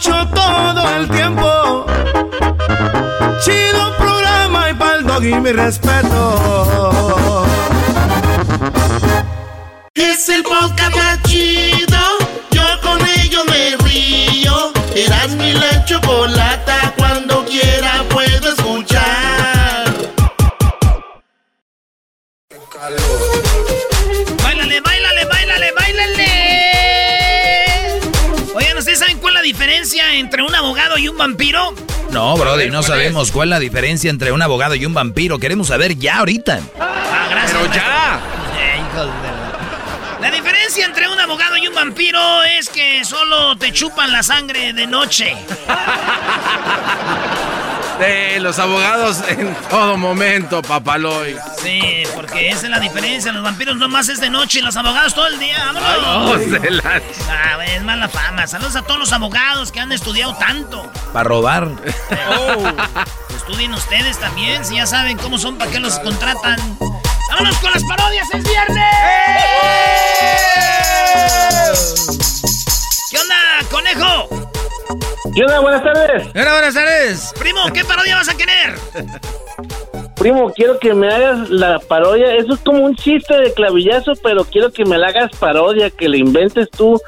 Escucho 0.00 0.26
todo 0.34 0.96
el 0.96 1.08
tiempo. 1.10 1.86
Chido 3.44 3.96
programa 3.96 4.70
y 4.70 4.74
pa'l 4.74 5.04
doggy 5.04 5.34
mi 5.34 5.52
respeto. 5.52 7.46
Es 9.94 10.28
el 10.28 10.42
podcast 10.42 10.96
más 10.96 11.22
chido. 11.24 11.98
Yo 12.50 12.62
con 12.82 12.98
ello 13.18 13.44
me 13.44 13.76
río. 13.84 14.72
Eras 14.94 15.30
mi 15.32 15.52
la 15.52 15.84
chocolata. 15.84 16.94
Cuando 16.96 17.44
quiera 17.44 18.04
puedo 18.08 18.52
escuchar. 18.52 19.04
Báilale, 24.42 24.80
báilale, 24.80 25.24
báilale, 25.26 25.72
báilale. 25.72 26.49
Diferencia 29.52 30.14
entre 30.14 30.42
un 30.44 30.54
abogado 30.54 30.96
y 30.96 31.08
un 31.08 31.16
vampiro? 31.18 31.74
No, 32.12 32.36
brother, 32.36 32.70
no 32.70 32.84
sabemos 32.84 33.32
cuál 33.32 33.48
es 33.48 33.50
la 33.50 33.58
diferencia 33.58 34.08
entre 34.08 34.30
un 34.30 34.40
abogado 34.40 34.76
y 34.76 34.86
un 34.86 34.94
vampiro. 34.94 35.40
Queremos 35.40 35.66
saber 35.68 35.96
ya 35.98 36.18
ahorita. 36.18 36.60
Ah, 36.78 37.26
gracias. 37.28 37.58
Pero 37.60 37.74
ya. 37.74 38.20
Eh, 38.60 38.78
hijos 38.78 39.06
de 39.06 39.28
la- 39.28 40.20
La 40.20 40.30
diferencia 40.30 40.86
entre 40.86 41.08
un 41.08 41.18
abogado 41.18 41.56
y 41.56 41.66
un 41.66 41.74
vampiro 41.74 42.20
es 42.44 42.68
que 42.68 43.04
solo 43.04 43.56
te 43.56 43.72
chupan 43.72 44.12
la 44.12 44.22
sangre 44.22 44.72
de 44.72 44.86
noche. 44.86 45.34
De 48.00 48.40
los 48.40 48.58
abogados 48.58 49.22
en 49.28 49.54
todo 49.68 49.96
momento, 49.98 50.62
papaloy. 50.62 51.36
Sí, 51.62 52.02
porque 52.14 52.48
esa 52.48 52.64
es 52.66 52.70
la 52.70 52.80
diferencia. 52.80 53.30
Los 53.32 53.42
vampiros 53.42 53.76
nomás 53.76 54.08
es 54.08 54.20
de 54.20 54.30
noche 54.30 54.60
y 54.60 54.62
los 54.62 54.74
abogados 54.76 55.14
todo 55.14 55.26
el 55.26 55.38
día. 55.38 55.58
¡Vámonos! 55.72 56.40
Ay, 56.62 56.70
la- 56.70 57.02
Ah, 57.30 57.56
güey, 57.56 57.70
es 57.72 57.82
mala 57.82 58.08
fama. 58.08 58.46
Saludos 58.46 58.74
a 58.76 58.82
todos 58.82 58.98
los 59.00 59.12
abogados 59.12 59.70
que 59.70 59.80
han 59.80 59.92
estudiado 59.92 60.34
tanto. 60.36 60.90
Para 61.12 61.24
robar. 61.28 61.68
Estudien 63.36 63.74
ustedes 63.74 64.18
también, 64.18 64.64
si 64.64 64.76
ya 64.76 64.86
saben 64.86 65.18
cómo 65.18 65.38
son, 65.38 65.58
para 65.58 65.70
qué 65.70 65.78
los 65.80 65.98
contratan. 65.98 66.58
¡Vámonos 67.30 67.56
con 67.58 67.70
las 67.72 67.84
parodias! 67.84 68.26
¡Es 68.32 68.42
viernes! 68.42 68.86
¿Qué 73.10 73.18
onda, 73.18 73.36
conejo? 73.70 74.49
¿Qué 75.34 75.42
onda? 75.42 75.60
Buenas 75.60 75.82
tardes. 75.82 76.28
Hola, 76.34 76.52
buenas 76.52 76.74
tardes. 76.74 77.32
Primo, 77.38 77.60
¿qué 77.72 77.84
parodia 77.84 78.16
vas 78.16 78.28
a 78.28 78.36
querer? 78.36 78.74
Primo, 80.16 80.50
quiero 80.52 80.78
que 80.78 80.94
me 80.94 81.08
hagas 81.12 81.50
la 81.50 81.78
parodia. 81.78 82.34
Eso 82.34 82.54
es 82.54 82.60
como 82.60 82.84
un 82.84 82.96
chiste 82.96 83.36
de 83.36 83.52
clavillazo, 83.52 84.12
pero 84.22 84.44
quiero 84.44 84.72
que 84.72 84.84
me 84.84 84.98
la 84.98 85.08
hagas 85.08 85.30
parodia, 85.38 85.90
que 85.90 86.08
le 86.08 86.18
inventes 86.18 86.70
tú. 86.70 87.00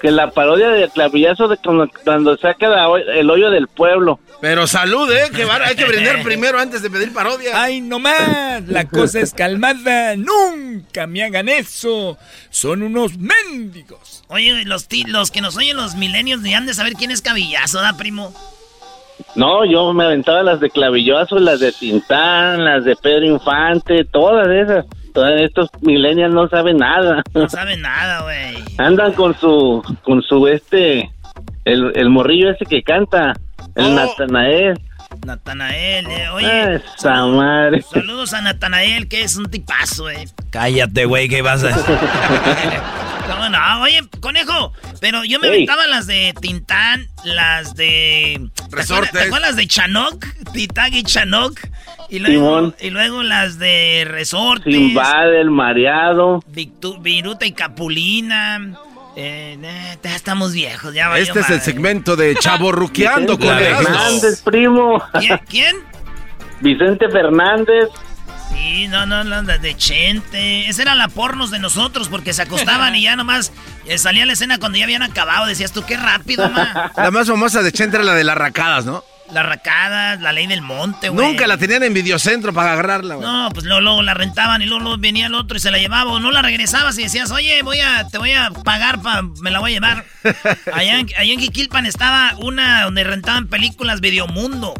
Que 0.00 0.10
la 0.10 0.30
parodia 0.30 0.70
de 0.70 0.88
clavillazo 0.88 1.46
de 1.48 1.58
cuando, 1.58 1.86
cuando 2.04 2.36
saca 2.38 2.68
la 2.68 2.86
el 3.14 3.28
hoyo 3.28 3.50
del 3.50 3.68
pueblo. 3.68 4.18
Pero 4.40 4.66
salud, 4.66 5.10
¿eh? 5.12 5.28
Que 5.34 5.44
va- 5.44 5.56
hay 5.66 5.76
que 5.76 5.84
brindar 5.84 6.22
primero 6.24 6.58
antes 6.58 6.80
de 6.80 6.88
pedir 6.88 7.12
parodia. 7.12 7.62
Ay, 7.62 7.82
no 7.82 7.98
más, 7.98 8.66
la 8.66 8.88
cosa 8.88 9.20
es 9.20 9.34
calmada. 9.34 10.16
Nunca 10.16 11.06
me 11.06 11.22
hagan 11.22 11.50
eso. 11.50 12.16
Son 12.48 12.82
unos 12.82 13.12
mendigos. 13.18 14.24
Oye, 14.28 14.64
los, 14.64 14.88
ti- 14.88 15.04
los 15.04 15.30
que 15.30 15.42
nos 15.42 15.56
oyen 15.58 15.76
los 15.76 15.94
milenios 15.96 16.40
ni 16.40 16.54
han 16.54 16.64
de 16.64 16.72
saber 16.72 16.94
quién 16.94 17.10
es 17.10 17.20
Cavillazo, 17.20 17.82
¿da, 17.82 17.96
primo? 17.98 18.32
No, 19.34 19.66
yo 19.66 19.92
me 19.92 20.04
aventaba 20.04 20.42
las 20.42 20.60
de 20.60 20.70
clavillazo, 20.70 21.38
las 21.38 21.60
de 21.60 21.72
Tintán, 21.72 22.64
las 22.64 22.84
de 22.86 22.96
Pedro 22.96 23.26
Infante, 23.26 24.06
todas 24.06 24.48
esas. 24.48 24.86
Todos 25.12 25.40
estos 25.40 25.68
millennials 25.80 26.34
no 26.34 26.48
saben 26.48 26.78
nada. 26.78 27.22
No 27.34 27.48
saben 27.48 27.82
nada, 27.82 28.22
güey. 28.22 28.56
Andan 28.78 29.12
con 29.12 29.38
su, 29.38 29.82
con 30.02 30.22
su 30.22 30.46
este, 30.48 31.10
el, 31.64 31.92
el 31.94 32.10
morrillo 32.10 32.50
ese 32.50 32.64
que 32.66 32.82
canta, 32.82 33.34
el 33.74 33.94
Natanael. 33.94 34.80
Natanael, 35.26 36.06
eh, 36.06 36.28
oye. 36.30 36.76
Esa 36.76 37.26
madre. 37.26 37.82
Saludos 37.82 38.32
a 38.32 38.40
Natanael, 38.42 39.08
que 39.08 39.22
es 39.22 39.36
un 39.36 39.50
tipazo, 39.50 40.08
eh. 40.08 40.28
Cállate, 40.50 41.04
güey, 41.04 41.28
¿qué 41.28 41.42
vas 41.42 41.64
a 41.64 41.70
No, 43.38 43.48
no, 43.50 43.82
oye, 43.82 44.00
conejo, 44.20 44.72
pero 45.00 45.24
yo 45.24 45.38
me 45.38 45.48
Ey. 45.48 45.52
aventaba 45.54 45.86
las 45.86 46.06
de 46.06 46.34
Tintán, 46.40 47.06
las 47.24 47.74
de... 47.74 48.40
¿te 48.54 48.62
acuerdas- 48.62 48.70
Resortes. 48.72 49.12
¿Te 49.12 49.20
acuerdas 49.22 49.50
las 49.50 49.56
de 49.56 49.66
Chanok? 49.66 50.26
Titán 50.52 50.92
y 50.94 51.02
Chanok. 51.04 51.58
Y 52.08 52.18
luego, 52.18 52.34
Simón. 52.58 52.74
y 52.80 52.90
luego 52.90 53.22
las 53.22 53.58
de 53.58 54.04
Resortes. 54.08 54.74
Simbad, 54.74 55.34
el 55.34 55.50
mareado. 55.50 56.42
Victu- 56.52 57.00
Viruta 57.00 57.46
y 57.46 57.52
Capulina. 57.52 58.74
Eh, 59.16 59.58
eh, 59.62 59.98
ya 60.02 60.16
estamos 60.16 60.52
viejos, 60.52 60.94
ya 60.94 61.16
Este 61.18 61.40
es 61.40 61.50
el 61.50 61.60
segmento 61.60 62.16
de 62.16 62.34
Chavo 62.36 62.72
Ruqueando 62.72 63.38
con. 63.38 63.48
Fernández, 63.58 64.42
primo. 64.42 65.02
¿Quién? 65.18 65.38
¿Quién? 65.48 65.76
Vicente 66.60 67.08
Fernández. 67.10 67.88
Sí, 68.50 68.88
no, 68.88 69.06
no, 69.06 69.24
no, 69.24 69.42
las 69.42 69.62
de 69.62 69.76
Chente. 69.76 70.68
Esa 70.68 70.82
era 70.82 70.94
la 70.94 71.08
pornos 71.08 71.50
de 71.50 71.58
nosotros 71.58 72.08
porque 72.08 72.32
se 72.32 72.42
acostaban 72.42 72.94
y 72.96 73.02
ya 73.02 73.16
nomás 73.16 73.52
eh, 73.86 73.98
salía 73.98 74.26
la 74.26 74.32
escena 74.32 74.58
cuando 74.58 74.78
ya 74.78 74.84
habían 74.84 75.02
acabado. 75.02 75.46
Decías 75.46 75.72
tú, 75.72 75.84
qué 75.84 75.96
rápido, 75.96 76.48
ma. 76.50 76.92
La 76.96 77.10
más 77.10 77.28
famosa 77.28 77.62
de 77.62 77.72
Chente 77.72 77.96
era 77.96 78.04
la 78.04 78.14
de 78.14 78.24
las 78.24 78.36
racadas, 78.36 78.84
¿no? 78.84 79.04
Las 79.32 79.46
racadas, 79.46 80.20
la 80.20 80.32
ley 80.32 80.48
del 80.48 80.60
monte, 80.60 81.08
güey. 81.08 81.28
Nunca 81.28 81.46
la 81.46 81.56
tenían 81.56 81.84
en 81.84 81.94
videocentro 81.94 82.52
para 82.52 82.72
agarrarla, 82.72 83.14
güey. 83.14 83.26
No, 83.28 83.48
pues 83.54 83.64
luego, 83.64 83.80
luego 83.80 84.02
la 84.02 84.12
rentaban 84.12 84.60
y 84.60 84.66
luego, 84.66 84.82
luego 84.82 84.98
venía 84.98 85.26
el 85.26 85.34
otro 85.34 85.56
y 85.56 85.60
se 85.60 85.70
la 85.70 85.78
llevaba. 85.78 86.10
O 86.10 86.18
no 86.18 86.32
la 86.32 86.42
regresabas 86.42 86.98
y 86.98 87.04
decías, 87.04 87.30
oye, 87.30 87.62
voy 87.62 87.78
a, 87.78 88.08
te 88.08 88.18
voy 88.18 88.32
a 88.32 88.50
pagar, 88.50 89.00
pa, 89.00 89.22
me 89.40 89.52
la 89.52 89.60
voy 89.60 89.70
a 89.70 89.74
llevar. 89.74 90.04
allá, 90.72 90.98
en, 90.98 91.08
allá 91.16 91.32
en 91.32 91.38
Jiquilpan 91.38 91.86
estaba 91.86 92.34
una 92.38 92.82
donde 92.82 93.04
rentaban 93.04 93.46
películas 93.46 94.00
Videomundo. 94.00 94.74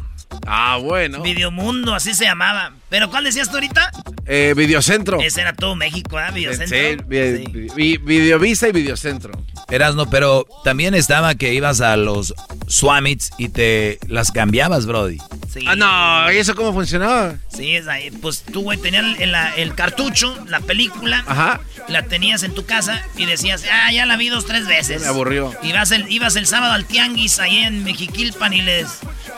Ah, 0.46 0.78
bueno. 0.82 1.22
Videomundo, 1.22 1.94
así 1.94 2.14
se 2.14 2.24
llamaba. 2.24 2.72
¿Pero 2.88 3.08
cuál 3.10 3.24
decías 3.24 3.48
tú 3.48 3.56
ahorita? 3.56 3.90
Eh, 4.26 4.54
Videocentro. 4.56 5.20
Ese 5.20 5.40
era 5.40 5.52
todo 5.52 5.76
México, 5.76 6.18
¿ah? 6.18 6.30
Videocentro. 6.30 6.76
Sí, 6.76 6.96
vi- 7.06 7.68
vi- 7.74 7.96
Videovisa 7.98 8.68
y 8.68 8.72
Videocentro. 8.72 9.32
Erasno, 9.70 10.08
pero 10.10 10.46
también 10.64 10.94
estaba 10.94 11.34
que 11.36 11.54
ibas 11.54 11.80
a 11.80 11.96
los 11.96 12.34
Swamits 12.66 13.30
y 13.38 13.48
te 13.48 13.98
las 14.08 14.32
cambiabas, 14.32 14.86
Brody. 14.86 15.18
Sí. 15.52 15.64
Ah, 15.66 15.76
no, 15.76 16.32
¿y 16.32 16.36
eso 16.38 16.54
cómo 16.54 16.72
funcionaba? 16.72 17.34
Sí, 17.48 17.74
es 17.76 17.86
ahí. 17.88 18.10
Pues 18.10 18.42
tú, 18.42 18.62
güey, 18.62 18.78
tenías 18.78 19.04
el, 19.20 19.32
la- 19.32 19.54
el 19.56 19.74
cartucho, 19.74 20.36
la 20.48 20.60
película. 20.60 21.24
Ajá. 21.26 21.60
La 21.90 22.04
tenías 22.04 22.42
en 22.44 22.54
tu 22.54 22.64
casa 22.64 23.04
y 23.16 23.26
decías, 23.26 23.64
ah, 23.70 23.92
ya 23.92 24.06
la 24.06 24.16
vi 24.16 24.28
dos, 24.28 24.46
tres 24.46 24.66
veces. 24.66 25.02
Me 25.02 25.08
aburrió. 25.08 25.52
Ibas 25.62 25.90
el, 25.90 26.10
ibas 26.10 26.36
el 26.36 26.46
sábado 26.46 26.72
al 26.72 26.86
tianguis 26.86 27.38
ahí 27.40 27.58
en 27.58 27.84
Mexiquilpan 27.84 28.52
y 28.52 28.62
les 28.62 28.86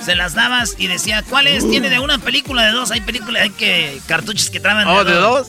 se 0.04 0.14
las 0.14 0.34
dabas 0.34 0.74
y 0.78 0.86
decía, 0.86 1.22
¿cuál 1.22 1.46
es? 1.46 1.68
Tiene 1.68 1.88
de 1.88 1.98
una 1.98 2.18
película, 2.18 2.64
de 2.64 2.72
dos. 2.72 2.90
Hay 2.90 3.00
películas, 3.00 3.42
hay 3.42 3.50
que 3.50 4.00
cartuchos 4.06 4.50
que 4.50 4.60
traban 4.60 4.86
Oh, 4.86 5.02
¿de 5.04 5.14
dos? 5.14 5.48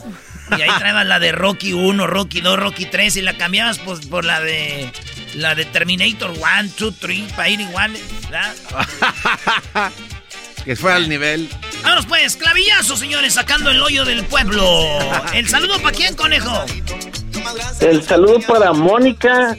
Y 0.56 0.62
ahí 0.62 0.70
traebas 0.78 1.06
la 1.06 1.18
de 1.18 1.32
Rocky 1.32 1.72
1, 1.72 2.06
Rocky 2.06 2.40
2, 2.40 2.58
Rocky 2.58 2.86
3 2.86 3.16
y 3.16 3.22
la 3.22 3.36
cambiabas 3.36 3.78
pues 3.80 4.06
por 4.06 4.24
la 4.24 4.40
de 4.40 4.90
la 5.34 5.54
de 5.54 5.64
Terminator 5.66 6.30
1, 6.30 6.44
2, 6.78 6.94
3 7.00 7.32
para 7.32 7.48
ir 7.48 7.60
igual, 7.60 7.92
¿verdad? 8.30 8.54
Que 10.64 10.76
fue 10.76 10.94
al 10.94 11.10
nivel. 11.10 11.50
Vámonos 11.84 12.06
pues, 12.06 12.36
clavillazo, 12.36 12.96
señores, 12.96 13.34
sacando 13.34 13.70
el 13.70 13.80
hoyo 13.80 14.04
del 14.04 14.24
pueblo. 14.24 14.64
El 15.34 15.46
saludo 15.48 15.78
para 15.82 15.94
quién, 15.94 16.16
conejo. 16.16 16.50
El 17.80 18.02
saludo 18.02 18.40
para 18.40 18.72
Mónica, 18.72 19.54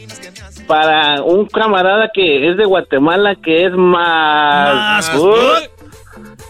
para 0.67 1.21
un 1.21 1.45
camarada 1.45 2.09
que 2.13 2.49
es 2.49 2.57
de 2.57 2.65
Guatemala, 2.65 3.35
que 3.35 3.65
es 3.65 3.71
más... 3.73 5.07
Más- 5.07 5.64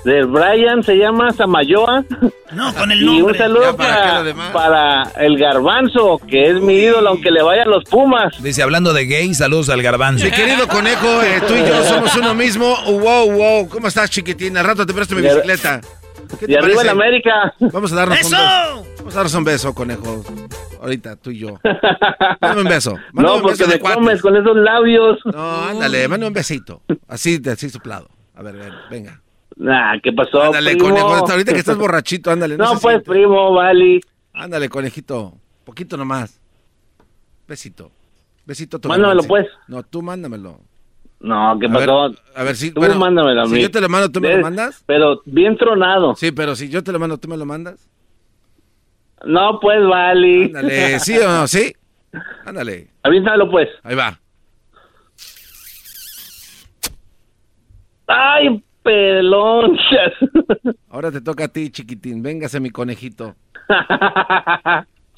del 0.06 0.28
Brian, 0.28 0.82
se 0.84 0.96
llama 0.98 1.32
Samayoa. 1.32 2.06
No, 2.54 2.74
con 2.76 2.92
el 2.92 3.02
Y 3.02 3.08
un 3.08 3.18
nombre. 3.20 3.38
saludo 3.38 3.76
¿para 3.76 5.04
el 5.18 5.38
Garbanzo, 5.38 6.20
que 6.30 6.50
es 6.52 6.62
mi 6.62 6.76
ídolo, 6.76 7.10
aunque 7.10 7.32
le 7.32 7.42
vayan 7.44 7.70
los 7.70 7.84
Pumas. 7.86 8.42
Dice, 8.42 8.64
hablando 8.64 8.94
de 8.94 9.06
gay, 9.06 9.34
saludos 9.34 9.70
al 9.70 9.82
garbanzo. 9.82 10.24
Mi 10.24 10.32
querido 10.32 10.68
conejo, 10.68 11.22
eh, 11.24 11.42
tú 11.48 11.54
y 11.56 11.68
yo 11.68 11.84
somos 11.84 12.16
uno 12.16 12.34
mismo. 12.34 12.76
Wow, 12.88 13.32
wow. 13.32 13.68
¿Cómo 13.70 13.88
estás, 13.88 14.10
chiquitín? 14.10 14.56
Al 14.58 14.66
rato 14.66 14.86
te 14.86 14.94
presto 14.94 15.16
mi 15.16 15.22
bicicleta. 15.24 15.82
¿Qué 16.40 16.46
te 16.48 16.52
Y 16.54 16.56
arriba 16.56 16.76
parece? 16.82 16.84
en 16.86 16.90
América. 16.90 17.54
Vamos 17.60 17.92
a 17.92 17.96
darnos 17.96 18.20
¡Eso! 18.20 18.36
un 18.36 18.84
beso. 18.84 18.96
Vamos 19.00 19.14
a 19.14 19.18
darnos 19.18 19.34
un 19.36 19.44
beso, 19.44 19.76
conejo. 19.76 20.24
Ahorita, 20.82 21.16
tú 21.16 21.32
y 21.32 21.40
yo. 21.40 21.60
Mándame 22.42 22.62
un 22.62 22.68
beso. 22.70 22.92
Mándame 23.14 23.28
No, 23.28 23.36
un 23.36 23.42
porque 23.42 23.58
beso 23.58 23.68
de 23.70 23.76
me 23.76 23.80
cuates. 23.80 23.96
comes 23.98 24.22
con 24.22 24.36
esos 24.36 24.56
labios. 24.56 25.20
No, 25.26 25.64
ándale, 25.66 26.08
mándame 26.08 26.28
un 26.28 26.34
besito. 26.34 26.82
Así, 27.08 27.38
de 27.40 27.52
así 27.52 27.70
soplado. 27.70 28.08
A 28.36 28.42
ver, 28.44 28.56
ven, 28.56 28.74
venga. 28.90 29.22
Nah, 29.58 30.00
¿qué 30.04 30.12
pasó, 30.12 30.44
Ándale, 30.44 30.72
primo? 30.72 30.90
conejo. 30.90 31.14
Hasta 31.16 31.32
ahorita 31.34 31.54
que 31.54 31.60
estás 31.60 31.78
borrachito, 31.78 32.30
ándale. 32.32 32.58
No, 32.58 32.72
pues, 32.72 32.82
siente. 32.82 33.10
primo, 33.10 33.54
vale. 33.54 34.02
Ándale, 34.34 34.68
conejito. 34.68 35.34
Poquito 35.64 35.96
nomás. 35.96 36.40
Besito. 37.48 37.92
Besito. 38.46 38.80
tu 38.80 38.90
Mándamelo, 38.90 39.24
pues. 39.24 39.48
No, 39.68 39.84
tú 39.84 40.02
mándamelo. 40.02 40.60
No, 41.22 41.58
¿qué 41.60 41.68
A 41.68 41.70
ver, 41.70 41.88
pasó? 41.88 42.12
a 42.36 42.44
ver 42.44 42.56
si. 42.56 42.72
Tú 42.72 42.82
bueno, 42.82 42.96
mándamelo 42.96 43.44
a 43.44 43.46
si 43.48 43.62
yo 43.62 43.72
te 43.72 43.82
lo 43.82 43.90
mando, 43.90 44.12
¿tú 44.12 44.20
me 44.22 44.36
lo 44.36 44.42
mandas? 44.42 44.84
Pero 44.86 45.22
bien 45.26 45.58
tronado. 45.58 46.16
Sí, 46.16 46.32
pero 46.32 46.56
si 46.56 46.70
yo 46.70 46.84
te 46.84 46.92
lo 46.92 47.00
mando, 47.00 47.18
¿tú 47.18 47.28
me 47.30 47.38
lo 47.38 47.46
mandas? 47.46 47.90
No, 49.26 49.60
pues, 49.60 49.80
vale. 49.88 50.46
Ándale, 50.46 51.00
¿sí 51.00 51.18
o 51.18 51.28
no? 51.28 51.48
¿Sí? 51.48 51.74
Ándale. 52.46 52.90
Avísalo, 53.04 53.50
pues. 53.50 53.70
Ahí 53.84 53.96
va. 53.96 54.20
Ay, 58.08 58.64
pelón. 58.86 59.78
Ahora 60.90 61.12
te 61.12 61.20
toca 61.20 61.46
a 61.46 61.48
ti, 61.50 61.70
chiquitín. 61.72 62.22
Véngase, 62.24 62.60
mi 62.60 62.70
conejito. 62.70 63.36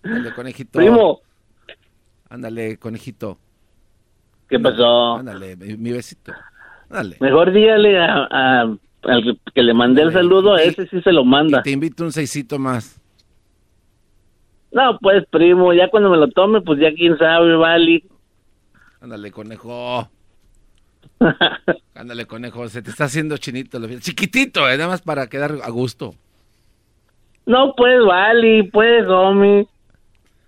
Ándale, 0.03 0.33
conejito. 0.35 0.79
Primo. 0.79 1.19
Ándale, 2.29 2.77
conejito. 2.77 3.37
¿Qué 4.49 4.59
pasó? 4.59 5.15
Ándale, 5.17 5.55
mi, 5.57 5.91
besito. 5.91 6.33
Ándale. 6.89 7.17
Mejor 7.19 7.51
dígale 7.51 7.99
a, 7.99 8.27
a- 8.31 8.77
al 9.03 9.39
que 9.53 9.63
le 9.63 9.73
mandé 9.73 10.01
el 10.01 10.11
saludo, 10.13 10.55
a 10.55 10.61
ese 10.63 10.87
sí 10.87 11.01
se 11.01 11.11
lo 11.11 11.23
manda. 11.23 11.61
Te 11.61 11.71
invito 11.71 12.03
un 12.03 12.11
seisito 12.11 12.57
más. 12.57 12.99
No, 14.71 14.97
pues, 14.99 15.25
primo, 15.29 15.73
ya 15.73 15.89
cuando 15.89 16.09
me 16.09 16.17
lo 16.17 16.27
tome, 16.29 16.61
pues 16.61 16.79
ya 16.79 16.93
quién 16.93 17.17
sabe, 17.17 17.55
vale. 17.55 18.03
Ándale, 19.01 19.31
conejo. 19.31 20.09
Ándale, 21.95 22.25
conejo. 22.25 22.67
Se 22.69 22.81
te 22.81 22.89
está 22.91 23.05
haciendo 23.05 23.37
chinito. 23.37 23.79
lo- 23.79 23.87
Chiquitito, 23.99 24.69
eh, 24.69 24.77
nada 24.77 24.89
más 24.89 25.01
para 25.01 25.27
quedar 25.27 25.55
a 25.63 25.69
gusto. 25.69 26.13
No, 27.45 27.73
pues, 27.75 28.03
vale, 28.05 28.69
pues, 28.71 29.07
homie. 29.07 29.67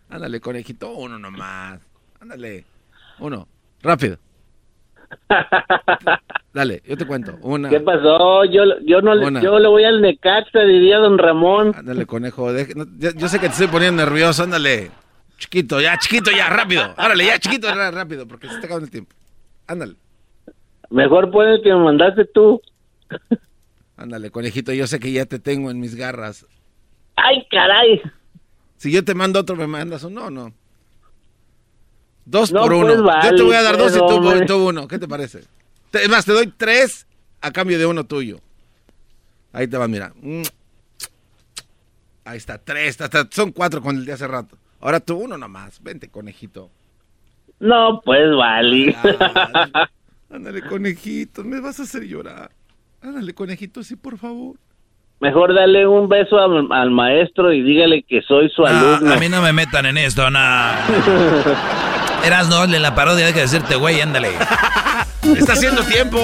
Ándale, 0.10 0.40
conejito. 0.40 0.92
Uno 0.94 1.18
nomás. 1.18 1.80
Ándale. 2.20 2.66
Uno. 3.20 3.48
Rápido. 3.82 4.18
Dale, 6.54 6.82
yo 6.86 6.98
te 6.98 7.06
cuento. 7.06 7.38
Una. 7.42 7.70
¿Qué 7.70 7.80
pasó? 7.80 8.44
Yo, 8.46 8.64
yo 8.86 9.02
no 9.02 9.16
le- 9.16 9.26
Una. 9.28 9.42
yo 9.42 9.58
le 9.60 9.68
voy 9.68 9.84
al 9.84 10.02
Necaxa, 10.02 10.60
diría 10.62 10.98
don 10.98 11.18
Ramón. 11.18 11.74
Ándale, 11.76 12.06
conejo. 12.06 12.52
no, 12.76 12.86
yo, 12.98 13.12
yo 13.12 13.28
sé 13.28 13.40
que 13.40 13.48
te 13.48 13.54
estoy 13.54 13.68
poniendo 13.68 14.04
nervioso. 14.04 14.44
Ándale. 14.44 14.92
Chiquito, 15.38 15.80
ya, 15.80 15.98
chiquito, 15.98 16.32
ya, 16.32 16.50
rápido. 16.50 16.94
Árale, 16.98 17.26
ya, 17.26 17.40
chiquito, 17.40 17.74
rápido, 17.74 18.28
porque 18.28 18.48
se 18.48 18.56
está 18.56 18.66
acabando 18.66 18.86
el 18.86 18.92
tiempo. 18.92 19.16
Ándale. 19.68 19.96
Mejor 20.90 21.30
el 21.48 21.62
que 21.62 21.70
me 21.74 21.84
mandaste 21.84 22.26
tú. 22.26 22.62
Ándale, 23.98 24.32
conejito. 24.32 24.72
Yo 24.74 24.88
sé 24.88 25.00
que 25.00 25.12
ya 25.12 25.26
te 25.26 25.40
tengo 25.40 25.70
en 25.72 25.80
mis 25.80 25.96
garras. 25.96 26.46
Ay, 27.16 27.46
caray. 27.52 28.02
Si 28.78 28.92
yo 28.92 29.04
te 29.04 29.14
mando 29.14 29.40
otro, 29.42 29.56
¿me 29.56 29.68
mandas 29.68 30.04
uno 30.04 30.26
o 30.26 30.30
no? 30.30 30.54
Dos 32.26 32.52
No, 32.52 32.62
por 32.62 32.74
uno. 32.74 32.88
pues, 32.88 33.02
vale, 33.02 33.30
yo 33.30 33.36
te 33.36 33.44
voy 33.44 33.56
a 33.56 33.62
dar 33.64 33.78
dos 33.78 33.94
y 33.96 34.00
tú, 34.00 34.06
hombre. 34.06 34.46
tú 34.46 34.70
uno. 34.70 34.88
¿Qué 34.88 35.00
te 35.00 35.08
parece? 35.08 35.42
Te- 35.92 36.04
Es 36.04 36.10
más, 36.10 36.26
te 36.26 36.32
doy 36.32 36.48
tres 36.56 37.08
a 37.42 37.52
cambio 37.52 37.78
de 37.78 37.86
uno 37.86 38.06
tuyo. 38.06 38.40
Ahí 39.52 39.68
te 39.68 39.78
va, 39.78 39.88
mira. 39.88 40.14
Mm. 40.22 40.44
Ahí 42.26 42.38
está, 42.38 42.58
tres. 42.60 43.02
hasta- 43.02 43.28
son 43.32 43.52
cuatro 43.52 43.82
con 43.82 43.96
el 43.98 44.06
de 44.06 44.14
hace 44.14 44.28
rato. 44.28 44.58
Ahora 44.80 45.00
tú 45.00 45.18
uno 45.18 45.38
nomás. 45.38 45.82
Vente, 45.84 46.10
conejito. 46.10 46.70
No, 47.60 48.00
pues, 48.06 48.34
vale. 48.38 48.96
Ándale, 50.32 50.62
conejito. 50.62 51.44
Me 51.44 51.60
vas 51.60 51.80
a 51.80 51.84
hacer 51.84 52.04
llorar. 52.04 52.52
Ándale, 53.02 53.34
conejito, 53.34 53.84
sí, 53.84 53.96
por 53.96 54.18
favor. 54.18 54.58
Mejor 55.22 55.54
dale 55.54 55.86
un 55.88 56.08
beso 56.08 56.38
al, 56.40 56.72
al 56.72 56.92
maestro 56.92 57.52
y 57.52 57.62
dígale 57.62 58.04
que 58.08 58.22
soy 58.22 58.50
su 58.50 58.66
Ah, 58.66 58.70
alumno. 58.96 59.14
a 59.14 59.18
mí 59.18 59.28
no 59.28 59.42
me 59.42 59.52
metan 59.52 59.86
en 59.86 59.98
esto, 59.98 60.30
no. 60.30 60.40
Eras 62.24 62.48
no, 62.50 62.64
en 62.64 62.82
la 62.82 62.96
parodia 62.96 63.28
hay 63.28 63.34
que 63.34 63.42
decirte, 63.42 63.76
güey, 63.76 64.00
ándale. 64.02 64.30
Está 65.36 65.54
haciendo 65.54 65.84
tiempo. 65.84 66.20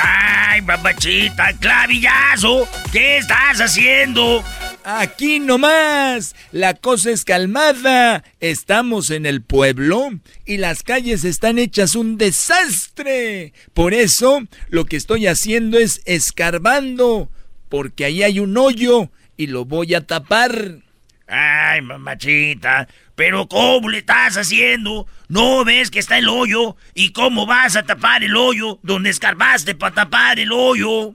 Ay, 0.00 0.62
papachita, 0.62 1.52
clavillazo, 1.58 2.68
¿qué 2.92 3.18
estás 3.18 3.60
haciendo? 3.60 4.42
Aquí 4.84 5.38
nomás, 5.38 6.34
la 6.50 6.74
cosa 6.74 7.10
es 7.10 7.24
calmada. 7.24 8.24
Estamos 8.40 9.10
en 9.10 9.26
el 9.26 9.40
pueblo 9.40 10.10
y 10.44 10.56
las 10.56 10.82
calles 10.82 11.24
están 11.24 11.58
hechas 11.58 11.94
un 11.94 12.18
desastre. 12.18 13.52
Por 13.74 13.94
eso 13.94 14.42
lo 14.70 14.84
que 14.86 14.96
estoy 14.96 15.28
haciendo 15.28 15.78
es 15.78 16.02
escarbando, 16.04 17.30
porque 17.68 18.04
ahí 18.04 18.24
hay 18.24 18.40
un 18.40 18.56
hoyo 18.56 19.10
y 19.36 19.46
lo 19.46 19.64
voy 19.64 19.94
a 19.94 20.04
tapar. 20.04 20.80
Ay, 21.28 21.80
mamachita, 21.80 22.88
pero 23.14 23.46
¿cómo 23.46 23.88
le 23.88 23.98
estás 23.98 24.36
haciendo? 24.36 25.06
¿No 25.28 25.64
ves 25.64 25.92
que 25.92 26.00
está 26.00 26.18
el 26.18 26.28
hoyo? 26.28 26.76
¿Y 26.92 27.12
cómo 27.12 27.46
vas 27.46 27.76
a 27.76 27.84
tapar 27.84 28.24
el 28.24 28.36
hoyo 28.36 28.80
donde 28.82 29.10
escarbaste 29.10 29.76
para 29.76 29.94
tapar 29.94 30.40
el 30.40 30.50
hoyo? 30.50 31.14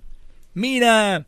Mira, 0.54 1.26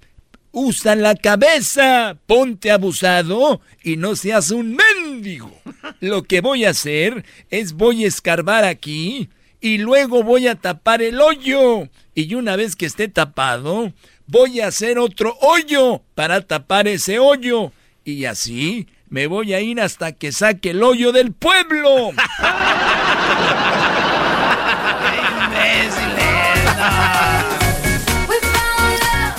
usa 0.52 0.96
la 0.96 1.16
cabeza, 1.16 2.18
ponte 2.26 2.72
abusado 2.72 3.62
y 3.84 3.98
no 3.98 4.16
seas 4.16 4.52
un 4.52 4.76
mendigo. 4.76 5.52
Lo 6.00 6.24
que 6.24 6.42
voy 6.42 6.66
a 6.66 6.72
hacer 6.72 7.26
es 7.50 7.74
voy 7.74 8.06
a 8.06 8.08
escarbar 8.08 8.64
aquí 8.64 9.30
y 9.62 9.78
luego 9.78 10.24
voy 10.24 10.48
a 10.48 10.56
tapar 10.56 11.02
el 11.02 11.20
hoyo. 11.20 11.90
Y 12.16 12.34
una 12.36 12.56
vez 12.56 12.76
que 12.76 12.86
esté 12.86 13.08
tapado, 13.08 13.94
voy 14.28 14.62
a 14.62 14.68
hacer 14.68 15.00
otro 15.00 15.38
hoyo 15.42 16.02
para 16.16 16.42
tapar 16.42 16.88
ese 16.88 17.20
hoyo. 17.20 17.72
Y 18.04 18.26
así 18.26 18.88
me 19.10 19.28
voy 19.28 19.54
a 19.54 19.62
ir 19.62 19.80
hasta 19.82 20.14
que 20.14 20.32
saque 20.32 20.72
el 20.72 20.84
hoyo 20.84 21.12
del 21.12 21.34
pueblo. 21.34 22.12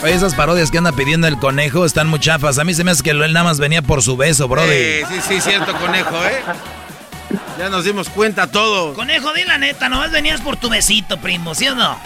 esas 0.09 0.35
parodias 0.35 0.71
que 0.71 0.79
anda 0.79 0.93
pidiendo 0.93 1.27
el 1.27 1.39
conejo 1.39 1.85
están 1.85 2.09
muy 2.09 2.21
chafas. 2.21 2.59
A 2.59 2.65
mí 2.65 2.75
se 2.75 2.85
me 2.85 2.91
hace 2.91 3.03
que 3.03 3.11
él 3.11 3.33
nada 3.33 3.45
más 3.45 3.59
venía 3.59 3.83
por 3.83 4.03
su 4.03 4.17
beso, 4.17 4.49
brody. 4.49 4.69
Sí, 4.69 5.03
sí, 5.09 5.21
sí, 5.29 5.41
cierto, 5.41 5.75
conejo, 5.77 6.17
¿eh? 6.25 6.41
Ya 7.59 7.69
nos 7.69 7.85
dimos 7.85 8.09
cuenta 8.09 8.51
todos. 8.51 8.95
Conejo, 8.95 9.33
di 9.35 9.45
la 9.45 9.59
neta, 9.59 9.89
nomás 9.89 10.11
venías 10.11 10.41
por 10.41 10.57
tu 10.57 10.71
besito, 10.71 11.19
primo, 11.19 11.55
¿sí 11.55 11.69
o 11.69 11.75
no? 11.75 11.99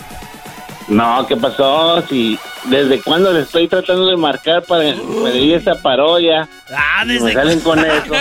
No, 0.88 1.26
¿qué 1.26 1.36
pasó? 1.36 2.04
Si 2.08 2.38
desde 2.64 3.00
cuándo 3.00 3.32
le 3.32 3.40
estoy 3.40 3.68
tratando 3.68 4.06
de 4.06 4.16
marcar 4.16 4.62
para 4.64 4.82
pedir 4.82 5.54
esa 5.54 5.76
parodia. 5.80 6.46
Ah, 6.76 7.04
desde 7.06 7.24
me 7.24 7.32
salen 7.32 7.60
con 7.60 7.78
eso. 7.78 8.12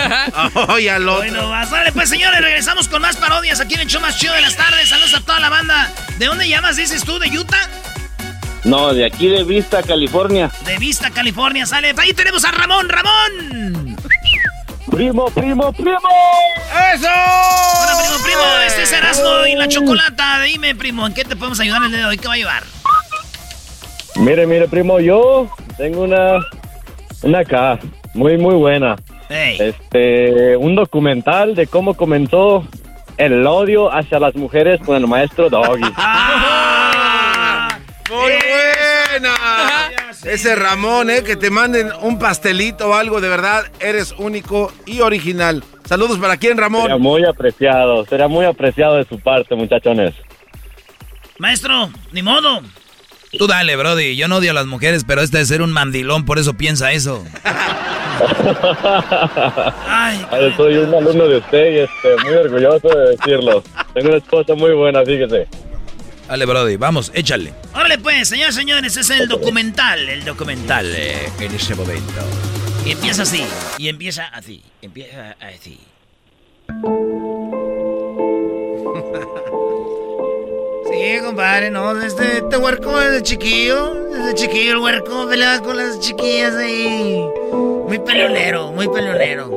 Oye, 0.72 0.90
al 0.90 1.06
otro. 1.06 1.18
Bueno, 1.22 1.50
va, 1.50 1.66
sale, 1.66 1.92
pues 1.92 2.08
señores, 2.08 2.40
regresamos 2.40 2.88
con 2.88 3.02
más 3.02 3.16
parodias 3.16 3.60
aquí 3.60 3.74
en 3.74 3.80
el 3.80 3.86
show 3.88 4.00
más 4.00 4.18
chido 4.18 4.32
de 4.32 4.40
las 4.40 4.56
tardes. 4.56 4.88
Saludos 4.88 5.14
a 5.14 5.20
toda 5.20 5.40
la 5.40 5.50
banda. 5.50 5.92
¿De 6.18 6.26
dónde 6.26 6.48
llamas, 6.48 6.76
dices 6.76 7.04
tú? 7.04 7.18
¿De 7.18 7.28
Utah? 7.36 7.68
No, 8.64 8.94
de 8.94 9.04
aquí 9.04 9.28
de 9.28 9.44
Vista, 9.44 9.82
California. 9.82 10.50
De 10.64 10.78
Vista, 10.78 11.10
California, 11.10 11.66
sale. 11.66 11.94
Ahí 11.98 12.14
tenemos 12.14 12.44
a 12.44 12.50
Ramón, 12.50 12.88
Ramón. 12.88 13.96
Primo, 14.90 15.26
primo, 15.26 15.72
primo. 15.72 15.98
¡Eso! 16.94 17.08
Hola, 17.08 17.92
primo, 18.00 18.24
primo. 18.24 18.42
Este 18.66 18.82
es 18.82 18.92
Erasmo 18.92 19.46
y 19.46 19.54
la 19.54 19.68
Chocolata. 19.68 20.40
Dime, 20.42 20.74
primo, 20.74 21.06
¿en 21.06 21.12
qué 21.12 21.24
te 21.24 21.36
podemos 21.36 21.60
ayudar 21.60 21.82
el 21.82 21.90
día 21.90 21.98
de 21.98 22.06
hoy? 22.06 22.16
¿Qué 22.16 22.26
va 22.28 22.34
a 22.34 22.36
llevar? 22.36 22.62
Mire, 24.16 24.46
mire, 24.46 24.68
primo, 24.68 25.00
yo 25.00 25.50
tengo 25.76 26.02
una, 26.02 26.38
una 27.22 27.40
acá, 27.40 27.78
muy, 28.14 28.38
muy 28.38 28.54
buena. 28.54 28.96
Este, 29.28 30.56
un 30.56 30.74
documental 30.74 31.54
de 31.54 31.66
cómo 31.66 31.94
comenzó 31.94 32.66
el 33.16 33.46
odio 33.46 33.92
hacia 33.92 34.18
las 34.20 34.34
mujeres 34.36 34.80
con 34.80 34.96
el 34.96 35.06
maestro 35.06 35.50
Doggy. 35.50 35.82
¡Muy 38.10 38.16
buena! 38.16 38.43
Ese 40.24 40.54
Ramón, 40.56 41.10
¿eh? 41.10 41.22
Que 41.22 41.36
te 41.36 41.50
manden 41.50 41.90
un 42.00 42.18
pastelito 42.18 42.88
o 42.90 42.94
algo, 42.94 43.20
de 43.20 43.28
verdad, 43.28 43.64
eres 43.80 44.14
único 44.18 44.72
y 44.86 45.00
original. 45.00 45.62
Saludos 45.84 46.18
para 46.18 46.38
quién, 46.38 46.56
Ramón. 46.56 46.82
Sería 46.82 46.96
muy 46.96 47.24
apreciado, 47.24 48.06
sería 48.06 48.28
muy 48.28 48.46
apreciado 48.46 48.96
de 48.96 49.04
su 49.04 49.18
parte, 49.20 49.54
muchachones. 49.54 50.14
Maestro, 51.38 51.90
ni 52.12 52.22
modo. 52.22 52.62
Tú 53.38 53.46
dale, 53.46 53.76
Brody. 53.76 54.16
Yo 54.16 54.28
no 54.28 54.36
odio 54.36 54.52
a 54.52 54.54
las 54.54 54.66
mujeres, 54.66 55.04
pero 55.06 55.20
este 55.20 55.38
de 55.38 55.44
ser 55.44 55.60
un 55.60 55.72
mandilón, 55.72 56.24
por 56.24 56.38
eso 56.38 56.54
piensa 56.54 56.92
eso. 56.92 57.22
Ay, 59.86 60.24
Yo 60.30 60.56
soy 60.56 60.76
un 60.78 60.94
alumno 60.94 61.26
de 61.26 61.38
usted 61.38 61.72
y 61.72 61.78
este, 61.80 62.16
muy 62.24 62.34
orgulloso 62.34 62.88
de 62.88 63.10
decirlo. 63.10 63.62
Tengo 63.92 64.08
una 64.08 64.18
esposa 64.18 64.54
muy 64.54 64.72
buena, 64.72 65.04
fíjese. 65.04 65.48
Dale, 66.28 66.46
Brody, 66.46 66.76
vamos, 66.76 67.10
échale. 67.14 67.52
Órale, 67.74 67.98
pues, 67.98 68.28
señores, 68.28 68.54
señores, 68.54 68.96
ese 68.96 69.14
es 69.14 69.20
el 69.20 69.28
documental. 69.28 70.08
El 70.08 70.24
documental 70.24 70.90
eh, 70.94 71.30
en 71.38 71.54
ese 71.54 71.74
momento. 71.74 72.22
Y 72.86 72.92
empieza 72.92 73.22
así. 73.22 73.44
Y 73.78 73.88
empieza 73.88 74.26
así. 74.26 74.62
Empieza 74.82 75.36
así. 75.40 75.78
Sí, 80.86 81.18
compadre, 81.24 81.70
no, 81.70 82.00
este, 82.00 82.38
este 82.38 82.56
huerco 82.56 82.96
desde 83.00 83.22
chiquillo, 83.22 83.94
desde 84.10 84.34
chiquillo 84.34 84.72
el 84.72 84.78
huerco 84.78 85.26
peleaba 85.28 85.60
con 85.60 85.76
las 85.76 85.98
chiquillas 85.98 86.54
ahí. 86.54 87.20
Muy 87.88 87.98
peleonero, 87.98 88.70
muy 88.70 88.86
peleonero. 88.86 89.50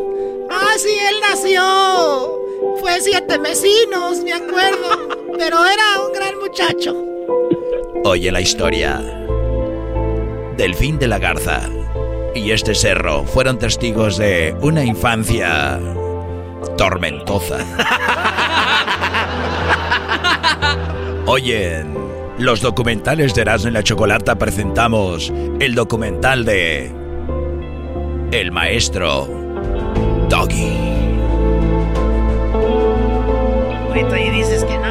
Ah, 0.49 0.73
sí, 0.77 0.89
él 0.89 1.15
nació. 1.21 2.39
Fue 2.79 3.01
siete 3.01 3.37
vecinos, 3.37 4.21
me 4.23 4.33
acuerdo. 4.33 5.09
Pero 5.37 5.65
era 5.65 6.01
un 6.05 6.13
gran 6.13 6.37
muchacho. 6.39 6.95
Oye 8.03 8.31
la 8.31 8.41
historia. 8.41 9.01
Delfín 10.57 10.97
de 10.97 11.07
la 11.07 11.19
Garza 11.19 11.61
y 12.33 12.51
este 12.51 12.75
cerro 12.75 13.23
fueron 13.23 13.57
testigos 13.57 14.17
de 14.17 14.55
una 14.61 14.83
infancia 14.83 15.79
tormentosa. 16.77 17.57
Oye, 21.25 21.79
en 21.79 21.97
los 22.37 22.61
documentales 22.61 23.33
de 23.33 23.41
Erasmo 23.41 23.69
y 23.69 23.73
la 23.73 23.83
Chocolata 23.83 24.37
presentamos 24.37 25.33
el 25.59 25.75
documental 25.75 26.45
de 26.45 26.91
El 28.31 28.51
Maestro 28.51 29.27
Doggy. 30.29 30.86
Ahí 34.13 34.29
dices 34.29 34.63
que 34.63 34.77
no. 34.77 34.87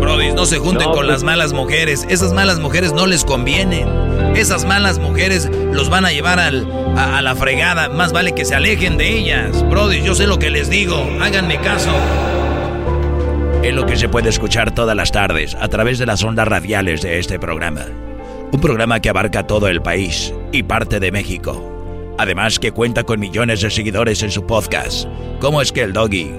Brody, 0.00 0.32
no 0.32 0.46
se 0.46 0.58
junten 0.58 0.86
No, 0.88 0.92
con 0.94 1.00
pues- 1.00 1.08
las 1.08 1.22
malas 1.22 1.52
mujeres. 1.52 2.06
Esas 2.08 2.32
malas 2.32 2.58
mujeres 2.58 2.92
no 2.92 3.06
les 3.06 3.24
convienen. 3.24 3.88
Esas 4.36 4.64
malas 4.64 4.98
mujeres 4.98 5.50
los 5.72 5.90
van 5.90 6.04
a 6.06 6.12
llevar 6.12 6.38
al- 6.40 6.66
a, 6.96 7.18
a 7.18 7.22
la 7.22 7.34
fregada. 7.34 7.88
Más 7.88 8.12
vale 8.12 8.32
que 8.32 8.44
se 8.44 8.54
alejen 8.54 8.96
de 8.96 9.08
ellas. 9.18 9.62
Brody, 9.68 10.02
yo 10.02 10.14
sé 10.14 10.26
lo 10.26 10.38
que 10.38 10.50
les 10.50 10.70
digo. 10.70 10.96
Háganme 11.20 11.58
caso. 11.60 11.90
Es 13.62 13.74
lo 13.74 13.84
que 13.86 13.96
se 13.96 14.08
puede 14.08 14.28
escuchar 14.30 14.72
todas 14.74 14.96
las 14.96 15.12
tardes 15.12 15.54
a 15.60 15.68
través 15.68 15.98
de 15.98 16.06
las 16.06 16.22
ondas 16.22 16.48
radiales 16.48 17.02
de 17.02 17.18
este 17.18 17.38
programa. 17.38 17.84
Un 18.50 18.60
programa 18.60 19.00
que 19.00 19.10
abarca 19.10 19.46
todo 19.46 19.68
el 19.68 19.82
país 19.82 20.32
y 20.52 20.62
parte 20.62 21.00
de 21.00 21.12
México. 21.12 22.14
Además 22.18 22.58
que 22.58 22.72
cuenta 22.72 23.04
con 23.04 23.20
millones 23.20 23.60
de 23.60 23.70
seguidores 23.70 24.22
en 24.22 24.30
su 24.30 24.46
podcast. 24.46 25.06
¿Cómo 25.40 25.60
es 25.60 25.70
que 25.70 25.82
el 25.82 25.92
doggy 25.92 26.30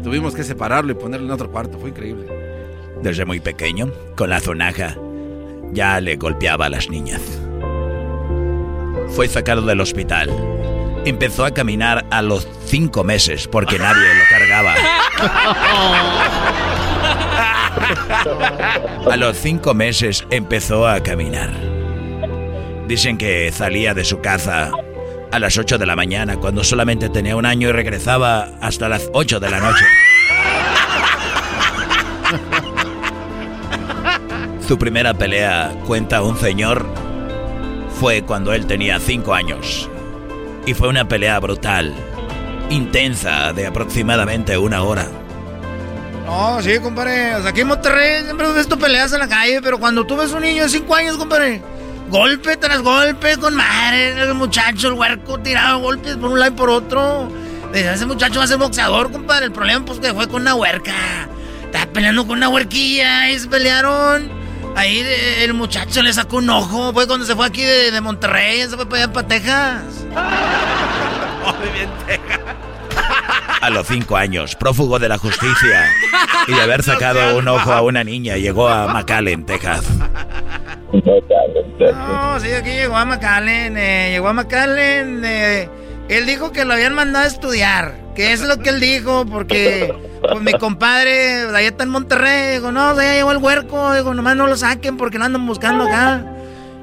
Tuvimos 0.03 0.34
que 0.34 0.44
separarlo 0.44 0.91
y 0.91 0.95
ponerlo 0.95 1.28
en 1.28 1.32
otro 1.32 1.52
cuarto, 1.52 1.78
fue 1.78 1.90
increíble. 1.90 2.26
Desde 3.03 3.24
muy 3.24 3.40
pequeño, 3.40 3.91
con 4.16 4.32
la 4.32 4.40
zonaja, 4.40 4.98
ya 5.72 6.02
le 6.02 6.16
golpeaba 6.16 6.66
a 6.66 6.70
las 6.70 6.90
niñas. 6.90 7.22
Fue 9.10 9.28
sacado 9.28 9.62
del 9.62 9.80
hospital. 9.80 10.30
Empezó 11.06 11.45
a 11.45 11.52
caminar 11.52 12.06
a 12.10 12.24
los 12.24 12.48
cinco 12.66 13.03
meses 13.03 13.48
porque 13.48 13.78
nadie 13.78 14.08
lo 14.16 14.24
cargaba. 14.30 14.74
A 19.10 19.18
los 19.18 19.38
cinco 19.38 19.74
meses 19.74 20.26
empezó 20.30 20.88
a 20.88 21.02
caminar. 21.02 21.70
Dicen 22.91 23.18
que 23.18 23.53
salía 23.53 23.93
de 23.93 24.03
su 24.03 24.19
casa 24.19 24.69
a 25.31 25.39
las 25.39 25.57
8 25.57 25.77
de 25.77 25.85
la 25.85 25.95
mañana 25.95 26.35
cuando 26.35 26.61
solamente 26.61 27.07
tenía 27.07 27.38
un 27.38 27.45
año 27.45 27.69
y 27.69 27.72
regresaba 27.72 28.49
hasta 28.59 28.89
las 28.89 29.09
8 29.13 29.39
de 29.39 29.49
la 29.49 29.61
noche. 29.61 29.85
Su 34.68 34.77
primera 34.77 35.13
pelea, 35.13 35.73
cuenta 35.88 36.22
un 36.22 36.38
señor, 36.38 36.85
fue 37.97 38.23
cuando 38.23 38.51
él 38.51 38.68
tenía 38.68 38.99
5 38.99 39.34
años. 39.34 39.89
Y 40.65 40.73
fue 40.73 40.89
una 40.89 41.07
pelea 41.07 41.39
brutal, 41.39 41.95
intensa, 42.69 43.53
de 43.53 43.68
aproximadamente 43.68 44.57
una 44.57 44.84
hora. 44.84 45.07
No, 46.26 46.61
sí, 46.61 46.77
compadre. 46.80 47.35
O 47.35 47.41
sea, 47.41 47.51
aquí 47.51 47.61
en 47.61 47.68
Monterrey 47.68 48.26
siempre 48.26 48.51
ves 48.51 48.68
tu 48.68 48.77
peleas 48.77 49.13
en 49.13 49.19
la 49.19 49.30
calle, 49.30 49.61
pero 49.61 49.80
cuando 49.80 50.05
tú 50.05 50.18
ves 50.18 50.34
un 50.34 50.41
niño 50.41 50.63
de 50.63 50.69
5 50.69 50.93
años, 50.93 51.15
compadre, 51.15 51.61
golpe 52.11 52.57
tras 52.57 52.81
golpe, 52.81 53.38
con 53.38 53.55
madre, 53.55 54.21
el 54.21 54.33
muchacho, 54.35 54.89
el 54.89 54.93
huerco, 54.93 55.39
tirado 55.39 55.79
golpes 55.79 56.17
por 56.17 56.29
un 56.29 56.39
lado 56.39 56.51
y 56.51 56.55
por 56.55 56.69
otro. 56.69 57.27
Dice, 57.73 57.93
Ese 57.93 58.05
muchacho 58.05 58.39
va 58.39 58.43
a 58.43 58.47
ser 58.47 58.57
boxeador, 58.57 59.11
compadre. 59.11 59.45
El 59.45 59.51
problema, 59.53 59.85
pues, 59.85 59.99
que 59.99 60.13
fue 60.13 60.27
con 60.27 60.41
una 60.41 60.53
huerca. 60.53 60.93
Estaba 61.63 61.85
peleando 61.91 62.27
con 62.27 62.38
una 62.38 62.49
huerquilla 62.49 63.31
y 63.31 63.39
se 63.39 63.47
pelearon. 63.47 64.29
Ahí 64.75 64.99
el 65.39 65.53
muchacho 65.53 66.01
le 66.01 66.11
sacó 66.13 66.38
un 66.38 66.49
ojo. 66.49 66.93
Fue 66.93 67.07
cuando 67.07 67.25
se 67.25 67.35
fue 67.35 67.45
aquí 67.45 67.63
de, 67.63 67.91
de 67.91 68.01
Monterrey, 68.01 68.61
se 68.61 68.75
fue 68.75 68.85
para 68.85 69.03
allá 69.03 69.13
para 69.13 69.27
Texas. 69.29 69.83
A 73.61 73.69
los 73.69 73.88
cinco 73.88 74.17
años, 74.17 74.55
prófugo 74.55 74.99
de 74.99 75.07
la 75.07 75.17
justicia 75.17 75.89
y 76.47 76.53
de 76.53 76.61
haber 76.61 76.83
sacado 76.83 77.38
un 77.38 77.47
ojo 77.47 77.71
a 77.71 77.81
una 77.81 78.03
niña, 78.03 78.35
llegó 78.38 78.67
a 78.67 78.88
McAllen, 78.88 79.45
Texas. 79.45 79.85
No, 80.91 82.39
sí, 82.39 82.51
aquí 82.51 82.72
llegó 82.72 82.97
a 82.97 83.05
McAllen, 83.05 83.77
eh, 83.77 84.09
llegó 84.11 84.27
a 84.27 84.34
McAllen. 84.34 85.22
Eh, 85.23 85.69
él 86.09 86.26
dijo 86.26 86.51
que 86.51 86.65
lo 86.65 86.73
habían 86.73 86.93
mandado 86.93 87.26
a 87.26 87.27
estudiar, 87.27 87.95
que 88.15 88.34
es 88.34 88.41
lo 88.41 88.57
que 88.59 88.69
él 88.69 88.80
dijo, 88.80 89.26
porque 89.26 89.93
pues 90.22 90.41
mi 90.41 90.51
compadre, 90.53 91.43
allá 91.43 91.69
está 91.69 91.84
en 91.84 91.89
Monterrey, 91.89 92.55
dijo, 92.55 92.72
no, 92.72 92.95
ya 92.95 93.13
llegó 93.13 93.31
el 93.31 93.38
huerco, 93.38 93.93
digo, 93.93 94.13
nomás 94.13 94.35
no 94.35 94.47
lo 94.47 94.57
saquen 94.57 94.97
porque 94.97 95.18
lo 95.18 95.26
andan 95.26 95.45
buscando 95.47 95.85
acá. 95.85 96.26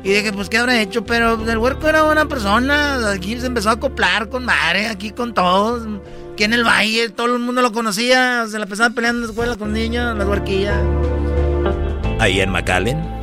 Y 0.04 0.10
dije, 0.10 0.32
pues, 0.32 0.48
¿qué 0.48 0.58
habrá 0.58 0.80
hecho? 0.80 1.04
Pero 1.04 1.38
el 1.46 1.58
huerco 1.58 1.88
era 1.88 2.04
una 2.04 2.26
persona, 2.26 3.10
aquí 3.10 3.38
se 3.38 3.46
empezó 3.46 3.68
a 3.68 3.72
acoplar 3.72 4.28
con 4.28 4.44
madre, 4.44 4.86
aquí 4.86 5.10
con 5.10 5.34
todos. 5.34 5.86
Aquí 6.32 6.44
en 6.44 6.52
el 6.52 6.64
valle, 6.64 7.08
todo 7.10 7.34
el 7.34 7.40
mundo 7.40 7.62
lo 7.62 7.72
conocía, 7.72 8.46
se 8.46 8.58
la 8.58 8.64
empezaba 8.64 8.90
peleando 8.94 9.18
en 9.18 9.26
la 9.26 9.30
escuela 9.32 9.56
con 9.56 9.72
niños, 9.72 10.16
las 10.16 10.26
huerquillas. 10.26 10.78
Ahí 12.20 12.40
en 12.40 12.50
McAllen, 12.50 13.17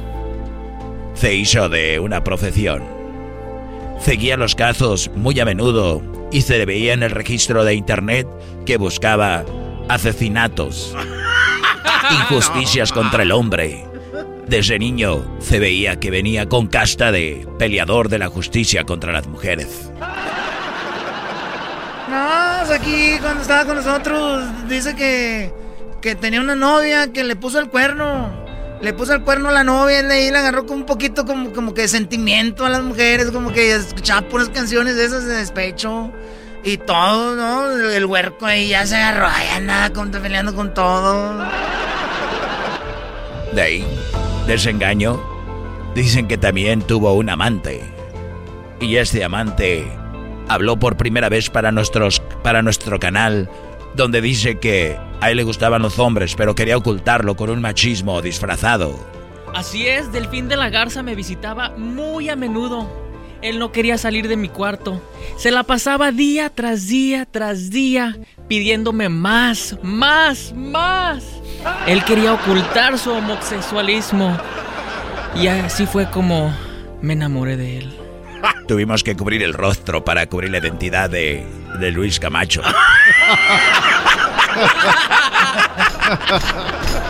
se 1.16 1.34
hizo 1.34 1.68
de 1.70 2.00
una 2.00 2.24
profesión. 2.24 2.84
Seguía 4.00 4.38
los 4.38 4.56
casos 4.56 5.10
muy 5.16 5.40
a 5.40 5.46
menudo 5.46 6.02
y 6.32 6.42
se 6.42 6.58
le 6.58 6.66
veía 6.66 6.94
en 6.94 7.04
el 7.04 7.12
registro 7.12 7.64
de 7.64 7.74
internet 7.74 8.28
que 8.66 8.78
buscaba 8.78 9.44
asesinatos, 9.90 10.96
injusticias 12.12 12.92
contra 12.92 13.24
el 13.24 13.32
hombre 13.32 13.86
desde 14.48 14.78
niño 14.78 15.26
se 15.40 15.60
veía 15.60 16.00
que 16.00 16.12
venía 16.12 16.48
con 16.48 16.68
casta 16.68 17.12
de 17.12 17.48
peleador 17.58 18.10
de 18.10 18.20
la 18.20 18.28
justicia 18.28 18.84
contra 18.84 19.12
las 19.12 19.28
mujeres. 19.28 19.92
No, 22.10 22.66
pues 22.66 22.80
aquí 22.80 23.18
cuando 23.20 23.42
estaba 23.42 23.66
con 23.66 23.78
nosotros 23.78 24.44
dice 24.70 24.96
que, 24.96 25.52
que 26.02 26.16
tenía 26.16 26.42
una 26.42 26.56
novia 26.56 27.12
que 27.12 27.24
le 27.24 27.36
puso 27.36 27.60
el 27.60 27.70
cuerno. 27.70 28.45
Le 28.82 28.94
puso 28.94 29.14
el 29.14 29.22
cuerno 29.22 29.50
a 29.50 29.52
la 29.52 29.64
novia 29.64 30.00
y 30.00 30.32
le 30.32 30.38
agarró 30.38 30.66
con 30.66 30.78
un 30.78 30.86
poquito 30.86 31.26
como, 31.26 31.52
como 31.54 31.74
que 31.74 31.88
sentimiento 31.88 32.66
a 32.66 32.70
las 32.70 32.84
mujeres, 32.84 33.32
como 33.32 33.52
que 33.52 33.74
escuchaba 33.74 34.28
puras 34.28 34.50
canciones 34.50 34.96
de 34.96 35.06
esas 35.06 35.26
de 35.26 35.36
despecho. 35.36 36.12
Y 36.64 36.78
todo, 36.78 37.36
¿no? 37.36 37.72
El 37.90 38.06
huerco 38.06 38.48
ahí 38.48 38.70
ya 38.70 38.88
se 38.88 38.96
agarró, 38.96 39.28
ya 39.28 39.60
nada, 39.60 39.92
peleando 40.22 40.56
con 40.56 40.74
todo. 40.74 41.46
De 43.54 43.62
ahí 43.62 43.86
desengaño, 44.48 45.22
dicen 45.94 46.28
que 46.28 46.38
también 46.38 46.82
tuvo 46.82 47.14
un 47.14 47.30
amante. 47.30 47.84
Y 48.80 48.98
este 48.98 49.24
amante 49.24 49.88
habló 50.48 50.78
por 50.78 50.98
primera 50.98 51.30
vez 51.30 51.50
para, 51.50 51.72
nuestros, 51.72 52.20
para 52.44 52.62
nuestro 52.62 53.00
canal, 53.00 53.50
donde 53.96 54.22
dice 54.22 54.60
que 54.60 54.98
a 55.22 55.32
él 55.32 55.38
le 55.38 55.44
gustaban 55.44 55.82
los 55.82 56.00
hombres, 56.00 56.36
pero 56.36 56.56
quería 56.56 56.78
ocultarlo 56.78 57.36
con 57.36 57.50
un 57.50 57.62
machismo 57.62 58.22
disfrazado. 58.22 59.00
Así 59.54 59.88
es, 59.88 60.12
Delfín 60.12 60.48
de 60.48 60.58
la 60.58 60.70
Garza 60.70 61.02
me 61.02 61.16
visitaba 61.16 61.70
muy 61.78 62.30
a 62.30 62.36
menudo. 62.36 63.06
Él 63.42 63.60
no 63.60 63.72
quería 63.72 63.98
salir 63.98 64.28
de 64.28 64.38
mi 64.38 64.50
cuarto. 64.50 65.02
Se 65.38 65.52
la 65.52 65.64
pasaba 65.64 66.12
día 66.12 66.50
tras 66.50 66.88
día 66.88 67.26
tras 67.26 67.70
día 67.70 68.18
pidiéndome 68.48 69.10
más, 69.10 69.78
más, 69.82 70.54
más. 70.54 71.24
Él 71.88 72.04
quería 72.04 72.34
ocultar 72.34 72.98
su 72.98 73.12
homosexualismo. 73.12 74.38
Y 75.36 75.48
así 75.48 75.86
fue 75.86 76.10
como 76.10 76.54
me 77.02 77.14
enamoré 77.14 77.56
de 77.58 77.78
él. 77.78 77.95
Tuvimos 78.68 79.04
que 79.04 79.16
cubrir 79.16 79.44
el 79.44 79.54
rostro 79.54 80.04
para 80.04 80.28
cubrir 80.28 80.52
la 80.52 80.58
identidad 80.60 81.10
de, 81.10 81.46
de 81.80 81.92
Luis 81.92 82.20
Camacho. 82.20 82.62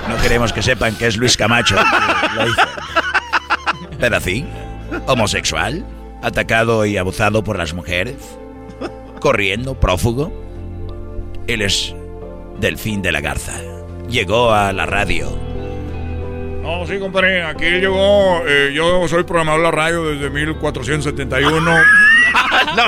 No 0.07 0.17
queremos 0.21 0.53
que 0.53 0.61
sepan 0.61 0.95
que 0.95 1.07
es 1.07 1.17
Luis 1.17 1.37
Camacho. 1.37 1.75
Pero 3.99 4.19
sí, 4.19 4.45
homosexual, 5.07 5.85
atacado 6.21 6.85
y 6.85 6.97
abusado 6.97 7.43
por 7.43 7.57
las 7.57 7.73
mujeres, 7.73 8.17
corriendo, 9.19 9.79
prófugo. 9.79 10.31
Él 11.47 11.61
es 11.61 11.95
Delfín 12.59 13.01
de 13.01 13.11
la 13.11 13.21
Garza 13.21 13.53
llegó 14.09 14.51
a 14.51 14.71
la 14.73 14.85
radio. 14.85 15.54
No, 16.65 16.87
sí, 16.87 16.97
compadre, 16.97 17.43
aquí 17.43 17.65
llegó, 17.65 18.41
eh, 18.47 18.71
yo 18.73 19.07
soy 19.07 19.23
programador 19.23 19.61
de 19.61 19.65
la 19.65 19.71
radio 19.71 20.03
desde 20.05 20.31
1471. 20.31 21.71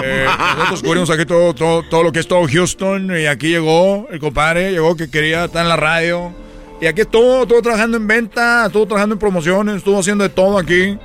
Eh, 0.04 0.26
nosotros 0.58 0.84
cubrimos 0.84 1.10
aquí 1.10 1.26
todo, 1.26 1.54
todo, 1.54 2.04
lo 2.04 2.12
que 2.12 2.20
es 2.20 2.28
todo 2.28 2.46
Houston 2.46 3.18
y 3.18 3.26
aquí 3.26 3.48
llegó 3.48 4.08
el 4.12 4.20
compadre, 4.20 4.72
llegó 4.72 4.98
que 4.98 5.10
quería 5.10 5.46
estar 5.46 5.62
en 5.62 5.70
la 5.70 5.78
radio. 5.78 6.34
Y 6.82 6.88
aquí 6.88 7.02
estuvo, 7.02 7.44
estuvo 7.44 7.62
trabajando 7.62 7.96
en 7.96 8.06
venta, 8.06 8.66
estuvo 8.66 8.86
trabajando 8.86 9.14
en 9.14 9.20
promociones, 9.20 9.78
estuvo 9.78 10.00
haciendo 10.00 10.26
de 10.26 10.30
todo 10.30 10.58
aquí. 10.58 10.98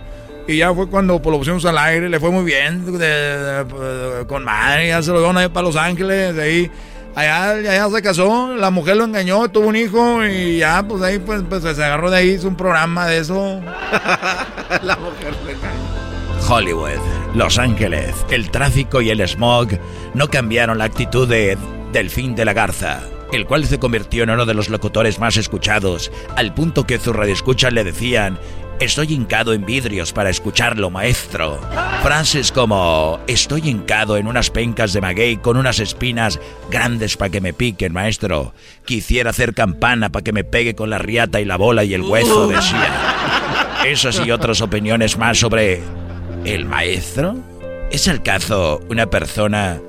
Y 0.49 0.57
ya 0.57 0.74
fue 0.74 0.89
cuando 0.89 1.23
pues, 1.23 1.31
lo 1.31 1.39
pusimos 1.39 1.65
al 1.65 1.78
aire, 1.78 2.09
le 2.09 2.19
fue 2.19 2.31
muy 2.31 2.44
bien, 2.44 2.85
con 4.27 4.43
madre, 4.43 4.89
ya 4.89 5.03
se 5.03 5.12
lo 5.12 5.19
dieron 5.19 5.36
ahí 5.36 5.49
para 5.49 5.66
Los 5.66 5.77
Ángeles, 5.77 6.35
de 6.35 6.43
ahí 6.43 6.70
Allá, 7.14 7.89
se 7.90 8.02
casó, 8.02 8.55
la 8.56 8.70
mujer 8.70 8.97
lo 8.97 9.05
engañó, 9.05 9.48
tuvo 9.51 9.68
un 9.68 9.76
hijo 9.76 10.24
y 10.24 10.59
ya, 10.59 10.82
pues 10.82 11.02
ahí 11.02 11.18
pues, 11.18 11.43
pues 11.48 11.62
se 11.62 11.84
agarró 11.84 12.10
de 12.10 12.16
ahí, 12.16 12.30
hizo 12.30 12.48
un 12.48 12.56
programa 12.56 13.06
de 13.06 13.18
eso. 13.18 13.60
la 14.82 14.97
mujer 14.97 15.34
lo 15.44 15.51
engañó. 15.51 15.93
Hollywood, 16.48 16.98
Los 17.34 17.59
Ángeles, 17.59 18.14
el 18.30 18.51
tráfico 18.51 19.01
y 19.01 19.10
el 19.10 19.26
smog 19.28 19.68
no 20.14 20.28
cambiaron 20.28 20.78
la 20.78 20.84
actitud 20.84 21.28
de 21.28 21.56
Delfín 21.93 22.34
de 22.34 22.44
la 22.44 22.52
Garza, 22.52 23.02
el 23.32 23.47
cual 23.47 23.64
se 23.66 23.78
convirtió 23.78 24.24
en 24.24 24.30
uno 24.30 24.44
de 24.44 24.55
los 24.55 24.68
locutores 24.68 25.18
más 25.18 25.36
escuchados, 25.36 26.10
al 26.36 26.52
punto 26.52 26.84
que 26.84 26.98
sus 26.98 27.14
radioescuchas 27.14 27.72
le 27.72 27.84
decían, 27.84 28.39
Estoy 28.82 29.12
hincado 29.12 29.52
en 29.52 29.64
vidrios 29.64 30.12
para 30.12 30.28
escucharlo, 30.28 30.90
maestro. 30.90 31.60
Frases 32.02 32.50
como 32.50 33.20
estoy 33.28 33.68
hincado 33.68 34.16
en 34.16 34.26
unas 34.26 34.50
pencas 34.50 34.92
de 34.92 35.00
maguey 35.00 35.36
con 35.36 35.56
unas 35.56 35.78
espinas 35.78 36.40
grandes 36.68 37.16
para 37.16 37.30
que 37.30 37.40
me 37.40 37.52
piquen, 37.52 37.92
maestro. 37.92 38.54
Quisiera 38.84 39.30
hacer 39.30 39.54
campana 39.54 40.10
para 40.10 40.24
que 40.24 40.32
me 40.32 40.42
pegue 40.42 40.74
con 40.74 40.90
la 40.90 40.98
riata 40.98 41.40
y 41.40 41.44
la 41.44 41.56
bola 41.56 41.84
y 41.84 41.94
el 41.94 42.02
hueso, 42.02 42.48
decía. 42.48 43.14
Esas 43.86 44.20
y 44.26 44.32
otras 44.32 44.60
opiniones 44.60 45.16
más 45.16 45.38
sobre 45.38 45.80
el 46.44 46.64
maestro. 46.64 47.36
¿Es 47.92 48.09
el 48.09 48.20
caso 48.24 48.80
una 48.90 49.06
persona 49.06 49.80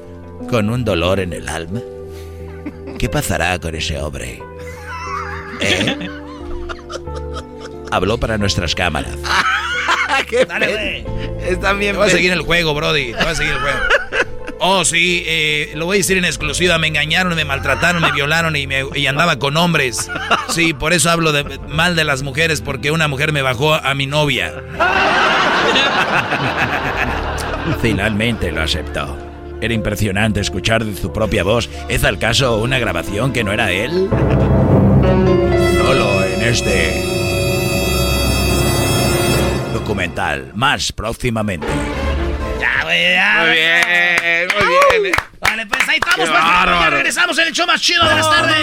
con 0.52 0.70
un 0.70 0.86
dolor 0.86 1.20
en 1.20 1.34
el 1.34 1.50
alma? 1.50 1.82
¿Qué 3.00 3.10
pasará 3.10 3.58
con 3.58 3.74
ese 3.74 4.00
hombre? 4.00 4.40
¿Eh? 5.62 6.10
Habló 7.96 8.18
para 8.18 8.38
nuestras 8.38 8.76
cámaras. 8.76 9.18
Dale, 10.48 10.68
güey. 10.68 11.06
Está 11.48 11.74
bien. 11.74 11.94
Te 11.94 11.98
voy 11.98 12.08
a 12.08 12.12
seguir 12.12 12.32
el 12.32 12.42
juego, 12.42 12.74
Brody. 12.74 13.14
Te 13.14 13.24
voy 13.24 13.32
a 13.32 13.36
seguir 13.36 13.54
el 13.54 13.60
juego. 13.60 13.80
Oh, 14.66 14.86
sí, 14.86 15.26
eh, 15.28 15.74
lo 15.76 15.86
voy 15.86 15.96
a 15.96 15.98
decir 15.98 16.18
en 16.18 16.24
exclusiva. 16.24 16.78
Me 16.78 16.88
engañaron, 16.88 17.36
me 17.36 17.44
maltrataron, 17.44 18.02
me 18.02 18.14
violaron 18.14 18.56
y, 18.56 18.66
me, 18.66 18.86
y 18.96 19.08
andaba 19.08 19.38
con 19.38 19.58
hombres. 19.58 20.10
Sí, 20.48 20.74
por 20.74 20.94
eso 20.94 21.10
hablo 21.10 21.34
de, 21.34 21.60
mal 21.68 21.98
de 21.98 22.06
las 22.06 22.24
mujeres, 22.24 22.62
porque 22.62 22.90
una 22.90 23.10
mujer 23.10 23.34
me 23.34 23.42
bajó 23.42 23.74
a 23.74 23.94
mi 23.94 24.08
novia. 24.08 24.54
Finalmente 27.82 28.54
lo 28.54 28.62
aceptó. 28.62 29.18
Era 29.60 29.74
impresionante 29.74 30.40
escuchar 30.40 30.86
de 30.86 30.96
su 30.96 31.12
propia 31.12 31.44
voz. 31.44 31.70
¿Es 31.90 32.06
al 32.06 32.18
caso 32.18 32.60
una 32.60 32.80
grabación 32.80 33.34
que 33.34 33.44
no 33.44 33.52
era 33.52 33.70
él? 33.70 34.08
Solo 35.84 36.24
en 36.24 36.42
este 36.42 37.23
documental. 39.84 40.52
Más 40.56 40.94
próximamente. 40.94 41.68
Ya, 42.60 42.84
güey, 42.84 43.14
ya. 43.14 43.44
Muy 43.44 43.52
bien, 43.52 44.48
muy 44.56 45.02
bien. 45.02 45.14
Vale, 45.42 45.68
pues 45.68 45.90
ahí 45.90 46.00
estamos. 46.02 46.30
Pues, 46.30 46.42
ya 46.42 46.90
regresamos 46.90 47.38
en 47.38 47.48
el 47.48 47.54
show 47.54 47.68
más 47.68 47.82
chido 47.82 48.08
de 48.08 48.16
las 48.16 48.30
tardes. 48.30 48.56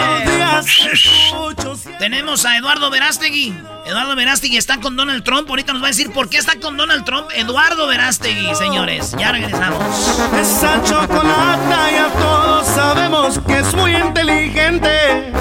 Tenemos 1.98 2.46
a 2.46 2.56
Eduardo 2.56 2.90
Verástegui. 2.90 3.54
Eduardo 3.84 4.16
Verástegui 4.16 4.56
está 4.56 4.80
con 4.80 4.96
Donald 4.96 5.22
Trump. 5.22 5.46
Ahorita 5.50 5.74
nos 5.74 5.82
va 5.82 5.88
a 5.88 5.90
decir 5.90 6.10
por 6.10 6.30
qué 6.30 6.38
está 6.38 6.58
con 6.58 6.78
Donald 6.78 7.04
Trump. 7.04 7.28
Eduardo 7.34 7.86
Verástegui, 7.86 8.54
señores. 8.54 9.14
Ya 9.18 9.32
regresamos. 9.32 9.84
Esa 10.40 10.82
chocolata 10.82 11.90
ya 11.90 12.08
todos 12.18 12.66
sabemos 12.66 13.38
que 13.46 13.58
es 13.58 13.74
muy 13.74 13.94
inteligente. 13.94 15.32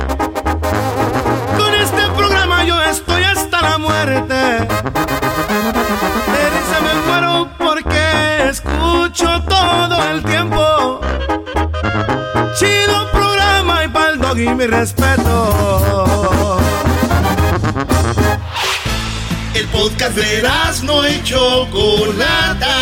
Con 1.58 1.74
este 1.74 2.02
programa 2.18 2.66
yo 2.66 2.82
estoy 2.84 3.24
hasta 3.24 3.62
la 3.62 3.78
muerte. 3.78 4.68
Escucho 8.60 9.42
todo 9.48 10.12
el 10.12 10.24
tiempo. 10.24 11.00
Chido 12.58 13.12
programa 13.12 13.84
y 13.86 13.88
pa'l 13.88 14.20
dog 14.20 14.38
y 14.38 14.50
mi 14.50 14.66
respeto. 14.68 16.60
El 19.54 19.66
podcast 19.68 20.16
de 20.16 20.44
no 20.84 21.06
hecho 21.06 21.68
Chocolata 21.72 22.78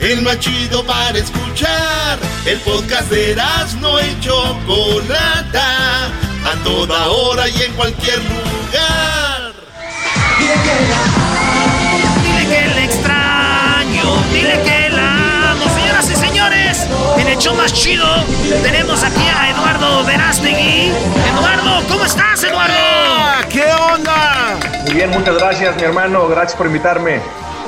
el 0.00 0.22
más 0.22 0.38
chido 0.40 0.84
para 0.84 1.16
escuchar. 1.18 2.18
El 2.44 2.58
podcast 2.60 3.08
de 3.10 3.36
no 3.80 4.00
y 4.00 4.20
Chocolata, 4.20 6.06
a 6.44 6.56
toda 6.64 7.06
hora 7.08 7.48
y 7.48 7.62
en 7.62 7.72
cualquier 7.74 8.18
lugar. 8.18 9.52
En 17.22 17.28
el 17.28 17.38
show 17.38 17.54
más 17.54 17.72
chido 17.72 18.04
tenemos 18.62 19.02
aquí 19.04 19.22
a 19.22 19.50
Eduardo 19.50 20.04
Verástegui. 20.04 20.90
Eduardo, 21.32 21.86
¿cómo 21.88 22.04
estás, 22.04 22.42
Eduardo? 22.42 22.74
¿Qué 23.48 23.64
onda? 23.64 24.58
Muy 24.84 24.94
bien, 24.94 25.10
muchas 25.10 25.36
gracias, 25.36 25.76
mi 25.76 25.82
hermano. 25.82 26.26
Gracias 26.28 26.56
por 26.56 26.66
invitarme. 26.66 27.20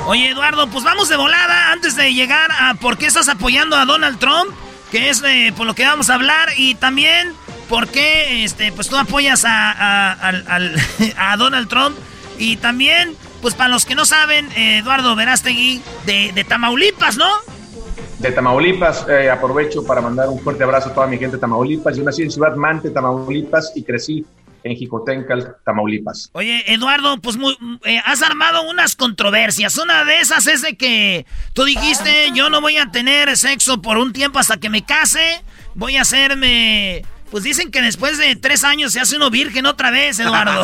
Oye, 0.07 0.29
Eduardo, 0.29 0.67
pues 0.67 0.83
vamos 0.83 1.07
de 1.07 1.15
volada 1.15 1.71
antes 1.71 1.95
de 1.95 2.13
llegar 2.13 2.51
a 2.51 2.73
por 2.75 2.97
qué 2.97 3.05
estás 3.05 3.29
apoyando 3.29 3.77
a 3.77 3.85
Donald 3.85 4.19
Trump, 4.19 4.53
que 4.91 5.09
es 5.09 5.23
eh, 5.25 5.53
por 5.55 5.65
lo 5.65 5.73
que 5.73 5.85
vamos 5.85 6.09
a 6.09 6.15
hablar, 6.15 6.49
y 6.57 6.75
también 6.75 7.33
por 7.69 7.87
qué 7.87 8.43
este, 8.43 8.73
pues 8.73 8.89
tú 8.89 8.97
apoyas 8.97 9.45
a, 9.45 10.11
a, 10.11 11.37
Donald 11.37 11.69
Trump, 11.69 11.97
y 12.37 12.57
también, 12.57 13.15
pues 13.41 13.53
para 13.53 13.69
los 13.69 13.85
que 13.85 13.95
no 13.95 14.05
saben, 14.05 14.51
Eduardo 14.57 15.15
Verástegui, 15.15 15.81
de, 16.05 16.33
de 16.33 16.43
Tamaulipas, 16.43 17.15
¿no? 17.15 17.29
De 18.25 18.31
Tamaulipas. 18.31 19.05
Eh, 19.07 19.29
aprovecho 19.29 19.85
para 19.85 20.01
mandar 20.01 20.29
un 20.29 20.39
fuerte 20.39 20.63
abrazo 20.63 20.89
a 20.89 20.93
toda 20.93 21.07
mi 21.07 21.17
gente 21.17 21.37
de 21.37 21.41
Tamaulipas. 21.41 21.95
Yo 21.95 22.03
nací 22.03 22.23
en 22.23 22.31
Ciudad 22.31 22.55
Mante, 22.55 22.89
Tamaulipas, 22.89 23.71
y 23.75 23.83
crecí 23.83 24.25
en 24.63 24.75
Jicotencal, 24.75 25.57
Tamaulipas. 25.63 26.29
Oye, 26.33 26.63
Eduardo, 26.73 27.19
pues 27.21 27.37
muy, 27.37 27.55
eh, 27.85 28.01
has 28.03 28.23
armado 28.23 28.67
unas 28.67 28.95
controversias. 28.95 29.77
Una 29.77 30.03
de 30.05 30.19
esas 30.19 30.47
es 30.47 30.63
de 30.63 30.75
que 30.75 31.25
tú 31.53 31.63
dijiste, 31.65 32.31
yo 32.33 32.49
no 32.49 32.61
voy 32.61 32.77
a 32.77 32.87
tener 32.87 33.37
sexo 33.37 33.81
por 33.81 33.97
un 33.97 34.11
tiempo 34.11 34.39
hasta 34.39 34.57
que 34.57 34.69
me 34.69 34.83
case. 34.83 35.41
Voy 35.75 35.97
a 35.97 36.01
hacerme... 36.01 37.03
Pues 37.29 37.43
dicen 37.43 37.69
que 37.69 37.81
después 37.81 38.17
de 38.17 38.35
tres 38.35 38.63
años 38.63 38.93
se 38.93 38.99
hace 38.99 39.17
uno 39.17 39.29
virgen 39.29 39.65
otra 39.65 39.91
vez, 39.91 40.19
Eduardo. 40.19 40.63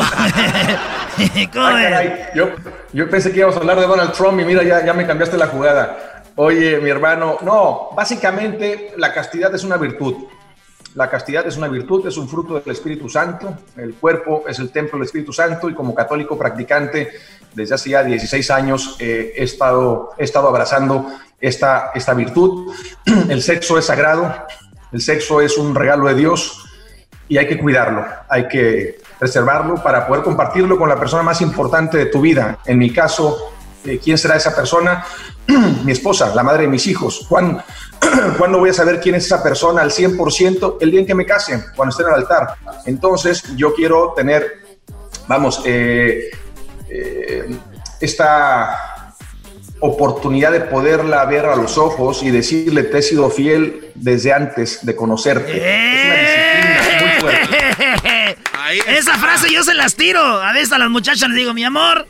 yo, 2.34 2.50
yo, 2.92 3.10
pensé 3.10 3.30
que 3.30 3.38
íbamos 3.38 3.56
a 3.56 3.60
hablar 3.60 3.78
de 3.78 3.86
Donald 3.86 4.12
Trump 4.12 4.40
y 4.40 4.44
mira, 4.44 4.62
ya, 4.62 4.84
ya 4.84 4.94
me 4.94 5.06
cambiaste 5.06 5.36
la 5.36 5.48
jugada. 5.48 6.11
Oye, 6.36 6.78
mi 6.78 6.88
hermano, 6.88 7.38
no, 7.42 7.90
básicamente 7.94 8.92
la 8.96 9.12
castidad 9.12 9.54
es 9.54 9.64
una 9.64 9.76
virtud. 9.76 10.14
La 10.94 11.08
castidad 11.08 11.46
es 11.46 11.56
una 11.56 11.68
virtud, 11.68 12.06
es 12.06 12.16
un 12.16 12.28
fruto 12.28 12.58
del 12.58 12.72
Espíritu 12.72 13.08
Santo. 13.08 13.54
El 13.76 13.94
cuerpo 13.94 14.44
es 14.46 14.58
el 14.58 14.70
templo 14.70 14.98
del 14.98 15.06
Espíritu 15.06 15.32
Santo 15.32 15.68
y 15.68 15.74
como 15.74 15.94
católico 15.94 16.38
practicante 16.38 17.10
desde 17.54 17.74
hace 17.74 17.90
ya 17.90 18.02
16 18.02 18.50
años 18.50 18.96
eh, 18.98 19.32
he, 19.36 19.44
estado, 19.44 20.10
he 20.18 20.24
estado 20.24 20.48
abrazando 20.48 21.06
esta, 21.40 21.92
esta 21.94 22.14
virtud. 22.14 22.72
El 23.28 23.42
sexo 23.42 23.78
es 23.78 23.86
sagrado, 23.86 24.32
el 24.92 25.00
sexo 25.00 25.40
es 25.40 25.56
un 25.56 25.74
regalo 25.74 26.06
de 26.06 26.14
Dios 26.14 26.64
y 27.28 27.38
hay 27.38 27.46
que 27.46 27.58
cuidarlo, 27.58 28.04
hay 28.28 28.46
que 28.46 29.00
preservarlo 29.18 29.82
para 29.82 30.06
poder 30.06 30.22
compartirlo 30.22 30.76
con 30.76 30.88
la 30.88 30.98
persona 30.98 31.22
más 31.22 31.40
importante 31.40 31.96
de 31.96 32.06
tu 32.06 32.20
vida. 32.20 32.58
En 32.66 32.78
mi 32.78 32.92
caso, 32.92 33.52
eh, 33.84 33.98
¿quién 34.02 34.18
será 34.18 34.36
esa 34.36 34.54
persona? 34.54 35.04
mi 35.84 35.92
esposa, 35.92 36.34
la 36.34 36.42
madre 36.42 36.62
de 36.62 36.68
mis 36.68 36.86
hijos. 36.86 37.26
Juan, 37.28 37.62
¿Cuándo 38.38 38.58
voy 38.58 38.70
a 38.70 38.72
saber 38.72 39.00
quién 39.00 39.14
es 39.14 39.26
esa 39.26 39.42
persona 39.42 39.82
al 39.82 39.90
100%? 39.90 40.78
El 40.80 40.90
día 40.90 41.00
en 41.00 41.06
que 41.06 41.14
me 41.14 41.26
casen, 41.26 41.64
cuando 41.76 41.90
esté 41.90 42.02
en 42.02 42.08
el 42.08 42.14
altar. 42.14 42.54
Entonces, 42.86 43.44
yo 43.56 43.74
quiero 43.74 44.12
tener, 44.16 44.64
vamos, 45.28 45.62
eh, 45.64 46.30
eh, 46.88 47.56
esta 48.00 49.14
oportunidad 49.80 50.52
de 50.52 50.60
poderla 50.60 51.24
ver 51.24 51.46
a 51.46 51.56
los 51.56 51.76
ojos 51.76 52.22
y 52.22 52.30
decirle, 52.30 52.84
te 52.84 52.98
he 52.98 53.02
sido 53.02 53.30
fiel 53.30 53.90
desde 53.94 54.32
antes 54.32 54.84
de 54.84 54.94
conocerte. 54.94 55.56
Es 55.56 56.04
una 56.04 56.16
disciplina 56.16 57.00
muy 57.00 57.20
fuerte. 57.20 58.36
Esa 58.86 59.18
frase 59.18 59.52
yo 59.52 59.64
se 59.64 59.74
las 59.74 59.96
tiro. 59.96 60.20
A 60.20 60.52
veces 60.52 60.72
a 60.72 60.78
las 60.78 60.88
muchachas 60.88 61.28
les 61.28 61.36
digo, 61.36 61.52
mi 61.52 61.64
amor, 61.64 62.06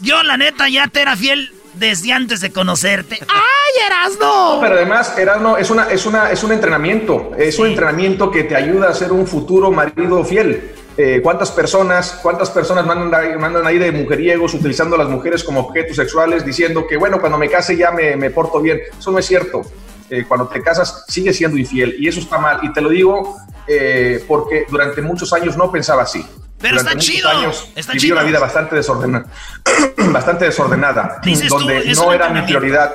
yo 0.00 0.22
la 0.22 0.36
neta 0.36 0.68
ya 0.68 0.88
te 0.88 1.02
era 1.02 1.16
fiel 1.16 1.50
desde 1.76 2.12
antes 2.12 2.40
de 2.40 2.52
conocerte. 2.52 3.18
¡Ay, 3.28 3.86
Erasno! 3.86 4.58
Pero 4.60 4.74
además, 4.74 5.16
Erasno 5.18 5.56
es, 5.56 5.70
una, 5.70 5.90
es, 5.90 6.06
una, 6.06 6.30
es 6.30 6.42
un 6.44 6.52
entrenamiento. 6.52 7.32
Es 7.36 7.58
un 7.58 7.68
entrenamiento 7.68 8.30
que 8.30 8.44
te 8.44 8.56
ayuda 8.56 8.88
a 8.88 8.94
ser 8.94 9.12
un 9.12 9.26
futuro 9.26 9.70
marido 9.70 10.24
fiel. 10.24 10.72
Eh, 10.96 11.20
¿Cuántas 11.22 11.50
personas, 11.50 12.20
cuántas 12.22 12.50
personas 12.50 12.86
mandan, 12.86 13.40
mandan 13.40 13.66
ahí 13.66 13.78
de 13.78 13.90
mujeriegos 13.90 14.54
utilizando 14.54 14.94
a 14.94 14.98
las 14.98 15.08
mujeres 15.08 15.42
como 15.42 15.60
objetos 15.60 15.96
sexuales 15.96 16.44
diciendo 16.44 16.86
que, 16.86 16.96
bueno, 16.96 17.20
cuando 17.20 17.36
me 17.36 17.48
case 17.48 17.76
ya 17.76 17.90
me, 17.90 18.16
me 18.16 18.30
porto 18.30 18.60
bien? 18.60 18.80
Eso 18.96 19.10
no 19.10 19.18
es 19.18 19.26
cierto. 19.26 19.62
Eh, 20.10 20.24
cuando 20.28 20.46
te 20.46 20.62
casas 20.62 21.04
sigues 21.08 21.36
siendo 21.36 21.56
infiel 21.56 21.96
y 21.98 22.08
eso 22.08 22.20
está 22.20 22.38
mal. 22.38 22.60
Y 22.62 22.72
te 22.72 22.80
lo 22.80 22.90
digo 22.90 23.36
eh, 23.66 24.24
porque 24.28 24.66
durante 24.68 25.02
muchos 25.02 25.32
años 25.32 25.56
no 25.56 25.72
pensaba 25.72 26.02
así. 26.02 26.24
Pero 26.64 26.78
está 26.78 26.96
chido. 26.96 27.28
Años 27.28 27.68
está 27.76 27.92
viví 27.92 28.10
una 28.10 28.22
vida 28.22 28.38
bastante 28.38 28.74
desordenada, 28.74 29.26
bastante 30.10 30.46
desordenada, 30.46 31.20
donde 31.50 31.92
no 31.94 32.12
era 32.12 32.30
mi 32.30 32.40
prioridad 32.40 32.90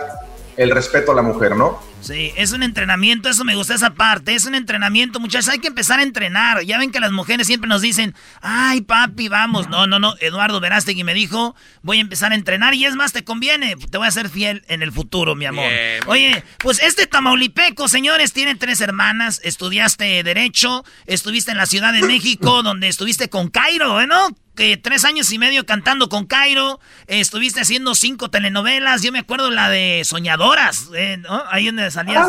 el 0.57 0.71
respeto 0.71 1.11
a 1.11 1.15
la 1.15 1.21
mujer, 1.21 1.55
¿no? 1.55 1.79
Sí, 2.01 2.31
es 2.37 2.53
un 2.53 2.63
entrenamiento, 2.63 3.29
eso 3.29 3.43
me 3.43 3.55
gusta 3.55 3.75
esa 3.75 3.93
parte, 3.93 4.33
es 4.33 4.45
un 4.45 4.55
entrenamiento, 4.55 5.19
muchachos, 5.19 5.49
hay 5.49 5.59
que 5.59 5.67
empezar 5.67 5.99
a 5.99 6.03
entrenar. 6.03 6.63
Ya 6.63 6.77
ven 6.77 6.91
que 6.91 6.99
las 6.99 7.11
mujeres 7.11 7.47
siempre 7.47 7.67
nos 7.67 7.81
dicen, 7.81 8.15
ay 8.41 8.81
papi, 8.81 9.27
vamos. 9.27 9.69
No, 9.69 9.85
no, 9.85 9.99
no, 9.99 10.15
Eduardo 10.19 10.59
Verástegui 10.59 11.03
me 11.03 11.13
dijo, 11.13 11.55
voy 11.81 11.97
a 11.97 12.01
empezar 12.01 12.31
a 12.31 12.35
entrenar 12.35 12.73
y 12.73 12.85
es 12.85 12.95
más, 12.95 13.11
te 13.11 13.23
conviene, 13.23 13.75
te 13.75 13.97
voy 13.97 14.07
a 14.07 14.11
ser 14.11 14.29
fiel 14.29 14.63
en 14.67 14.81
el 14.81 14.91
futuro, 14.91 15.35
mi 15.35 15.45
amor. 15.45 15.65
Oye, 16.07 16.43
pues 16.59 16.81
este 16.81 17.05
tamaulipeco, 17.05 17.87
señores, 17.87 18.33
tiene 18.33 18.55
tres 18.55 18.81
hermanas, 18.81 19.41
estudiaste 19.43 20.23
Derecho, 20.23 20.85
estuviste 21.05 21.51
en 21.51 21.57
la 21.57 21.65
Ciudad 21.65 21.93
de 21.93 22.03
México, 22.03 22.63
donde 22.63 22.87
estuviste 22.87 23.29
con 23.29 23.49
Cairo, 23.49 24.05
¿no? 24.07 24.29
Que 24.55 24.77
tres 24.77 25.05
años 25.05 25.31
y 25.31 25.37
medio 25.37 25.65
cantando 25.65 26.09
con 26.09 26.25
Cairo, 26.25 26.79
estuviste 27.07 27.61
haciendo 27.61 27.95
cinco 27.95 28.29
telenovelas, 28.29 29.01
yo 29.01 29.11
me 29.11 29.19
acuerdo 29.19 29.51
la 29.51 29.69
de 29.69 30.01
Soñadoras, 30.05 30.89
¿eh? 30.95 31.17
¿no? 31.17 31.43
Ahí 31.49 31.67
donde 31.67 31.89
salías... 31.91 32.27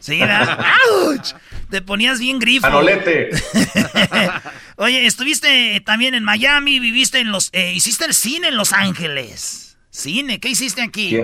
Sí, 0.00 0.18
¿verdad? 0.18 0.58
¡Auch! 0.58 1.34
Te 1.70 1.80
ponías 1.80 2.18
bien 2.18 2.40
grifo. 2.40 2.66
Oye, 4.76 5.06
estuviste 5.06 5.80
también 5.86 6.14
en 6.14 6.24
Miami, 6.24 6.80
viviste 6.80 7.20
en 7.20 7.30
los... 7.30 7.50
Eh, 7.52 7.72
hiciste 7.72 8.06
el 8.06 8.12
cine 8.12 8.48
en 8.48 8.56
Los 8.56 8.72
Ángeles. 8.72 9.76
Cine, 9.90 10.40
¿qué 10.40 10.48
hiciste 10.48 10.82
aquí? 10.82 11.16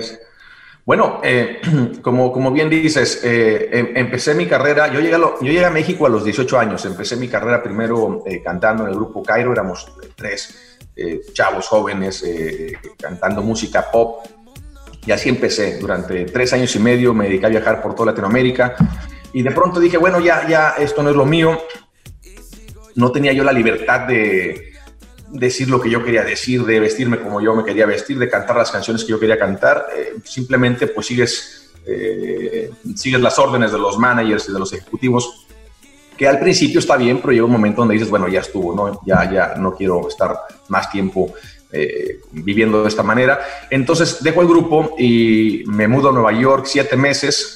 Bueno, 0.89 1.21
eh, 1.23 1.61
como, 2.03 2.33
como 2.33 2.51
bien 2.51 2.71
dices, 2.71 3.21
eh, 3.23 3.69
em, 3.71 3.89
empecé 3.95 4.35
mi 4.35 4.47
carrera, 4.47 4.91
yo 4.91 5.01
llegué, 5.01 5.63
a 5.63 5.71
México 5.71 6.07
a 6.07 6.09
los 6.09 6.25
18 6.25 6.59
años, 6.59 6.83
empecé 6.87 7.17
mi 7.17 7.29
carrera 7.29 7.63
primero 7.63 8.23
eh, 8.25 8.41
cantando 8.43 8.85
en 8.85 8.89
el 8.89 8.95
grupo 8.95 9.23
Cairo, 9.23 9.53
éramos 9.53 9.87
tres 10.17 10.65
chavos 11.35 11.69
jóvenes 11.69 12.25
cantando 12.99 13.43
música 13.43 13.91
pop, 13.93 14.27
y 15.05 15.13
así 15.13 15.29
empecé. 15.29 15.79
Durante 15.79 16.25
tres 16.25 16.55
años 16.55 16.75
y 16.75 16.79
medio 16.79 17.13
me 17.13 17.27
dediqué 17.27 17.47
a 17.47 17.51
viajar 17.51 17.83
por 17.83 17.95
toda 17.95 18.13
Latinoamérica, 18.13 18.75
y 19.35 19.43
de 19.43 19.51
pronto 19.51 19.81
dije, 19.81 19.99
bueno, 19.99 20.21
ya, 20.21 20.49
ya, 20.49 20.71
esto 20.79 21.03
no 21.03 21.11
es 21.11 21.17
lo 21.17 21.27
mío, 21.27 21.61
no 22.95 23.13
tenía 23.13 23.35
yo 23.35 23.45
la 23.45 23.53
libertad 23.53 24.09
de 24.09 24.73
decir 25.31 25.69
lo 25.69 25.81
que 25.81 25.91
yo 25.91 26.05
quería 26.05 26.25
decir, 26.25 26.65
de 26.65 26.81
vestirme 26.81 27.21
como 27.21 27.41
yo 27.41 27.55
me 27.55 27.65
quería 27.65 27.87
vestir, 27.87 28.19
de 28.19 28.29
cantar 28.29 28.57
las 28.57 28.71
canciones 28.71 29.05
que 29.05 29.11
yo 29.11 29.21
quería 29.21 29.39
cantar. 29.39 29.87
Eh, 29.97 30.15
simplemente 30.25 30.87
pues 30.87 31.07
sigues, 31.07 31.71
eh, 31.87 32.71
sigues 32.95 33.21
las 33.21 33.39
órdenes 33.39 33.73
de 33.73 33.79
los 33.79 33.99
managers 33.99 34.49
y 34.49 34.53
de 34.53 34.59
los 34.59 34.73
ejecutivos, 34.73 35.47
que 36.17 36.27
al 36.27 36.41
principio 36.41 36.81
está 36.81 36.97
bien, 36.97 37.21
pero 37.21 37.33
llega 37.33 37.45
un 37.45 37.53
momento 37.53 37.83
donde 37.83 37.95
dices, 37.95 38.11
bueno, 38.11 38.27
ya 38.29 38.41
estuvo, 38.41 38.75
¿no? 38.75 39.01
Ya, 39.07 39.31
ya 39.31 39.55
no 39.57 39.75
quiero 39.75 40.09
estar 40.09 40.37
más 40.69 40.91
tiempo 40.91 41.33
eh, 41.71 42.21
viviendo 42.33 42.83
de 42.83 42.89
esta 42.89 43.03
manera. 43.03 43.41
Entonces 43.71 44.23
dejo 44.23 44.41
el 44.43 44.49
grupo 44.49 44.97
y 44.99 45.63
me 45.67 45.87
mudo 45.87 46.09
a 46.09 46.13
Nueva 46.13 46.33
York 46.33 46.65
siete 46.67 46.97
meses 46.97 47.55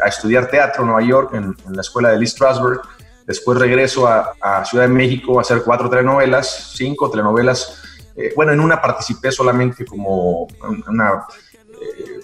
a 0.00 0.06
estudiar 0.06 0.48
teatro 0.48 0.82
en 0.82 0.90
Nueva 0.90 1.08
York, 1.08 1.34
en, 1.34 1.56
en 1.66 1.72
la 1.74 1.80
escuela 1.80 2.10
de 2.10 2.18
Lee 2.20 2.26
Strasberg. 2.28 2.80
Después 3.26 3.58
regreso 3.58 4.06
a, 4.06 4.64
Ciudad 4.64 4.84
de 4.84 4.92
México 4.92 5.38
a 5.38 5.42
hacer 5.42 5.62
cuatro 5.64 5.88
telenovelas, 5.88 6.72
cinco 6.76 7.10
telenovelas. 7.10 7.82
Eh, 8.16 8.32
bueno, 8.36 8.52
en 8.52 8.60
una 8.60 8.80
participé 8.80 9.32
solamente 9.32 9.84
como 9.84 10.46
una, 10.86 11.24
eh, 11.70 12.20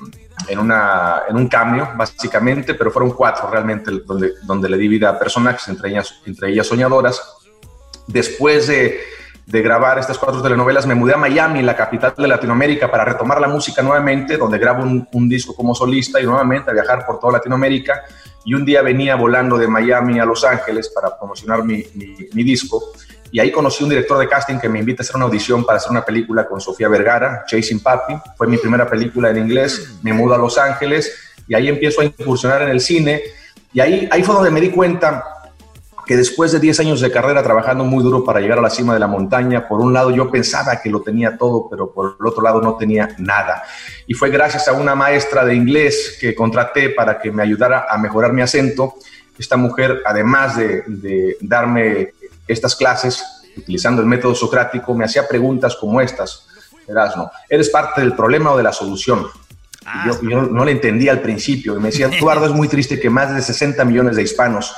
en, 0.49 0.59
una, 0.59 1.23
en 1.29 1.37
un 1.37 1.49
cambio, 1.49 1.89
básicamente, 1.97 2.75
pero 2.75 2.91
fueron 2.91 3.13
cuatro 3.13 3.51
realmente 3.51 3.91
donde, 4.05 4.35
donde 4.43 4.69
le 4.69 4.77
di 4.77 4.89
vida 4.89 5.09
a 5.09 5.19
personajes, 5.19 5.67
entre 5.69 5.91
ellas, 5.91 6.21
entre 6.27 6.51
ellas 6.51 6.67
soñadoras. 6.67 7.21
Después 8.07 8.67
de, 8.67 9.01
de 9.47 9.63
grabar 9.63 9.99
estas 9.99 10.19
cuatro 10.19 10.43
telenovelas, 10.43 10.87
me 10.87 10.95
mudé 10.95 11.15
a 11.15 11.17
Miami, 11.17 11.63
la 11.63 11.77
capital 11.77 12.13
de 12.17 12.29
Latinoamérica, 12.29 12.91
para 12.91 13.07
retomar 13.07 13.41
la 13.41 13.49
música 13.49 13.81
nuevamente, 13.83 14.37
donde 14.37 14.59
grabo 14.59 14.83
un, 14.83 15.09
un 15.13 15.29
disco 15.31 15.55
como 15.55 15.75
solista 15.75 16.21
y 16.21 16.25
nuevamente 16.25 16.71
a 16.71 16.75
viajar 16.75 17.07
por 17.07 17.19
toda 17.19 17.35
Latinoamérica 17.35 18.03
y 18.45 18.55
un 18.55 18.65
día 18.65 18.83
venía 18.83 19.17
volando 19.17 19.59
de 19.59 19.69
Miami 19.69 20.19
a 20.19 20.25
Los 20.25 20.45
Ángeles 20.45 20.89
para 20.89 21.17
promocionar 21.19 21.65
mi, 21.65 21.83
disco 22.33 22.93
y 23.33 23.39
ahí 23.39 23.53
conocí 23.53 23.85
un 23.85 23.91
director 23.91 24.19
de 24.19 24.29
casting 24.29 24.59
que 24.59 24.69
me 24.69 24.81
invita 24.81 25.03
a 25.03 25.05
hacer 25.05 25.17
una 25.17 25.27
audición 25.27 25.65
para 25.65 25.77
hacer 25.77 25.91
una 25.91 26.05
película 26.05 26.47
con 26.47 26.61
Sofía 26.61 26.89
Vergara, 26.89 27.45
Chasing 27.47 27.81
Papi. 27.81 28.15
Fue 28.37 28.49
mi 28.49 28.57
primera 28.57 28.89
película 28.89 29.31
en 29.31 29.37
inglés. 29.37 29.99
Me 30.03 30.13
mudo 30.13 30.35
a 30.35 30.39
Los 30.39 30.59
Ángeles 30.59 31.13
y 31.47 31.55
ahí 31.55 31.69
empiezo 31.69 32.01
a 32.01 32.05
incursionar 32.07 32.63
en 32.63 32.71
el 32.71 32.81
cine. 32.81 33.23
Y 33.73 33.79
ahí, 33.79 34.09
ahí 34.11 34.25
fue 34.25 34.35
donde 34.35 34.51
me 34.51 34.61
di 34.61 34.71
cuenta 34.71 35.40
que 36.11 36.17
después 36.17 36.51
de 36.51 36.59
10 36.59 36.81
años 36.81 37.01
de 37.01 37.09
carrera 37.09 37.41
trabajando 37.41 37.85
muy 37.85 38.03
duro 38.03 38.25
para 38.25 38.41
llegar 38.41 38.59
a 38.59 38.63
la 38.63 38.71
cima 38.71 38.95
de 38.95 38.99
la 38.99 39.07
montaña, 39.07 39.69
por 39.69 39.79
un 39.79 39.93
lado 39.93 40.11
yo 40.11 40.29
pensaba 40.29 40.81
que 40.83 40.91
lo 40.91 41.03
tenía 41.03 41.39
todo, 41.39 41.69
pero 41.71 41.93
por 41.93 42.17
el 42.19 42.27
otro 42.27 42.43
lado 42.43 42.61
no 42.61 42.75
tenía 42.75 43.15
nada. 43.19 43.63
Y 44.09 44.15
fue 44.15 44.29
gracias 44.29 44.67
a 44.67 44.73
una 44.73 44.97
maestra 44.97 45.45
de 45.45 45.55
inglés 45.55 46.19
que 46.21 46.35
contraté 46.35 46.91
para 46.91 47.21
que 47.21 47.31
me 47.31 47.45
ayudara 47.45 47.87
a 47.89 47.97
mejorar 47.97 48.33
mi 48.33 48.43
acento. 48.43 48.95
Esta 49.39 49.57
mujer, 49.57 50.03
además 50.05 50.57
de, 50.57 50.83
de 50.89 51.37
darme 51.43 52.09
estas 52.49 52.75
clases, 52.75 53.25
utilizando 53.57 54.03
el 54.03 54.09
método 54.09 54.35
socrático, 54.35 54.93
me 54.93 55.05
hacía 55.05 55.29
preguntas 55.29 55.77
como 55.77 56.01
estas. 56.01 56.45
no 56.89 57.31
¿eres 57.49 57.71
parte 57.71 58.01
del 58.01 58.15
problema 58.15 58.51
o 58.51 58.57
de 58.57 58.65
la 58.65 58.73
solución? 58.73 59.29
Yo, 60.07 60.21
yo, 60.29 60.43
no 60.43 60.65
le 60.65 60.73
entendía 60.73 61.13
al 61.13 61.21
principio 61.21 61.77
y 61.77 61.79
me 61.79 61.91
decía, 61.91 62.09
Eduardo, 62.09 62.47
es 62.47 62.53
muy 62.53 62.67
triste 62.67 62.99
que 62.99 63.11
más 63.11 63.33
de 63.33 63.41
60 63.41 63.85
millones 63.85 64.17
de 64.17 64.23
hispanos 64.25 64.75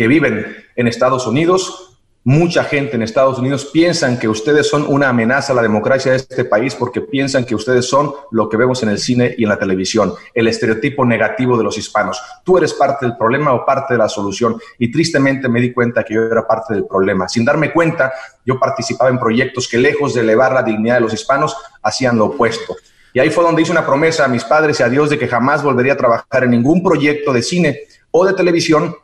que 0.00 0.08
viven 0.08 0.56
en 0.76 0.88
Estados 0.88 1.26
Unidos, 1.26 1.98
mucha 2.24 2.64
gente 2.64 2.96
en 2.96 3.02
Estados 3.02 3.38
Unidos 3.38 3.66
piensan 3.70 4.18
que 4.18 4.28
ustedes 4.28 4.66
son 4.66 4.86
una 4.88 5.10
amenaza 5.10 5.52
a 5.52 5.56
la 5.56 5.60
democracia 5.60 6.12
de 6.12 6.16
este 6.16 6.46
país 6.46 6.74
porque 6.74 7.02
piensan 7.02 7.44
que 7.44 7.54
ustedes 7.54 7.84
son 7.84 8.14
lo 8.30 8.48
que 8.48 8.56
vemos 8.56 8.82
en 8.82 8.88
el 8.88 8.98
cine 8.98 9.34
y 9.36 9.42
en 9.42 9.50
la 9.50 9.58
televisión, 9.58 10.14
el 10.32 10.48
estereotipo 10.48 11.04
negativo 11.04 11.58
de 11.58 11.64
los 11.64 11.76
hispanos. 11.76 12.18
Tú 12.46 12.56
eres 12.56 12.72
parte 12.72 13.04
del 13.04 13.18
problema 13.18 13.52
o 13.52 13.66
parte 13.66 13.92
de 13.92 13.98
la 13.98 14.08
solución. 14.08 14.58
Y 14.78 14.90
tristemente 14.90 15.50
me 15.50 15.60
di 15.60 15.70
cuenta 15.70 16.02
que 16.02 16.14
yo 16.14 16.22
era 16.22 16.46
parte 16.46 16.72
del 16.72 16.86
problema. 16.86 17.28
Sin 17.28 17.44
darme 17.44 17.70
cuenta, 17.70 18.10
yo 18.46 18.58
participaba 18.58 19.10
en 19.10 19.18
proyectos 19.18 19.68
que 19.68 19.76
lejos 19.76 20.14
de 20.14 20.22
elevar 20.22 20.54
la 20.54 20.62
dignidad 20.62 20.94
de 20.94 21.02
los 21.02 21.12
hispanos, 21.12 21.54
hacían 21.82 22.16
lo 22.16 22.24
opuesto. 22.24 22.74
Y 23.12 23.18
ahí 23.18 23.28
fue 23.28 23.44
donde 23.44 23.60
hice 23.60 23.72
una 23.72 23.84
promesa 23.84 24.24
a 24.24 24.28
mis 24.28 24.44
padres 24.44 24.80
y 24.80 24.82
a 24.82 24.88
Dios 24.88 25.10
de 25.10 25.18
que 25.18 25.28
jamás 25.28 25.62
volvería 25.62 25.92
a 25.92 25.98
trabajar 25.98 26.44
en 26.44 26.52
ningún 26.52 26.82
proyecto 26.82 27.34
de 27.34 27.42
cine 27.42 27.80
o 28.10 28.24
de 28.24 28.32
televisión 28.32 28.96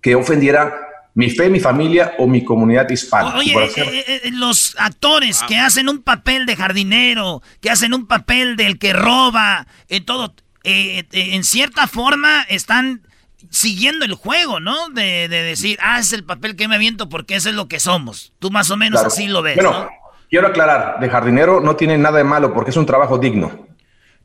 que 0.00 0.14
ofendiera 0.14 0.74
mi 1.14 1.30
fe, 1.30 1.50
mi 1.50 1.58
familia 1.58 2.14
o 2.18 2.26
mi 2.28 2.44
comunidad 2.44 2.88
hispana. 2.88 3.36
Oye, 3.36 3.52
eh, 3.54 4.04
eh, 4.06 4.30
los 4.32 4.76
actores 4.78 5.42
que 5.48 5.56
hacen 5.56 5.88
un 5.88 6.02
papel 6.02 6.46
de 6.46 6.54
jardinero, 6.54 7.42
que 7.60 7.70
hacen 7.70 7.92
un 7.92 8.06
papel 8.06 8.56
del 8.56 8.78
que 8.78 8.92
roba, 8.92 9.66
en 9.88 10.04
todo, 10.04 10.32
eh, 10.62 11.04
en 11.10 11.42
cierta 11.42 11.88
forma 11.88 12.42
están 12.48 13.02
siguiendo 13.50 14.04
el 14.04 14.14
juego, 14.14 14.60
¿no? 14.60 14.90
De, 14.90 15.28
decir, 15.28 15.78
ah, 15.82 15.98
es 15.98 16.12
el 16.12 16.24
papel 16.24 16.56
que 16.56 16.68
me 16.68 16.76
aviento 16.76 17.08
porque 17.08 17.36
eso 17.36 17.48
es 17.48 17.54
lo 17.54 17.66
que 17.66 17.80
somos. 17.80 18.32
Tú 18.38 18.50
más 18.50 18.70
o 18.70 18.76
menos 18.76 19.02
así 19.02 19.26
lo 19.26 19.42
ves. 19.42 19.56
Bueno, 19.56 19.88
quiero 20.30 20.48
aclarar, 20.48 21.00
de 21.00 21.08
jardinero 21.08 21.60
no 21.60 21.76
tiene 21.76 21.98
nada 21.98 22.18
de 22.18 22.24
malo 22.24 22.52
porque 22.54 22.70
es 22.70 22.76
un 22.76 22.86
trabajo 22.86 23.18
digno. 23.18 23.66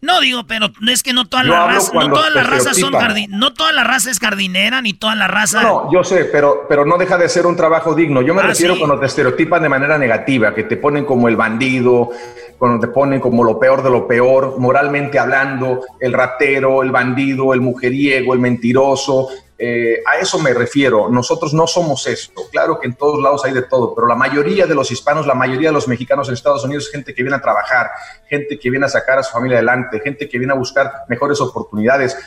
No 0.04 0.20
digo, 0.20 0.44
pero 0.46 0.68
es 0.90 1.02
que 1.02 1.14
no 1.14 1.30
toda 1.30 1.46
la 1.46 1.66
raza, 1.66 1.94
no 1.94 2.12
toda 2.12 2.30
la 2.30 2.44
raza 2.44 2.74
son 2.74 2.92
no 3.30 3.54
toda 3.54 3.72
la 3.72 3.86
raza 3.86 4.12
es 4.12 4.20
jardinera 4.20 4.82
ni 4.82 4.92
toda 4.92 5.16
la 5.16 5.30
raza. 5.30 5.64
No, 5.64 5.90
yo 5.94 6.04
sé, 6.04 6.26
pero, 6.26 6.66
pero 6.68 6.86
no 6.86 6.98
deja 6.98 7.18
de 7.18 7.30
ser 7.30 7.46
un 7.46 7.56
trabajo 7.56 7.96
digno. 7.96 8.22
Yo 8.22 8.34
me 8.34 8.42
ah, 8.42 8.48
refiero 8.48 8.78
cuando 8.78 9.00
te 9.00 9.06
estereotipan 9.06 9.64
de 9.64 9.70
manera 9.70 9.98
negativa, 9.98 10.54
que 10.54 10.64
te 10.66 10.76
ponen 10.76 11.06
como 11.06 11.30
el 11.30 11.38
bandido, 11.38 12.10
cuando 12.58 12.86
te 12.86 12.92
ponen 12.92 13.22
como 13.22 13.46
lo 13.46 13.58
peor 13.58 13.82
de 13.82 13.90
lo 13.90 14.06
peor, 14.06 14.60
moralmente 14.60 15.20
hablando, 15.20 15.86
el 16.02 16.12
ratero, 16.12 16.84
el 16.84 16.92
bandido, 16.92 17.54
el 17.54 17.62
mujeriego, 17.62 18.34
el 18.34 18.42
mentiroso, 18.42 19.30
eh, 19.66 20.04
a 20.06 20.18
eso 20.18 20.40
me 20.40 20.54
refiero. 20.54 21.08
Nosotros 21.08 21.54
no 21.54 21.68
somos 21.68 22.06
esto. 22.06 22.42
Claro 22.52 22.82
que 22.82 22.88
en 22.88 22.96
todos 22.96 23.24
lados 23.24 23.46
hay 23.46 23.54
de 23.54 23.62
todo, 23.62 23.96
pero 23.96 24.08
la 24.08 24.16
mayoría 24.16 24.68
de 24.68 24.76
los 24.76 24.92
hispanos, 24.92 25.26
la 25.26 25.36
mayoría 25.36 25.70
de 25.70 25.74
los 25.74 25.88
mexicanos 25.88 26.28
en 26.28 26.34
Estados 26.34 26.66
Unidos 26.66 26.88
es 26.88 26.92
gente 26.92 27.14
que 27.14 27.24
viene 27.24 27.38
a 27.38 27.42
trabajar, 27.42 27.92
gente 28.28 28.60
que 28.60 28.70
viene 28.70 28.88
a 28.88 28.90
sacar 28.90 29.20
a 29.20 29.24
su 29.24 29.32
familia 29.32 29.60
adelante, 29.60 30.02
gente 30.04 30.28
que 30.28 30.38
viene 30.38 30.52
a 30.52 30.58
buscar 30.58 31.06
mejores 31.08 31.40
oportunidades. 31.40 32.18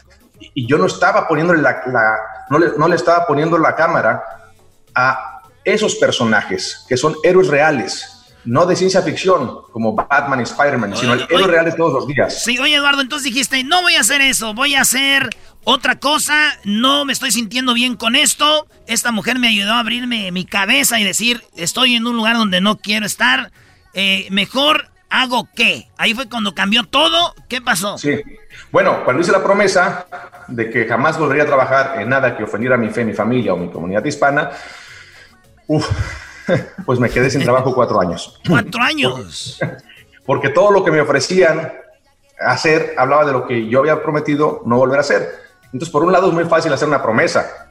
Y, 0.41 0.67
yo 0.67 0.79
no 0.79 0.87
estaba 0.87 1.29
poniéndole 1.29 1.61
la, 1.61 1.83
no, 2.49 2.59
le, 2.59 2.69
no 2.79 2.89
le 2.89 2.97
estaba 2.97 3.27
poniendo 3.27 3.59
la 3.59 3.75
cámara 3.75 4.25
a 4.95 5.43
esos 5.63 5.97
personajes 5.97 6.87
que 6.89 6.97
son 6.97 7.17
héroes 7.23 7.49
reales, 7.49 8.16
no 8.47 8.64
de 8.64 8.77
ciencia 8.77 9.02
ficción 9.02 9.62
como 9.73 9.94
Batman 9.94 10.40
y 10.40 10.44
Spider-Man, 10.44 10.97
sino 10.97 11.14
el 11.14 11.27
héroe 11.28 11.47
real 11.47 11.64
de 11.64 11.73
todos 11.73 11.93
los 11.93 12.06
días. 12.06 12.43
Sí, 12.43 12.59
oye 12.59 12.77
Eduardo, 12.77 13.02
entonces 13.02 13.24
dijiste, 13.24 13.62
no 13.64 13.82
voy 13.82 13.94
a 13.94 14.01
hacer 14.01 14.20
eso, 14.20 14.55
voy 14.55 14.74
a 14.74 14.81
hacer 14.81 15.31
otra 15.64 15.98
cosa, 15.98 16.35
no 16.64 17.05
me 17.05 17.12
estoy 17.12 17.32
sintiendo 17.32 17.74
bien 17.74 17.97
con 17.97 18.14
esto. 18.14 18.66
Esta 18.86 19.10
mujer 19.10 19.39
me 19.39 19.48
ayudó 19.48 19.73
a 19.73 19.81
abrirme 19.81 20.31
mi 20.31 20.44
cabeza 20.44 21.01
y 21.01 21.05
decir, 21.05 21.43
estoy 21.56 21.97
en 21.97 22.06
un 22.06 22.16
lugar 22.16 22.36
donde 22.36 22.60
no 22.60 22.78
quiero 22.78 23.05
estar. 23.05 23.51
Eh, 23.93 24.28
mejor 24.31 24.90
hago 25.10 25.48
qué. 25.56 25.89
Ahí 25.98 26.14
fue 26.14 26.28
cuando 26.28 26.55
cambió 26.55 26.85
todo. 26.85 27.35
¿Qué 27.48 27.60
pasó? 27.60 27.98
Sí. 27.98 28.20
Bueno, 28.70 29.05
cuando 29.05 29.23
hice 29.23 29.32
la 29.32 29.43
promesa 29.43 30.06
de 30.48 30.70
que 30.70 30.86
jamás 30.86 31.18
volvería 31.18 31.43
a 31.43 31.47
trabajar 31.47 32.01
en 32.01 32.09
nada 32.09 32.36
que 32.36 32.44
ofendiera 32.44 32.77
a 32.77 32.78
mi 32.78 32.90
fe, 32.90 33.05
mi 33.05 33.12
familia 33.12 33.52
o 33.52 33.56
mi 33.56 33.68
comunidad 33.68 34.05
hispana, 34.05 34.51
pues 36.85 36.98
me 36.98 37.10
quedé 37.10 37.31
sin 37.31 37.43
trabajo 37.43 37.74
cuatro 37.74 38.01
años. 38.01 38.40
¿Cuatro 38.48 38.82
años? 38.82 39.59
Porque 40.24 40.48
todo 40.51 40.70
lo 40.70 40.85
que 40.85 40.90
me 40.90 41.01
ofrecían 41.01 41.73
hacer 42.39 42.94
hablaba 42.98 43.24
de 43.24 43.32
lo 43.32 43.47
que 43.47 43.68
yo 43.68 43.81
había 43.81 44.02
prometido 44.02 44.62
no 44.66 44.77
volver 44.77 44.98
a 44.98 45.01
hacer. 45.01 45.28
Entonces, 45.64 45.90
por 45.90 46.05
un 46.05 46.12
lado 46.12 46.28
es 46.28 46.35
muy 46.35 46.44
fácil 46.44 46.73
hacer 46.73 46.89
una 46.89 47.02
promesa, 47.02 47.70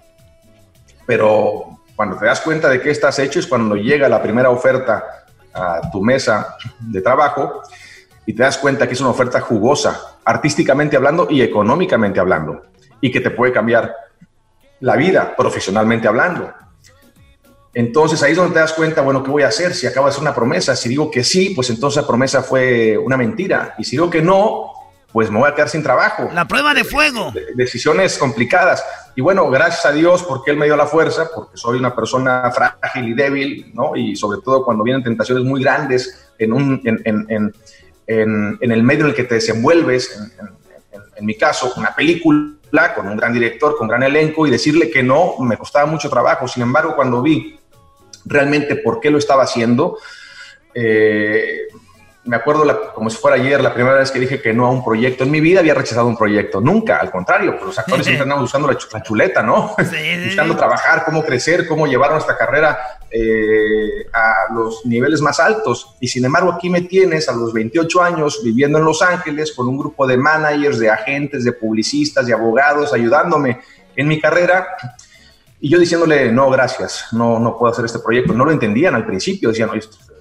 pero 1.06 1.80
cuando 1.96 2.18
te 2.18 2.26
das 2.26 2.42
cuenta 2.42 2.70
de 2.70 2.82
qué 2.82 2.92
estás 2.92 3.20
hecho 3.20 3.40
es 3.40 3.48
cuando 3.48 3.76
llega 3.76 4.10
la 4.10 4.22
primera 4.22 4.50
oferta 4.50 5.26
a 5.54 5.90
tu 5.92 6.02
mesa 6.02 6.58
de 6.80 7.02
trabajo 7.02 7.62
y 8.26 8.34
te 8.34 8.44
das 8.44 8.58
cuenta 8.58 8.88
que 8.88 8.94
es 8.94 9.02
una 9.02 9.12
oferta 9.12 9.40
jugosa, 9.40 10.18
artísticamente 10.26 10.98
hablando 10.98 11.28
y 11.30 11.42
económicamente 11.42 12.20
hablando, 12.20 12.64
y 13.00 13.12
que 13.12 13.22
te 13.22 13.30
puede 13.30 13.54
cambiar 13.54 13.96
la 14.80 14.96
vida 14.96 15.36
profesionalmente 15.36 16.08
hablando. 16.08 16.52
Entonces 17.76 18.24
ahí 18.24 18.32
es 18.32 18.38
donde 18.38 18.54
te 18.54 18.60
das 18.60 18.72
cuenta, 18.72 19.02
bueno, 19.02 19.22
¿qué 19.22 19.30
voy 19.30 19.44
a 19.44 19.50
hacer 19.50 19.76
si 19.76 19.86
acabo 19.86 20.08
de 20.08 20.12
hacer 20.12 20.22
una 20.22 20.34
promesa? 20.34 20.78
Si 20.78 20.88
digo 20.88 21.12
que 21.12 21.26
sí, 21.26 21.50
pues 21.50 21.70
entonces 21.70 22.02
la 22.02 22.08
promesa 22.08 22.42
fue 22.42 22.98
una 22.98 23.18
mentira. 23.18 23.76
Y 23.78 23.84
si 23.84 23.92
digo 23.92 24.10
que 24.10 24.22
no, 24.22 24.72
pues 25.12 25.30
me 25.30 25.40
voy 25.40 25.50
a 25.50 25.54
quedar 25.54 25.68
sin 25.68 25.84
trabajo. 25.84 26.30
La 26.34 26.48
prueba 26.48 26.74
de 26.74 26.86
fuego. 26.86 27.34
Decisiones 27.56 28.18
complicadas. 28.18 28.84
Y 29.14 29.22
bueno, 29.22 29.50
gracias 29.50 29.86
a 29.86 29.92
Dios 29.92 30.24
porque 30.24 30.52
Él 30.52 30.58
me 30.58 30.68
dio 30.68 30.78
la 30.78 30.88
fuerza, 30.88 31.30
porque 31.36 31.58
soy 31.58 31.78
una 31.78 31.94
persona 31.94 32.50
frágil 32.52 33.10
y 33.10 33.14
débil, 33.14 33.72
¿no? 33.74 33.96
Y 33.96 34.16
sobre 34.16 34.40
todo 34.42 34.64
cuando 34.64 34.84
vienen 34.84 35.04
tentaciones 35.04 35.44
muy 35.44 35.62
grandes 35.62 36.32
en, 36.40 36.54
un, 36.54 36.82
en, 36.86 37.02
en, 37.04 37.54
en, 38.08 38.58
en 38.62 38.72
el 38.72 38.84
medio 38.84 39.02
en 39.02 39.10
el 39.10 39.16
que 39.16 39.26
te 39.26 39.36
desenvuelves, 39.36 40.18
en, 41.18 41.26
mi 41.26 41.36
caso, 41.36 41.74
una 41.76 41.94
película 41.94 42.94
con 42.96 43.08
un 43.08 43.18
gran 43.18 43.34
director, 43.34 43.78
con 43.78 43.88
gran 43.88 44.04
elenco, 44.04 44.48
y 44.48 44.52
decirle 44.52 44.90
que 44.90 45.04
no 45.04 45.36
me 45.40 45.58
costaba 45.58 45.86
mucho 45.86 46.10
trabajo. 46.10 46.48
Sin 46.48 46.64
embargo, 46.64 46.96
cuando 46.96 47.22
vi 47.22 47.58
realmente 48.26 48.76
por 48.76 49.00
qué 49.00 49.10
lo 49.10 49.18
estaba 49.18 49.44
haciendo, 49.44 49.98
eh, 50.74 51.68
me 52.26 52.36
acuerdo 52.36 52.92
como 52.94 53.10
si 53.10 53.18
fuera 53.18 53.38
ayer, 53.38 53.62
la 53.62 53.74
primera 53.74 53.98
vez 53.98 54.10
que 54.10 54.20
dije 54.20 54.42
que 54.42 54.52
no 54.52 54.66
a 54.66 54.72
un 54.72 54.84
proyecto. 54.84 55.24
En 55.24 55.32
mi 55.32 55.40
vida 55.40 55.60
había 55.60 55.76
rechazado 55.76 56.08
un 56.08 56.18
proyecto, 56.18 56.60
nunca, 56.60 56.98
al 56.98 57.12
contrario, 57.12 57.52
pues 57.52 57.66
los 57.68 57.80
actores 57.80 58.04
siempre 58.04 58.24
andan 58.24 58.42
buscando 58.42 58.68
la, 58.68 59.04
chuleta, 59.04 59.44
¿no? 59.44 59.76
buscando 60.26 60.58
trabajar, 60.58 61.06
cómo 61.06 61.24
crecer, 61.24 61.68
cómo 61.68 61.86
llevar 61.86 62.12
nuestra 62.12 62.36
carrera 62.36 62.80
eh, 63.12 64.08
a 64.12 64.54
los 64.54 64.86
niveles 64.86 65.22
más 65.22 65.40
altos. 65.40 65.96
Y 66.00 66.08
sin 66.08 66.26
embargo, 66.26 66.52
aquí 66.52 66.70
me 66.70 66.82
tienes 66.82 67.30
a 67.30 67.34
los 67.34 67.54
28 67.54 68.02
años 68.02 68.42
viviendo 68.44 68.80
en 68.80 68.86
Los 68.86 69.04
Ángeles 69.04 69.52
con 69.52 69.68
un 69.68 69.78
grupo 69.78 70.08
de 70.08 70.18
managers, 70.18 70.80
de 70.80 70.90
agentes, 70.90 71.44
de 71.44 71.52
publicistas, 71.52 72.26
de 72.26 72.34
abogados, 72.34 72.92
ayudándome 72.92 73.62
en 73.96 74.08
mi 74.08 74.20
carrera. 74.20 74.68
Y 75.66 75.70
yo 75.70 75.80
diciéndole, 75.80 76.32
no, 76.32 76.52
gracias, 76.52 77.08
no, 77.12 77.40
no 77.40 77.58
puedo 77.58 77.74
hacer 77.74 77.86
este 77.86 77.98
proyecto. 77.98 78.34
No 78.34 78.46
lo 78.46 78.52
entendían 78.52 78.94
al 78.94 79.04
principio, 79.04 79.50
decían, 79.50 79.72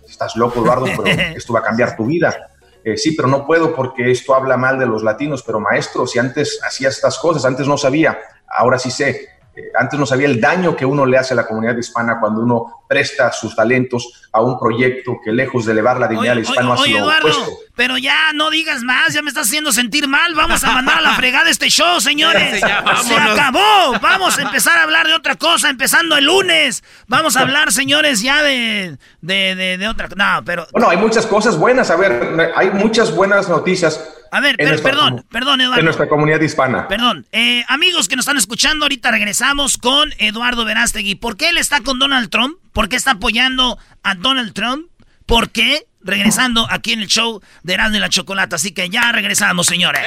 estás 0.08 0.36
loco, 0.36 0.60
Eduardo, 0.60 0.86
pero 0.86 1.04
esto 1.36 1.52
va 1.52 1.60
a 1.60 1.62
cambiar 1.62 1.94
tu 1.94 2.06
vida. 2.06 2.48
Eh, 2.82 2.96
sí, 2.96 3.12
pero 3.12 3.28
no 3.28 3.46
puedo 3.46 3.74
porque 3.74 4.10
esto 4.10 4.34
habla 4.34 4.56
mal 4.56 4.78
de 4.78 4.86
los 4.86 5.02
latinos, 5.02 5.42
pero 5.42 5.60
maestro, 5.60 6.06
si 6.06 6.18
antes 6.18 6.60
hacía 6.66 6.88
estas 6.88 7.18
cosas, 7.18 7.44
antes 7.44 7.68
no 7.68 7.76
sabía, 7.76 8.18
ahora 8.48 8.78
sí 8.78 8.90
sé. 8.90 9.28
Eh, 9.54 9.64
antes 9.78 10.00
no 10.00 10.06
sabía 10.06 10.28
el 10.28 10.40
daño 10.40 10.74
que 10.74 10.86
uno 10.86 11.04
le 11.04 11.18
hace 11.18 11.34
a 11.34 11.36
la 11.36 11.46
comunidad 11.46 11.76
hispana 11.76 12.18
cuando 12.18 12.40
uno 12.40 12.82
presta 12.88 13.30
sus 13.30 13.54
talentos 13.54 14.30
a 14.32 14.40
un 14.40 14.58
proyecto 14.58 15.18
que 15.22 15.30
lejos 15.30 15.66
de 15.66 15.72
elevar 15.72 16.00
la 16.00 16.08
dignidad 16.08 16.36
del 16.36 16.44
hispano 16.44 16.72
ha 16.72 16.78
sido 16.78 17.00
Eduardo, 17.00 17.28
Pero 17.74 17.98
ya 17.98 18.32
no 18.34 18.50
digas 18.50 18.82
más, 18.82 19.12
ya 19.12 19.22
me 19.22 19.28
estás 19.28 19.48
haciendo 19.48 19.72
sentir 19.72 20.06
mal. 20.06 20.34
Vamos 20.34 20.62
a 20.62 20.72
mandar 20.72 20.98
a 20.98 21.00
la 21.00 21.14
fregada 21.14 21.50
este 21.50 21.68
show, 21.70 22.00
señores. 22.00 22.60
Se 22.60 23.16
acabó. 23.16 23.98
Vamos 24.00 24.38
a 24.38 24.42
empezar 24.42 24.78
a 24.78 24.84
hablar 24.84 25.06
de 25.06 25.14
otra 25.14 25.34
cosa, 25.34 25.70
empezando 25.70 26.16
el 26.16 26.26
lunes. 26.26 26.84
Vamos 27.08 27.36
a 27.36 27.40
hablar, 27.40 27.72
señores, 27.72 28.20
ya 28.20 28.42
de, 28.42 28.96
de, 29.20 29.76
de, 29.78 29.88
otra. 29.88 30.08
No, 30.14 30.44
pero. 30.44 30.66
Bueno, 30.72 30.88
hay 30.88 30.96
muchas 30.96 31.26
cosas 31.26 31.58
buenas. 31.58 31.90
A 31.90 31.96
ver, 31.96 32.52
hay 32.54 32.70
muchas 32.70 33.14
buenas 33.14 33.48
noticias. 33.48 34.00
A 34.30 34.40
ver, 34.40 34.56
perdón, 34.56 35.24
perdón, 35.30 35.60
Eduardo. 35.60 35.78
En 35.78 35.84
nuestra 35.84 36.08
comunidad 36.08 36.40
hispana. 36.40 36.88
Perdón. 36.88 37.24
Eh, 37.30 37.64
amigos 37.68 38.08
que 38.08 38.16
nos 38.16 38.24
están 38.24 38.36
escuchando, 38.36 38.84
ahorita 38.84 39.12
regresamos 39.12 39.78
con 39.78 40.12
Eduardo 40.18 40.64
Verástegui. 40.64 41.14
¿Por 41.14 41.36
qué 41.36 41.50
él 41.50 41.58
está 41.58 41.80
con 41.82 42.00
Donald 42.00 42.30
Trump? 42.30 42.56
¿Por 42.72 42.88
qué 42.88 42.96
está 42.96 43.12
apoyando 43.12 43.78
a 44.02 44.16
Donald 44.16 44.52
Trump? 44.52 44.88
¿Por 45.26 45.50
qué? 45.50 45.86
Regresando 46.04 46.66
aquí 46.70 46.92
en 46.92 47.00
el 47.00 47.08
show 47.08 47.40
de 47.62 47.74
Erasmo 47.74 47.96
y 47.96 48.00
la 48.00 48.08
Chocolata. 48.08 48.56
Así 48.56 48.72
que 48.72 48.88
ya 48.88 49.10
regresamos, 49.10 49.66
señores. 49.66 50.02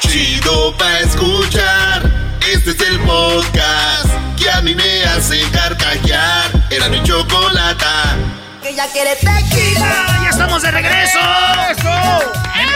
Chido 0.00 0.76
pa' 0.76 0.98
escuchar. 1.00 2.02
Este 2.52 2.70
es 2.70 2.80
el 2.80 2.98
podcast 3.00 4.08
que 4.36 4.50
a 4.50 4.60
mí 4.60 4.74
me 4.74 5.04
hace 5.04 5.40
carcajear. 5.50 6.50
Era 6.70 6.88
mi 6.88 7.02
chocolata 7.02 8.16
que 8.64 8.74
ya 8.74 8.86
quiere 8.90 9.10
tequila. 9.16 10.06
¡Ya 10.22 10.30
estamos 10.30 10.62
de 10.62 10.70
regreso! 10.70 11.18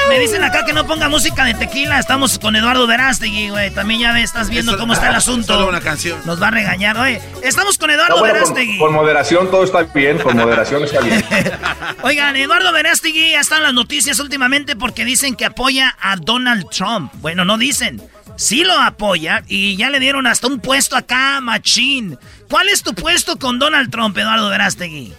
Me, 0.09 0.19
dicen 0.19 0.45
acá 0.45 0.65
que 0.65 0.75
no 0.75 0.87
ponga 0.87 1.09
música 1.09 1.45
de 1.45 1.55
tequila. 1.55 1.99
Estamos 1.99 2.39
con 2.39 2.57
Eduardo 2.57 2.87
Verástegui, 2.87 3.49
güey. 3.49 3.71
También 3.71 4.01
ya 4.01 4.19
estás 4.21 4.51
viendo 4.51 4.77
cómo 4.77 4.93
está 4.93 5.09
el 5.09 5.15
asunto. 5.17 5.55
Solo 5.55 5.69
una 5.69 5.81
canción. 5.81 6.21
Nos 6.27 6.43
va 6.43 6.49
a 6.49 6.51
regañar, 6.51 6.99
oye. 6.99 7.23
Estamos 7.43 7.79
con 7.79 7.91
Eduardo 7.91 8.23
Verástegui. 8.23 8.79
Con, 8.79 8.93
moderación 8.93 9.51
todo 9.51 9.65
está 9.65 9.83
bien, 9.83 10.19
con 10.19 10.37
moderación 10.37 10.85
está 10.85 11.01
bien. 11.01 11.25
Oigan, 12.03 12.37
Eduardo 12.37 12.71
Verástegui 12.71 13.31
ya 13.31 13.41
están 13.41 13.63
las 13.63 13.73
noticias 13.73 14.19
últimamente 14.21 14.77
porque 14.77 15.07
dicen 15.07 15.37
que 15.37 15.47
apoya 15.47 15.97
a 16.01 16.17
Donald 16.17 16.69
Trump. 16.69 17.13
Bueno, 17.17 17.47
no 17.47 17.57
dicen. 17.57 18.03
Sí 18.37 18.63
lo 18.63 18.79
apoya 18.79 19.43
y 19.49 19.77
ya 19.77 19.89
le 19.89 20.01
dieron 20.01 20.27
hasta 20.27 20.49
un 20.49 20.61
puesto 20.61 20.97
acá, 20.97 21.41
machín. 21.41 22.19
¿Cuál 22.49 22.69
es 22.69 22.83
tu 22.83 22.95
puesto 22.95 23.39
con 23.39 23.59
Donald 23.59 23.91
Trump, 23.91 24.17
Eduardo 24.17 24.51
Verástegui? 24.51 25.15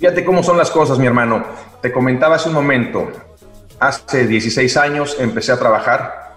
Fíjate 0.00 0.24
cómo 0.24 0.42
son 0.42 0.56
las 0.56 0.70
cosas, 0.70 0.98
mi 0.98 1.06
hermano. 1.06 1.44
Te 1.82 1.92
comentaba 1.92 2.36
hace 2.36 2.48
un 2.48 2.54
momento, 2.54 3.12
hace 3.78 4.26
16 4.26 4.74
años 4.78 5.14
empecé 5.20 5.52
a 5.52 5.58
trabajar 5.58 6.36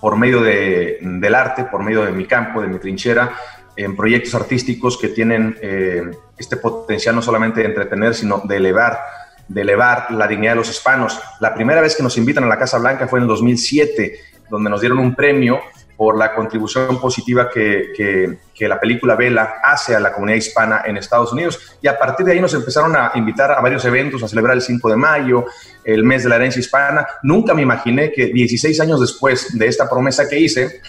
por 0.00 0.16
medio 0.16 0.40
de, 0.40 0.96
del 1.02 1.34
arte, 1.34 1.64
por 1.64 1.82
medio 1.82 2.02
de 2.06 2.12
mi 2.12 2.24
campo, 2.24 2.62
de 2.62 2.68
mi 2.68 2.78
trinchera, 2.78 3.34
en 3.76 3.94
proyectos 3.94 4.34
artísticos 4.34 4.96
que 4.96 5.08
tienen 5.08 5.58
eh, 5.60 6.10
este 6.38 6.56
potencial 6.56 7.14
no 7.14 7.20
solamente 7.20 7.60
de 7.60 7.66
entretener, 7.66 8.14
sino 8.14 8.40
de 8.44 8.56
elevar, 8.56 8.98
de 9.46 9.60
elevar 9.60 10.10
la 10.12 10.26
dignidad 10.26 10.52
de 10.52 10.56
los 10.56 10.70
hispanos. 10.70 11.20
La 11.38 11.52
primera 11.52 11.82
vez 11.82 11.94
que 11.94 12.02
nos 12.02 12.16
invitan 12.16 12.44
a 12.44 12.46
la 12.46 12.58
Casa 12.58 12.78
Blanca 12.78 13.06
fue 13.08 13.18
en 13.18 13.24
el 13.24 13.28
2007, 13.28 14.20
donde 14.48 14.70
nos 14.70 14.80
dieron 14.80 15.00
un 15.00 15.14
premio 15.14 15.60
por 16.00 16.16
la 16.16 16.34
contribución 16.34 16.98
positiva 16.98 17.50
que, 17.50 17.92
que, 17.94 18.66
la 18.66 18.80
película 18.80 19.16
Vela 19.16 19.56
hace 19.62 19.94
a 19.94 20.00
la 20.00 20.14
comunidad 20.14 20.38
hispana 20.38 20.82
en 20.86 20.96
Estados 20.96 21.30
Unidos. 21.30 21.76
Y 21.82 21.88
a 21.88 21.98
partir 21.98 22.24
de 22.24 22.32
ahí 22.32 22.40
nos 22.40 22.54
empezaron 22.54 22.96
a 22.96 23.12
invitar 23.16 23.52
a 23.52 23.60
varios 23.60 23.84
eventos, 23.84 24.22
a 24.22 24.28
celebrar 24.28 24.56
el 24.56 24.62
5 24.62 24.88
de 24.88 24.96
mayo, 24.96 25.44
el 25.84 26.02
mes 26.02 26.22
de 26.22 26.30
la 26.30 26.36
herencia 26.36 26.58
hispana. 26.58 27.06
Nunca 27.22 27.52
me 27.52 27.60
imaginé 27.60 28.12
que 28.12 28.28
16 28.28 28.80
años 28.80 28.98
después 28.98 29.58
de 29.58 29.66
esta 29.66 29.90
promesa 29.90 30.26
que 30.26 30.38
hice, 30.38 30.80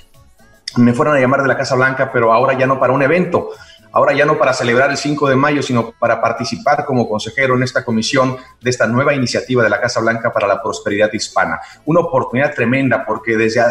me 0.78 0.94
fueran 0.94 1.18
a 1.18 1.20
llamar 1.20 1.42
de 1.42 1.50
la 1.50 1.58
Casa 1.58 1.76
Blanca, 1.76 2.10
pero 2.10 2.32
ahora 2.32 2.58
ya 2.58 2.66
no 2.66 2.80
para 2.80 2.94
un 2.94 3.02
evento, 3.02 3.50
ahora 3.92 4.14
ya 4.14 4.24
no 4.24 4.38
para 4.38 4.54
celebrar 4.54 4.92
el 4.92 4.98
5 4.98 5.28
de 5.28 5.36
mayo, 5.36 5.62
sino 5.62 5.92
para 5.92 6.22
participar 6.22 6.86
como 6.86 7.10
consejero 7.10 7.56
en 7.56 7.64
esta 7.64 7.84
comisión 7.84 8.38
de 8.62 8.70
esta 8.70 8.88
nueva 8.88 9.14
iniciativa 9.14 9.62
de 9.62 9.70
la 9.70 9.82
Casa 9.82 10.00
Blanca 10.00 10.32
para 10.32 10.48
la 10.48 10.64
prosperidad 10.64 11.12
hispana. 11.12 11.60
Una 11.84 12.00
oportunidad 12.00 12.54
tremenda 12.54 13.06
porque 13.06 13.36
desde 13.36 13.62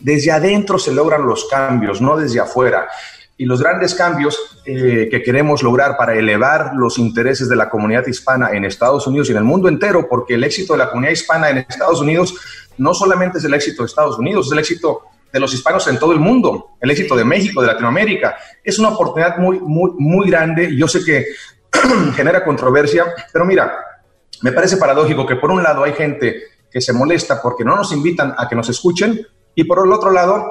desde 0.00 0.32
adentro 0.32 0.78
se 0.78 0.92
logran 0.92 1.26
los 1.26 1.46
cambios, 1.46 2.00
no 2.00 2.16
desde 2.16 2.40
afuera. 2.40 2.88
Y 3.36 3.46
los 3.46 3.62
grandes 3.62 3.94
cambios 3.94 4.38
eh, 4.66 5.08
que 5.10 5.22
queremos 5.22 5.62
lograr 5.62 5.96
para 5.96 6.14
elevar 6.14 6.72
los 6.74 6.98
intereses 6.98 7.48
de 7.48 7.56
la 7.56 7.70
comunidad 7.70 8.06
hispana 8.06 8.50
en 8.52 8.64
Estados 8.64 9.06
Unidos 9.06 9.28
y 9.28 9.32
en 9.32 9.38
el 9.38 9.44
mundo 9.44 9.68
entero, 9.68 10.06
porque 10.08 10.34
el 10.34 10.44
éxito 10.44 10.74
de 10.74 10.80
la 10.80 10.90
comunidad 10.90 11.12
hispana 11.12 11.48
en 11.48 11.58
Estados 11.58 12.00
Unidos 12.00 12.34
no 12.76 12.92
solamente 12.92 13.38
es 13.38 13.44
el 13.44 13.54
éxito 13.54 13.82
de 13.82 13.86
Estados 13.86 14.18
Unidos, 14.18 14.46
es 14.46 14.52
el 14.52 14.58
éxito 14.58 15.02
de 15.32 15.40
los 15.40 15.54
hispanos 15.54 15.86
en 15.88 15.98
todo 15.98 16.12
el 16.12 16.18
mundo, 16.18 16.70
el 16.80 16.90
éxito 16.90 17.14
de 17.16 17.24
México, 17.24 17.60
de 17.60 17.68
Latinoamérica. 17.68 18.36
Es 18.64 18.78
una 18.78 18.90
oportunidad 18.90 19.38
muy, 19.38 19.60
muy, 19.60 19.92
muy 19.98 20.28
grande. 20.28 20.76
Yo 20.76 20.88
sé 20.88 21.04
que 21.04 21.26
genera 22.14 22.44
controversia, 22.44 23.06
pero 23.32 23.44
mira, 23.44 23.72
me 24.42 24.52
parece 24.52 24.76
paradójico 24.76 25.26
que 25.26 25.36
por 25.36 25.50
un 25.50 25.62
lado 25.62 25.84
hay 25.84 25.92
gente 25.92 26.42
que 26.70 26.80
se 26.80 26.92
molesta 26.92 27.40
porque 27.42 27.64
no 27.64 27.76
nos 27.76 27.92
invitan 27.92 28.34
a 28.36 28.48
que 28.48 28.54
nos 28.54 28.68
escuchen, 28.68 29.26
y 29.60 29.64
por 29.64 29.86
el 29.86 29.92
otro 29.92 30.10
lado, 30.10 30.50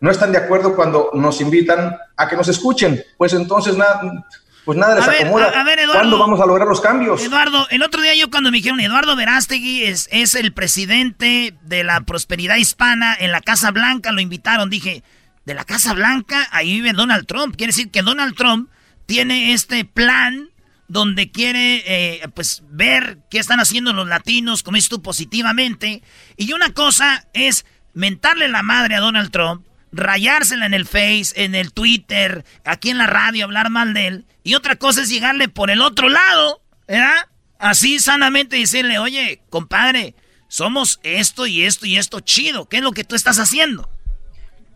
no 0.00 0.10
están 0.10 0.32
de 0.32 0.38
acuerdo 0.38 0.74
cuando 0.74 1.10
nos 1.14 1.40
invitan 1.40 1.96
a 2.16 2.28
que 2.28 2.34
nos 2.34 2.48
escuchen. 2.48 3.00
Pues 3.16 3.32
entonces 3.32 3.76
nada, 3.76 4.26
pues 4.64 4.76
nada 4.76 4.96
les 4.96 5.06
acomoda. 5.06 5.52
¿Cuándo 5.92 6.18
vamos 6.18 6.40
a 6.40 6.46
lograr 6.46 6.66
los 6.66 6.80
cambios? 6.80 7.22
Eduardo, 7.22 7.68
el 7.70 7.84
otro 7.84 8.02
día 8.02 8.16
yo 8.16 8.28
cuando 8.28 8.50
me 8.50 8.56
dijeron, 8.56 8.80
Eduardo 8.80 9.14
Verástegui 9.14 9.84
es, 9.84 10.08
es 10.10 10.34
el 10.34 10.52
presidente 10.52 11.56
de 11.62 11.84
la 11.84 12.00
prosperidad 12.00 12.56
hispana 12.56 13.14
en 13.20 13.30
la 13.30 13.40
Casa 13.40 13.70
Blanca, 13.70 14.10
lo 14.10 14.20
invitaron, 14.20 14.68
dije, 14.68 15.04
de 15.44 15.54
la 15.54 15.64
Casa 15.64 15.94
Blanca, 15.94 16.48
ahí 16.50 16.72
vive 16.72 16.92
Donald 16.92 17.28
Trump. 17.28 17.54
Quiere 17.54 17.70
decir 17.70 17.92
que 17.92 18.02
Donald 18.02 18.34
Trump 18.34 18.68
tiene 19.06 19.52
este 19.52 19.84
plan 19.84 20.50
donde 20.88 21.30
quiere 21.30 21.82
eh, 21.86 22.28
pues 22.34 22.62
ver 22.68 23.18
qué 23.30 23.38
están 23.38 23.60
haciendo 23.60 23.92
los 23.92 24.06
latinos, 24.06 24.62
como 24.62 24.76
dices 24.76 24.90
tú, 24.90 25.02
positivamente. 25.02 26.02
Y 26.36 26.52
una 26.52 26.72
cosa 26.72 27.26
es 27.32 27.64
mentarle 27.96 28.48
la 28.48 28.62
madre 28.62 28.94
a 28.94 29.00
Donald 29.00 29.30
Trump, 29.32 29.66
rayársela 29.90 30.66
en 30.66 30.74
el 30.74 30.86
Face, 30.86 31.32
en 31.34 31.54
el 31.54 31.72
Twitter, 31.72 32.44
aquí 32.64 32.90
en 32.90 32.98
la 32.98 33.06
radio, 33.06 33.44
hablar 33.44 33.70
mal 33.70 33.94
de 33.94 34.06
él. 34.06 34.24
Y 34.44 34.54
otra 34.54 34.76
cosa 34.76 35.00
es 35.00 35.08
llegarle 35.08 35.48
por 35.48 35.70
el 35.70 35.80
otro 35.80 36.10
lado, 36.10 36.60
¿verdad? 36.86 37.26
Así 37.58 37.98
sanamente 37.98 38.56
decirle, 38.56 38.98
oye, 38.98 39.40
compadre, 39.48 40.14
somos 40.46 41.00
esto 41.02 41.46
y 41.46 41.64
esto 41.64 41.86
y 41.86 41.96
esto 41.96 42.20
chido. 42.20 42.68
¿Qué 42.68 42.76
es 42.76 42.82
lo 42.82 42.92
que 42.92 43.02
tú 43.02 43.16
estás 43.16 43.38
haciendo? 43.38 43.88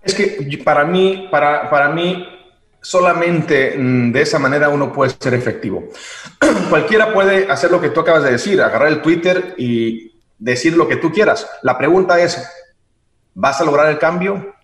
Es 0.03 0.15
que 0.15 0.59
para 0.65 0.87
mí, 0.87 1.29
para, 1.31 1.69
para 1.69 1.91
mí, 1.91 2.27
solamente 2.81 3.77
mm, 3.77 4.13
de 4.13 4.23
esa 4.23 4.39
manera 4.39 4.71
uno 4.71 4.95
puede 4.95 5.15
ser 5.21 5.35
efectivo. 5.35 5.91
Cualquiera 6.71 7.13
puede 7.13 7.51
hacer 7.51 7.71
lo 7.71 7.83
que 7.83 7.91
tú 7.91 8.01
acabas 8.01 8.23
de 8.23 8.33
decir, 8.33 8.63
agarrar 8.63 8.89
el 8.89 9.03
Twitter 9.03 9.55
y 9.59 10.13
decir 10.39 10.75
lo 10.75 10.89
que 10.89 10.97
tú 10.97 11.13
quieras. 11.13 11.47
La 11.63 11.77
pregunta 11.77 12.19
es, 12.19 12.43
¿vas 13.35 13.61
a 13.61 13.65
lograr 13.65 13.89
el 13.91 13.99
cambio 13.99 14.55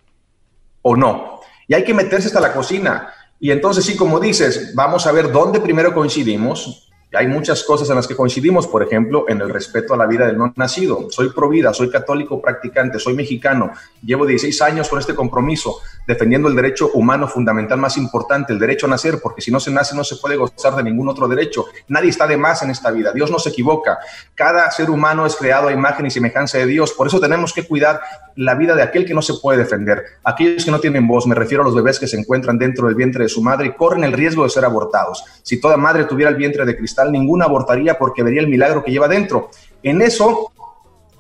o 0.82 0.96
no? 0.96 1.40
Y 1.68 1.74
hay 1.74 1.84
que 1.84 1.94
meterse 1.94 2.28
hasta 2.28 2.40
la 2.40 2.52
cocina. 2.52 3.12
Y 3.38 3.50
entonces 3.50 3.84
sí, 3.84 3.96
como 3.96 4.20
dices, 4.20 4.74
vamos 4.74 5.06
a 5.06 5.12
ver 5.12 5.30
dónde 5.30 5.60
primero 5.60 5.92
coincidimos, 5.92 6.85
hay 7.16 7.26
muchas 7.26 7.62
cosas 7.64 7.88
en 7.90 7.96
las 7.96 8.06
que 8.06 8.14
coincidimos, 8.14 8.66
por 8.66 8.82
ejemplo, 8.82 9.24
en 9.28 9.40
el 9.40 9.50
respeto 9.50 9.94
a 9.94 9.96
la 9.96 10.06
vida 10.06 10.26
del 10.26 10.38
no 10.38 10.52
nacido. 10.56 11.08
Soy 11.10 11.30
pro 11.30 11.48
vida, 11.48 11.72
soy 11.72 11.90
católico 11.90 12.40
practicante, 12.40 12.98
soy 12.98 13.14
mexicano, 13.14 13.72
llevo 14.04 14.26
16 14.26 14.62
años 14.62 14.88
con 14.88 14.98
este 14.98 15.14
compromiso, 15.14 15.80
defendiendo 16.06 16.48
el 16.48 16.56
derecho 16.56 16.90
humano 16.94 17.28
fundamental 17.28 17.78
más 17.78 17.96
importante, 17.96 18.52
el 18.52 18.58
derecho 18.58 18.86
a 18.86 18.90
nacer, 18.90 19.20
porque 19.22 19.40
si 19.40 19.50
no 19.50 19.60
se 19.60 19.70
nace 19.70 19.96
no 19.96 20.04
se 20.04 20.16
puede 20.16 20.36
gozar 20.36 20.76
de 20.76 20.82
ningún 20.82 21.08
otro 21.08 21.26
derecho. 21.28 21.66
Nadie 21.88 22.10
está 22.10 22.26
de 22.26 22.36
más 22.36 22.62
en 22.62 22.70
esta 22.70 22.90
vida, 22.90 23.12
Dios 23.12 23.30
no 23.30 23.38
se 23.38 23.50
equivoca. 23.50 23.98
Cada 24.34 24.70
ser 24.70 24.90
humano 24.90 25.26
es 25.26 25.36
creado 25.36 25.68
a 25.68 25.72
imagen 25.72 26.06
y 26.06 26.10
semejanza 26.10 26.58
de 26.58 26.66
Dios, 26.66 26.92
por 26.92 27.06
eso 27.06 27.20
tenemos 27.20 27.52
que 27.52 27.66
cuidar 27.66 28.00
la 28.36 28.54
vida 28.54 28.74
de 28.74 28.82
aquel 28.82 29.06
que 29.06 29.14
no 29.14 29.22
se 29.22 29.34
puede 29.34 29.58
defender. 29.58 30.04
Aquellos 30.22 30.64
que 30.64 30.70
no 30.70 30.78
tienen 30.78 31.06
voz, 31.06 31.26
me 31.26 31.34
refiero 31.34 31.62
a 31.62 31.66
los 31.66 31.74
bebés 31.74 31.98
que 31.98 32.06
se 32.06 32.18
encuentran 32.18 32.58
dentro 32.58 32.86
del 32.86 32.94
vientre 32.94 33.24
de 33.24 33.28
su 33.28 33.42
madre 33.42 33.68
y 33.68 33.72
corren 33.72 34.04
el 34.04 34.12
riesgo 34.12 34.44
de 34.44 34.50
ser 34.50 34.64
abortados. 34.64 35.24
Si 35.42 35.60
toda 35.60 35.76
madre 35.76 36.04
tuviera 36.04 36.30
el 36.30 36.36
vientre 36.36 36.64
de 36.64 36.76
cristal, 36.76 37.05
ninguna 37.10 37.46
abortaría 37.46 37.98
porque 37.98 38.22
vería 38.22 38.40
el 38.40 38.48
milagro 38.48 38.82
que 38.84 38.90
lleva 38.90 39.08
dentro. 39.08 39.50
En 39.82 40.02
eso 40.02 40.52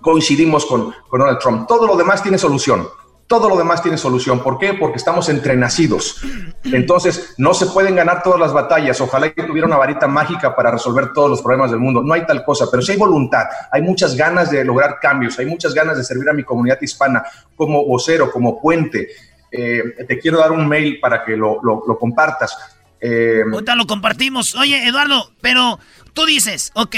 coincidimos 0.00 0.66
con, 0.66 0.94
Donald 1.10 1.38
Trump. 1.38 1.66
Todo 1.66 1.86
lo 1.86 1.96
demás 1.96 2.22
tiene 2.22 2.38
solución. 2.38 2.86
Todo 3.26 3.48
lo 3.48 3.56
demás 3.56 3.82
tiene 3.82 3.98
solución. 3.98 4.38
¿Por 4.38 4.56
qué? 4.56 4.74
Porque 4.74 4.98
estamos 4.98 5.28
entrenacidos. 5.28 6.22
Entonces, 6.62 7.34
no 7.38 7.54
se 7.54 7.66
pueden 7.66 7.96
ganar 7.96 8.22
todas 8.22 8.38
las 8.38 8.52
batallas. 8.52 9.00
Ojalá 9.00 9.32
que 9.32 9.42
tuviera 9.42 9.66
una 9.66 9.76
varita 9.76 10.06
mágica 10.06 10.54
para 10.54 10.70
resolver 10.70 11.12
todos 11.12 11.28
los 11.28 11.42
problemas 11.42 11.72
del 11.72 11.80
mundo. 11.80 12.02
No 12.02 12.14
hay 12.14 12.24
tal 12.24 12.44
cosa, 12.44 12.66
pero 12.70 12.82
si 12.82 12.92
hay 12.92 12.98
voluntad, 12.98 13.46
hay 13.72 13.82
muchas 13.82 14.14
ganas 14.14 14.52
de 14.52 14.64
lograr 14.64 15.00
cambios, 15.00 15.36
hay 15.40 15.46
muchas 15.46 15.74
ganas 15.74 15.96
de 15.96 16.04
servir 16.04 16.28
a 16.28 16.32
mi 16.32 16.44
comunidad 16.44 16.78
hispana 16.80 17.24
como 17.56 17.84
vocero, 17.84 18.30
como 18.30 18.60
puente. 18.60 19.08
Eh, 19.50 19.82
te 20.06 20.20
quiero 20.20 20.38
dar 20.38 20.52
un 20.52 20.68
mail 20.68 21.00
para 21.00 21.24
que 21.24 21.36
lo 21.36 21.98
compartas. 21.98 22.76
Eh, 23.00 23.42
Ahorita 23.52 23.74
lo 23.74 23.86
compartimos. 23.86 24.54
Oye, 24.54 24.86
Eduardo, 24.86 25.32
pero 25.40 25.78
tú 26.14 26.26
dices, 26.26 26.72
ok, 26.74 26.96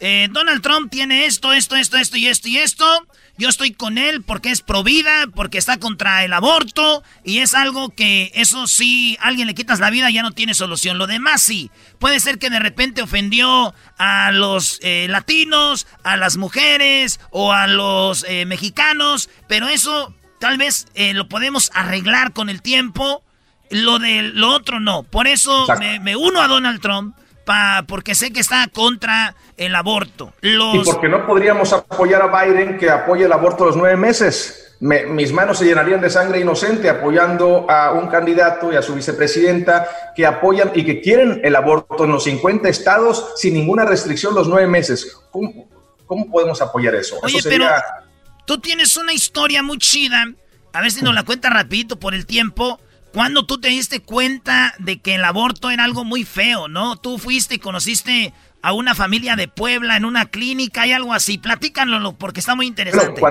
eh, 0.00 0.28
Donald 0.30 0.62
Trump 0.62 0.90
tiene 0.90 1.26
esto, 1.26 1.52
esto, 1.52 1.76
esto, 1.76 1.96
esto 1.96 2.16
y 2.16 2.26
esto 2.26 2.48
y 2.48 2.58
esto. 2.58 3.06
Yo 3.36 3.48
estoy 3.48 3.72
con 3.72 3.98
él 3.98 4.22
porque 4.22 4.50
es 4.50 4.62
pro 4.62 4.84
vida, 4.84 5.26
porque 5.34 5.58
está 5.58 5.78
contra 5.78 6.24
el 6.24 6.32
aborto 6.32 7.02
y 7.24 7.38
es 7.38 7.54
algo 7.54 7.88
que 7.88 8.30
eso 8.34 8.68
sí, 8.68 9.18
alguien 9.20 9.48
le 9.48 9.54
quitas 9.54 9.80
la 9.80 9.90
vida 9.90 10.08
ya 10.10 10.22
no 10.22 10.30
tiene 10.30 10.54
solución. 10.54 10.98
Lo 10.98 11.08
demás 11.08 11.42
sí, 11.42 11.70
puede 11.98 12.20
ser 12.20 12.38
que 12.38 12.48
de 12.48 12.60
repente 12.60 13.02
ofendió 13.02 13.74
a 13.98 14.30
los 14.30 14.78
eh, 14.82 15.08
latinos, 15.10 15.88
a 16.04 16.16
las 16.16 16.36
mujeres 16.36 17.18
o 17.30 17.52
a 17.52 17.66
los 17.66 18.24
eh, 18.28 18.46
mexicanos, 18.46 19.28
pero 19.48 19.68
eso 19.68 20.14
tal 20.38 20.56
vez 20.56 20.86
eh, 20.94 21.12
lo 21.12 21.28
podemos 21.28 21.72
arreglar 21.74 22.32
con 22.32 22.48
el 22.48 22.62
tiempo. 22.62 23.24
Lo 23.70 23.98
de 23.98 24.22
lo 24.22 24.50
otro 24.52 24.80
no. 24.80 25.02
Por 25.02 25.26
eso 25.26 25.66
me, 25.78 26.00
me 26.00 26.16
uno 26.16 26.40
a 26.40 26.48
Donald 26.48 26.80
Trump 26.80 27.16
porque 27.86 28.14
sé 28.14 28.32
que 28.32 28.40
está 28.40 28.66
contra 28.68 29.34
el 29.56 29.74
aborto. 29.74 30.32
Y 30.42 30.56
porque 30.84 31.08
no 31.08 31.26
podríamos 31.26 31.72
apoyar 31.72 32.22
a 32.22 32.44
Biden 32.44 32.78
que 32.78 32.90
apoye 32.90 33.24
el 33.24 33.32
aborto 33.32 33.64
a 33.64 33.66
los 33.68 33.76
nueve 33.76 33.96
meses. 33.96 34.76
mis 34.80 35.32
manos 35.32 35.58
se 35.58 35.66
llenarían 35.66 36.00
de 36.00 36.10
sangre 36.10 36.40
inocente 36.40 36.88
apoyando 36.88 37.70
a 37.70 37.92
un 37.92 38.08
candidato 38.08 38.72
y 38.72 38.76
a 38.76 38.82
su 38.82 38.94
vicepresidenta 38.94 39.88
que 40.16 40.26
apoyan 40.26 40.72
y 40.74 40.84
que 40.84 41.00
quieren 41.00 41.40
el 41.44 41.56
aborto 41.56 42.04
en 42.04 42.12
los 42.12 42.24
50 42.24 42.68
estados 42.68 43.32
sin 43.36 43.54
ninguna 43.54 43.84
restricción 43.84 44.34
los 44.34 44.48
nueve 44.48 44.66
meses. 44.66 45.16
¿Cómo, 45.30 46.30
podemos 46.30 46.60
apoyar 46.60 46.94
eso? 46.94 47.18
Oye, 47.22 47.40
pero 47.42 47.66
tú 48.46 48.58
tienes 48.58 48.96
una 48.96 49.12
historia 49.12 49.62
muy 49.62 49.78
chida. 49.78 50.24
A 50.72 50.80
ver 50.80 50.90
si 50.90 51.02
nos 51.02 51.14
la 51.14 51.22
cuenta 51.22 51.50
rapidito 51.50 51.98
por 52.00 52.14
el 52.14 52.26
tiempo 52.26 52.80
¿Cuándo 53.14 53.46
tú 53.46 53.60
te 53.60 53.68
diste 53.68 54.00
cuenta 54.02 54.74
de 54.80 55.00
que 55.00 55.14
el 55.14 55.24
aborto 55.24 55.70
era 55.70 55.84
algo 55.84 56.02
muy 56.02 56.24
feo, 56.24 56.66
no? 56.66 56.96
Tú 56.96 57.18
fuiste 57.18 57.54
y 57.54 57.58
conociste 57.60 58.34
a 58.60 58.72
una 58.72 58.96
familia 58.96 59.36
de 59.36 59.46
Puebla 59.46 59.96
en 59.96 60.04
una 60.04 60.26
clínica 60.26 60.84
y 60.84 60.92
algo 60.92 61.12
así. 61.12 61.38
Platícanlo 61.38 62.14
porque 62.14 62.40
está 62.40 62.56
muy 62.56 62.66
interesante. 62.66 63.22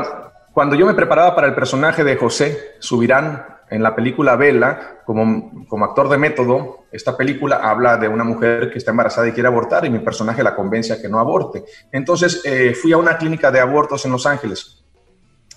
cuando, 0.54 0.78
yo 0.78 0.86
me 0.86 0.94
preparaba 0.94 1.36
para 1.36 1.48
el 1.48 1.54
personaje 1.54 2.06
de 2.06 2.16
José 2.16 2.76
Subirán 2.80 3.46
en 3.70 3.84
la 3.84 3.94
película 3.94 4.38
Vela, 4.38 5.02
como, 5.06 5.68
como 5.68 5.84
actor 5.84 6.08
de 6.08 6.18
método, 6.18 6.86
esta 6.94 7.18
película 7.18 7.58
habla 7.58 7.98
de 7.98 8.08
una 8.08 8.24
mujer 8.24 8.72
que 8.72 8.78
está 8.78 8.92
embarazada 8.92 9.28
y 9.28 9.34
quiere 9.34 9.48
abortar 9.48 9.84
y 9.84 9.90
mi 9.90 10.00
personaje 10.00 10.44
la 10.44 10.56
convence 10.56 10.94
a 10.94 11.02
que 11.02 11.10
no 11.10 11.20
aborte. 11.20 11.66
Entonces 11.92 12.42
eh, 12.46 12.74
fui 12.74 12.94
a 12.94 12.98
una 12.98 13.18
clínica 13.18 13.52
de 13.52 13.60
abortos 13.60 14.06
en 14.06 14.14
Los 14.14 14.26
Ángeles. 14.26 14.82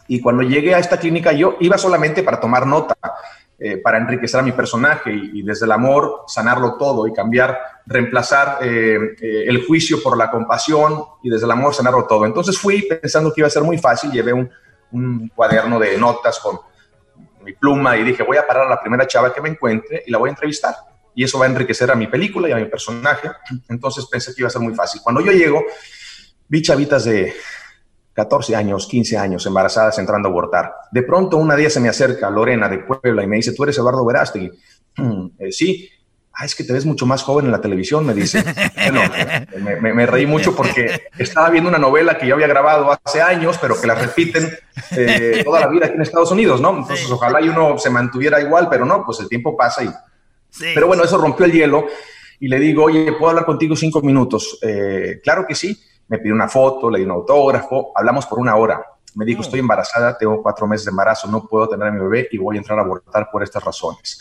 Y 0.08 0.20
cuando 0.20 0.42
llegué 0.42 0.74
a 0.74 0.80
esta 0.80 0.98
clínica 0.98 1.32
yo 1.32 1.56
iba 1.60 1.78
solamente 1.78 2.24
para 2.24 2.40
tomar 2.40 2.66
nota 2.66 2.96
eh, 3.58 3.78
para 3.78 3.96
enriquecer 3.96 4.38
a 4.38 4.42
mi 4.42 4.52
personaje 4.52 5.10
y, 5.10 5.42
desde 5.42 5.64
el 5.64 5.72
amor 5.72 6.24
sanarlo 6.26 6.76
todo 6.76 7.06
y 7.06 7.12
cambiar, 7.14 7.58
reemplazar 7.86 8.58
eh, 8.60 9.16
eh, 9.18 9.44
el 9.46 9.64
juicio 9.64 10.02
por 10.02 10.18
la 10.18 10.30
compasión 10.30 11.02
y 11.22 11.30
desde 11.30 11.46
el 11.46 11.52
amor 11.52 11.74
sanarlo 11.74 12.06
todo. 12.06 12.26
Entonces 12.26 12.58
fui 12.58 12.82
pensando 12.82 13.32
que 13.32 13.40
iba 13.40 13.46
a 13.48 13.50
ser 13.50 13.62
muy 13.62 13.78
fácil, 13.78 14.12
llevé 14.12 14.34
un, 14.34 14.50
un 14.92 15.28
cuaderno 15.34 15.78
de 15.78 15.96
notas 15.96 16.38
con 16.38 16.58
mi 17.42 17.54
pluma 17.54 17.96
y 17.96 18.04
dije, 18.04 18.22
voy 18.22 18.36
a 18.36 18.46
parar 18.46 18.66
a 18.66 18.68
la 18.68 18.80
primera 18.80 19.06
chava 19.06 19.32
que 19.32 19.40
me 19.40 19.48
encuentre 19.48 20.02
y 20.06 20.10
la 20.10 20.18
voy 20.18 20.28
a 20.28 20.32
entrevistar. 20.32 20.74
Y 21.14 21.24
eso 21.24 21.38
va 21.38 21.46
a 21.46 21.48
enriquecer 21.48 21.90
a 21.90 21.94
mi 21.94 22.08
película 22.08 22.50
y 22.50 22.52
a 22.52 22.56
mi 22.56 22.66
personaje. 22.66 23.30
Entonces 23.70 24.04
pensé 24.04 24.34
que 24.34 24.42
iba 24.42 24.48
a 24.48 24.50
ser 24.50 24.60
muy 24.60 24.74
fácil. 24.74 25.00
Cuando 25.02 25.22
yo 25.22 25.32
llego, 25.32 25.64
vi 26.46 26.60
chavitas 26.60 27.04
de 27.04 27.32
14 28.16 28.56
años, 28.56 28.86
15 28.86 29.18
años, 29.18 29.44
embarazadas, 29.44 29.98
entrando 29.98 30.28
a 30.28 30.30
abortar. 30.30 30.72
De 30.90 31.02
pronto, 31.02 31.36
una 31.36 31.54
día 31.54 31.68
se 31.68 31.80
me 31.80 31.90
acerca 31.90 32.30
Lorena 32.30 32.66
de 32.66 32.78
Puebla 32.78 33.22
y 33.22 33.26
me 33.26 33.36
dice, 33.36 33.52
¿tú 33.52 33.62
eres 33.64 33.76
Eduardo 33.76 34.04
Verástegui? 34.04 34.50
Eh, 35.38 35.52
sí. 35.52 35.90
Ah, 36.32 36.46
es 36.46 36.54
que 36.54 36.64
te 36.64 36.72
ves 36.72 36.86
mucho 36.86 37.04
más 37.04 37.22
joven 37.22 37.46
en 37.46 37.52
la 37.52 37.60
televisión, 37.60 38.06
me 38.06 38.14
dice. 38.14 38.42
Bueno, 38.90 39.02
me, 39.80 40.06
reí 40.06 40.26
mucho 40.26 40.56
porque 40.56 41.08
estaba 41.18 41.50
viendo 41.50 41.68
una 41.68 41.78
novela 41.78 42.16
que 42.16 42.26
yo 42.26 42.34
había 42.34 42.46
grabado 42.46 42.98
hace 43.04 43.20
años, 43.20 43.58
pero 43.60 43.78
que 43.78 43.86
la 43.86 43.94
repiten 43.94 44.50
eh, 44.92 45.42
toda 45.44 45.60
la 45.60 45.68
vida 45.68 45.86
aquí 45.86 45.96
en 45.96 46.02
Estados 46.02 46.30
Unidos, 46.30 46.60
¿no? 46.60 46.78
Entonces, 46.78 47.10
ojalá 47.10 47.42
y 47.42 47.48
uno 47.50 47.78
se 47.78 47.90
mantuviera 47.90 48.40
igual, 48.40 48.68
pero 48.70 48.86
no, 48.86 49.04
pues 49.04 49.20
el 49.20 49.28
tiempo 49.28 49.54
pasa 49.54 49.84
y... 49.84 49.90
Pero 50.74 50.86
bueno, 50.86 51.04
eso 51.04 51.18
rompió 51.18 51.44
el 51.44 51.52
hielo 51.52 51.86
y 52.40 52.48
le 52.48 52.58
digo, 52.58 52.84
oye, 52.84 53.12
¿puedo 53.12 53.30
hablar 53.30 53.44
contigo 53.44 53.76
cinco 53.76 54.00
minutos? 54.00 54.58
Eh, 54.62 55.20
claro 55.22 55.46
que 55.46 55.54
sí 55.54 55.78
me 56.08 56.18
pidió 56.18 56.34
una 56.34 56.48
foto, 56.48 56.90
le 56.90 56.98
di 56.98 57.04
un 57.04 57.10
autógrafo, 57.12 57.92
hablamos 57.94 58.26
por 58.26 58.38
una 58.38 58.56
hora. 58.56 58.84
Me 59.14 59.24
dijo, 59.24 59.42
estoy 59.42 59.60
embarazada, 59.60 60.16
tengo 60.18 60.42
cuatro 60.42 60.66
meses 60.66 60.84
de 60.84 60.90
embarazo, 60.90 61.28
no 61.28 61.46
puedo 61.46 61.68
tener 61.68 61.88
a 61.88 61.90
mi 61.90 62.00
bebé 62.00 62.28
y 62.30 62.38
voy 62.38 62.56
a 62.56 62.58
entrar 62.58 62.78
a 62.78 62.82
abortar 62.82 63.30
por 63.30 63.42
estas 63.42 63.64
razones. 63.64 64.20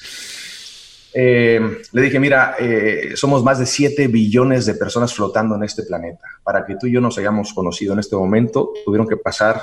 Eh, 1.17 1.81
le 1.93 2.01
dije, 2.01 2.19
mira, 2.19 2.55
eh, 2.59 3.13
somos 3.15 3.41
más 3.41 3.57
de 3.59 3.65
7 3.65 4.07
billones 4.07 4.65
de 4.65 4.73
personas 4.73 5.13
flotando 5.13 5.55
en 5.55 5.63
este 5.63 5.83
planeta. 5.83 6.25
Para 6.43 6.65
que 6.65 6.75
tú 6.75 6.87
y 6.87 6.91
yo 6.91 6.99
nos 6.99 7.17
hayamos 7.17 7.53
conocido 7.53 7.93
en 7.93 7.99
este 7.99 8.17
momento, 8.17 8.71
tuvieron 8.83 9.07
que 9.07 9.15
pasar 9.15 9.61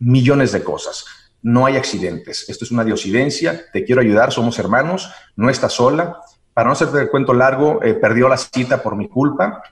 millones 0.00 0.50
de 0.50 0.64
cosas. 0.64 1.04
No 1.40 1.66
hay 1.66 1.76
accidentes. 1.76 2.48
Esto 2.48 2.64
es 2.64 2.72
una 2.72 2.84
diosidencia. 2.84 3.64
Te 3.72 3.84
quiero 3.84 4.00
ayudar. 4.00 4.32
Somos 4.32 4.58
hermanos. 4.58 5.12
No 5.36 5.50
estás 5.50 5.72
sola. 5.72 6.18
Para 6.52 6.66
no 6.66 6.72
hacerte 6.72 7.00
el 7.00 7.10
cuento 7.10 7.32
largo, 7.32 7.80
eh, 7.82 7.94
perdió 7.94 8.28
la 8.28 8.36
cita 8.36 8.82
por 8.82 8.96
mi 8.96 9.08
culpa. 9.08 9.62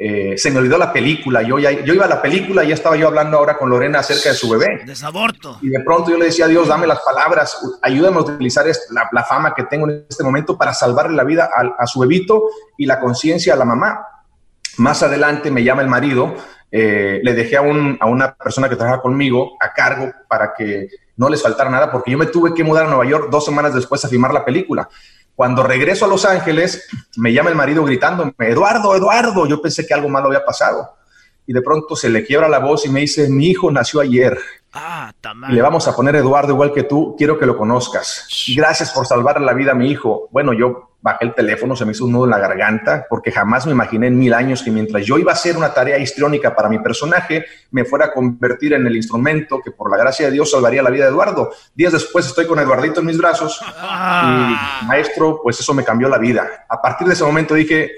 Eh, 0.00 0.38
se 0.38 0.52
me 0.52 0.58
olvidó 0.58 0.78
la 0.78 0.92
película. 0.92 1.42
Yo, 1.42 1.58
ya, 1.58 1.72
yo 1.72 1.92
iba 1.92 2.04
a 2.04 2.08
la 2.08 2.22
película 2.22 2.62
y 2.62 2.68
ya 2.68 2.74
estaba 2.74 2.96
yo 2.96 3.08
hablando 3.08 3.36
ahora 3.36 3.58
con 3.58 3.68
Lorena 3.68 3.98
acerca 3.98 4.28
de 4.28 4.36
su 4.36 4.48
bebé. 4.48 4.82
Desaborto. 4.86 5.58
Y 5.60 5.68
de 5.70 5.80
pronto 5.80 6.10
yo 6.10 6.18
le 6.18 6.26
decía 6.26 6.44
a 6.44 6.48
Dios, 6.48 6.68
dame 6.68 6.86
las 6.86 7.00
palabras, 7.00 7.58
ayúdame 7.82 8.18
a 8.18 8.20
utilizar 8.20 8.64
la, 9.10 9.24
fama 9.24 9.54
que 9.54 9.64
tengo 9.64 9.88
en 9.90 10.06
este 10.08 10.22
momento 10.22 10.56
para 10.56 10.72
salvarle 10.72 11.16
la 11.16 11.24
vida 11.24 11.50
a, 11.52 11.86
su 11.86 11.98
bebito 11.98 12.44
y 12.76 12.86
la 12.86 13.00
conciencia 13.00 13.54
a 13.54 13.56
la 13.56 13.64
mamá. 13.64 14.06
Más 14.76 15.02
adelante 15.02 15.50
me 15.50 15.64
llama 15.64 15.82
el 15.82 15.88
marido, 15.88 16.36
eh, 16.70 17.18
le 17.22 17.34
dejé 17.34 17.56
a, 17.56 17.62
un, 17.62 17.98
a 18.00 18.06
una 18.06 18.34
persona 18.34 18.68
que 18.68 18.76
trabaja 18.76 19.00
conmigo 19.00 19.56
a 19.60 19.72
cargo 19.72 20.12
para 20.28 20.52
que 20.56 20.88
no 21.16 21.28
les 21.28 21.42
faltara 21.42 21.68
nada, 21.68 21.90
porque 21.90 22.12
yo 22.12 22.18
me 22.18 22.26
tuve 22.26 22.54
que 22.54 22.62
mudar 22.62 22.86
a 22.86 22.88
Nueva 22.88 23.04
York 23.04 23.28
dos 23.30 23.44
semanas 23.44 23.74
después 23.74 24.04
a 24.04 24.08
filmar 24.08 24.32
la 24.32 24.44
película. 24.44 24.88
Cuando 25.38 25.62
regreso 25.62 26.04
a 26.04 26.08
Los 26.08 26.24
Ángeles, 26.24 26.88
me 27.16 27.32
llama 27.32 27.50
el 27.50 27.54
marido 27.54 27.84
gritándome, 27.84 28.32
Eduardo, 28.40 28.96
Eduardo, 28.96 29.46
yo 29.46 29.62
pensé 29.62 29.86
que 29.86 29.94
algo 29.94 30.08
malo 30.08 30.26
había 30.26 30.44
pasado. 30.44 30.96
Y 31.46 31.52
de 31.52 31.62
pronto 31.62 31.94
se 31.94 32.10
le 32.10 32.26
quiebra 32.26 32.48
la 32.48 32.58
voz 32.58 32.84
y 32.86 32.88
me 32.88 33.02
dice, 33.02 33.30
mi 33.30 33.46
hijo 33.46 33.70
nació 33.70 34.00
ayer. 34.00 34.36
Ah, 34.72 35.12
y 35.48 35.52
le 35.52 35.62
vamos 35.62 35.86
a 35.86 35.94
poner 35.94 36.16
Eduardo 36.16 36.54
igual 36.54 36.72
que 36.72 36.82
tú, 36.82 37.14
quiero 37.16 37.38
que 37.38 37.46
lo 37.46 37.56
conozcas. 37.56 38.26
Gracias 38.56 38.90
por 38.90 39.06
salvar 39.06 39.40
la 39.40 39.52
vida 39.52 39.70
a 39.70 39.74
mi 39.76 39.88
hijo. 39.88 40.28
Bueno, 40.32 40.52
yo 40.54 40.87
bajé 41.00 41.26
el 41.26 41.34
teléfono, 41.34 41.76
se 41.76 41.84
me 41.84 41.92
hizo 41.92 42.04
un 42.04 42.12
nudo 42.12 42.24
en 42.24 42.30
la 42.30 42.38
garganta, 42.38 43.06
porque 43.08 43.30
jamás 43.30 43.66
me 43.66 43.72
imaginé 43.72 44.08
en 44.08 44.18
mil 44.18 44.34
años 44.34 44.62
que 44.62 44.70
mientras 44.70 45.04
yo 45.06 45.18
iba 45.18 45.32
a 45.32 45.34
hacer 45.34 45.56
una 45.56 45.72
tarea 45.72 45.98
histriónica 45.98 46.54
para 46.54 46.68
mi 46.68 46.78
personaje, 46.80 47.44
me 47.70 47.84
fuera 47.84 48.06
a 48.06 48.12
convertir 48.12 48.72
en 48.72 48.86
el 48.86 48.96
instrumento 48.96 49.60
que 49.62 49.70
por 49.70 49.90
la 49.90 49.96
gracia 49.96 50.26
de 50.26 50.32
Dios 50.32 50.50
salvaría 50.50 50.82
la 50.82 50.90
vida 50.90 51.04
de 51.04 51.10
Eduardo. 51.10 51.50
Días 51.74 51.92
después 51.92 52.26
estoy 52.26 52.46
con 52.46 52.58
Eduardito 52.58 53.00
en 53.00 53.06
mis 53.06 53.18
brazos 53.18 53.60
y 53.62 54.86
maestro, 54.86 55.40
pues 55.42 55.60
eso 55.60 55.72
me 55.72 55.84
cambió 55.84 56.08
la 56.08 56.18
vida. 56.18 56.66
A 56.68 56.80
partir 56.82 57.06
de 57.06 57.14
ese 57.14 57.24
momento 57.24 57.54
dije, 57.54 57.90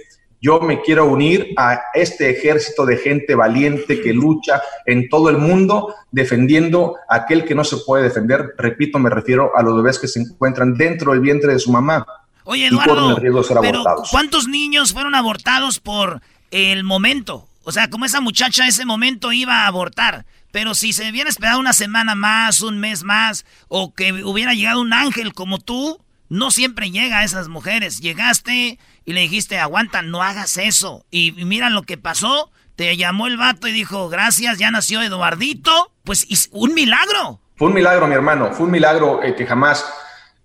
yo 0.42 0.60
me 0.60 0.80
quiero 0.80 1.04
unir 1.04 1.48
a 1.56 1.82
este 1.92 2.30
ejército 2.30 2.86
de 2.86 2.96
gente 2.96 3.34
valiente 3.34 4.00
que 4.00 4.12
lucha 4.12 4.62
en 4.86 5.08
todo 5.08 5.28
el 5.28 5.36
mundo 5.36 5.94
defendiendo 6.10 6.96
a 7.08 7.16
aquel 7.16 7.44
que 7.44 7.54
no 7.54 7.62
se 7.62 7.76
puede 7.78 8.04
defender. 8.04 8.54
Repito, 8.56 8.98
me 8.98 9.10
refiero 9.10 9.52
a 9.54 9.62
los 9.62 9.76
bebés 9.76 9.98
que 9.98 10.08
se 10.08 10.20
encuentran 10.20 10.74
dentro 10.74 11.12
del 11.12 11.20
vientre 11.20 11.52
de 11.52 11.58
su 11.58 11.70
mamá 11.70 12.06
Oye, 12.44 12.66
Eduardo, 12.66 13.18
pero 13.60 13.84
¿cuántos 14.10 14.48
niños 14.48 14.92
fueron 14.92 15.14
abortados 15.14 15.78
por 15.78 16.20
el 16.50 16.84
momento? 16.84 17.48
O 17.64 17.72
sea, 17.72 17.90
como 17.90 18.04
esa 18.04 18.20
muchacha 18.20 18.66
ese 18.66 18.84
momento 18.84 19.32
iba 19.32 19.64
a 19.64 19.66
abortar. 19.66 20.24
Pero 20.50 20.74
si 20.74 20.92
se 20.92 21.08
hubiera 21.10 21.30
esperado 21.30 21.60
una 21.60 21.72
semana 21.72 22.14
más, 22.14 22.60
un 22.60 22.78
mes 22.78 23.04
más, 23.04 23.44
o 23.68 23.94
que 23.94 24.12
hubiera 24.24 24.54
llegado 24.54 24.80
un 24.80 24.92
ángel 24.92 25.32
como 25.32 25.58
tú, 25.58 26.00
no 26.28 26.50
siempre 26.50 26.90
llega 26.90 27.18
a 27.18 27.24
esas 27.24 27.48
mujeres. 27.48 28.00
Llegaste 28.00 28.78
y 29.04 29.12
le 29.12 29.20
dijiste, 29.20 29.58
aguanta, 29.58 30.02
no 30.02 30.22
hagas 30.22 30.56
eso. 30.56 31.04
Y, 31.10 31.32
mira 31.32 31.70
lo 31.70 31.82
que 31.82 31.98
pasó. 31.98 32.50
Te 32.76 32.96
llamó 32.96 33.26
el 33.26 33.36
vato 33.36 33.68
y 33.68 33.72
dijo, 33.72 34.08
gracias, 34.08 34.58
ya 34.58 34.70
nació 34.70 35.02
Eduardito. 35.02 35.92
Pues 36.02 36.26
un 36.50 36.74
milagro. 36.74 37.40
Fue 37.56 37.68
un 37.68 37.74
milagro, 37.74 38.06
mi 38.06 38.14
hermano. 38.14 38.52
Fue 38.52 38.66
un 38.66 38.72
milagro 38.72 39.22
eh, 39.22 39.34
que 39.34 39.46
jamás 39.46 39.84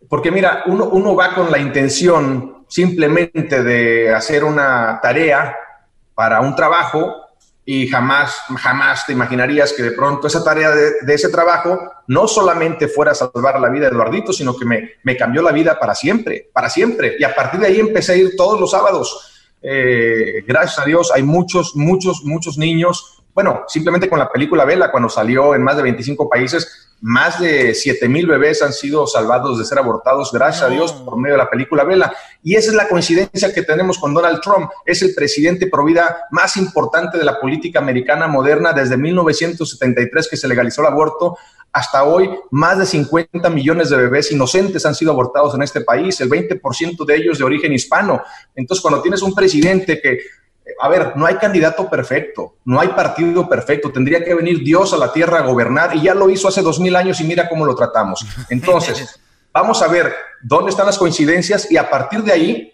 porque 0.09 0.31
mira, 0.31 0.63
uno, 0.67 0.85
uno 0.85 1.15
va 1.15 1.33
con 1.33 1.51
la 1.51 1.59
intención 1.59 2.65
simplemente 2.67 3.63
de 3.63 4.13
hacer 4.13 4.43
una 4.43 4.99
tarea 5.01 5.55
para 6.13 6.41
un 6.41 6.55
trabajo 6.55 7.13
y 7.67 7.87
jamás, 7.87 8.37
jamás 8.57 9.07
te 9.07 9.13
imaginarías 9.13 9.73
que 9.73 9.81
de 9.81 9.91
pronto 9.91 10.27
esa 10.27 10.43
tarea 10.43 10.69
de, 10.69 11.13
ese 11.13 11.29
trabajo 11.29 11.79
no 12.07 12.27
solamente 12.27 12.87
fuera 12.87 13.15
salvar 13.15 13.59
la 13.59 13.69
vida 13.69 13.85
de 13.85 13.95
Eduardito, 13.95 14.31
sino 14.31 14.55
que 14.55 14.65
me, 14.65 14.91
me, 15.03 15.17
cambió 15.17 15.41
la 15.41 15.51
vida 15.51 15.79
para 15.79 15.95
siempre, 15.95 16.49
para 16.53 16.69
siempre. 16.69 17.15
Y 17.17 17.23
a 17.23 17.33
partir 17.33 17.59
de 17.59 17.67
ahí 17.67 17.79
empecé 17.79 18.13
a 18.13 18.17
ir 18.17 18.35
todos 18.35 18.59
los 18.59 18.69
sábados. 18.69 19.31
Eh, 19.63 20.43
gracias 20.47 20.77
a 20.77 20.85
Dios 20.85 21.11
hay 21.11 21.23
muchos, 21.23 21.75
muchos, 21.75 22.23
muchos 22.23 22.55
niños. 22.59 23.23
Bueno, 23.33 23.63
simplemente 23.67 24.07
con 24.07 24.19
la 24.19 24.31
película 24.31 24.63
Vela, 24.63 24.91
cuando 24.91 25.09
salió 25.09 25.55
en 25.55 25.63
más 25.63 25.75
de 25.75 25.83
25 25.83 26.29
países, 26.29 26.84
más 27.01 27.39
de 27.39 27.73
7 27.75 28.07
mil 28.09 28.25
bebés 28.25 28.61
han 28.61 28.73
sido 28.73 29.05
salvados 29.05 29.59
de 29.59 29.65
ser 29.65 29.77
abortados, 29.77 30.31
gracias 30.31 30.63
a 30.63 30.69
Dios, 30.69 30.91
por 30.91 31.17
medio 31.17 31.35
de 31.35 31.43
la 31.43 31.49
película 31.49 31.83
Vela. 31.83 32.13
Y 32.41 32.55
esa 32.55 32.71
es 32.71 32.75
la 32.75 32.87
coincidencia 32.87 33.53
que 33.53 33.63
tenemos 33.63 33.99
con 33.99 34.13
Donald 34.13 34.41
Trump. 34.41 34.69
Es 34.85 35.01
el 35.01 35.13
presidente 35.13 35.67
pro 35.67 35.85
vida 35.85 36.25
más 36.31 36.57
importante 36.57 37.17
de 37.17 37.23
la 37.23 37.39
política 37.39 37.79
americana 37.79 38.27
moderna 38.27 38.73
desde 38.73 38.97
1973 38.97 40.27
que 40.29 40.37
se 40.37 40.47
legalizó 40.47 40.81
el 40.81 40.87
aborto. 40.87 41.37
Hasta 41.71 42.05
hoy, 42.05 42.29
más 42.51 42.79
de 42.79 42.85
50 42.85 43.49
millones 43.49 43.89
de 43.89 43.97
bebés 43.97 44.31
inocentes 44.31 44.85
han 44.85 44.95
sido 44.95 45.11
abortados 45.11 45.53
en 45.55 45.61
este 45.61 45.81
país, 45.81 46.19
el 46.21 46.29
20% 46.29 47.05
de 47.05 47.15
ellos 47.15 47.37
de 47.37 47.43
origen 47.43 47.73
hispano. 47.73 48.23
Entonces, 48.55 48.81
cuando 48.81 49.01
tienes 49.01 49.21
un 49.21 49.35
presidente 49.35 50.01
que 50.01 50.19
a 50.79 50.89
ver, 50.89 51.15
no 51.15 51.25
hay 51.25 51.35
candidato 51.35 51.89
perfecto, 51.89 52.55
no 52.65 52.79
hay 52.79 52.89
partido 52.89 53.47
perfecto, 53.47 53.91
tendría 53.91 54.23
que 54.23 54.33
venir 54.33 54.63
Dios 54.63 54.93
a 54.93 54.97
la 54.97 55.13
tierra 55.13 55.39
a 55.39 55.43
gobernar 55.43 55.95
y 55.95 56.01
ya 56.01 56.15
lo 56.15 56.29
hizo 56.29 56.47
hace 56.47 56.61
dos 56.61 56.79
mil 56.79 56.95
años 56.95 57.19
y 57.21 57.23
mira 57.23 57.47
cómo 57.47 57.65
lo 57.65 57.75
tratamos. 57.75 58.25
Entonces, 58.49 59.19
vamos 59.53 59.81
a 59.81 59.87
ver 59.87 60.13
dónde 60.41 60.71
están 60.71 60.87
las 60.87 60.97
coincidencias 60.97 61.71
y 61.71 61.77
a 61.77 61.89
partir 61.89 62.23
de 62.23 62.31
ahí 62.31 62.71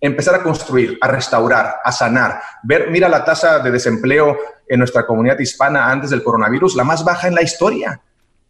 empezar 0.00 0.34
a 0.34 0.42
construir, 0.42 0.98
a 1.00 1.08
restaurar, 1.08 1.76
a 1.82 1.92
sanar. 1.92 2.40
Ver, 2.62 2.90
mira 2.90 3.08
la 3.08 3.24
tasa 3.24 3.60
de 3.60 3.70
desempleo 3.70 4.36
en 4.68 4.78
nuestra 4.78 5.06
comunidad 5.06 5.38
hispana 5.38 5.90
antes 5.90 6.10
del 6.10 6.22
coronavirus, 6.22 6.74
la 6.74 6.84
más 6.84 7.04
baja 7.04 7.28
en 7.28 7.34
la 7.34 7.42
historia, 7.42 8.00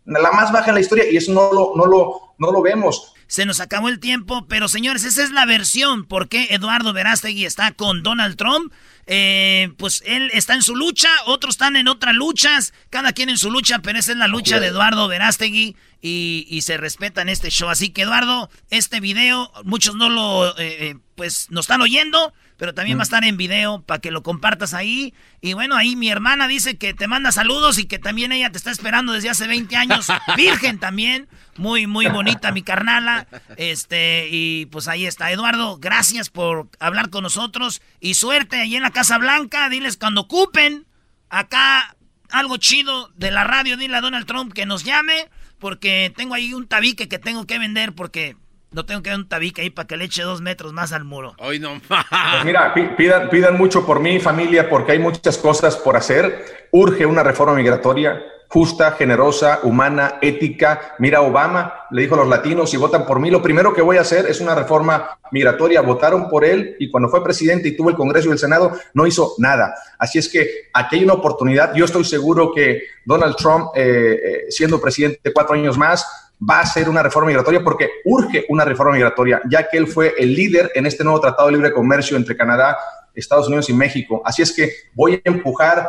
la 0.05 0.33
más 0.33 0.53
baja 0.53 0.69
en 0.71 0.75
la 0.75 0.81
historia 0.81 1.11
y 1.11 1.17
eso 1.17 1.33
no 1.33 1.53
lo, 1.53 1.73
no 1.77 1.87
lo, 1.87 2.35
no 2.39 2.53
lo 2.53 2.63
vemos. 2.63 3.13
Se 3.33 3.47
nos 3.47 3.61
acabó 3.61 3.89
el 3.89 3.99
tiempo, 3.99 4.47
pero 4.47 4.69
señores, 4.69 5.05
esa 5.05 5.23
es 5.23 5.31
la 5.31 5.47
versión 5.47 6.05
por 6.05 6.29
qué 6.29 6.49
Eduardo 6.51 6.93
Verástegui 6.93 7.47
está 7.47 7.73
con 7.73 8.03
Donald 8.03 8.37
Trump. 8.37 8.73
Eh, 9.07 9.73
pues 9.79 10.03
él 10.05 10.31
está 10.35 10.53
en 10.53 10.63
su 10.63 10.77
lucha, 10.77 11.09
otros 11.25 11.55
están 11.55 11.77
en 11.77 11.89
otras 11.89 12.15
luchas, 12.15 12.75
cada 12.91 13.13
quien 13.15 13.31
en 13.31 13.39
su 13.39 13.51
lucha, 13.51 13.79
pero 13.79 13.99
esa 13.99 14.13
es 14.13 14.19
la 14.19 14.29
lucha 14.29 14.61
de 14.61 14.67
Eduardo 14.67 15.09
Verástegui 15.09 15.77
y, 16.03 16.61
se 16.63 16.77
respeta 16.77 17.23
en 17.23 17.31
este 17.31 17.51
show. 17.51 17.71
Así 17.71 17.89
que 17.89 18.03
Eduardo, 18.03 18.51
este 18.69 19.01
video, 19.01 19.51
muchos 19.65 19.97
no 19.97 20.11
lo, 20.11 20.51
eh, 20.59 20.91
eh, 20.91 20.97
pues 21.15 21.47
nos 21.51 21.65
están 21.65 21.81
oyendo, 21.81 22.35
pero 22.63 22.75
también 22.75 22.97
va 22.97 23.01
a 23.01 23.03
mm. 23.03 23.11
estar 23.11 23.25
en 23.25 23.37
video 23.37 23.83
para 23.83 24.01
que 24.01 24.13
lo 24.13 24.23
compartas 24.23 24.73
ahí. 24.73 25.15
Y 25.41 25.55
bueno, 25.55 25.75
ahí 25.75 25.97
mi 25.97 26.11
hermana 26.11 26.47
dice 26.47 26.79
que 26.79 26.95
te 26.95 27.09
manda 27.09 27.33
saludos 27.33 27.77
y 27.81 27.87
que 27.87 27.99
también 27.99 28.31
ella 28.31 28.53
te 28.53 28.59
está 28.59 28.71
esperando 28.71 29.13
desde 29.13 29.31
hace 29.31 29.49
20 29.49 29.75
años, 29.75 30.07
virgen 30.37 30.79
también. 30.79 31.27
Muy, 31.57 31.89
muy 31.89 32.07
bonita 32.07 32.53
mi 32.53 32.63
carnala. 32.63 33.27
Este, 33.57 34.29
y 34.31 34.67
pues 34.67 34.87
ahí 34.87 35.07
está. 35.07 35.33
Eduardo, 35.33 35.79
gracias 35.79 36.31
por 36.31 36.69
hablar 36.79 37.11
con 37.11 37.25
nosotros. 37.25 37.83
Y 37.99 38.15
suerte 38.15 38.61
ahí 38.61 38.77
en 38.77 38.85
la 38.85 38.93
Casa 38.93 39.19
Blanca. 39.19 39.69
Diles 39.69 39.97
cuando 39.97 40.21
ocupen 40.21 40.87
acá 41.31 41.97
algo 42.31 42.59
chido 42.59 43.11
de 43.17 43.33
la 43.33 43.43
radio, 43.43 43.77
dile 43.77 43.97
a 43.97 44.01
Donald 44.01 44.27
Trump 44.27 44.53
que 44.53 44.67
nos 44.67 44.85
llame. 44.85 45.31
Porque 45.59 46.13
tengo 46.17 46.35
ahí 46.35 46.55
un 46.55 46.69
tabique 46.69 47.09
que 47.09 47.19
tengo 47.19 47.45
que 47.45 47.59
vender 47.59 47.93
porque 47.93 48.37
no 48.73 48.85
tengo 48.85 49.03
que 49.03 49.11
dar 49.11 49.19
un 49.19 49.29
tabique 49.29 49.63
ahí 49.63 49.71
para 49.71 49.87
que 49.87 49.97
le 49.97 50.05
eche 50.05 50.23
dos 50.23 50.41
metros 50.41 50.73
más 50.73 50.93
al 50.93 51.05
muro. 51.05 51.35
Hoy 51.39 51.59
no 51.59 51.81
pues 51.87 52.01
mira, 52.45 52.75
pidan, 52.97 53.29
pidan 53.29 53.57
mucho 53.57 53.87
por 53.87 54.01
mí, 54.01 54.19
familia, 54.19 54.69
porque 54.69 54.93
hay 54.93 54.99
muchas 54.99 55.39
cosas 55.39 55.77
por 55.77 55.97
hacer. 55.97 56.69
Urge 56.71 57.07
una 57.07 57.23
reforma 57.23 57.55
migratoria 57.55 58.21
justa, 58.53 58.93
generosa, 58.93 59.61
humana, 59.63 60.19
ética. 60.21 60.95
Mira, 60.99 61.23
Obama 61.23 61.87
le 61.91 62.03
dijo 62.03 62.17
a 62.17 62.19
los 62.19 62.29
latinos, 62.29 62.71
si 62.71 62.77
votan 62.77 63.07
por 63.07 63.19
mí, 63.19 63.31
lo 63.31 63.41
primero 63.41 63.73
que 63.73 63.81
voy 63.81 63.97
a 63.97 64.03
hacer 64.03 64.27
es 64.27 64.43
una 64.43 64.55
reforma 64.55 65.19
migratoria. 65.31 65.81
Votaron 65.81 66.29
por 66.29 66.45
él 66.45 66.77
y 66.79 66.91
cuando 66.91 67.09
fue 67.09 67.25
presidente 67.25 67.69
y 67.69 67.77
tuvo 67.79 67.89
el 67.89 67.97
Congreso 67.97 68.29
y 68.29 68.33
el 68.33 68.39
Senado, 68.39 68.73
no 68.93 69.07
hizo 69.07 69.35
nada. 69.39 69.75
Así 69.99 70.19
es 70.19 70.29
que 70.29 70.69
aquí 70.75 70.97
hay 70.97 71.05
una 71.05 71.15
oportunidad. 71.15 71.75
Yo 71.75 71.87
estoy 71.87 72.05
seguro 72.05 72.53
que 72.55 72.83
Donald 73.07 73.37
Trump, 73.37 73.69
eh, 73.75 74.21
eh, 74.23 74.45
siendo 74.51 74.79
presidente 74.79 75.33
cuatro 75.33 75.55
años 75.55 75.79
más, 75.79 76.22
va 76.49 76.61
a 76.61 76.67
ser 76.67 76.89
una 76.89 77.03
reforma 77.03 77.29
migratoria 77.29 77.63
porque 77.63 77.91
urge 78.05 78.45
una 78.49 78.65
reforma 78.65 78.93
migratoria, 78.93 79.41
ya 79.49 79.69
que 79.69 79.79
él 79.79 79.87
fue 79.87 80.15
el 80.19 80.35
líder 80.35 80.73
en 80.75 80.87
este 80.87 81.05
nuevo 81.05 81.21
Tratado 81.21 81.49
de 81.49 81.55
Libre 81.55 81.73
Comercio 81.73 82.17
entre 82.17 82.37
Canadá, 82.37 82.79
Estados 83.15 83.47
Unidos 83.47 83.69
y 83.69 83.75
México. 83.75 84.23
Así 84.25 84.43
es 84.43 84.53
que 84.53 84.73
voy 84.95 85.15
a 85.15 85.21
empujar 85.29 85.89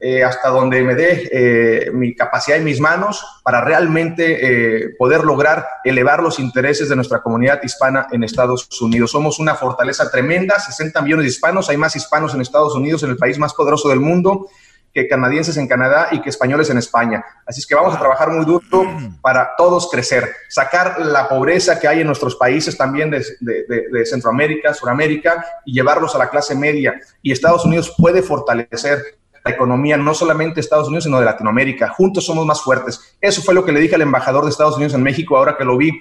eh, 0.00 0.22
hasta 0.22 0.50
donde 0.50 0.82
me 0.82 0.94
dé 0.94 1.28
eh, 1.32 1.90
mi 1.92 2.14
capacidad 2.14 2.56
y 2.56 2.62
mis 2.62 2.78
manos 2.78 3.40
para 3.42 3.60
realmente 3.64 4.84
eh, 4.84 4.90
poder 4.96 5.24
lograr 5.24 5.66
elevar 5.82 6.22
los 6.22 6.38
intereses 6.38 6.88
de 6.88 6.94
nuestra 6.94 7.20
comunidad 7.20 7.60
hispana 7.64 8.06
en 8.12 8.22
Estados 8.22 8.68
Unidos. 8.80 9.10
Somos 9.10 9.40
una 9.40 9.56
fortaleza 9.56 10.08
tremenda, 10.08 10.60
60 10.60 11.02
millones 11.02 11.24
de 11.24 11.30
hispanos, 11.30 11.68
hay 11.68 11.78
más 11.78 11.96
hispanos 11.96 12.32
en 12.32 12.40
Estados 12.40 12.76
Unidos, 12.76 13.02
en 13.02 13.10
el 13.10 13.16
país 13.16 13.38
más 13.38 13.54
poderoso 13.54 13.88
del 13.88 13.98
mundo, 13.98 14.48
que 15.02 15.08
canadienses 15.08 15.56
en 15.56 15.68
Canadá 15.68 16.08
y 16.10 16.20
que 16.20 16.28
españoles 16.28 16.70
en 16.70 16.78
España. 16.78 17.24
Así 17.46 17.60
es 17.60 17.66
que 17.66 17.74
vamos 17.74 17.94
a 17.94 17.98
trabajar 17.98 18.30
muy 18.30 18.44
duro 18.44 18.84
para 19.20 19.50
todos 19.56 19.88
crecer, 19.90 20.28
sacar 20.48 20.98
la 20.98 21.28
pobreza 21.28 21.78
que 21.78 21.86
hay 21.86 22.00
en 22.00 22.06
nuestros 22.06 22.34
países 22.34 22.76
también 22.76 23.08
de, 23.10 23.24
de, 23.40 24.06
Centroamérica, 24.06 24.74
Suramérica 24.74 25.44
y 25.64 25.72
llevarlos 25.72 26.16
a 26.16 26.18
la 26.18 26.28
clase 26.28 26.56
media. 26.56 27.00
Y 27.22 27.30
Estados 27.30 27.64
Unidos 27.64 27.94
puede 27.96 28.22
fortalecer 28.22 29.18
la 29.44 29.52
economía 29.52 29.96
no 29.96 30.14
solamente 30.14 30.56
de 30.56 30.62
Estados 30.62 30.88
Unidos, 30.88 31.04
sino 31.04 31.20
de 31.20 31.26
Latinoamérica. 31.26 31.90
Juntos 31.90 32.26
somos 32.26 32.44
más 32.44 32.60
fuertes. 32.60 33.16
Eso 33.20 33.40
fue 33.42 33.54
lo 33.54 33.64
que 33.64 33.70
le 33.70 33.78
dije 33.78 33.94
al 33.94 34.02
embajador 34.02 34.44
de 34.44 34.50
Estados 34.50 34.76
Unidos 34.76 34.94
en 34.94 35.02
México 35.04 35.36
ahora 35.36 35.56
que 35.56 35.64
lo 35.64 35.76
vi 35.76 35.92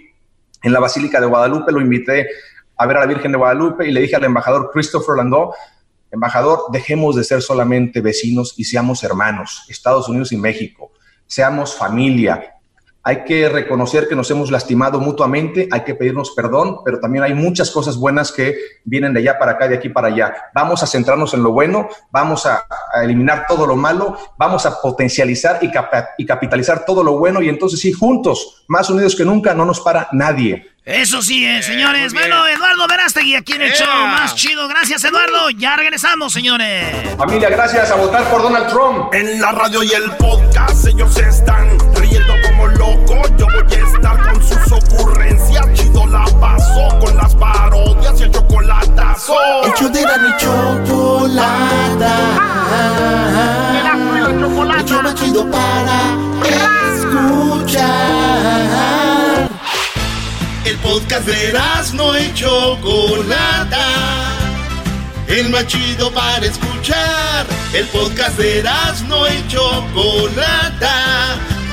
en 0.64 0.74
la 0.74 0.80
Basílica 0.80 1.22
de 1.22 1.28
Guadalupe, 1.28 1.72
lo 1.72 1.82
invité 1.82 2.28
a 2.78 2.86
ver 2.88 2.98
a 2.98 3.02
la 3.02 3.06
Virgen 3.06 3.32
de 3.32 3.38
Guadalupe 3.38 3.88
y 3.88 3.91
le 3.91 4.02
dije 4.02 4.15
al 4.15 4.24
embajador 4.24 4.72
Christopher 4.74 5.18
Landau 5.18 5.53
Embajador, 6.11 6.65
dejemos 6.71 7.15
de 7.15 7.23
ser 7.23 7.41
solamente 7.41 8.01
vecinos 8.01 8.53
y 8.57 8.63
seamos 8.63 9.03
hermanos, 9.03 9.65
Estados 9.67 10.07
Unidos 10.07 10.31
y 10.31 10.38
México, 10.38 10.91
seamos 11.25 11.75
familia. 11.75 12.56
Hay 13.07 13.23
que 13.23 13.47
reconocer 13.47 14.09
que 14.09 14.17
nos 14.17 14.29
hemos 14.31 14.51
lastimado 14.51 14.99
mutuamente, 14.99 15.69
hay 15.71 15.85
que 15.85 15.95
pedirnos 15.95 16.31
perdón, 16.31 16.79
pero 16.84 16.99
también 16.99 17.23
hay 17.23 17.34
muchas 17.34 17.71
cosas 17.71 17.95
buenas 17.95 18.34
que 18.34 18.53
vienen 18.84 19.13
de 19.13 19.21
allá 19.21 19.39
para 19.39 19.53
acá, 19.53 19.69
de 19.69 19.77
aquí 19.77 19.88
para 19.88 20.09
allá. 20.09 20.35
Vamos 20.53 20.84
a 20.84 20.88
centrarnos 20.88 21.34
en 21.34 21.41
lo 21.41 21.53
bueno, 21.53 21.88
vamos 22.11 22.45
a, 22.45 22.67
eliminar 23.01 23.45
todo 23.47 23.65
lo 23.65 23.77
malo, 23.77 24.17
vamos 24.38 24.65
a 24.65 24.81
potencializar 24.81 25.59
y, 25.61 25.71
y 26.17 26.25
capitalizar 26.25 26.84
todo 26.84 27.01
lo 27.01 27.17
bueno 27.17 27.41
y 27.41 27.47
entonces 27.47 27.79
sí, 27.79 27.93
juntos, 27.93 28.65
más 28.67 28.89
unidos 28.89 29.15
que 29.15 29.23
nunca, 29.23 29.53
no 29.53 29.63
nos 29.63 29.79
para 29.79 30.09
nadie. 30.11 30.67
Eso 30.88 31.21
sí, 31.21 31.45
eh, 31.45 31.61
señores. 31.63 32.13
bueno, 32.13 32.47
Eduardo 32.47 32.88
Verástegui 32.88 33.35
aquí 33.35 33.53
en 33.53 33.61
el 33.61 33.71
show 33.73 33.88
más 33.88 34.35
chido. 34.35 34.69
Gracias, 34.69 35.03
Eduardo. 35.03 35.49
Ya 35.49 35.75
regresamos, 35.75 36.31
señores. 36.31 36.93
Familia, 37.17 37.49
gracias 37.49 37.91
a 37.91 37.95
votar 37.95 38.23
por 38.31 38.41
Donald 38.41 38.67
Trump. 38.69 39.13
En 39.13 39.41
la 39.41 39.51
radio 39.51 39.84
y 39.84 39.91
el 39.91 40.11
podcast 40.11 40.88
ellos 40.88 41.17
están 41.17 41.77
locos. 42.88 43.27
Yo 43.38 43.45
voy 43.45 43.73
a 43.73 43.76
estar 43.95 44.18
con 44.22 44.41
sus 44.41 44.72
ocurrencias. 44.72 45.65
Chido 45.73 46.07
la 46.07 46.26
paso 46.39 46.97
con 46.99 47.15
las 47.15 47.35
parodias 47.35 48.19
y 48.19 48.23
el 48.23 48.31
chocolatazo. 48.31 49.35
Hecho 49.65 49.89
de 49.89 50.01
la 50.01 50.18
mi 50.18 50.35
chocolata. 50.38 52.15
El 54.80 54.85
show 54.85 55.03
más 55.03 55.15
chido 55.15 55.45
para 55.49 56.15
escuchar. 56.95 57.80
El 60.65 60.77
podcast 60.77 61.26
de 61.26 61.53
no 61.93 62.18
y 62.18 62.34
Chocolata. 62.34 63.85
El 65.27 65.49
más 65.49 65.68
chido 65.68 66.11
para 66.11 66.45
escuchar. 66.45 67.45
El 67.73 67.85
podcast 67.88 68.38
de 68.38 68.64
no 69.07 69.27
y 69.27 69.45
Chocolata. 69.47 71.56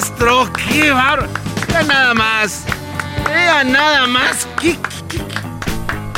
maestro! 0.00 0.50
¡Qué 0.52 0.90
barro! 0.92 1.26
Vean 1.68 1.86
nada 1.88 2.14
más. 2.14 2.64
Vean 3.26 3.72
nada 3.72 4.06
más. 4.06 4.48
¿Qué, 4.60 4.76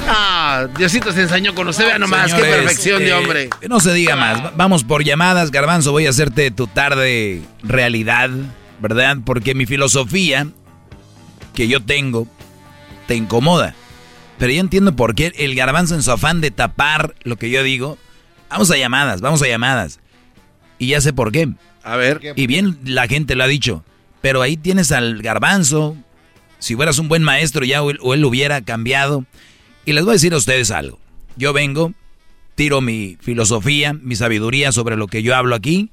Ah, 0.09 0.67
Diosito 0.77 1.13
se 1.13 1.23
ensañó 1.23 1.55
con 1.55 1.69
usted, 1.69 1.87
vea 1.87 1.99
nomás, 1.99 2.35
qué 2.35 2.43
perfección 2.43 2.99
de 2.99 3.11
eh, 3.11 3.15
hombre. 3.15 3.51
No 3.69 3.79
se 3.79 3.93
diga 3.95 4.17
más, 4.17 4.57
vamos 4.57 4.83
por 4.83 5.05
llamadas, 5.05 5.53
Garbanzo, 5.53 5.93
voy 5.93 6.07
a 6.07 6.11
hacerte 6.11 6.51
tu 6.51 6.67
tarde 6.67 7.41
realidad, 7.63 8.29
¿verdad? 8.81 9.19
Porque 9.25 9.55
mi 9.55 9.65
filosofía 9.65 10.49
que 11.55 11.69
yo 11.69 11.83
tengo 11.83 12.27
te 13.07 13.15
incomoda. 13.15 13.75
Pero 14.39 14.53
yo 14.53 14.61
entiendo 14.61 14.97
por 14.97 15.15
qué 15.15 15.33
el 15.37 15.55
garbanzo 15.55 15.95
en 15.95 16.03
su 16.03 16.11
afán 16.11 16.41
de 16.41 16.51
tapar 16.51 17.15
lo 17.23 17.37
que 17.37 17.49
yo 17.49 17.63
digo. 17.63 17.97
Vamos 18.51 18.73
a 18.73 18.77
llamadas, 18.77 19.21
vamos 19.21 19.41
a 19.43 19.47
llamadas. 19.47 20.01
Y 20.79 20.89
ya 20.89 21.01
sé 21.01 21.13
por 21.13 21.31
qué. 21.31 21.49
A 21.83 21.97
ver. 21.97 22.21
Y 22.37 22.47
bien 22.47 22.79
la 22.85 23.07
gente 23.07 23.35
lo 23.35 23.45
ha 23.45 23.49
dicho. 23.49 23.85
Pero 24.21 24.43
ahí 24.43 24.57
tienes 24.57 24.93
al 24.93 25.21
garbanzo. 25.23 25.97
Si 26.59 26.77
fueras 26.77 26.99
un 26.99 27.09
buen 27.09 27.23
maestro 27.23 27.65
ya 27.65 27.83
o 27.83 27.91
él, 27.91 27.99
o 28.01 28.15
él 28.15 28.25
hubiera 28.25 28.61
cambiado. 28.63 29.25
Y 29.85 29.93
les 29.93 30.05
voy 30.05 30.13
a 30.13 30.15
decir 30.15 30.33
a 30.33 30.37
ustedes 30.37 30.71
algo. 30.71 30.99
Yo 31.37 31.53
vengo, 31.53 31.93
tiro 32.55 32.81
mi 32.81 33.17
filosofía, 33.21 33.95
mi 33.95 34.15
sabiduría 34.15 34.71
sobre 34.71 34.97
lo 34.97 35.09
que 35.09 35.23
yo 35.23 35.35
hablo 35.35 35.55
aquí. 35.55 35.91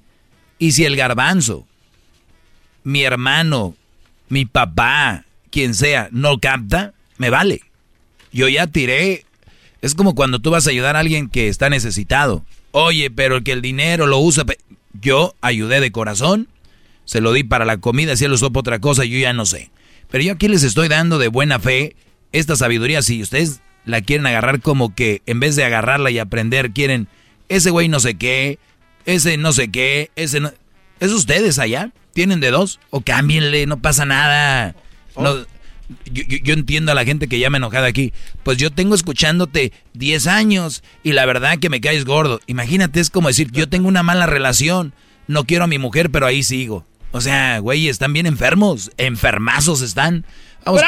Y 0.60 0.74
si 0.74 0.86
el 0.86 0.96
garbanzo, 0.96 1.66
mi 2.84 3.04
hermano, 3.04 3.76
mi 4.28 4.46
papá, 4.46 5.26
quien 5.50 5.74
sea, 5.74 6.10
no 6.12 6.40
capta, 6.40 6.94
me 7.18 7.30
vale. 7.30 7.62
Yo 8.32 8.48
ya 8.48 8.68
tiré. 8.68 9.26
Es 9.82 9.96
como 9.96 10.14
cuando 10.14 10.40
tú 10.40 10.52
vas 10.52 10.68
a 10.68 10.70
ayudar 10.70 10.96
a 10.96 11.00
alguien 11.00 11.30
que 11.30 11.48
está 11.48 11.70
necesitado. 11.70 12.46
Oye, 12.72 13.10
pero 13.10 13.38
el 13.38 13.44
que 13.44 13.54
el 13.54 13.62
dinero 13.62 14.06
lo 14.06 14.20
usa. 14.20 14.44
Yo 14.94 15.36
ayudé 15.42 15.80
de 15.80 15.92
corazón, 15.92 16.48
se 17.06 17.22
lo 17.22 17.34
di 17.34 17.44
para 17.44 17.66
la 17.66 17.78
comida, 17.78 18.16
si 18.16 18.26
él 18.26 18.32
lo 18.32 18.36
usó 18.36 18.52
para 18.52 18.62
otra 18.62 18.80
cosa, 18.80 19.06
yo 19.06 19.18
ya 19.18 19.34
no 19.34 19.46
sé. 19.46 19.72
Pero 20.10 20.24
yo 20.24 20.34
aquí 20.34 20.48
les 20.48 20.64
estoy 20.64 20.88
dando 20.88 21.20
de 21.20 21.28
buena 21.28 21.60
fe 21.60 21.96
esta 22.32 22.56
sabiduría. 22.56 23.02
Si 23.02 23.22
ustedes 23.22 23.62
la 23.86 24.02
quieren 24.02 24.26
agarrar 24.26 24.62
como 24.62 24.96
que 24.96 25.22
en 25.26 25.40
vez 25.40 25.56
de 25.56 25.64
agarrarla 25.64 26.12
y 26.12 26.20
aprender, 26.20 26.72
quieren 26.72 27.08
ese 27.48 27.70
güey 27.70 27.88
no 27.90 28.00
sé 28.00 28.16
qué, 28.16 28.60
ese 29.06 29.38
no 29.38 29.52
sé 29.52 29.70
qué, 29.70 30.12
ese 30.16 30.40
no. 30.40 30.52
¿Es 31.00 31.12
ustedes 31.12 31.60
allá? 31.60 31.92
¿Tienen 32.14 32.40
de 32.40 32.52
dos? 32.52 32.80
O 32.90 33.02
cámbienle, 33.02 33.66
no 33.66 33.82
pasa 33.82 34.06
nada. 34.06 34.76
No, 35.18 35.46
yo, 36.06 36.24
yo, 36.24 36.54
entiendo 36.54 36.92
a 36.92 36.96
la 36.96 37.06
gente 37.06 37.28
que 37.28 37.40
llama 37.40 37.58
enojada 37.58 37.88
aquí. 37.88 38.14
Pues 38.44 38.58
yo 38.58 38.72
tengo 38.72 38.96
escuchándote 38.96 39.74
10 39.94 40.28
años 40.28 40.84
y 41.04 41.14
la 41.14 41.26
verdad 41.26 41.58
que 41.60 41.70
me 41.70 41.82
caes 41.82 42.06
gordo. 42.06 42.40
Imagínate, 42.48 43.00
es 43.00 43.10
como 43.10 43.28
decir, 43.28 43.52
yo 43.52 43.70
tengo 43.70 43.88
una 43.88 44.04
mala 44.04 44.26
relación, 44.26 44.94
no 45.28 45.46
quiero 45.46 45.66
a 45.66 45.68
mi 45.68 45.78
mujer, 45.78 46.10
pero 46.12 46.26
ahí 46.26 46.44
sigo. 46.44 46.86
O 47.12 47.22
sea, 47.22 47.60
güey, 47.60 47.88
están 47.88 48.14
bien 48.14 48.28
enfermos, 48.28 48.92
enfermazos 48.98 49.82
están. 49.82 50.26
Vamos 50.64 50.82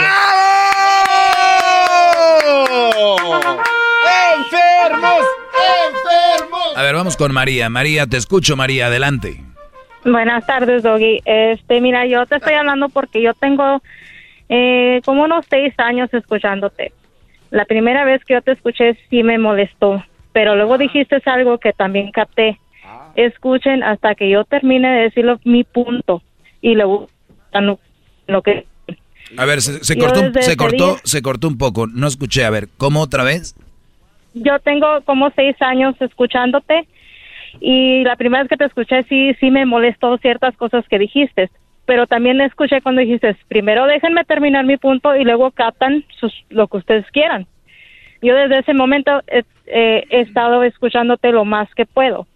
¡Enfermos! 4.36 5.26
¡Enfermos! 5.90 6.78
A 6.78 6.84
ver, 6.84 6.96
vamos 6.96 7.18
con 7.18 7.34
María. 7.34 7.70
María, 7.70 8.06
te 8.06 8.18
escucho, 8.18 8.56
María, 8.56 8.88
adelante. 8.88 9.44
Buenas 10.04 10.46
tardes, 10.46 10.84
Doggy. 10.84 11.22
Este, 11.26 11.80
mira, 11.82 12.06
yo 12.06 12.26
te 12.26 12.38
estoy 12.38 12.54
hablando 12.54 12.90
porque 12.90 13.22
yo 13.22 13.34
tengo 13.36 13.82
eh, 14.54 15.02
como 15.06 15.24
unos 15.24 15.46
seis 15.50 15.74
años 15.78 16.14
escuchándote. 16.14 16.92
La 17.52 17.64
primera 17.64 18.04
vez 18.04 18.24
que 18.26 18.34
yo 18.34 18.42
te 18.42 18.52
escuché 18.52 18.98
sí 19.10 19.24
me 19.24 19.38
molestó, 19.38 20.04
pero 20.34 20.58
luego 20.58 20.78
dijiste 20.78 21.22
algo 21.26 21.58
que 21.58 21.72
también 21.72 22.12
capté. 22.12 22.60
Escuchen 23.16 23.82
hasta 23.82 24.14
que 24.14 24.30
yo 24.30 24.44
termine 24.44 24.90
de 24.90 25.02
decirlo 25.04 25.40
mi 25.46 25.64
punto 25.64 26.22
y 26.62 26.76
luego 26.76 27.08
lo 28.28 28.42
que 28.42 28.66
a 29.38 29.46
ver, 29.46 29.62
se, 29.62 29.98
cortó, 29.98 30.42
se 30.42 30.58
cortó, 30.58 30.98
se 31.04 31.22
cortó 31.22 31.48
un 31.48 31.58
poco. 31.58 31.88
No 31.88 32.08
escuché. 32.08 32.44
A 32.44 32.50
ver, 32.50 32.68
¿cómo 32.76 33.00
otra 33.00 33.24
vez? 33.24 33.56
Yo 34.34 34.60
tengo 34.60 35.02
como 35.06 35.32
seis 35.32 35.56
años 35.62 35.96
escuchándote 36.02 36.86
y 37.62 38.04
la 38.04 38.18
primera 38.18 38.44
vez 38.44 38.50
que 38.50 38.58
te 38.58 38.66
escuché 38.66 39.04
sí, 39.04 39.34
sí 39.40 39.50
me 39.50 39.66
molestó 39.66 40.18
ciertas 40.18 40.56
cosas 40.58 40.86
que 40.90 41.00
dijiste. 41.00 41.50
Pero 41.92 42.08
también 42.08 42.40
escuché 42.40 42.80
cuando 42.82 43.02
dijiste, 43.02 43.36
primero 43.50 43.86
déjenme 43.86 44.24
terminar 44.24 44.64
mi 44.64 44.78
punto 44.78 45.14
y 45.14 45.26
luego 45.26 45.52
captan 45.52 46.06
sus, 46.22 46.34
lo 46.48 46.70
que 46.70 46.78
ustedes 46.78 47.06
quieran. 47.12 47.48
Yo 48.22 48.34
desde 48.34 48.60
ese 48.60 48.74
momento 48.74 49.22
he, 49.28 49.44
he 50.10 50.22
estado 50.22 50.64
escuchándote 50.64 51.34
lo 51.34 51.44
más 51.44 51.68
que 51.76 51.86
puedo. 51.86 52.28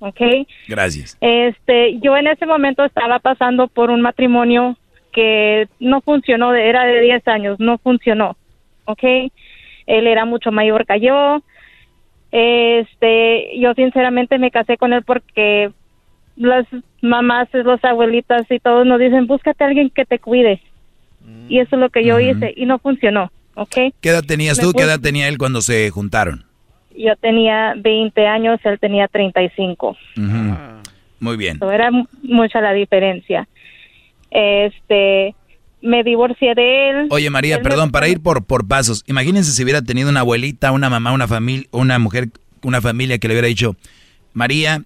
¿Ok? 0.00 0.20
Gracias. 0.66 1.16
Este, 1.20 2.00
yo 2.00 2.16
en 2.16 2.26
ese 2.26 2.44
momento 2.44 2.84
estaba 2.84 3.20
pasando 3.20 3.68
por 3.68 3.90
un 3.90 4.00
matrimonio 4.00 4.76
que 5.12 5.68
no 5.78 6.00
funcionó, 6.00 6.52
era 6.52 6.84
de 6.84 7.02
10 7.02 7.28
años, 7.28 7.60
no 7.60 7.78
funcionó, 7.78 8.36
¿ok? 8.86 9.04
Él 9.86 10.08
era 10.08 10.24
mucho 10.24 10.50
mayor 10.50 10.86
que 10.86 10.98
yo. 10.98 11.40
Este, 12.32 13.60
yo 13.60 13.74
sinceramente 13.74 14.38
me 14.38 14.50
casé 14.50 14.76
con 14.76 14.92
él 14.92 15.04
porque 15.04 15.70
las 16.36 16.66
mamás, 17.00 17.48
las 17.52 17.84
abuelitas 17.84 18.50
y 18.50 18.58
todos 18.58 18.86
nos 18.86 18.98
dicen, 18.98 19.26
búscate 19.26 19.64
a 19.64 19.66
alguien 19.68 19.90
que 19.90 20.04
te 20.04 20.18
cuide. 20.18 20.60
Y 21.48 21.58
eso 21.58 21.76
es 21.76 21.80
lo 21.80 21.90
que 21.90 22.04
yo 22.04 22.18
hice 22.18 22.52
y 22.56 22.66
no 22.66 22.78
funcionó, 22.78 23.30
¿ok? 23.54 23.74
¿Qué 24.00 24.08
edad 24.08 24.24
tenías 24.24 24.58
tú? 24.58 24.72
¿Qué 24.72 24.82
edad 24.82 25.00
tenía 25.00 25.28
él 25.28 25.38
cuando 25.38 25.60
se 25.60 25.88
juntaron? 25.90 26.44
Yo 26.96 27.14
tenía 27.16 27.74
20 27.76 28.26
años, 28.26 28.60
él 28.64 28.78
tenía 28.78 29.08
35. 29.08 29.96
Muy 31.20 31.36
bien. 31.36 31.58
era 31.62 31.90
mucha 32.22 32.60
la 32.60 32.72
diferencia. 32.72 33.48
Este, 34.30 35.34
me 35.80 36.02
divorcié 36.02 36.54
de 36.54 36.90
él. 36.90 37.06
Oye 37.10 37.30
María, 37.30 37.60
perdón, 37.62 37.90
para 37.92 38.08
ir 38.08 38.20
por, 38.20 38.44
por 38.44 38.66
pasos, 38.66 39.04
imagínense 39.06 39.52
si 39.52 39.62
hubiera 39.62 39.82
tenido 39.82 40.08
una 40.10 40.20
abuelita, 40.20 40.72
una 40.72 40.90
mamá, 40.90 41.12
una 41.12 41.28
familia, 41.28 41.68
una 41.70 41.98
mujer, 41.98 42.28
una 42.62 42.80
familia 42.80 43.18
que 43.18 43.28
le 43.28 43.34
hubiera 43.34 43.48
dicho, 43.48 43.76
María, 44.32 44.82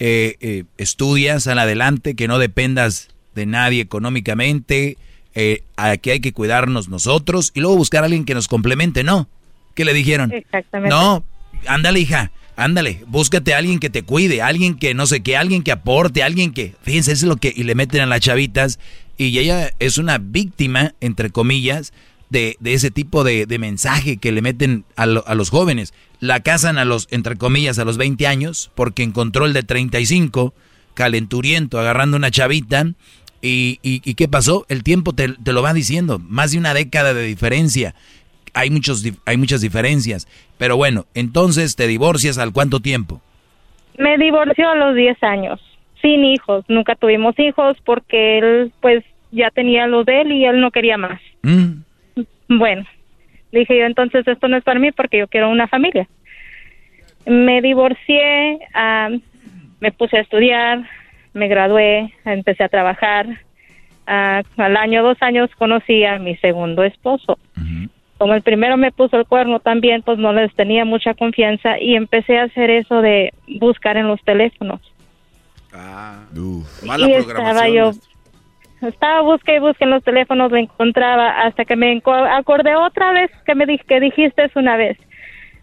eh, 0.00 0.36
eh, 0.40 0.64
estudia, 0.78 1.38
sal 1.40 1.58
adelante, 1.58 2.16
que 2.16 2.26
no 2.26 2.38
dependas 2.38 3.10
de 3.34 3.44
nadie 3.44 3.82
económicamente, 3.82 4.96
eh, 5.34 5.62
aquí 5.76 6.10
hay 6.10 6.20
que 6.20 6.32
cuidarnos 6.32 6.88
nosotros 6.88 7.52
y 7.54 7.60
luego 7.60 7.76
buscar 7.76 8.02
a 8.02 8.06
alguien 8.06 8.24
que 8.24 8.34
nos 8.34 8.48
complemente, 8.48 9.04
¿no? 9.04 9.28
¿Qué 9.74 9.84
le 9.84 9.92
dijeron? 9.92 10.32
Exactamente. 10.32 10.88
No, 10.88 11.22
ándale 11.66 12.00
hija, 12.00 12.32
ándale, 12.56 13.04
búscate 13.08 13.52
a 13.52 13.58
alguien 13.58 13.78
que 13.78 13.90
te 13.90 14.02
cuide, 14.02 14.40
alguien 14.40 14.78
que 14.78 14.94
no 14.94 15.04
sé 15.04 15.20
qué, 15.20 15.36
alguien 15.36 15.62
que 15.62 15.72
aporte, 15.72 16.22
alguien 16.22 16.54
que, 16.54 16.74
fíjense, 16.82 17.12
es 17.12 17.22
lo 17.22 17.36
que, 17.36 17.52
y 17.54 17.64
le 17.64 17.74
meten 17.74 18.00
a 18.00 18.06
las 18.06 18.20
chavitas, 18.20 18.78
y 19.18 19.38
ella 19.38 19.70
es 19.80 19.98
una 19.98 20.16
víctima, 20.16 20.94
entre 21.02 21.28
comillas, 21.28 21.92
de, 22.30 22.56
de 22.60 22.72
ese 22.72 22.90
tipo 22.90 23.24
de, 23.24 23.46
de, 23.46 23.58
mensaje 23.58 24.16
que 24.16 24.32
le 24.32 24.42
meten 24.42 24.84
a, 24.96 25.02
a, 25.02 25.34
los 25.34 25.50
jóvenes. 25.50 25.92
La 26.20 26.40
casan 26.40 26.78
a 26.78 26.84
los, 26.84 27.08
entre 27.10 27.36
comillas, 27.36 27.78
a 27.78 27.84
los 27.84 27.98
20 27.98 28.26
años, 28.26 28.70
porque 28.74 29.02
encontró 29.02 29.44
el 29.44 29.52
de 29.52 29.62
35, 29.62 30.54
calenturiento, 30.94 31.78
agarrando 31.78 32.16
una 32.16 32.30
chavita, 32.30 32.86
y, 33.42 33.78
y, 33.82 34.02
y 34.04 34.14
¿qué 34.14 34.28
pasó? 34.28 34.66
El 34.68 34.82
tiempo 34.82 35.12
te, 35.12 35.28
te 35.28 35.52
lo 35.52 35.62
va 35.62 35.72
diciendo, 35.72 36.18
más 36.18 36.52
de 36.52 36.58
una 36.58 36.74
década 36.74 37.14
de 37.14 37.24
diferencia 37.24 37.94
hay, 38.54 38.70
muchos, 38.70 39.04
hay 39.26 39.36
muchas 39.36 39.60
diferencias. 39.60 40.26
Pero 40.58 40.76
bueno, 40.76 41.06
entonces 41.14 41.76
te 41.76 41.86
divorcias 41.86 42.38
al 42.38 42.52
cuánto 42.52 42.80
tiempo? 42.80 43.20
Me 43.98 44.16
divorció 44.18 44.68
a 44.68 44.74
los 44.74 44.94
10 44.94 45.22
años, 45.22 45.60
sin 46.00 46.24
hijos. 46.24 46.64
Nunca 46.68 46.94
tuvimos 46.94 47.38
hijos 47.38 47.76
porque 47.84 48.38
él 48.38 48.72
pues 48.80 49.04
ya 49.30 49.50
tenía 49.50 49.86
los 49.86 50.06
de 50.06 50.22
él 50.22 50.32
y 50.32 50.44
él 50.44 50.60
no 50.60 50.70
quería 50.70 50.96
más. 50.96 51.20
Mm. 51.42 51.82
Bueno, 52.50 52.84
dije 53.52 53.78
yo 53.78 53.86
entonces 53.86 54.26
esto 54.28 54.48
no 54.48 54.58
es 54.58 54.64
para 54.64 54.78
mí 54.78 54.92
porque 54.92 55.18
yo 55.18 55.28
quiero 55.28 55.48
una 55.48 55.68
familia. 55.68 56.06
Me 57.24 57.62
divorcié, 57.62 58.58
uh, 58.74 59.18
me 59.80 59.92
puse 59.92 60.18
a 60.18 60.20
estudiar, 60.20 60.86
me 61.32 61.48
gradué, 61.48 62.12
empecé 62.24 62.64
a 62.64 62.68
trabajar. 62.68 63.26
Uh, 64.06 64.42
al 64.60 64.76
año, 64.76 65.02
dos 65.02 65.16
años 65.22 65.48
conocí 65.56 66.04
a 66.04 66.18
mi 66.18 66.36
segundo 66.36 66.84
esposo. 66.84 67.38
Uh 67.56 67.60
-huh 67.60 67.90
como 68.20 68.34
el 68.34 68.42
primero 68.42 68.76
me 68.76 68.92
puso 68.92 69.16
el 69.16 69.24
cuerno 69.24 69.60
también, 69.60 70.02
pues 70.02 70.18
no 70.18 70.34
les 70.34 70.54
tenía 70.54 70.84
mucha 70.84 71.14
confianza 71.14 71.80
y 71.80 71.94
empecé 71.94 72.36
a 72.38 72.44
hacer 72.44 72.68
eso 72.68 73.00
de 73.00 73.32
buscar 73.58 73.96
en 73.96 74.08
los 74.08 74.22
teléfonos. 74.24 74.78
Ah, 75.72 76.24
uf, 76.36 76.82
mala 76.82 77.08
y 77.08 77.12
estaba 77.12 77.66
yo, 77.70 77.92
estaba 78.82 79.22
busque 79.22 79.56
y 79.56 79.58
busque 79.58 79.84
en 79.84 79.90
los 79.90 80.02
teléfonos, 80.02 80.50
lo 80.50 80.58
encontraba 80.58 81.42
hasta 81.42 81.64
que 81.64 81.76
me 81.76 82.00
acordé 82.30 82.74
otra 82.76 83.12
vez 83.12 83.30
que 83.44 83.54
me 83.54 83.66
dije 83.66 83.84
que 83.86 84.00
dijiste 84.00 84.50
una 84.54 84.76
vez. 84.76 84.96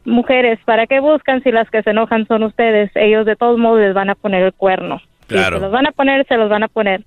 Mujeres, 0.06 0.60
¿para 0.66 0.88
qué 0.88 1.00
buscan 1.00 1.44
si 1.44 1.52
las 1.52 1.70
que 1.70 1.84
se 1.84 1.90
enojan 1.90 2.28
son 2.28 2.44
ustedes? 2.44 2.90
Ellos 2.96 3.26
de 3.26 3.36
todos 3.36 3.58
modos 3.58 3.82
les 3.82 3.94
van 3.94 4.10
a 4.10 4.16
poner 4.16 4.44
el 4.44 4.54
cuerno. 4.54 5.02
Claro. 5.28 5.58
Si 5.58 5.60
se 5.60 5.66
los 5.66 5.72
van 5.72 5.88
a 5.88 5.92
poner, 5.92 6.26
se 6.28 6.38
los 6.38 6.50
van 6.50 6.64
a 6.64 6.70
poner. 6.70 7.02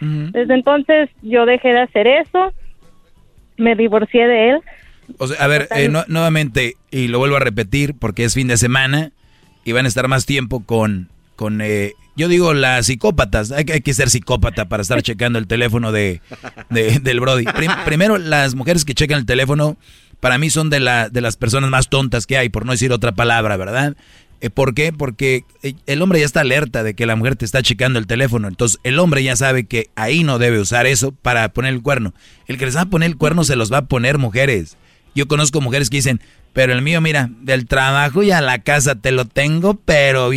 Uh 0.00 0.04
-huh. 0.04 0.30
Desde 0.32 0.54
entonces 0.54 1.08
yo 1.22 1.46
dejé 1.46 1.68
de 1.72 1.80
hacer 1.80 2.06
eso, 2.06 2.52
me 3.56 3.74
divorcié 3.74 4.26
de 4.26 4.50
él, 4.50 4.60
o 5.18 5.26
sea, 5.26 5.44
a 5.44 5.46
ver, 5.46 5.68
eh, 5.74 5.88
no, 5.88 6.04
nuevamente, 6.08 6.76
y 6.90 7.08
lo 7.08 7.18
vuelvo 7.18 7.36
a 7.36 7.40
repetir 7.40 7.94
porque 7.98 8.24
es 8.24 8.34
fin 8.34 8.48
de 8.48 8.56
semana 8.56 9.12
y 9.64 9.72
van 9.72 9.84
a 9.84 9.88
estar 9.88 10.08
más 10.08 10.26
tiempo 10.26 10.64
con, 10.64 11.08
con 11.36 11.60
eh, 11.60 11.94
yo 12.16 12.28
digo, 12.28 12.52
las 12.54 12.86
psicópatas. 12.86 13.52
Hay, 13.52 13.64
hay, 13.72 13.80
que 13.80 13.94
ser 13.94 14.10
psicópata 14.10 14.68
para 14.68 14.82
estar 14.82 15.02
checando 15.02 15.38
el 15.38 15.46
teléfono 15.46 15.92
de, 15.92 16.20
de 16.70 16.98
del 17.00 17.20
Brody. 17.20 17.44
Prim, 17.44 17.70
primero, 17.84 18.18
las 18.18 18.54
mujeres 18.54 18.84
que 18.84 18.94
checan 18.94 19.18
el 19.18 19.26
teléfono, 19.26 19.76
para 20.20 20.38
mí 20.38 20.50
son 20.50 20.68
de, 20.70 20.80
la, 20.80 21.08
de 21.08 21.20
las 21.20 21.36
personas 21.36 21.70
más 21.70 21.88
tontas 21.88 22.26
que 22.26 22.36
hay, 22.36 22.48
por 22.48 22.66
no 22.66 22.72
decir 22.72 22.92
otra 22.92 23.12
palabra, 23.12 23.56
¿verdad? 23.56 23.96
Eh, 24.42 24.50
¿Por 24.50 24.74
qué? 24.74 24.92
Porque 24.92 25.44
el 25.86 26.02
hombre 26.02 26.18
ya 26.20 26.26
está 26.26 26.40
alerta 26.40 26.82
de 26.82 26.94
que 26.94 27.06
la 27.06 27.16
mujer 27.16 27.36
te 27.36 27.44
está 27.44 27.62
checando 27.62 27.98
el 27.98 28.06
teléfono. 28.06 28.48
Entonces, 28.48 28.78
el 28.82 28.98
hombre 28.98 29.22
ya 29.22 29.36
sabe 29.36 29.64
que 29.64 29.88
ahí 29.94 30.22
no 30.22 30.38
debe 30.38 30.60
usar 30.60 30.86
eso 30.86 31.12
para 31.12 31.48
poner 31.52 31.72
el 31.72 31.80
cuerno. 31.80 32.12
El 32.46 32.58
que 32.58 32.66
les 32.66 32.76
va 32.76 32.82
a 32.82 32.86
poner 32.86 33.08
el 33.08 33.16
cuerno 33.16 33.44
se 33.44 33.56
los 33.56 33.72
va 33.72 33.78
a 33.78 33.86
poner 33.86 34.18
mujeres 34.18 34.76
Yo 35.14 35.28
conozco 35.28 35.60
mujeres 35.60 35.88
que 35.88 35.98
dicen, 35.98 36.20
pero 36.52 36.72
el 36.72 36.82
mío, 36.82 37.00
mira, 37.00 37.30
del 37.40 37.66
trabajo 37.66 38.22
y 38.22 38.32
a 38.32 38.42
la 38.42 38.58
casa 38.58 38.96
te 38.96 39.12
lo 39.12 39.24
tengo, 39.24 39.74
pero... 39.74 40.30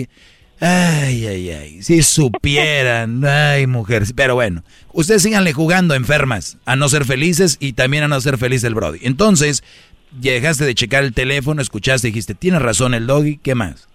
Ay, 0.68 1.28
ay, 1.28 1.50
ay, 1.52 1.82
si 1.84 2.02
supieran, 2.02 3.24
ay, 3.28 3.68
mujeres. 3.68 4.14
Pero 4.18 4.34
bueno, 4.34 4.64
ustedes 4.94 5.22
síganle 5.22 5.54
jugando 5.54 5.94
enfermas 5.94 6.60
a 6.66 6.76
no 6.76 6.88
ser 6.88 7.06
felices 7.06 7.60
y 7.62 7.74
también 7.74 8.04
a 8.04 8.08
no 8.08 8.20
ser 8.20 8.40
feliz 8.40 8.64
el 8.64 8.74
Brody. 8.74 8.98
Entonces, 9.04 9.64
dejaste 10.12 10.66
de 10.66 10.74
checar 10.74 11.04
el 11.04 11.14
teléfono, 11.14 11.62
escuchaste, 11.62 12.08
dijiste, 12.08 12.34
tienes 12.34 12.64
razón 12.64 12.96
el 12.96 13.06
doggy, 13.06 13.38
¿qué 13.38 13.54
más? 13.54 13.88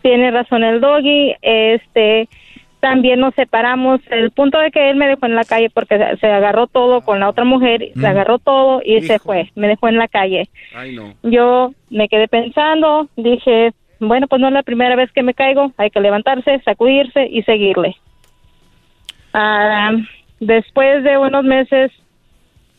Tiene 0.00 0.30
razón 0.30 0.64
el 0.64 0.80
doggy, 0.80 1.34
este, 1.42 2.30
también 2.80 3.20
nos 3.20 3.34
separamos. 3.34 4.00
El 4.10 4.30
punto 4.30 4.58
de 4.58 4.70
que 4.70 4.88
él 4.88 4.96
me 4.96 5.08
dejó 5.08 5.26
en 5.26 5.34
la 5.34 5.44
calle 5.44 5.68
porque 5.68 5.98
se 6.18 6.26
agarró 6.26 6.68
todo 6.68 7.02
con 7.02 7.20
la 7.20 7.28
otra 7.28 7.44
mujer, 7.44 7.90
se 7.94 8.06
agarró 8.06 8.38
todo 8.38 8.80
y 8.82 9.02
se 9.02 9.18
fue, 9.18 9.50
me 9.56 9.68
dejó 9.68 9.88
en 9.88 9.98
la 9.98 10.08
calle. 10.08 10.48
Ay, 10.74 10.96
no. 10.96 11.12
Yo 11.22 11.74
me 11.90 12.08
quedé 12.08 12.28
pensando, 12.28 13.10
dije, 13.16 13.74
bueno, 14.00 14.26
pues 14.28 14.40
no 14.40 14.48
es 14.48 14.54
la 14.54 14.62
primera 14.62 14.96
vez 14.96 15.10
que 15.12 15.22
me 15.22 15.34
caigo, 15.34 15.72
hay 15.76 15.90
que 15.90 16.00
levantarse, 16.00 16.60
sacudirse 16.64 17.26
y 17.26 17.42
seguirle. 17.42 17.96
Ah, 19.32 19.92
después 20.40 21.04
de 21.04 21.18
unos 21.18 21.44
meses 21.44 21.92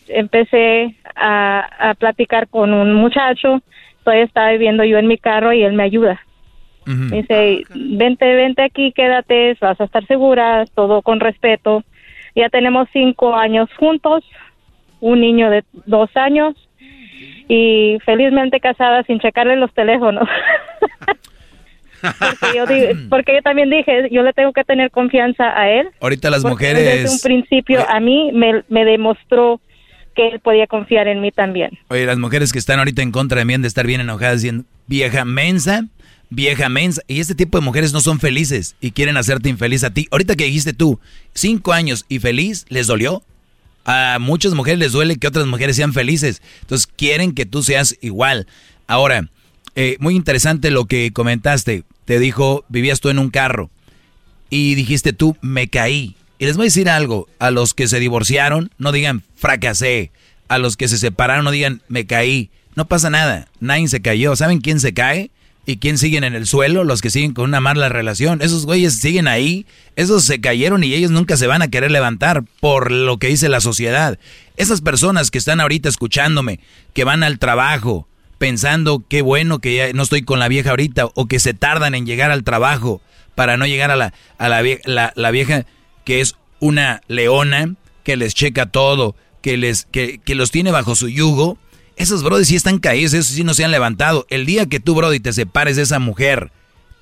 empecé 0.08 0.96
a, 1.16 1.90
a 1.90 1.94
platicar 1.96 2.48
con 2.48 2.74
un 2.74 2.94
muchacho, 2.94 3.62
todavía 4.04 4.26
estaba 4.26 4.52
viviendo 4.52 4.84
yo 4.84 4.98
en 4.98 5.08
mi 5.08 5.18
carro 5.18 5.54
y 5.54 5.64
él 5.64 5.74
me 5.74 5.84
ayuda. 5.84 6.20
Me 6.86 7.18
dice, 7.18 7.66
vente, 7.76 8.36
vente 8.36 8.64
aquí, 8.64 8.91
quédate, 8.94 9.56
vas 9.62 9.80
a 9.80 9.84
estar 9.84 10.06
segura, 10.08 10.66
todo 10.74 11.04
con 11.04 11.20
respeto. 11.20 11.84
Ya 12.36 12.50
tenemos 12.50 12.88
cinco 12.91 13.36
años 13.36 13.70
juntos, 13.78 14.24
un 15.00 15.22
niño 15.22 15.52
de 15.52 15.64
dos 15.86 16.10
años 16.16 16.56
y 17.48 18.00
felizmente 18.06 18.60
casada 18.60 19.04
sin 19.04 19.20
checarle 19.20 19.56
los 19.56 19.72
teléfonos. 19.74 20.28
porque, 22.01 22.57
yo 22.57 22.65
porque 23.10 23.35
yo 23.35 23.41
también 23.41 23.69
dije, 23.69 24.10
yo 24.11 24.23
le 24.23 24.34
tengo 24.34 24.53
que 24.53 24.64
tener 24.64 24.91
confianza 24.91 25.57
a 25.57 25.69
él. 25.69 25.89
Ahorita 26.01 26.30
las 26.30 26.43
mujeres... 26.43 26.84
Desde 26.84 27.10
un 27.10 27.19
principio 27.19 27.88
a 27.89 27.99
mí 27.99 28.31
me, 28.34 28.64
me 28.69 28.85
demostró 28.85 29.61
que 30.15 30.27
él 30.30 30.39
podía 30.39 30.68
confiar 30.68 31.07
en 31.07 31.22
mí 31.22 31.31
también. 31.31 31.77
Oye, 31.89 32.06
las 32.06 32.18
mujeres 32.18 32.51
que 32.51 32.60
están 32.60 32.80
ahorita 32.80 33.01
en 33.01 33.11
contra 33.11 33.39
de 33.39 33.45
mí 33.45 33.53
han 33.53 33.61
de 33.61 33.68
estar 33.68 33.85
bien 33.85 34.01
enojadas 34.01 34.41
diciendo, 34.41 34.65
vieja 34.88 35.26
mensa, 35.26 35.85
vieja 36.30 36.69
mensa. 36.69 37.01
Y 37.07 37.19
este 37.19 37.35
tipo 37.35 37.57
de 37.57 37.65
mujeres 37.65 37.93
no 37.93 38.01
son 38.01 38.19
felices 38.19 38.76
y 38.81 38.91
quieren 38.91 39.18
hacerte 39.18 39.49
infeliz 39.49 39.84
a 39.84 39.93
ti. 39.93 40.07
Ahorita 40.11 40.35
que 40.35 40.45
dijiste 40.45 40.73
tú, 40.73 40.99
cinco 41.34 41.73
años 41.73 42.06
y 42.10 42.19
feliz, 42.19 42.65
¿les 42.69 42.88
dolió? 42.88 43.23
A 43.85 44.18
muchas 44.19 44.53
mujeres 44.53 44.80
les 44.80 44.91
duele 44.91 45.15
que 45.15 45.27
otras 45.27 45.47
mujeres 45.47 45.76
sean 45.76 45.93
felices. 45.93 46.41
Entonces 46.61 46.88
quieren 46.88 47.34
que 47.34 47.45
tú 47.45 47.64
seas 47.64 47.97
igual. 48.01 48.47
Ahora, 48.88 49.30
eh, 49.76 49.98
muy 50.00 50.16
interesante 50.16 50.72
lo 50.72 50.86
que 50.86 51.12
comentaste. 51.12 51.84
Te 52.06 52.20
dijo, 52.20 52.66
vivías 52.70 53.00
tú 53.00 53.10
en 53.10 53.20
un 53.20 53.30
carro. 53.30 53.70
Y 54.50 54.76
dijiste 54.76 55.14
tú, 55.14 55.38
me 55.41 55.68
caí. 55.68 56.16
Y 56.40 56.46
les 56.46 56.58
voy 56.58 56.66
a 56.66 56.68
decir 56.68 56.90
algo. 56.90 57.28
A 57.40 57.52
los 57.52 57.74
que 57.74 57.88
se 57.88 58.00
divorciaron, 58.00 58.72
no 58.78 58.91
digan, 58.91 59.24
fracasé. 59.36 60.12
A 60.48 60.58
los 60.58 60.78
que 60.78 60.88
se 60.88 60.98
separaron, 60.98 61.46
no 61.46 61.52
digan, 61.52 61.82
me 61.88 62.06
caí. 62.06 62.50
No 62.76 62.88
pasa 62.88 63.10
nada. 63.10 63.48
Nadie 63.60 63.88
se 63.88 64.02
cayó. 64.02 64.36
¿Saben 64.36 64.62
quién 64.62 64.80
se 64.80 64.94
cae? 64.94 65.32
¿Y 65.66 65.78
quién 65.78 66.00
siguen 66.00 66.24
en 66.24 66.34
el 66.34 66.48
suelo? 66.48 66.84
Los 66.84 67.02
que 67.02 67.12
siguen 67.12 67.34
con 67.34 67.46
una 67.46 67.60
mala 67.60 67.90
relación. 67.90 68.41
Esos 68.41 68.66
güeyes 68.66 68.96
siguen 68.96 69.28
ahí. 69.28 69.68
Esos 69.96 70.24
se 70.24 70.41
cayeron 70.41 70.84
y 70.84 70.94
ellos 70.96 71.12
nunca 71.12 71.38
se 71.38 71.46
van 71.46 71.62
a 71.62 71.68
querer 71.68 71.91
levantar 71.91 72.44
por 72.60 72.91
lo 72.91 73.20
que 73.20 73.28
dice 73.28 73.50
la 73.50 73.62
sociedad. 73.62 74.18
Esas 74.58 74.82
personas 74.82 75.30
que 75.30 75.38
están 75.38 75.60
ahorita 75.60 75.88
escuchándome, 75.88 76.60
que 76.94 77.04
van 77.04 77.22
al 77.22 77.38
trabajo 77.38 78.08
pensando 78.40 79.03
qué 79.07 79.22
bueno 79.22 79.60
que 79.60 79.76
ya 79.76 79.94
no 79.94 80.02
estoy 80.02 80.24
con 80.24 80.40
la 80.40 80.48
vieja 80.48 80.72
ahorita 80.72 81.10
o 81.14 81.28
que 81.28 81.40
se 81.40 81.53
tardan 81.53 81.94
en 81.94 82.07
llegar 82.07 82.32
al 82.32 82.44
trabajo 82.44 83.02
para 83.36 83.56
no 83.56 83.68
llegar 83.68 83.91
a 83.91 83.95
la, 83.95 84.14
a 84.40 84.49
la, 84.49 85.32
vieja 85.32 85.66
que 86.03 86.22
es 86.22 86.36
una 86.60 87.02
leona 87.07 87.76
que 88.03 88.18
les 88.18 88.34
checa 88.34 88.66
todo, 88.66 89.16
que, 89.41 89.57
les, 89.57 89.86
que, 89.86 90.18
que 90.18 90.34
los 90.34 90.49
tiene 90.49 90.72
bajo 90.72 90.95
su 90.95 91.07
yugo 91.07 91.60
esos 91.99 92.24
brody 92.24 92.45
sí 92.45 92.56
están 92.56 92.80
caídos, 92.80 93.14
esos 93.14 93.36
sí 93.36 93.44
no 93.44 93.53
se 93.53 93.66
han 93.66 93.72
levantado. 93.72 94.26
El 94.30 94.45
día 94.45 94.68
que 94.68 94.80
tú, 94.80 94.95
brody, 94.95 95.20
te 95.20 95.34
separes 95.34 95.76
de 95.76 95.82
esa 95.82 95.99
mujer, 95.99 96.49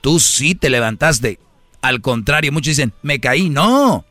tú 0.01 0.19
sí 0.19 0.55
te 0.55 0.71
levantaste. 0.71 1.39
Al 1.83 2.01
contrario, 2.01 2.51
muchos 2.51 2.75
dicen, 2.75 2.93
me 3.03 3.19
caí. 3.19 3.51
No, 3.51 4.05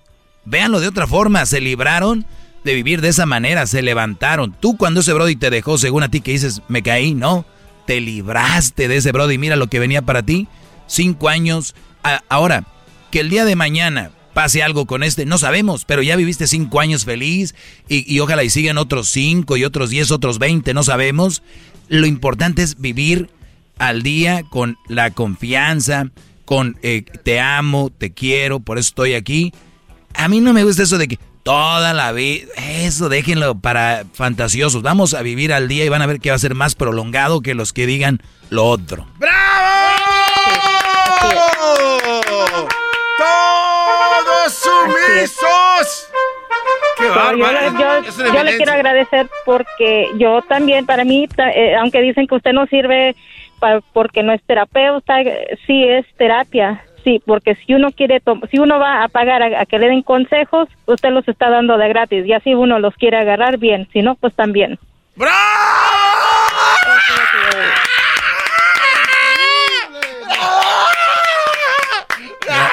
véanlo 0.45 0.79
de 0.79 0.87
otra 0.87 1.09
forma, 1.09 1.45
se 1.45 1.61
libraron 1.61 2.25
de 2.67 2.75
vivir 2.75 3.01
de 3.01 3.09
esa 3.09 3.25
manera, 3.25 3.67
se 3.67 3.81
levantaron. 3.81 4.55
Tú 4.61 4.77
cuando 4.77 5.01
ese 5.01 5.15
brody 5.15 5.37
te 5.37 5.49
dejó, 5.49 5.79
según 5.79 6.03
a 6.03 6.11
ti 6.11 6.21
que 6.21 6.33
dices, 6.33 6.61
me 6.69 6.83
caí, 6.83 7.15
no, 7.15 7.47
te 7.87 8.01
libraste 8.01 8.89
de 8.89 8.97
ese 8.97 9.13
brody. 9.13 9.39
Mira 9.39 9.57
lo 9.57 9.69
que 9.69 9.79
venía 9.79 10.03
para 10.03 10.23
ti, 10.23 10.49
cinco 10.87 11.31
años. 11.31 11.75
ahora, 12.29 12.65
que 13.11 13.21
el 13.21 13.31
día 13.31 13.45
de 13.45 13.57
mañana 13.57 14.11
pase 14.35 14.63
algo 14.63 14.85
con 14.85 15.03
este, 15.03 15.25
no 15.25 15.39
sabemos, 15.39 15.87
pero 15.87 16.03
ya 16.03 16.17
viviste 16.17 16.47
cinco 16.47 16.81
años 16.81 17.07
feliz 17.07 17.55
y, 17.89 18.19
ojalá 18.21 18.45
y 18.45 18.51
sigan 18.51 18.77
otros 18.77 19.09
cinco 19.09 19.57
y 19.57 19.65
otros 19.65 19.89
diez, 19.89 20.11
otros 20.11 20.39
veinte, 20.39 20.75
no 20.75 20.83
sabemos. 20.83 21.43
Lo 21.89 22.07
importante 22.07 22.63
es 22.63 22.79
vivir 22.79 23.31
al 23.79 24.03
día 24.03 24.43
con 24.51 24.77
la 24.89 25.13
confianza, 25.13 26.11
con 26.45 26.77
eh, 26.83 27.05
te 27.23 27.41
amo, 27.41 27.91
te 27.97 28.13
quiero, 28.13 28.61
por 28.61 28.77
eso 28.77 28.89
estoy 28.89 29.15
aquí. 29.15 29.53
A 30.15 30.29
mí 30.29 30.41
no 30.41 30.53
me 30.53 30.65
gusta 30.65 30.83
eso 30.83 30.99
de 30.99 31.09
que 31.09 31.19
toda 31.47 31.95
la 31.95 32.11
vida, 32.11 32.49
eso 32.57 33.09
déjenlo 33.09 33.55
para 33.55 34.03
fantasiosos. 34.13 34.83
Vamos 34.83 35.15
a 35.15 35.23
vivir 35.23 35.53
al 35.53 35.69
día 35.69 35.85
y 35.85 35.89
van 35.89 36.03
a 36.03 36.07
ver 36.07 36.19
que 36.19 36.31
va 36.31 36.37
a 36.37 36.41
ser 36.41 36.57
más 36.57 36.75
prolongado 36.75 37.41
que 37.41 37.55
los 37.55 37.73
que 37.73 37.87
digan 37.87 38.21
lo 38.51 38.65
otro. 38.65 39.07
¡Bravo! 39.19 39.37
sumisos! 44.49 46.11
¡Qué 46.99 47.05
yo, 47.05 48.43
le 48.43 48.57
quiero 48.57 48.73
agradecer 48.73 49.29
porque 49.45 50.09
yo 50.19 50.43
también, 50.43 50.85
para 50.85 51.05
mí, 51.05 51.29
eh, 51.55 51.77
aunque 51.77 52.01
dicen 52.03 52.27
que 52.27 52.35
usted 52.35 52.53
no 52.53 52.67
sirve 52.67 53.15
porque 53.93 54.25
no 54.25 54.33
es 54.33 54.43
terapeuta, 54.43 55.19
sí 55.67 55.85
es 55.85 56.07
terapia. 56.17 56.83
Sí, 57.07 57.23
porque 57.25 57.55
si 57.55 57.73
uno 57.73 57.93
quiere, 57.93 58.21
si 58.51 58.59
uno 58.59 58.81
va 58.81 59.05
a 59.05 59.09
pagar 59.09 59.41
a, 59.41 59.65
que 59.65 59.79
le 59.79 59.87
den 59.87 60.03
consejos, 60.03 60.69
usted 60.87 61.11
los 61.11 61.29
está 61.29 61.49
dando 61.49 61.79
de 61.79 61.87
gratis. 61.87 62.27
Y 62.27 62.33
así 62.33 62.53
uno 62.53 62.81
los 62.81 62.97
quiere 62.97 63.17
agarrar 63.17 63.59
bien, 63.59 63.89
si 63.93 64.03
no, 64.03 64.17
pues 64.17 64.35
también. 64.35 64.77
¡Bravo! 65.15 65.37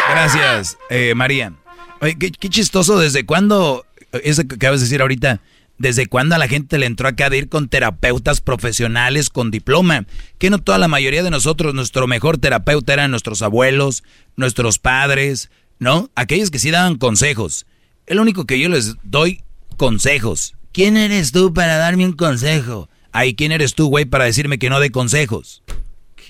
Gracias, 0.09 0.79
eh, 0.89 1.13
María. 1.13 1.53
Oye, 2.01 2.17
qué, 2.17 2.49
chistoso, 2.49 2.97
¿desde 2.97 3.27
cuándo, 3.27 3.85
eso 4.23 4.41
que 4.47 4.55
acabas 4.55 4.79
de 4.79 4.85
decir 4.85 5.01
ahorita, 5.01 5.41
desde 5.77 6.07
cuándo 6.07 6.35
a 6.35 6.37
la 6.37 6.47
gente 6.47 6.77
le 6.77 6.85
entró 6.85 7.07
acá 7.07 7.29
de 7.29 7.37
ir 7.37 7.49
con 7.49 7.67
terapeutas 7.67 8.41
profesionales 8.41 9.29
con 9.29 9.51
diploma? 9.51 10.05
Que 10.37 10.49
no 10.49 10.59
toda 10.59 10.77
la 10.77 10.87
mayoría 10.87 11.23
de 11.23 11.29
nosotros, 11.29 11.73
nuestro 11.73 12.07
mejor 12.07 12.37
terapeuta 12.37 12.93
eran 12.93 13.11
nuestros 13.11 13.41
abuelos, 13.41 14.03
nuestros 14.35 14.79
padres, 14.79 15.49
¿no? 15.79 16.09
Aquellos 16.15 16.51
que 16.51 16.59
sí 16.59 16.71
daban 16.71 16.97
consejos. 16.97 17.65
El 18.05 18.19
único 18.19 18.45
que 18.45 18.59
yo 18.59 18.69
les 18.69 18.95
doy 19.03 19.41
consejos. 19.77 20.55
¿Quién 20.71 20.97
eres 20.97 21.31
tú 21.31 21.53
para 21.53 21.77
darme 21.77 22.05
un 22.05 22.13
consejo? 22.13 22.89
Ay, 23.11 23.35
¿quién 23.35 23.51
eres 23.51 23.75
tú, 23.75 23.87
güey, 23.87 24.05
para 24.05 24.25
decirme 24.25 24.57
que 24.57 24.69
no 24.69 24.79
dé 24.79 24.89
consejos? 24.89 25.61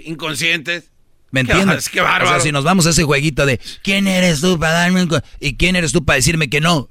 Inconscientes. 0.03 0.91
¿Me 1.31 1.39
entiendes? 1.39 1.89
Qué 1.89 2.01
bárbaro. 2.01 2.25
O 2.25 2.29
sea, 2.29 2.39
si 2.41 2.51
nos 2.51 2.63
vamos 2.63 2.85
a 2.85 2.91
ese 2.91 3.03
jueguito 3.03 3.45
de 3.45 3.59
¿quién 3.81 4.05
eres 4.07 4.41
tú 4.41 4.59
para 4.59 4.73
darme 4.73 5.01
un 5.01 5.21
y 5.39 5.55
quién 5.55 5.75
eres 5.75 5.91
tú 5.91 6.05
para 6.05 6.17
decirme 6.17 6.47
que 6.47 6.61
no? 6.61 6.89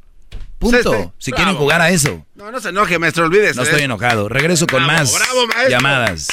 Punto. 0.62 0.94
Este, 0.94 1.12
si 1.18 1.32
quieren 1.32 1.56
jugar 1.56 1.80
a 1.82 1.90
eso. 1.90 2.24
No, 2.34 2.50
no 2.50 2.60
se 2.60 2.70
enoje, 2.70 2.98
maestro, 2.98 3.24
olvídese. 3.26 3.56
No 3.56 3.62
estoy 3.62 3.82
enojado. 3.82 4.28
Regreso 4.28 4.66
con 4.66 4.84
más 4.86 5.12
bravo, 5.14 5.46
maestro. 5.48 5.68
llamadas. 5.70 6.28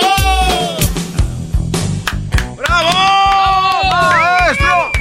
¡Bravo! 2.55 3.89
¡Maestro! 3.89 4.91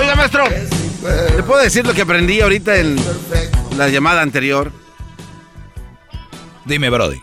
Oiga, 0.00 0.14
maestro. 0.14 0.44
¿Le 1.36 1.42
puedo 1.42 1.60
decir 1.60 1.86
lo 1.86 1.92
que 1.92 2.00
aprendí 2.00 2.40
ahorita 2.40 2.74
en 2.78 2.96
la 3.78 3.88
llamada 3.88 4.22
anterior. 4.22 4.72
Dime, 6.64 6.90
Brody. 6.90 7.20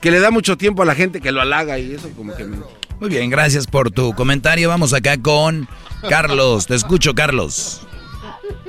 Que 0.00 0.12
le 0.12 0.20
da 0.20 0.30
mucho 0.30 0.56
tiempo 0.56 0.82
a 0.82 0.86
la 0.86 0.94
gente 0.94 1.20
que 1.20 1.32
lo 1.32 1.40
halaga 1.40 1.78
y 1.78 1.92
eso 1.92 2.08
como 2.16 2.34
que 2.34 2.44
me... 2.44 2.58
Muy 3.00 3.10
bien, 3.10 3.28
gracias 3.28 3.66
por 3.66 3.90
tu 3.90 4.14
comentario. 4.14 4.68
Vamos 4.68 4.94
acá 4.94 5.20
con 5.20 5.68
Carlos. 6.08 6.66
Te 6.66 6.76
escucho, 6.76 7.12
Carlos. 7.14 7.86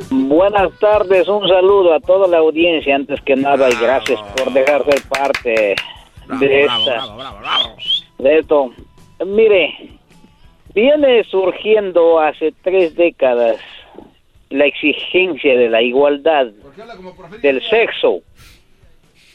Buenas 0.10 0.72
tardes, 0.80 1.28
un 1.28 1.48
saludo 1.48 1.94
a 1.94 2.00
toda 2.00 2.28
la 2.28 2.38
audiencia 2.38 2.96
antes 2.96 3.22
que 3.22 3.36
nada 3.36 3.70
y 3.70 3.76
gracias 3.76 4.20
por 4.36 4.52
dejar 4.52 4.84
ser 4.86 5.02
parte 5.04 5.76
de 6.40 6.62
esta, 6.64 7.04
de 8.18 8.40
esto. 8.40 8.74
Mire, 9.26 10.00
viene 10.74 11.24
surgiendo 11.26 12.20
hace 12.20 12.54
tres 12.64 12.96
décadas 12.96 13.58
la 14.50 14.66
exigencia 14.66 15.58
de 15.58 15.70
la 15.70 15.82
igualdad 15.82 16.48
del 17.42 17.62
sexo. 17.70 18.22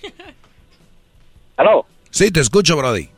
¿Aló? 1.56 1.86
Sí, 2.10 2.30
te 2.30 2.40
escucho, 2.40 2.76
Brody. 2.76 3.08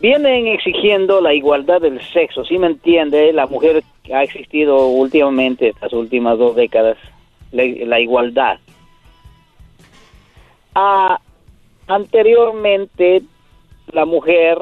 Vienen 0.00 0.46
exigiendo 0.46 1.20
la 1.20 1.34
igualdad 1.34 1.80
del 1.82 2.00
sexo, 2.12 2.44
¿sí 2.44 2.58
me 2.58 2.68
entiende? 2.68 3.32
La 3.34 3.46
mujer 3.46 3.82
ha 4.12 4.22
existido 4.22 4.86
últimamente, 4.86 5.68
estas 5.68 5.92
últimas 5.92 6.38
dos 6.38 6.56
décadas, 6.56 6.96
la, 7.52 8.00
igualdad. 8.00 8.58
Ah, 10.74 11.20
anteriormente, 11.86 13.22
la 13.92 14.06
mujer 14.06 14.58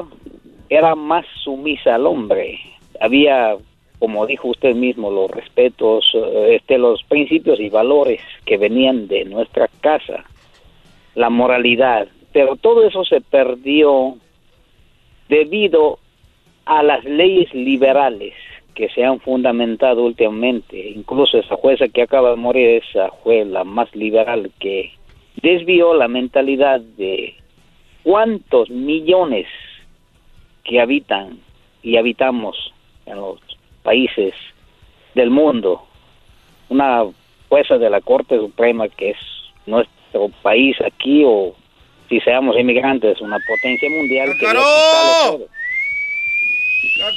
era 0.67 0.95
más 0.95 1.25
sumisa 1.43 1.95
al 1.95 2.05
hombre. 2.05 2.59
Había, 2.99 3.55
como 3.99 4.25
dijo 4.25 4.47
usted 4.47 4.75
mismo, 4.75 5.11
los 5.11 5.29
respetos, 5.29 6.09
eh, 6.13 6.55
este, 6.55 6.77
los 6.77 7.03
principios 7.03 7.59
y 7.59 7.69
valores 7.69 8.21
que 8.45 8.57
venían 8.57 9.07
de 9.07 9.25
nuestra 9.25 9.67
casa, 9.81 10.23
la 11.15 11.29
moralidad. 11.29 12.07
Pero 12.31 12.55
todo 12.55 12.87
eso 12.87 13.03
se 13.03 13.19
perdió 13.19 14.15
debido 15.27 15.99
a 16.65 16.81
las 16.81 17.03
leyes 17.03 17.53
liberales 17.53 18.33
que 18.73 18.87
se 18.89 19.03
han 19.03 19.19
fundamentado 19.19 20.03
últimamente. 20.03 20.91
Incluso 20.91 21.37
esa 21.37 21.55
jueza 21.55 21.89
que 21.89 22.03
acaba 22.03 22.29
de 22.29 22.37
morir, 22.37 22.81
esa 22.83 23.09
fue 23.23 23.43
la 23.43 23.65
más 23.65 23.93
liberal 23.93 24.51
que 24.59 24.93
desvió 25.41 25.93
la 25.93 26.07
mentalidad 26.07 26.79
de 26.79 27.35
cuántos 28.03 28.69
millones 28.69 29.47
que 30.63 30.79
habitan 30.79 31.39
y 31.83 31.97
habitamos 31.97 32.73
en 33.05 33.17
los 33.17 33.48
países 33.83 34.33
del 35.15 35.29
mundo. 35.29 35.85
Una 36.69 37.03
jueza 37.47 37.77
de 37.77 37.89
la 37.89 38.01
Corte 38.01 38.37
Suprema 38.37 38.87
que 38.87 39.11
es 39.11 39.17
nuestro 39.65 40.29
país 40.41 40.75
aquí 40.85 41.23
o 41.25 41.55
si 42.07 42.19
seamos 42.21 42.57
inmigrantes, 42.57 43.21
una 43.21 43.37
potencia 43.47 43.89
mundial 43.89 44.29
que 44.39 44.45
todo. 44.45 45.47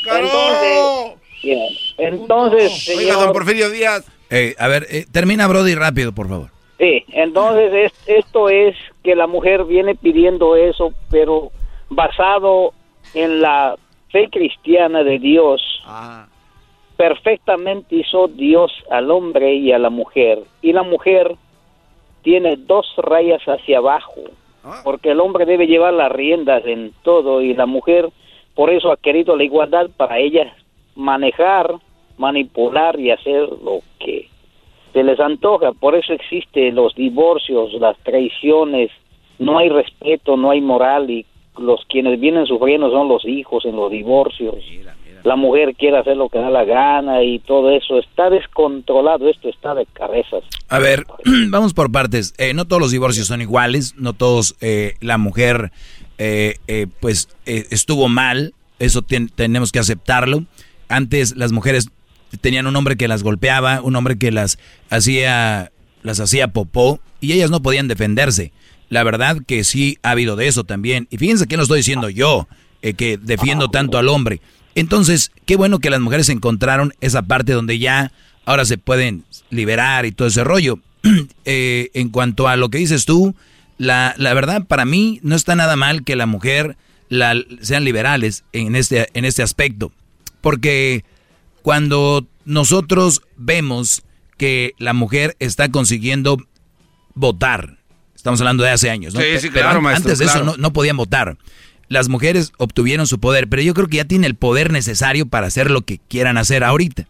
Entonces, 0.07 1.95
entonces 1.99 2.97
Oiga, 2.97 3.15
don 3.15 3.33
Porfirio 3.33 3.71
Díaz. 3.71 4.07
a 4.59 4.69
ver, 4.69 4.87
eh, 4.91 5.07
termina 5.11 5.47
Brody 5.47 5.75
rápido, 5.75 6.13
por 6.13 6.29
favor. 6.29 6.51
Sí, 6.79 7.05
entonces 7.09 7.93
esto 8.07 8.49
es 8.49 8.77
que 9.03 9.15
la 9.15 9.27
mujer 9.27 9.65
viene 9.65 9.95
pidiendo 9.95 10.57
eso, 10.57 10.93
pero 11.11 11.53
basado 11.89 12.73
en 13.15 13.41
la 13.41 13.77
fe 14.11 14.29
cristiana 14.31 15.03
de 15.03 15.19
Dios. 15.19 15.63
Ah. 15.85 16.27
Perfectamente 17.03 17.97
hizo 17.97 18.29
Dios 18.29 18.71
al 18.89 19.11
hombre 19.11 19.55
y 19.55 19.73
a 19.73 19.79
la 19.81 19.91
mujer. 19.91 20.39
Y 20.63 20.73
la 20.73 20.85
mujer 20.85 21.35
tiene 22.23 22.55
dos 22.55 22.87
rayas 22.97 23.43
hacia 23.43 23.79
abajo 23.79 24.21
porque 24.85 25.11
el 25.11 25.19
hombre 25.19 25.45
debe 25.45 25.67
llevar 25.67 25.95
las 25.95 26.13
riendas 26.13 26.65
en 26.65 26.93
todo 27.03 27.43
y 27.43 27.55
la 27.55 27.67
mujer 27.67 28.09
por 28.55 28.71
eso 28.71 28.93
ha 28.93 28.97
querido 28.97 29.35
la 29.35 29.43
igualdad 29.43 29.91
para 29.97 30.21
ella 30.21 30.55
manejar, 30.95 31.75
manipular 32.19 33.01
y 33.01 33.11
hacer 33.11 33.49
lo 33.49 33.81
que 33.99 34.29
se 34.93 35.03
les 35.03 35.19
antoja. 35.19 35.73
Por 35.73 35.97
eso 35.97 36.13
existen 36.13 36.77
los 36.77 36.95
divorcios, 36.95 37.73
las 37.81 37.99
traiciones, 38.05 38.93
no 39.41 39.59
hay 39.59 39.71
respeto, 39.71 40.37
no 40.37 40.53
hay 40.53 40.61
moral 40.61 41.11
y 41.11 41.27
los 41.59 41.85
quienes 41.87 42.21
vienen 42.21 42.47
sufriendo 42.47 42.93
son 42.93 43.09
los 43.09 43.25
hijos 43.25 43.65
en 43.65 43.75
los 43.75 43.91
divorcios 43.91 44.55
la 45.25 45.37
mujer 45.37 45.75
quiere 45.77 45.99
hacer 45.99 46.17
lo 46.17 46.29
que 46.29 46.39
da 46.39 46.51
la 46.51 46.65
gana 46.65 47.23
y 47.23 47.39
todo 47.41 47.71
eso. 47.71 47.99
Está 47.99 48.31
descontrolado, 48.31 49.29
esto 49.29 49.49
está 49.49 49.75
de 49.75 49.87
cabezas. 49.87 50.43
A 50.69 50.79
ver, 50.79 51.07
vamos 51.49 51.75
por 51.75 51.91
partes. 51.93 52.35
Eh, 52.39 52.55
no 52.55 52.67
todos 52.67 52.81
los 52.81 52.91
divorcios 52.91 53.27
son 53.27 53.41
iguales, 53.41 53.95
no 53.97 54.13
todos 54.13 54.57
eh, 54.61 54.95
la 55.01 55.19
mujer 55.19 55.73
eh, 56.19 56.87
pues 57.01 57.29
estuvo 57.45 58.09
mal, 58.09 58.55
eso 58.79 59.03
tenemos 59.03 59.73
que 59.73 59.79
aceptarlo. 59.79 60.45
Antes 60.89 61.37
las 61.37 61.53
mujeres 61.53 61.91
tenían 62.41 62.67
un 62.67 62.77
hombre 62.77 62.97
que 62.97 63.09
las 63.09 63.23
golpeaba, 63.23 63.81
un 63.83 63.97
hombre 63.97 64.19
que 64.19 64.31
las 64.31 64.59
hacía 64.89 65.73
las 66.03 66.21
hacía 66.21 66.49
popó 66.49 67.01
y 67.21 67.33
ellas 67.33 67.51
no 67.51 67.63
podían 67.63 67.89
defenderse. 67.89 68.53
La 68.89 69.05
verdad 69.05 69.39
que 69.47 69.65
sí 69.65 69.99
ha 70.03 70.11
habido 70.11 70.37
de 70.37 70.49
eso 70.49 70.65
también. 70.65 71.09
Y 71.11 71.17
fíjense 71.17 71.47
que 71.47 71.57
no 71.57 71.63
estoy 71.63 71.79
diciendo 71.79 72.09
yo, 72.09 72.47
que 72.97 73.17
defiendo 73.17 73.69
tanto 73.69 73.99
al 73.99 74.09
hombre. 74.09 74.41
Entonces, 74.75 75.33
qué 75.47 75.57
bueno 75.57 75.79
que 75.79 75.91
las 75.91 76.01
mujeres 76.01 76.29
encontraron 76.29 76.95
esa 77.01 77.23
parte 77.23 77.53
donde 77.53 77.79
ya 77.79 78.13
ahora 78.45 78.65
se 78.65 78.79
pueden 78.79 79.25
liberar 79.51 80.07
y 80.07 80.13
todo 80.13 80.29
ese 80.29 80.45
rollo. 80.45 80.79
Eh, 81.45 81.91
en 81.95 82.11
cuanto 82.11 82.47
a 82.47 82.55
lo 82.55 82.69
que 82.69 82.79
dices 82.79 83.05
tú, 83.05 83.35
la, 83.77 84.15
la, 84.17 84.33
verdad 84.35 84.65
para 84.65 84.85
mí 84.85 85.19
no 85.25 85.35
está 85.35 85.57
nada 85.57 85.75
mal 85.75 86.05
que 86.05 86.15
la 86.15 86.27
mujer 86.27 86.77
la, 87.09 87.35
sean 87.61 87.83
liberales 87.83 88.45
en 88.53 88.77
este, 88.77 89.09
en 89.15 89.25
este 89.25 89.43
aspecto. 89.43 89.91
Porque 90.41 91.05
cuando 91.63 92.25
nosotros 92.45 93.23
vemos 93.37 94.05
que 94.37 94.75
la 94.79 94.93
mujer 94.93 95.37
está 95.41 95.69
consiguiendo 95.71 96.39
votar, 97.15 97.79
estamos 98.15 98.41
hablando 98.41 98.63
de 98.63 98.71
hace 98.71 98.89
años, 98.89 99.13
¿no? 99.15 99.21
Sí, 99.21 99.27
sí, 99.41 99.51
claro, 99.51 99.87
antes 99.89 100.19
de 100.19 100.27
eso 100.27 100.45
no, 100.45 100.57
no 100.57 100.73
podían 100.73 100.97
votar 100.97 101.37
las 101.89 102.09
mujeres 102.09 102.53
obtuvieron 102.59 103.07
su 103.07 103.21
poder, 103.21 103.49
pero 103.49 103.63
yo 103.63 103.75
creo 103.75 103.89
que 103.89 103.99
ya 103.99 104.05
tienen 104.05 104.25
el 104.25 104.35
poder 104.35 104.73
necesario 104.73 105.27
para 105.27 105.47
hacer 105.47 105.71
lo 105.71 105.83
que 105.83 105.99
quieran 106.09 106.39
hacer 106.39 106.65
ahorita. 106.65 107.07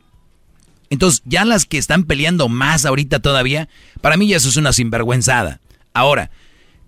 Entonces, 0.90 1.22
ya 1.24 1.44
las 1.44 1.64
que 1.64 1.78
están 1.78 2.04
peleando 2.04 2.48
más 2.48 2.84
ahorita 2.84 3.20
todavía, 3.20 3.68
para 4.01 4.16
mí 4.16 4.28
ya 4.28 4.36
eso 4.36 4.48
es 4.48 4.56
una 4.56 4.72
sinvergüenzada. 4.72 5.60
Ahora, 5.94 6.30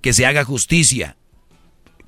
que 0.02 0.12
se 0.12 0.26
haga 0.26 0.44
justicia, 0.44 1.16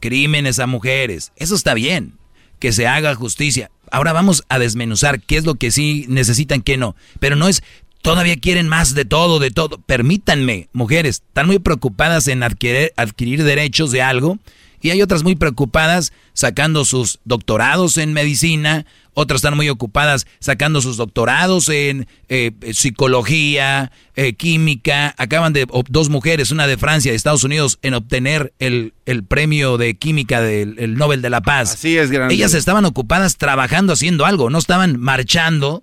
crímenes 0.00 0.58
a 0.58 0.66
mujeres, 0.66 1.32
eso 1.36 1.55
está 1.55 1.72
bien, 1.72 2.18
que 2.58 2.72
se 2.72 2.86
haga 2.86 3.14
justicia. 3.14 3.70
Ahora 3.90 4.12
vamos 4.12 4.44
a 4.48 4.58
desmenuzar 4.58 5.20
qué 5.20 5.38
es 5.38 5.46
lo 5.46 5.55
que 5.55 5.70
sí 5.70 6.05
necesitan, 6.08 6.60
qué 6.60 6.76
no. 6.76 6.96
Pero 7.20 7.36
no 7.36 7.48
es, 7.48 7.62
todavía 8.02 8.36
quieren 8.36 8.68
más 8.68 8.94
de 8.94 9.05
todo, 9.05 9.38
de 9.38 9.50
todo. 9.50 9.78
Permítanme, 9.78 10.68
mujeres, 10.72 11.22
están 11.26 11.46
muy 11.46 11.60
preocupadas 11.60 12.28
en 12.28 12.42
adquirir, 12.42 12.92
adquirir 12.96 13.42
derechos 13.42 13.90
de 13.92 14.02
algo 14.02 14.38
y 14.80 14.90
hay 14.90 15.02
otras 15.02 15.22
muy 15.22 15.36
preocupadas 15.36 16.12
sacando 16.32 16.84
sus 16.84 17.18
doctorados 17.24 17.98
en 17.98 18.12
medicina, 18.12 18.86
otras 19.18 19.38
están 19.38 19.56
muy 19.56 19.70
ocupadas 19.70 20.26
sacando 20.40 20.82
sus 20.82 20.98
doctorados 20.98 21.70
en 21.70 22.06
eh, 22.28 22.50
psicología, 22.74 23.90
eh, 24.14 24.34
química. 24.34 25.14
Acaban 25.16 25.55
de, 25.55 25.66
dos 25.88 26.10
mujeres, 26.10 26.50
una 26.50 26.66
de 26.66 26.76
Francia 26.76 27.08
y 27.08 27.12
de 27.12 27.16
Estados 27.16 27.42
Unidos, 27.42 27.78
en 27.80 27.94
obtener 27.94 28.52
el, 28.58 28.92
premio 29.26 29.78
de 29.78 29.96
química 29.96 30.42
del 30.42 30.96
Nobel 30.98 31.22
de 31.22 31.30
la 31.30 31.40
Paz. 31.40 31.72
Así 31.72 31.96
es, 31.96 32.10
grande. 32.10 32.34
Ellas 32.34 32.52
estaban 32.52 32.84
ocupadas 32.84 33.38
trabajando, 33.38 33.94
haciendo 33.94 34.26
algo, 34.26 34.50
no 34.50 34.58
estaban 34.58 35.00
marchando, 35.00 35.82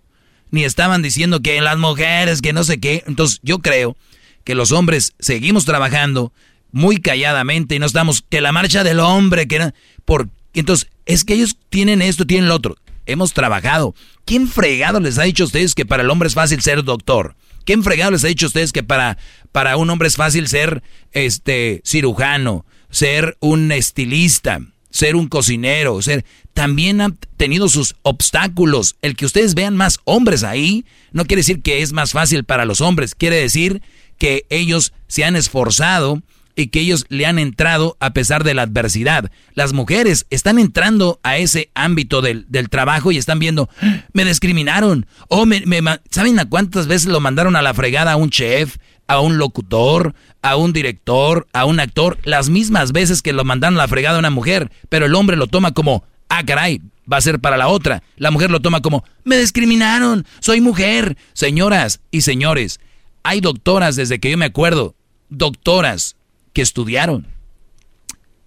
ni 0.52 0.64
estaban 0.64 1.02
diciendo 1.02 1.42
que 1.42 1.60
las 1.60 1.80
mujeres, 1.80 2.40
que 2.40 2.54
no 2.54 2.64
sé 2.64 2.80
qué. 2.80 3.04
Entonces 3.08 3.40
yo 3.42 3.58
creo 3.60 3.98
que 4.44 4.54
los 4.54 4.72
hombres 4.72 5.16
seguimos 5.18 5.66
trabajando, 5.66 6.34
muy 6.74 6.98
calladamente 6.98 7.76
y 7.76 7.80
no 7.80 7.86
estamos 7.86 8.26
que 8.28 8.42
la 8.42 8.52
marcha 8.52 8.84
del 8.84 9.00
hombre, 9.00 9.48
que 9.48 9.72
por 10.04 10.28
entonces 10.54 10.90
es 11.06 11.24
que 11.24 11.36
ellos 11.36 11.56
tienen 11.70 12.02
esto, 12.02 12.26
tienen 12.26 12.50
lo 12.50 12.56
otro. 12.56 12.76
Hemos 13.06 13.34
trabajado. 13.34 13.96
¿Quién 14.26 14.48
fregado 14.48 15.00
les 15.00 15.18
ha 15.18 15.24
dicho 15.24 15.44
a 15.44 15.48
ustedes 15.48 15.76
que 15.76 15.86
para 15.86 16.04
el 16.04 16.10
hombre 16.10 16.28
es 16.28 16.34
fácil 16.34 16.62
ser 16.62 16.84
doctor? 16.84 17.36
¿Quién 17.66 17.84
fregado 17.84 18.12
les 18.12 18.24
ha 18.24 18.28
dicho 18.28 18.46
a 18.46 18.48
ustedes 18.48 18.74
que 18.74 18.84
para, 18.84 19.18
para 19.52 19.78
un 19.78 19.90
hombre 19.90 20.08
es 20.08 20.16
fácil 20.16 20.48
ser 20.48 20.84
este 21.12 21.82
cirujano, 21.86 22.66
ser 22.90 23.38
un 23.40 23.72
estilista, 23.72 24.60
ser 24.90 25.16
un 25.16 25.28
cocinero, 25.28 26.02
ser 26.02 26.26
también 26.54 27.02
han 27.02 27.18
tenido 27.38 27.68
sus 27.70 27.96
obstáculos. 28.02 28.96
El 29.02 29.16
que 29.16 29.26
ustedes 29.26 29.54
vean 29.54 29.76
más 29.76 30.00
hombres 30.06 30.44
ahí 30.44 30.86
no 31.12 31.26
quiere 31.26 31.42
decir 31.42 31.62
que 31.62 31.82
es 31.82 31.94
más 31.94 32.12
fácil 32.12 32.44
para 32.44 32.66
los 32.66 32.82
hombres, 32.82 33.16
quiere 33.16 33.38
decir 33.38 33.82
que 34.18 34.46
ellos 34.50 34.94
se 35.08 35.24
han 35.24 35.36
esforzado 35.36 36.22
y 36.56 36.68
que 36.68 36.80
ellos 36.80 37.06
le 37.10 37.26
han 37.26 37.40
entrado 37.40 37.98
a 38.00 38.14
pesar 38.14 38.44
de 38.44 38.54
la 38.54 38.64
adversidad. 38.64 39.32
Las 39.56 39.74
mujeres 39.74 40.26
están 40.30 40.60
entrando 40.60 41.20
a 41.24 41.38
ese 41.38 41.70
ámbito 41.74 42.22
del, 42.22 42.46
trabajo 42.70 43.12
y 43.12 43.18
están 43.18 43.40
viendo, 43.40 43.70
me 44.14 44.26
discriminaron, 44.26 45.06
o 45.28 45.46
me, 45.46 45.64
¿saben 46.10 46.40
a 46.40 46.50
cuántas 46.50 46.88
veces 46.88 47.08
lo 47.08 47.20
mandaron 47.20 47.56
a 47.56 47.62
la 47.62 47.74
fregada 47.74 48.14
a 48.14 48.16
un 48.16 48.30
chef, 48.30 48.78
a 49.08 49.20
un 49.20 49.38
locutor, 49.38 50.16
a 50.42 50.56
un 50.56 50.74
director, 50.74 51.48
a 51.54 51.66
un 51.66 51.80
actor, 51.80 52.18
las 52.24 52.50
mismas 52.50 52.92
veces 52.92 53.22
que 53.22 53.34
lo 53.34 53.44
mandan 53.44 53.76
a 53.76 53.78
la 53.78 53.88
fregada 53.88 54.18
a 54.18 54.20
una 54.20 54.30
mujer, 54.30 54.72
pero 54.90 55.06
el 55.06 55.16
hombre 55.16 55.38
lo 55.38 55.48
toma 55.48 55.74
como, 55.74 56.04
ah, 56.30 56.44
caray, 56.46 56.82
va 57.12 57.18
a 57.18 57.22
ser 57.22 57.40
para 57.40 57.58
la 57.58 57.68
otra. 57.68 58.04
La 58.18 58.32
mujer 58.32 58.50
lo 58.50 58.62
toma 58.62 58.82
como, 58.82 59.04
me 59.24 59.38
discriminaron, 59.38 60.26
soy 60.40 60.62
mujer. 60.62 61.18
Señoras 61.34 62.02
y 62.12 62.22
señores, 62.22 62.80
hay 63.24 63.42
doctoras 63.42 63.96
desde 63.96 64.20
que 64.20 64.32
yo 64.32 64.38
me 64.38 64.46
acuerdo, 64.46 64.96
doctoras 65.30 66.16
que 66.54 66.62
estudiaron, 66.62 67.28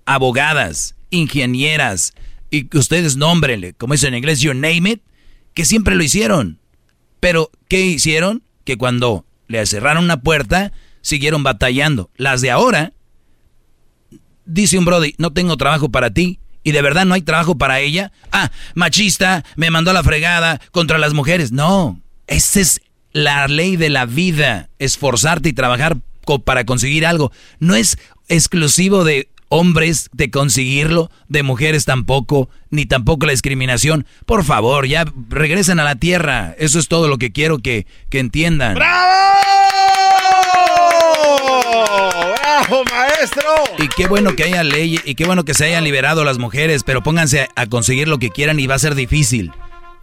abogadas, 0.05 0.95
ingenieras, 1.11 2.15
y 2.51 2.75
ustedes 2.77 3.17
nómbrenle, 3.17 3.75
como 3.75 3.95
dicen 3.95 4.15
en 4.15 4.19
inglés, 4.19 4.41
you 4.41 4.55
name 4.55 4.91
it, 4.91 5.03
que 5.55 5.65
siempre 5.65 5.95
lo 5.95 6.03
hicieron. 6.03 6.59
Pero, 7.21 7.51
¿qué 7.69 7.81
hicieron? 7.85 8.43
Que 8.65 8.77
cuando 8.77 9.25
le 9.49 9.65
cerraron 9.67 10.05
una 10.05 10.21
puerta, 10.21 10.73
siguieron 11.01 11.43
batallando. 11.43 12.11
Las 12.17 12.41
de 12.41 12.51
ahora, 12.51 12.93
dice 14.45 14.79
un 14.79 14.85
Brody, 14.85 15.15
no 15.19 15.33
tengo 15.33 15.57
trabajo 15.57 15.89
para 15.89 16.11
ti. 16.11 16.39
Y 16.63 16.73
de 16.73 16.83
verdad 16.83 17.05
no 17.05 17.15
hay 17.15 17.23
trabajo 17.23 17.57
para 17.57 17.79
ella. 17.79 18.11
Ah, 18.33 18.51
machista, 18.75 19.45
me 19.55 19.71
mandó 19.71 19.93
a 19.93 19.95
la 19.95 20.03
fregada 20.03 20.61
contra 20.73 20.99
las 20.99 21.15
mujeres. 21.15 21.53
No, 21.53 22.01
esa 22.27 22.61
es 22.61 22.81
la 23.13 23.47
ley 23.47 23.77
de 23.77 23.89
la 23.89 24.05
vida. 24.05 24.69
Esforzarte 24.81 25.49
y 25.49 25.53
trabajar 25.53 25.99
para 26.41 26.65
conseguir 26.65 27.07
algo. 27.07 27.33
No 27.59 27.75
es 27.75 27.99
exclusivo 28.29 29.05
de 29.05 29.29
hombres 29.49 30.11
de 30.13 30.31
conseguirlo, 30.31 31.11
de 31.29 31.43
mujeres 31.43 31.85
tampoco, 31.85 32.49
ni 32.71 32.87
tampoco 32.87 33.27
la 33.27 33.33
discriminación. 33.33 34.07
Por 34.27 34.45
favor, 34.45 34.87
ya 34.87 35.05
regresen 35.29 35.81
a 35.81 35.85
la 35.85 35.97
tierra. 35.97 36.55
Eso 36.59 36.79
es 36.79 36.89
todo 36.89 37.09
lo 37.09 37.19
que 37.19 37.33
quiero 37.33 37.59
que, 37.59 37.87
que 38.11 38.19
entiendan. 38.19 38.75
¡Bravo! 38.75 39.17
¡Bravo, 42.41 42.85
maestro! 42.91 43.43
Y 43.79 43.89
qué 43.89 44.07
bueno 44.09 44.35
que 44.35 44.45
haya 44.45 44.65
ley 44.65 45.01
y 45.05 45.15
qué 45.15 45.25
bueno 45.25 45.45
que 45.45 45.55
se 45.55 45.67
hayan 45.67 45.85
liberado 45.85 46.25
las 46.25 46.39
mujeres, 46.39 46.83
pero 46.83 47.03
pónganse 47.03 47.49
a, 47.55 47.67
conseguir 47.67 48.09
lo 48.09 48.19
que 48.19 48.31
quieran 48.31 48.59
y 48.59 48.67
va 48.67 48.75
a 48.75 48.79
ser 48.79 48.95
difícil. 48.95 49.53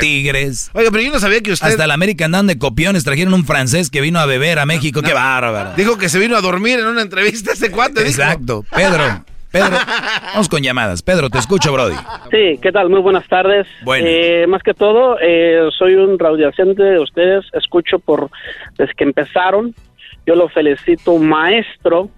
Tigres. 0.00 0.70
Oiga, 0.72 0.90
pero 0.90 1.02
yo 1.02 1.12
no 1.12 1.20
sabía 1.20 1.42
que 1.42 1.52
usted... 1.52 1.66
Hasta 1.66 1.86
la 1.86 1.94
América 1.94 2.24
andan 2.24 2.46
de 2.46 2.58
copiones, 2.58 3.04
trajeron 3.04 3.34
un 3.34 3.44
francés 3.44 3.90
que 3.90 4.00
vino 4.00 4.18
a 4.18 4.26
beber 4.26 4.58
a 4.58 4.66
México, 4.66 5.02
qué 5.02 5.12
bárbaro. 5.12 5.74
Dijo 5.76 5.98
que 5.98 6.08
se 6.08 6.18
vino 6.18 6.36
a 6.36 6.40
dormir 6.40 6.78
en 6.78 6.86
una 6.86 7.02
entrevista 7.02 7.52
ese 7.52 7.70
cuate. 7.70 8.06
Exacto, 8.06 8.64
Pedro. 8.74 9.24
Pedro, 9.50 9.76
vamos 10.32 10.48
con 10.48 10.62
llamadas. 10.62 11.02
Pedro, 11.02 11.30
te 11.30 11.38
escucho, 11.38 11.72
Brody. 11.72 11.94
Sí, 12.30 12.58
¿qué 12.60 12.70
tal? 12.70 12.90
Muy 12.90 13.00
buenas 13.00 13.26
tardes. 13.28 13.66
Bueno. 13.82 14.06
Eh, 14.08 14.46
más 14.46 14.62
que 14.62 14.74
todo, 14.74 15.16
eh, 15.20 15.68
soy 15.76 15.94
un 15.94 16.18
radiante 16.18 16.82
de 16.82 16.98
ustedes. 16.98 17.46
Escucho 17.54 17.98
por 17.98 18.30
desde 18.76 18.92
que 18.94 19.04
empezaron. 19.04 19.74
Yo 20.26 20.34
lo 20.34 20.48
felicito, 20.48 21.16
maestro. 21.16 22.10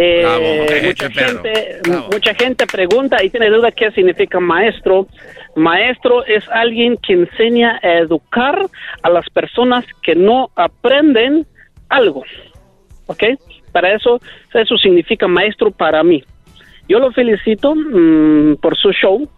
Eh, 0.00 0.84
mucha, 0.86 1.10
gente, 1.10 1.80
mucha 2.12 2.34
gente 2.34 2.66
pregunta 2.66 3.22
y 3.22 3.30
tiene 3.30 3.50
duda 3.50 3.70
qué 3.72 3.90
significa 3.92 4.38
maestro. 4.38 5.06
Maestro 5.56 6.24
es 6.24 6.44
alguien 6.50 6.96
que 6.96 7.14
enseña 7.14 7.80
a 7.82 7.98
educar 7.98 8.66
a 9.02 9.10
las 9.10 9.28
personas 9.30 9.84
que 10.02 10.14
no 10.14 10.50
aprenden 10.54 11.46
algo. 11.88 12.24
¿Ok? 13.06 13.24
Para 13.72 13.94
eso, 13.94 14.20
eso 14.54 14.76
significa 14.76 15.26
maestro 15.26 15.70
para 15.70 16.02
mí. 16.02 16.24
Yo 16.88 16.98
lo 16.98 17.12
felicito 17.12 17.74
mm, 17.74 18.56
por 18.56 18.76
su 18.76 18.92
show 18.92 19.28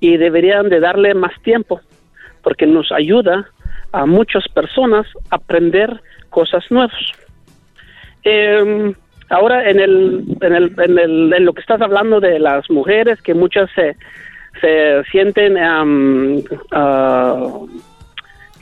y 0.00 0.16
deberían 0.16 0.68
de 0.68 0.80
darle 0.80 1.14
más 1.14 1.32
tiempo 1.42 1.80
porque 2.42 2.66
nos 2.66 2.92
ayuda 2.92 3.46
a 3.92 4.06
muchas 4.06 4.46
personas 4.48 5.06
a 5.30 5.36
aprender 5.36 6.00
cosas 6.30 6.64
nuevas. 6.70 6.94
Eh, 8.24 8.94
Ahora, 9.30 9.68
en, 9.68 9.78
el, 9.78 10.24
en, 10.40 10.54
el, 10.54 10.74
en, 10.78 10.98
el, 10.98 11.34
en 11.34 11.44
lo 11.44 11.52
que 11.52 11.60
estás 11.60 11.82
hablando 11.82 12.20
de 12.20 12.38
las 12.38 12.70
mujeres, 12.70 13.20
que 13.20 13.34
muchas 13.34 13.68
se, 13.74 13.94
se 14.60 15.02
sienten 15.10 15.56
uh, 15.56 17.68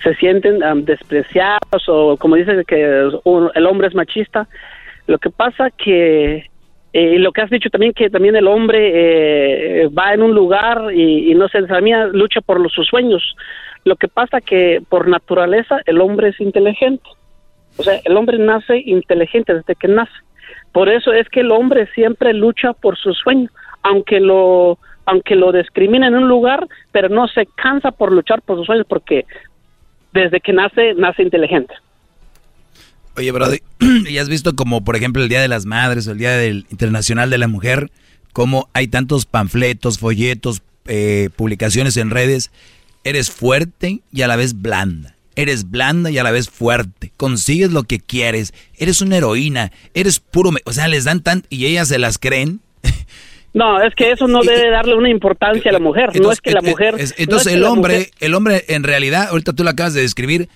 se 0.02 0.14
sienten 0.16 0.58
despreciados 0.84 1.88
o 1.88 2.16
como 2.16 2.36
dices 2.36 2.66
que 2.66 2.82
el 2.84 3.66
hombre 3.66 3.88
es 3.88 3.94
machista, 3.94 4.48
lo 5.06 5.18
que 5.18 5.30
pasa 5.30 5.70
que 5.70 6.50
eh, 6.98 7.18
lo 7.18 7.30
que 7.30 7.42
has 7.42 7.50
dicho 7.50 7.68
también 7.68 7.92
que 7.92 8.08
también 8.08 8.36
el 8.36 8.46
hombre 8.46 9.82
eh, 9.82 9.88
va 9.88 10.14
en 10.14 10.22
un 10.22 10.34
lugar 10.34 10.94
y, 10.94 11.34
no 11.34 11.46
se 11.46 11.60
desarmía, 11.60 12.06
lucha 12.06 12.40
por 12.40 12.70
sus 12.70 12.86
sueños. 12.86 13.36
Lo 13.84 13.96
que 13.96 14.08
pasa 14.08 14.40
que 14.40 14.80
por 14.88 15.06
naturaleza 15.06 15.82
el 15.84 16.00
hombre 16.00 16.30
es 16.30 16.40
inteligente. 16.40 17.06
O 17.76 17.82
sea, 17.82 18.00
el 18.02 18.16
hombre 18.16 18.38
nace 18.38 18.78
inteligente 18.78 19.52
desde 19.52 19.74
que 19.74 19.88
nace. 19.88 20.14
Por 20.72 20.88
eso 20.88 21.12
es 21.12 21.28
que 21.28 21.40
el 21.40 21.52
hombre 21.52 21.86
siempre 21.88 22.32
lucha 22.32 22.72
por 22.72 22.96
su 22.96 23.12
sueño, 23.12 23.50
aunque 23.82 24.18
lo 24.18 24.78
aunque 25.04 25.36
lo 25.36 25.52
discrimina 25.52 26.06
en 26.06 26.14
un 26.14 26.28
lugar, 26.28 26.66
pero 26.92 27.10
no 27.10 27.28
se 27.28 27.46
cansa 27.56 27.90
por 27.90 28.10
luchar 28.10 28.40
por 28.40 28.56
sus 28.56 28.64
sueños 28.64 28.86
porque 28.88 29.26
desde 30.14 30.40
que 30.40 30.54
nace 30.54 30.94
nace 30.94 31.22
inteligente. 31.22 31.74
Oye, 33.16 33.32
Brody, 33.32 33.58
¿y 34.08 34.18
has 34.18 34.28
visto 34.28 34.54
como 34.54 34.84
por 34.84 34.96
ejemplo 34.96 35.22
el 35.22 35.28
Día 35.28 35.40
de 35.40 35.48
las 35.48 35.64
Madres 35.64 36.06
o 36.06 36.12
el 36.12 36.18
Día 36.18 36.36
del 36.36 36.66
Internacional 36.70 37.30
de 37.30 37.38
la 37.38 37.48
Mujer, 37.48 37.90
cómo 38.32 38.68
hay 38.74 38.88
tantos 38.88 39.24
panfletos, 39.24 39.98
folletos, 39.98 40.62
eh, 40.86 41.30
publicaciones 41.34 41.96
en 41.96 42.10
redes? 42.10 42.50
Eres 43.04 43.30
fuerte 43.30 44.00
y 44.12 44.22
a 44.22 44.26
la 44.26 44.36
vez 44.36 44.60
blanda. 44.60 45.14
Eres 45.34 45.70
blanda 45.70 46.10
y 46.10 46.18
a 46.18 46.22
la 46.22 46.30
vez 46.30 46.48
fuerte, 46.48 47.12
consigues 47.16 47.70
lo 47.70 47.82
que 47.82 48.00
quieres, 48.00 48.54
eres 48.78 49.02
una 49.02 49.18
heroína, 49.18 49.70
eres 49.92 50.18
puro, 50.18 50.50
o 50.64 50.72
sea, 50.72 50.88
les 50.88 51.04
dan 51.04 51.20
tan 51.20 51.44
y 51.50 51.66
ellas 51.66 51.88
se 51.88 51.98
las 51.98 52.16
creen. 52.16 52.60
No, 53.52 53.82
es 53.82 53.94
que 53.94 54.12
eso 54.12 54.26
no 54.28 54.42
debe 54.42 54.70
darle 54.70 54.94
una 54.94 55.10
importancia 55.10 55.70
a 55.70 55.72
la 55.72 55.78
mujer, 55.78 56.18
no 56.18 56.32
es 56.32 56.40
que 56.40 56.52
la 56.52 56.62
mujer... 56.62 56.96
entonces 57.18 57.52
el 57.52 57.64
hombre, 57.64 58.10
el 58.18 58.34
hombre 58.34 58.64
en 58.68 58.82
realidad, 58.82 59.28
ahorita 59.28 59.52
tú 59.52 59.62
lo 59.62 59.70
acabas 59.70 59.92
de 59.92 60.00
describir, 60.00 60.48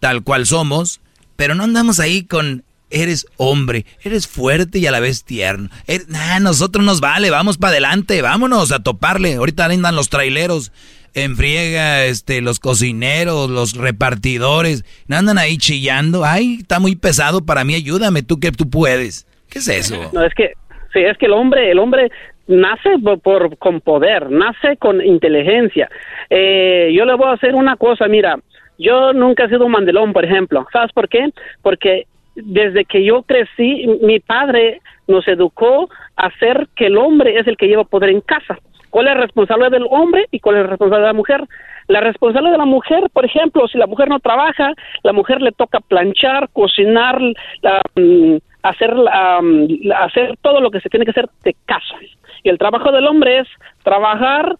tal 0.00 0.22
cual 0.22 0.44
somos, 0.44 1.00
pero 1.36 1.54
no 1.54 1.64
andamos 1.64 2.00
ahí 2.00 2.24
con 2.24 2.64
eres 2.90 3.26
hombre, 3.36 3.84
eres 4.02 4.26
fuerte 4.26 4.78
y 4.78 4.86
a 4.86 4.90
la 4.90 5.00
vez 5.00 5.24
tierno. 5.24 5.68
Er, 5.86 6.02
nosotros 6.40 6.84
nos 6.84 7.00
vale, 7.00 7.30
vamos 7.30 7.58
para 7.58 7.72
adelante, 7.72 8.22
vámonos 8.22 8.72
a 8.72 8.82
toparle. 8.82 9.34
Ahorita 9.34 9.66
andan 9.66 9.96
los 9.96 10.08
traileros 10.08 10.72
en 11.14 11.34
friega, 11.36 12.04
este, 12.04 12.42
los 12.42 12.60
cocineros, 12.60 13.50
los 13.50 13.74
repartidores, 13.76 14.84
andan 15.08 15.38
ahí 15.38 15.56
chillando. 15.56 16.24
Ay, 16.24 16.58
está 16.60 16.78
muy 16.78 16.94
pesado 16.94 17.44
para 17.44 17.64
mí, 17.64 17.74
ayúdame, 17.74 18.22
tú 18.22 18.38
que 18.38 18.52
tú 18.52 18.68
puedes. 18.68 19.26
¿Qué 19.48 19.60
es 19.60 19.68
eso? 19.68 20.10
No, 20.12 20.24
es 20.24 20.34
que, 20.34 20.52
sí, 20.92 21.00
es 21.00 21.16
que 21.16 21.26
el 21.26 21.32
hombre, 21.32 21.70
el 21.70 21.78
hombre 21.78 22.10
nace 22.46 22.90
por, 23.22 23.56
con 23.58 23.80
poder, 23.80 24.30
nace 24.30 24.76
con 24.76 25.04
inteligencia. 25.04 25.88
Eh, 26.28 26.92
yo 26.94 27.04
le 27.04 27.14
voy 27.14 27.28
a 27.28 27.32
hacer 27.32 27.54
una 27.54 27.76
cosa, 27.76 28.06
mira, 28.08 28.38
yo 28.78 29.12
nunca 29.12 29.44
he 29.44 29.48
sido 29.48 29.66
un 29.66 29.72
mandelón, 29.72 30.12
por 30.12 30.24
ejemplo. 30.24 30.66
¿Sabes 30.72 30.92
por 30.92 31.08
qué? 31.08 31.30
Porque 31.62 32.06
desde 32.34 32.84
que 32.84 33.04
yo 33.04 33.22
crecí, 33.22 33.86
mi 34.02 34.20
padre 34.20 34.80
nos 35.06 35.26
educó 35.28 35.88
a 36.16 36.26
hacer 36.26 36.68
que 36.76 36.86
el 36.86 36.98
hombre 36.98 37.38
es 37.38 37.46
el 37.46 37.56
que 37.56 37.68
lleva 37.68 37.84
poder 37.84 38.10
en 38.10 38.20
casa 38.20 38.58
cuál 38.96 39.08
es 39.08 39.12
el 39.12 39.22
responsable 39.22 39.68
del 39.68 39.86
hombre 39.90 40.26
y 40.30 40.40
cuál 40.40 40.56
es 40.56 40.62
el 40.62 40.68
responsable 40.68 41.02
de 41.02 41.08
la 41.08 41.12
mujer. 41.12 41.44
la 41.88 42.00
responsabilidad 42.00 42.52
de 42.52 42.58
la 42.58 42.64
mujer, 42.64 43.10
por 43.12 43.24
ejemplo, 43.26 43.68
si 43.68 43.76
la 43.76 43.86
mujer 43.86 44.08
no 44.08 44.18
trabaja, 44.18 44.72
la 45.04 45.12
mujer 45.12 45.40
le 45.40 45.52
toca 45.52 45.78
planchar, 45.78 46.48
cocinar, 46.52 47.20
mm, 47.20 48.36
hacer, 48.62 48.92
mm, 48.92 49.92
hacer 49.92 50.36
todo 50.40 50.60
lo 50.60 50.70
que 50.70 50.80
se 50.80 50.88
tiene 50.88 51.04
que 51.04 51.12
hacer 51.12 51.28
de 51.44 51.54
casa. 51.64 51.94
Y 52.42 52.48
el 52.48 52.58
trabajo 52.58 52.90
del 52.90 53.06
hombre 53.06 53.40
es 53.40 53.48
trabajar, 53.84 54.56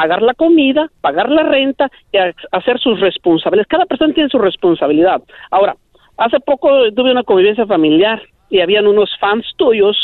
pagar 0.00 0.22
la 0.22 0.32
comida, 0.32 0.90
pagar 1.02 1.28
la 1.28 1.42
renta 1.42 1.90
y 2.10 2.16
hacer 2.52 2.78
sus 2.80 2.98
responsabilidades. 3.00 3.68
Cada 3.68 3.84
persona 3.84 4.14
tiene 4.14 4.30
su 4.30 4.38
responsabilidad. 4.38 5.20
Ahora, 5.50 5.76
hace 6.16 6.40
poco 6.40 6.70
tuve 6.96 7.12
una 7.12 7.22
convivencia 7.22 7.66
familiar 7.66 8.22
y 8.48 8.60
habían 8.60 8.86
unos 8.86 9.10
fans 9.20 9.44
tuyos 9.56 9.96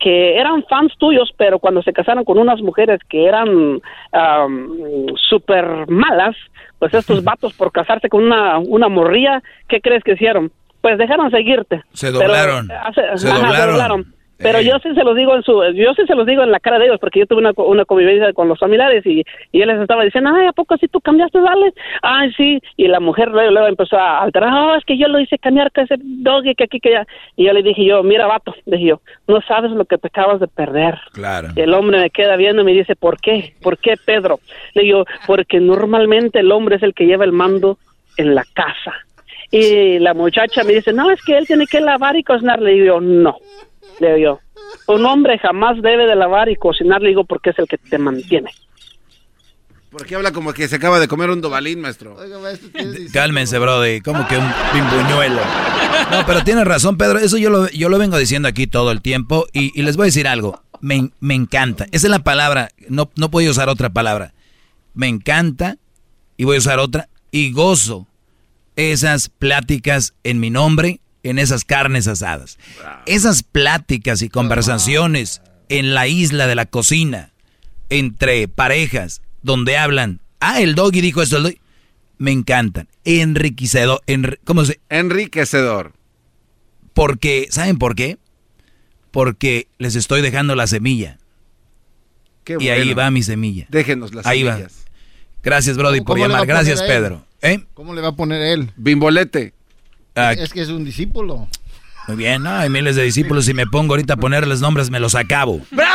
que 0.00 0.38
eran 0.38 0.64
fans 0.64 0.94
tuyos, 0.98 1.30
pero 1.36 1.58
cuando 1.58 1.82
se 1.82 1.92
casaron 1.92 2.24
con 2.24 2.38
unas 2.38 2.62
mujeres 2.62 3.00
que 3.06 3.26
eran 3.26 3.48
um, 3.50 5.16
súper 5.28 5.88
malas, 5.88 6.34
pues 6.78 6.94
estos 6.94 7.22
vatos 7.30 7.52
por 7.52 7.70
casarse 7.70 8.08
con 8.08 8.24
una, 8.24 8.58
una 8.58 8.88
morría, 8.88 9.42
¿qué 9.68 9.82
crees 9.82 10.02
que 10.04 10.12
hicieron? 10.12 10.52
Pues 10.80 10.96
dejaron 10.96 11.30
seguirte. 11.30 11.82
Se 11.92 12.10
doblaron. 12.10 12.68
se 13.16 13.28
doblaron. 13.28 14.14
Pero 14.44 14.60
yo 14.60 14.78
sí 14.80 14.94
se 14.94 15.02
los 15.04 15.16
digo 15.16 15.34
en 15.34 15.42
su, 15.42 15.52
yo 15.72 15.94
sí 15.94 16.02
se 16.06 16.14
los 16.14 16.26
digo 16.26 16.42
en 16.42 16.50
la 16.50 16.60
cara 16.60 16.78
de 16.78 16.84
ellos, 16.84 17.00
porque 17.00 17.20
yo 17.20 17.26
tuve 17.26 17.38
una, 17.38 17.52
una 17.56 17.86
convivencia 17.86 18.30
con 18.34 18.46
los 18.46 18.58
familiares 18.58 19.04
y, 19.06 19.24
y 19.52 19.62
él 19.62 19.68
les 19.68 19.80
estaba 19.80 20.04
diciendo, 20.04 20.30
ay, 20.34 20.46
¿a 20.46 20.52
poco 20.52 20.76
si 20.76 20.86
tú 20.86 21.00
cambiaste, 21.00 21.40
dale? 21.40 21.72
Ay, 22.02 22.30
sí, 22.36 22.60
y 22.76 22.86
la 22.86 23.00
mujer 23.00 23.30
luego, 23.30 23.50
luego 23.52 23.68
empezó 23.68 23.96
a 23.96 24.20
alterar, 24.20 24.52
oh, 24.52 24.74
es 24.74 24.84
que 24.84 24.98
yo 24.98 25.08
lo 25.08 25.18
hice 25.18 25.38
cambiar 25.38 25.72
que 25.72 25.80
ese 25.80 25.94
doggy 25.98 26.54
que 26.54 26.64
aquí, 26.64 26.78
que 26.78 26.90
allá. 26.90 27.06
Y 27.36 27.46
yo 27.46 27.54
le 27.54 27.62
dije 27.62 27.86
yo, 27.86 28.02
mira, 28.02 28.26
vato, 28.26 28.54
dije 28.66 28.84
yo, 28.84 29.00
no 29.26 29.40
sabes 29.48 29.70
lo 29.70 29.86
que 29.86 29.96
te 29.96 30.08
acabas 30.08 30.40
de 30.40 30.48
perder. 30.48 30.98
Claro. 31.14 31.48
Y 31.56 31.60
el 31.62 31.72
hombre 31.72 31.98
me 31.98 32.10
queda 32.10 32.36
viendo 32.36 32.60
y 32.60 32.66
me 32.66 32.72
dice, 32.72 32.96
¿por 32.96 33.18
qué? 33.18 33.54
¿Por 33.62 33.78
qué, 33.78 33.94
Pedro? 34.04 34.40
Le 34.74 34.82
digo, 34.82 35.06
porque 35.26 35.58
normalmente 35.58 36.40
el 36.40 36.52
hombre 36.52 36.76
es 36.76 36.82
el 36.82 36.92
que 36.92 37.06
lleva 37.06 37.24
el 37.24 37.32
mando 37.32 37.78
en 38.18 38.34
la 38.34 38.44
casa. 38.52 38.92
Y 39.50 40.00
la 40.00 40.12
muchacha 40.12 40.64
me 40.64 40.74
dice, 40.74 40.92
no, 40.92 41.10
es 41.10 41.22
que 41.24 41.38
él 41.38 41.46
tiene 41.46 41.66
que 41.66 41.80
lavar 41.80 42.14
y 42.16 42.24
cocinar. 42.24 42.60
Le 42.60 42.72
digo, 42.72 43.00
no 43.00 43.38
le 44.00 44.14
digo 44.14 44.40
un 44.86 45.06
hombre 45.06 45.38
jamás 45.38 45.80
debe 45.80 46.06
de 46.06 46.16
lavar 46.16 46.48
y 46.48 46.56
cocinar, 46.56 47.00
le 47.00 47.10
digo, 47.10 47.24
porque 47.24 47.50
es 47.50 47.58
el 47.58 47.66
que 47.66 47.78
te 47.78 47.98
mantiene. 47.98 48.50
¿Por 49.90 50.06
qué 50.06 50.16
habla 50.16 50.32
como 50.32 50.52
que 50.52 50.66
se 50.66 50.76
acaba 50.76 50.98
de 50.98 51.06
comer 51.06 51.30
un 51.30 51.40
dobalín, 51.40 51.80
maestro? 51.80 52.16
Cálmense, 53.12 53.58
brody, 53.58 54.00
como 54.00 54.26
que 54.26 54.36
un 54.36 54.52
pimbuñuelo. 54.72 55.40
No, 56.10 56.26
pero 56.26 56.42
tienes 56.42 56.64
razón, 56.64 56.98
Pedro, 56.98 57.20
eso 57.20 57.38
yo 57.38 57.48
lo, 57.48 57.68
yo 57.68 57.88
lo 57.88 57.98
vengo 57.98 58.18
diciendo 58.18 58.48
aquí 58.48 58.66
todo 58.66 58.90
el 58.90 59.00
tiempo 59.00 59.46
y, 59.52 59.80
les 59.80 59.96
voy 59.96 60.04
a 60.04 60.06
decir 60.06 60.26
algo, 60.26 60.60
me, 60.80 61.10
me, 61.20 61.34
encanta, 61.34 61.86
esa 61.92 62.08
es 62.08 62.10
la 62.10 62.18
palabra, 62.18 62.70
no, 62.88 63.10
no 63.16 63.30
puedo 63.30 63.48
usar 63.50 63.68
otra 63.68 63.90
palabra, 63.90 64.34
me 64.94 65.06
encanta 65.06 65.76
y 66.36 66.44
voy 66.44 66.56
a 66.56 66.58
usar 66.58 66.80
otra 66.80 67.08
y 67.30 67.52
gozo 67.52 68.08
esas 68.74 69.28
pláticas 69.28 70.14
en 70.24 70.40
mi 70.40 70.50
nombre 70.50 71.00
en 71.24 71.40
esas 71.40 71.64
carnes 71.64 72.06
asadas. 72.06 72.58
Esas 73.06 73.42
pláticas 73.42 74.22
y 74.22 74.28
conversaciones 74.28 75.42
en 75.68 75.94
la 75.94 76.06
isla 76.06 76.46
de 76.46 76.54
la 76.54 76.66
cocina 76.66 77.32
entre 77.90 78.46
parejas 78.46 79.22
donde 79.42 79.76
hablan, 79.76 80.20
ah, 80.40 80.60
el 80.60 80.74
doggy 80.74 81.00
dijo 81.00 81.22
esto, 81.22 81.38
me 82.18 82.30
encantan. 82.30 82.88
Enriquecedor, 83.04 84.00
¿cómo 84.44 84.64
se? 84.64 84.80
Enriquecedor. 84.88 85.94
Porque, 86.92 87.48
¿saben 87.50 87.78
por 87.78 87.96
qué? 87.96 88.18
Porque 89.10 89.68
les 89.78 89.96
estoy 89.96 90.22
dejando 90.22 90.54
la 90.54 90.66
semilla. 90.66 91.18
y 92.46 92.68
ahí 92.68 92.94
va 92.94 93.10
mi 93.10 93.22
semilla. 93.22 93.66
Déjenos 93.68 94.14
las 94.14 94.26
ahí 94.26 94.42
Va. 94.42 94.58
Gracias, 95.42 95.76
Brody, 95.76 96.00
por 96.00 96.18
llamar. 96.18 96.46
Gracias, 96.46 96.82
Pedro. 96.82 97.26
¿Eh? 97.42 97.64
¿Cómo 97.74 97.94
le 97.94 98.00
va 98.00 98.08
a 98.08 98.16
poner 98.16 98.40
él? 98.40 98.70
Bimbolete. 98.76 99.52
Ah, 100.14 100.32
es 100.32 100.52
que 100.52 100.62
es 100.62 100.68
un 100.68 100.84
discípulo. 100.84 101.48
Muy 102.06 102.16
bien, 102.16 102.42
no, 102.42 102.50
hay 102.50 102.68
miles 102.68 102.96
de 102.96 103.02
discípulos. 103.02 103.46
Si 103.46 103.54
me 103.54 103.66
pongo 103.66 103.94
ahorita 103.94 104.14
a 104.14 104.16
ponerles 104.16 104.60
nombres, 104.60 104.90
me 104.90 105.00
los 105.00 105.14
acabo. 105.14 105.60
¡Bravo! 105.70 105.94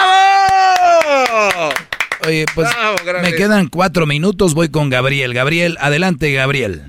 Oye, 2.28 2.46
pues 2.54 2.68
me 3.22 3.34
quedan 3.34 3.68
cuatro 3.68 4.06
minutos. 4.06 4.54
Voy 4.54 4.70
con 4.70 4.90
Gabriel. 4.90 5.34
Gabriel, 5.34 5.78
adelante, 5.80 6.34
Gabriel. 6.34 6.84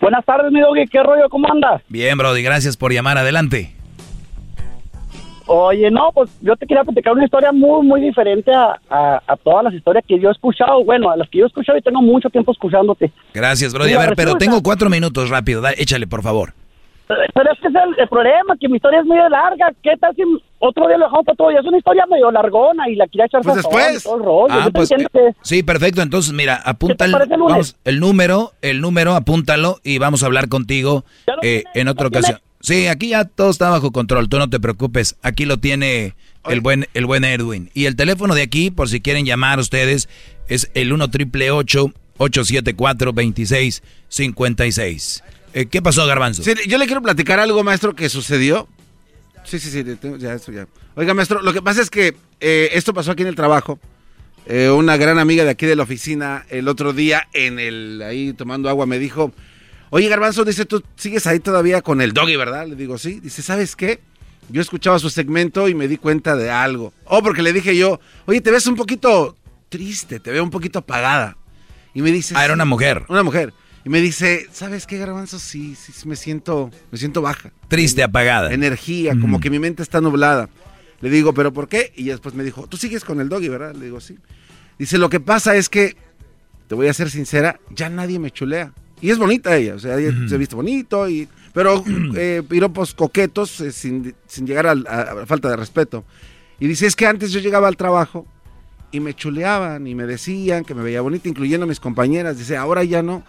Buenas 0.00 0.24
tardes, 0.24 0.50
mi 0.50 0.60
doggy. 0.60 0.86
¿Qué 0.86 1.02
rollo? 1.02 1.28
¿Cómo 1.28 1.50
andas? 1.50 1.82
Bien, 1.88 2.16
Brody. 2.16 2.42
Gracias 2.42 2.76
por 2.76 2.92
llamar. 2.92 3.18
Adelante. 3.18 3.74
Oye, 5.46 5.90
no, 5.90 6.10
pues 6.12 6.30
yo 6.40 6.56
te 6.56 6.66
quería 6.66 6.84
platicar 6.84 7.12
una 7.12 7.24
historia 7.24 7.52
muy, 7.52 7.86
muy 7.86 8.00
diferente 8.00 8.52
a, 8.52 8.78
a, 8.90 9.36
todas 9.36 9.64
las 9.64 9.74
historias 9.74 10.04
que 10.06 10.18
yo 10.18 10.28
he 10.28 10.32
escuchado. 10.32 10.84
Bueno, 10.84 11.10
a 11.10 11.16
las 11.16 11.28
que 11.28 11.38
yo 11.38 11.44
he 11.44 11.48
escuchado 11.48 11.78
y 11.78 11.82
tengo 11.82 12.00
mucho 12.00 12.30
tiempo 12.30 12.52
escuchándote. 12.52 13.12
Gracias, 13.34 13.72
Brody. 13.72 13.92
A 13.94 13.98
ver, 13.98 14.14
pero 14.16 14.36
tengo 14.36 14.62
cuatro 14.62 14.88
minutos 14.88 15.30
rápido. 15.30 15.62
échale, 15.76 16.06
por 16.06 16.22
favor. 16.22 16.54
Pero 17.34 17.52
es 17.52 17.60
que 17.60 17.68
es 17.68 17.74
el, 17.98 18.08
problema, 18.08 18.56
que 18.58 18.68
mi 18.68 18.76
historia 18.76 19.00
es 19.00 19.06
muy 19.06 19.16
larga. 19.16 19.72
¿Qué 19.82 19.96
tal 19.98 20.14
si 20.14 20.22
otro 20.58 20.86
día 20.86 20.96
lo 20.96 21.06
dejamos 21.06 21.26
para 21.26 21.36
todo? 21.36 21.50
Es 21.50 21.64
una 21.64 21.78
historia 21.78 22.06
medio 22.06 22.30
largona 22.30 22.88
y 22.88 22.96
la 22.96 23.06
quería 23.06 23.26
echar 23.26 23.42
pues 23.42 23.56
después. 23.56 24.02
Todo 24.02 24.16
el 24.16 24.22
rollo. 24.22 24.54
Ah, 24.54 24.70
pues, 24.72 24.90
sí, 25.42 25.62
perfecto. 25.62 26.02
Entonces, 26.02 26.32
mira, 26.32 26.60
apunta 26.64 27.04
el, 27.04 27.14
el, 27.84 28.00
número, 28.00 28.52
el 28.62 28.80
número, 28.80 29.14
apúntalo 29.14 29.78
y 29.82 29.98
vamos 29.98 30.22
a 30.22 30.26
hablar 30.26 30.48
contigo 30.48 31.04
eh, 31.42 31.64
en 31.74 31.88
otra 31.88 32.08
ocasión. 32.08 32.38
Sí, 32.62 32.86
aquí 32.86 33.08
ya 33.08 33.24
todo 33.24 33.50
está 33.50 33.70
bajo 33.70 33.90
control, 33.90 34.28
tú 34.28 34.38
no 34.38 34.48
te 34.48 34.60
preocupes. 34.60 35.16
Aquí 35.22 35.46
lo 35.46 35.58
tiene 35.58 36.14
el 36.48 36.60
buen, 36.60 36.86
el 36.94 37.06
buen 37.06 37.24
Edwin. 37.24 37.72
Y 37.74 37.86
el 37.86 37.96
teléfono 37.96 38.36
de 38.36 38.42
aquí, 38.42 38.70
por 38.70 38.88
si 38.88 39.00
quieren 39.00 39.26
llamar 39.26 39.58
ustedes, 39.58 40.08
es 40.48 40.70
el 40.74 40.92
1 40.92 41.10
triple 41.10 41.50
874 41.50 43.10
2656. 43.12 45.24
Eh, 45.54 45.66
¿Qué 45.66 45.82
pasó, 45.82 46.06
Garbanzo? 46.06 46.44
Sí, 46.44 46.52
yo 46.68 46.78
le 46.78 46.86
quiero 46.86 47.02
platicar 47.02 47.40
algo, 47.40 47.64
maestro, 47.64 47.96
que 47.96 48.08
sucedió. 48.08 48.68
Sí, 49.44 49.58
sí, 49.58 49.68
sí, 49.70 49.84
ya, 50.18 50.34
esto 50.34 50.52
ya. 50.52 50.68
Oiga, 50.94 51.14
maestro, 51.14 51.42
lo 51.42 51.52
que 51.52 51.62
pasa 51.62 51.82
es 51.82 51.90
que 51.90 52.14
eh, 52.38 52.70
esto 52.74 52.94
pasó 52.94 53.10
aquí 53.10 53.22
en 53.22 53.28
el 53.28 53.34
trabajo. 53.34 53.80
Eh, 54.46 54.70
una 54.70 54.96
gran 54.96 55.18
amiga 55.18 55.42
de 55.44 55.50
aquí 55.50 55.66
de 55.66 55.74
la 55.74 55.82
oficina, 55.82 56.46
el 56.48 56.68
otro 56.68 56.92
día, 56.92 57.26
en 57.32 57.58
el 57.58 58.02
ahí 58.02 58.32
tomando 58.32 58.68
agua, 58.68 58.86
me 58.86 59.00
dijo 59.00 59.32
Oye, 59.94 60.08
Garbanzo, 60.08 60.42
dice, 60.46 60.64
tú 60.64 60.82
sigues 60.96 61.26
ahí 61.26 61.38
todavía 61.38 61.82
con 61.82 62.00
el 62.00 62.14
doggy, 62.14 62.34
¿verdad? 62.36 62.66
Le 62.66 62.76
digo, 62.76 62.96
sí. 62.96 63.20
Dice, 63.20 63.42
¿sabes 63.42 63.76
qué? 63.76 64.00
Yo 64.48 64.62
escuchaba 64.62 64.98
su 64.98 65.10
segmento 65.10 65.68
y 65.68 65.74
me 65.74 65.86
di 65.86 65.98
cuenta 65.98 66.34
de 66.34 66.50
algo. 66.50 66.94
Oh, 67.04 67.22
porque 67.22 67.42
le 67.42 67.52
dije 67.52 67.76
yo, 67.76 68.00
oye, 68.24 68.40
te 68.40 68.50
ves 68.50 68.66
un 68.66 68.74
poquito 68.74 69.36
triste, 69.68 70.18
te 70.18 70.30
veo 70.30 70.42
un 70.42 70.48
poquito 70.48 70.78
apagada. 70.78 71.36
Y 71.92 72.00
me 72.00 72.10
dice... 72.10 72.32
Ah, 72.34 72.42
era 72.42 72.54
una 72.54 72.64
mujer. 72.64 73.04
Una 73.10 73.22
mujer. 73.22 73.52
Y 73.84 73.90
me 73.90 74.00
dice, 74.00 74.46
¿sabes 74.50 74.86
qué, 74.86 74.96
Garbanzo? 74.96 75.38
Sí, 75.38 75.74
sí, 75.74 75.92
me 76.08 76.16
siento, 76.16 76.70
me 76.90 76.96
siento 76.96 77.20
baja. 77.20 77.52
Triste, 77.68 78.02
apagada. 78.02 78.50
Energía, 78.50 79.14
como 79.20 79.40
que 79.40 79.50
mi 79.50 79.58
mente 79.58 79.82
está 79.82 80.00
nublada. 80.00 80.48
Le 81.02 81.10
digo, 81.10 81.34
¿pero 81.34 81.52
por 81.52 81.68
qué? 81.68 81.92
Y 81.96 82.04
después 82.04 82.34
me 82.34 82.44
dijo, 82.44 82.66
tú 82.66 82.78
sigues 82.78 83.04
con 83.04 83.20
el 83.20 83.28
doggy, 83.28 83.50
¿verdad? 83.50 83.74
Le 83.74 83.84
digo, 83.84 84.00
sí. 84.00 84.16
Dice, 84.78 84.96
lo 84.96 85.10
que 85.10 85.20
pasa 85.20 85.54
es 85.54 85.68
que, 85.68 85.98
te 86.66 86.74
voy 86.74 86.88
a 86.88 86.94
ser 86.94 87.10
sincera, 87.10 87.60
ya 87.68 87.90
nadie 87.90 88.18
me 88.18 88.30
chulea. 88.30 88.72
Y 89.02 89.10
es 89.10 89.18
bonita 89.18 89.56
ella, 89.56 89.74
o 89.74 89.80
sea, 89.80 89.98
ella 89.98 90.12
se 90.28 90.38
viste 90.38 90.54
bonito, 90.54 91.08
y, 91.08 91.28
pero 91.52 91.84
eh, 92.16 92.40
piropos 92.48 92.94
coquetos 92.94 93.60
eh, 93.60 93.72
sin, 93.72 94.14
llegar 94.46 94.68
a, 94.68 95.26
falta 95.26 95.50
de 95.50 95.56
respeto. 95.56 96.04
Y 96.60 96.68
dice, 96.68 96.86
es 96.86 96.94
que 96.94 97.06
antes 97.06 97.32
yo 97.32 97.40
llegaba 97.40 97.66
al 97.66 97.76
trabajo 97.76 98.24
y 98.92 99.00
me 99.00 99.12
chuleaban 99.12 99.88
y 99.88 99.96
me 99.96 100.06
decían 100.06 100.64
que 100.64 100.74
me 100.74 100.84
veía 100.84 101.00
bonita, 101.00 101.28
incluyendo 101.28 101.64
a 101.64 101.66
mis 101.66 101.80
compañeras. 101.80 102.38
Dice, 102.38 102.56
ahora 102.56 102.84
ya 102.84 103.02
no. 103.02 103.24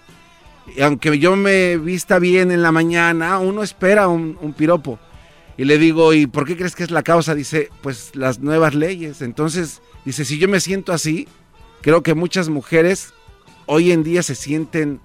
Y 0.77 0.81
aunque 0.81 1.17
yo 1.17 1.35
me 1.35 1.77
vista 1.77 2.19
bien 2.19 2.51
en 2.51 2.61
la 2.61 2.71
mañana, 2.71 3.39
uno 3.39 3.63
espera 3.63 4.07
un, 4.07 4.37
un 4.39 4.53
piropo. 4.53 4.99
Y 5.57 5.65
le 5.65 5.79
digo, 5.79 6.13
¿y 6.13 6.27
por 6.27 6.45
qué 6.45 6.55
crees 6.55 6.75
que 6.75 6.83
es 6.83 6.91
la 6.91 7.01
causa? 7.01 7.33
Dice, 7.33 7.69
pues 7.81 8.15
las 8.15 8.39
nuevas 8.39 8.75
leyes. 8.75 9.23
Entonces, 9.23 9.81
dice, 10.05 10.23
si 10.23 10.37
yo 10.37 10.47
me 10.47 10.59
siento 10.59 10.93
así, 10.93 11.27
creo 11.81 12.03
que 12.03 12.13
muchas 12.13 12.49
mujeres 12.49 13.13
hoy 13.65 13.91
en 13.91 14.03
día 14.03 14.21
se 14.21 14.35
sienten 14.35 14.99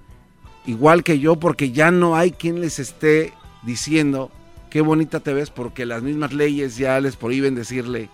igual 0.69 1.03
que 1.03 1.19
yo, 1.19 1.37
porque 1.37 1.73
ya 1.73 1.91
no 1.91 2.15
hay 2.15 2.31
quien 2.31 2.61
les 2.61 2.79
esté 2.79 3.33
diciendo 3.63 4.31
qué 4.69 4.83
bonita 4.83 5.21
te 5.21 5.33
ves, 5.33 5.49
porque 5.49 5.87
las 5.87 6.03
mismas 6.03 6.35
leyes 6.35 6.77
ya 6.77 7.01
les 7.01 7.17
prohíben 7.17 7.55
decirle 7.55 8.11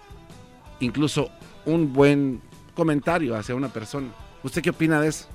incluso 0.79 1.31
un 1.67 1.93
buen 1.93 2.41
comentario 2.75 3.37
hacia 3.37 3.57
una 3.57 3.71
persona. 3.71 4.07
¿Usted 4.45 4.63
qué 4.63 4.71
opina 4.71 5.01
de 5.01 5.09
eso? 5.09 5.27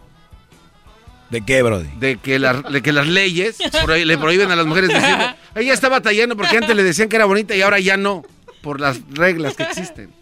¿De 1.30 1.42
qué, 1.42 1.62
Brody? 1.62 1.90
De 2.00 2.16
que, 2.16 2.40
de 2.40 2.82
que 2.82 2.94
las 2.94 3.08
leyes 3.08 3.58
le 4.06 4.18
prohíben 4.18 4.50
a 4.50 4.56
las 4.56 4.66
mujeres 4.66 4.90
decir, 4.90 5.16
ella 5.56 5.74
está 5.74 5.90
batallando 5.90 6.38
porque 6.38 6.58
antes 6.58 6.74
le 6.74 6.84
decían 6.84 7.10
que 7.10 7.18
era 7.18 7.26
bonita 7.26 7.54
y 7.54 7.62
ahora 7.62 7.80
ya 7.80 7.98
no, 7.98 8.24
por 8.62 8.80
las 8.80 9.02
reglas 9.12 9.56
que 9.56 9.64
existen. 9.64 10.14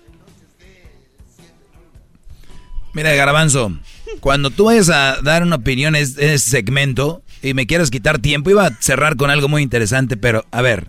Mira, 2.94 3.14
Garabanzo, 3.14 3.72
cuando 4.20 4.50
tú 4.50 4.66
vayas 4.66 4.90
a 4.90 5.22
dar 5.22 5.44
una 5.44 5.58
opinión 5.58 5.96
en 5.96 6.04
este 6.04 6.38
segmento 6.40 7.22
y 7.42 7.54
me 7.54 7.68
quieras 7.68 7.90
quitar 7.92 8.20
tiempo, 8.20 8.50
iba 8.50 8.66
a 8.66 8.72
cerrar 8.80 9.16
con 9.16 9.30
algo 9.30 9.48
muy 9.48 9.62
interesante, 9.62 10.18
pero 10.18 10.46
a 10.52 10.62
ver. 10.62 10.88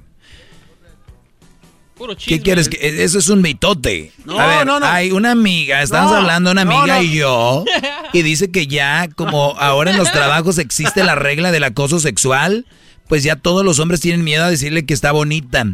¿Qué 2.24 2.40
quieres? 2.40 2.68
Que, 2.68 3.02
eso 3.02 3.18
es 3.18 3.28
un 3.28 3.42
mitote. 3.42 4.12
No, 4.24 4.38
a 4.38 4.46
ver, 4.46 4.66
no, 4.66 4.78
no. 4.78 4.86
hay 4.86 5.10
una 5.10 5.32
amiga, 5.32 5.82
estamos 5.82 6.12
hablando 6.12 6.52
una 6.52 6.62
amiga 6.62 7.02
y 7.02 7.16
yo, 7.16 7.64
y 8.12 8.22
dice 8.22 8.50
que 8.50 8.68
ya, 8.68 9.08
como 9.16 9.56
ahora 9.58 9.90
en 9.90 9.98
los 9.98 10.12
trabajos 10.12 10.58
existe 10.58 11.02
la 11.02 11.16
regla 11.16 11.50
del 11.50 11.64
acoso 11.64 11.98
sexual, 11.98 12.66
pues 13.08 13.24
ya 13.24 13.36
todos 13.36 13.64
los 13.64 13.80
hombres 13.80 14.00
tienen 14.00 14.22
miedo 14.22 14.44
a 14.44 14.50
decirle 14.50 14.86
que 14.86 14.94
está 14.94 15.10
bonita. 15.10 15.66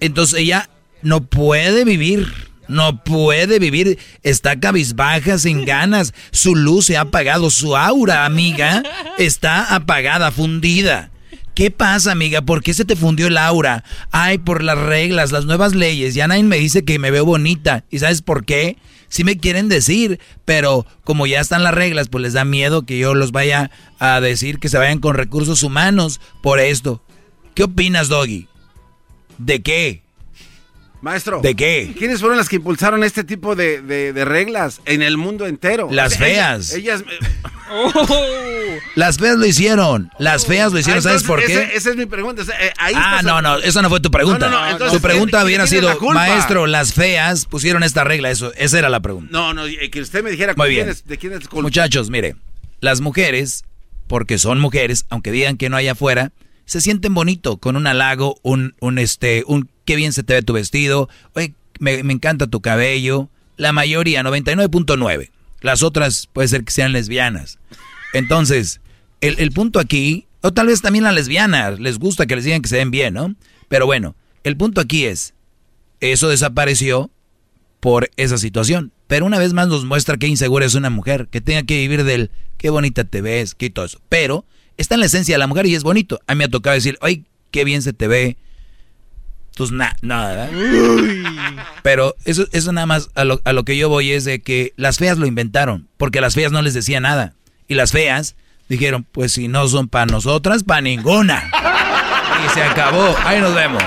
Entonces 0.00 0.38
ella 0.38 0.70
no 1.02 1.24
puede 1.24 1.84
vivir, 1.84 2.32
no 2.68 3.02
puede 3.02 3.58
vivir, 3.58 3.98
está 4.22 4.58
cabizbaja, 4.58 5.38
sin 5.38 5.64
ganas, 5.66 6.14
su 6.30 6.54
luz 6.54 6.86
se 6.86 6.96
ha 6.96 7.02
apagado, 7.02 7.50
su 7.50 7.76
aura, 7.76 8.24
amiga, 8.24 8.82
está 9.18 9.74
apagada, 9.74 10.30
fundida. 10.30 11.10
¿Qué 11.54 11.70
pasa, 11.70 12.10
amiga? 12.10 12.42
¿Por 12.42 12.64
qué 12.64 12.74
se 12.74 12.84
te 12.84 12.96
fundió 12.96 13.28
el 13.28 13.38
aura? 13.38 13.84
Ay, 14.10 14.38
por 14.38 14.64
las 14.64 14.76
reglas, 14.76 15.30
las 15.30 15.44
nuevas 15.44 15.72
leyes. 15.72 16.14
Ya 16.14 16.26
nadie 16.26 16.42
me 16.42 16.58
dice 16.58 16.84
que 16.84 16.98
me 16.98 17.12
veo 17.12 17.24
bonita. 17.24 17.84
¿Y 17.90 18.00
sabes 18.00 18.22
por 18.22 18.44
qué? 18.44 18.76
Sí 19.08 19.22
me 19.22 19.38
quieren 19.38 19.68
decir, 19.68 20.18
pero 20.44 20.84
como 21.04 21.28
ya 21.28 21.40
están 21.40 21.62
las 21.62 21.74
reglas, 21.74 22.08
pues 22.08 22.22
les 22.22 22.32
da 22.32 22.44
miedo 22.44 22.84
que 22.84 22.98
yo 22.98 23.14
los 23.14 23.30
vaya 23.30 23.70
a 24.00 24.20
decir 24.20 24.58
que 24.58 24.68
se 24.68 24.78
vayan 24.78 24.98
con 24.98 25.14
recursos 25.14 25.62
humanos 25.62 26.20
por 26.42 26.58
esto. 26.58 27.04
¿Qué 27.54 27.62
opinas, 27.62 28.08
Doggy? 28.08 28.48
¿De 29.38 29.62
qué? 29.62 30.03
Maestro. 31.04 31.42
¿De 31.42 31.54
qué? 31.54 31.94
¿Quiénes 31.98 32.20
fueron 32.20 32.38
las 32.38 32.48
que 32.48 32.56
impulsaron 32.56 33.04
este 33.04 33.24
tipo 33.24 33.54
de, 33.54 34.12
reglas 34.24 34.80
en 34.86 35.02
el 35.02 35.18
mundo 35.18 35.46
entero? 35.46 35.88
Las 35.92 36.16
feas. 36.16 36.72
Ellas. 36.72 37.04
Oh. 37.76 38.78
Las 38.94 39.16
feas 39.16 39.36
lo 39.38 39.46
hicieron. 39.46 40.10
Las 40.18 40.44
feas 40.44 40.70
lo 40.70 40.78
hicieron. 40.78 41.02
¿Sabes 41.02 41.22
por 41.22 41.42
qué? 41.42 41.70
Esa 41.74 41.90
es 41.90 41.96
mi 41.96 42.04
pregunta. 42.04 42.42
Eh, 42.42 42.72
ah, 42.78 43.22
no, 43.24 43.40
no. 43.40 43.56
Esa 43.56 43.80
no 43.80 43.88
fue 43.88 44.00
tu 44.00 44.10
pregunta. 44.10 44.76
tu 44.92 45.00
pregunta 45.00 45.42
hubiera 45.42 45.66
sido, 45.66 45.98
maestro, 46.12 46.66
las 46.66 46.92
feas 46.92 47.46
pusieron 47.46 47.82
esta 47.82 48.04
regla. 48.04 48.30
Eso, 48.30 48.52
esa 48.54 48.78
era 48.78 48.90
la 48.90 49.00
pregunta. 49.00 49.30
No, 49.32 49.54
no. 49.54 49.64
Que 49.90 50.00
usted 50.02 50.22
me 50.22 50.30
dijera 50.30 50.52
Muy 50.54 50.68
bien. 50.68 50.94
de 51.04 51.18
quién 51.18 51.32
es 51.32 51.50
Muchachos, 51.50 52.10
mire. 52.10 52.36
Las 52.80 53.00
mujeres, 53.00 53.64
porque 54.06 54.36
son 54.38 54.60
mujeres, 54.60 55.06
aunque 55.08 55.32
digan 55.32 55.56
que 55.56 55.70
no 55.70 55.76
hay 55.76 55.88
afuera, 55.88 56.32
se 56.66 56.82
sienten 56.82 57.14
bonito 57.14 57.56
con 57.56 57.76
un 57.76 57.86
halago, 57.86 58.38
un, 58.42 58.74
un 58.78 58.98
este, 58.98 59.42
un 59.46 59.70
qué 59.84 59.96
bien 59.96 60.12
se 60.12 60.22
te 60.22 60.34
ve 60.34 60.42
tu 60.42 60.52
vestido, 60.52 61.08
oye, 61.34 61.54
me, 61.78 61.98
encanta 62.00 62.46
tu 62.46 62.60
cabello. 62.60 63.28
La 63.56 63.72
mayoría, 63.72 64.22
99.9. 64.22 65.30
Las 65.60 65.82
otras 65.82 66.28
puede 66.32 66.48
ser 66.48 66.64
que 66.64 66.72
sean 66.72 66.92
lesbianas. 66.92 67.58
Entonces, 68.12 68.80
el, 69.20 69.50
punto 69.52 69.78
aquí, 69.78 70.26
o 70.42 70.52
tal 70.52 70.66
vez 70.66 70.82
también 70.82 71.04
las 71.04 71.14
lesbianas, 71.14 71.78
les 71.80 71.98
gusta 71.98 72.26
que 72.26 72.36
les 72.36 72.44
digan 72.44 72.62
que 72.62 72.68
se 72.68 72.76
ven 72.76 72.90
bien, 72.90 73.14
¿no? 73.14 73.34
Pero 73.68 73.86
bueno, 73.86 74.14
el 74.42 74.56
punto 74.56 74.80
aquí 74.80 75.04
es, 75.04 75.34
eso 76.00 76.28
desapareció 76.28 77.10
por 77.80 78.10
esa 78.16 78.38
situación. 78.38 78.92
Pero 79.06 79.26
una 79.26 79.38
vez 79.38 79.52
más 79.52 79.68
nos 79.68 79.84
muestra 79.84 80.16
que 80.16 80.26
insegura 80.26 80.66
es 80.66 80.74
una 80.74 80.90
mujer, 80.90 81.28
que 81.30 81.40
tenga 81.40 81.62
que 81.62 81.78
vivir 81.78 82.04
del 82.04 82.30
qué 82.58 82.70
bonita 82.70 83.04
te 83.04 83.20
ves, 83.20 83.54
que 83.54 83.70
todo 83.70 83.84
eso. 83.84 84.00
Pero 84.08 84.44
está 84.76 84.94
en 84.94 85.00
la 85.00 85.06
esencia 85.06 85.34
de 85.34 85.38
la 85.38 85.46
mujer 85.46 85.66
y 85.66 85.74
es 85.74 85.82
bonito. 85.82 86.20
A 86.26 86.34
mí 86.34 86.38
me 86.38 86.44
ha 86.44 86.48
tocado 86.48 86.74
decir, 86.74 86.98
ay, 87.00 87.24
qué 87.50 87.64
bien 87.64 87.82
se 87.82 87.92
te 87.92 88.08
ve, 88.08 88.36
pues 89.56 89.70
nada, 89.70 89.94
Pero 91.82 92.16
eso, 92.24 92.46
eso 92.52 92.72
nada 92.72 92.86
más 92.86 93.10
a 93.14 93.24
lo, 93.24 93.40
a 93.44 93.52
lo 93.52 93.64
que 93.64 93.76
yo 93.76 93.88
voy 93.88 94.12
es 94.12 94.24
de 94.24 94.42
que 94.42 94.72
las 94.76 94.98
feas 94.98 95.18
lo 95.18 95.26
inventaron, 95.26 95.88
porque 95.96 96.20
las 96.20 96.34
feas 96.34 96.52
no 96.52 96.62
les 96.62 96.74
decía 96.74 97.00
nada. 97.00 97.34
Y 97.68 97.74
las 97.74 97.92
feas 97.92 98.34
dijeron, 98.68 99.06
pues 99.10 99.32
si 99.32 99.48
no 99.48 99.66
son 99.68 99.88
para 99.88 100.06
nosotras, 100.06 100.64
para 100.64 100.80
ninguna. 100.80 101.50
Y 102.44 102.54
se 102.54 102.62
acabó. 102.62 103.14
Ahí 103.24 103.40
nos 103.40 103.54
vemos. 103.54 103.82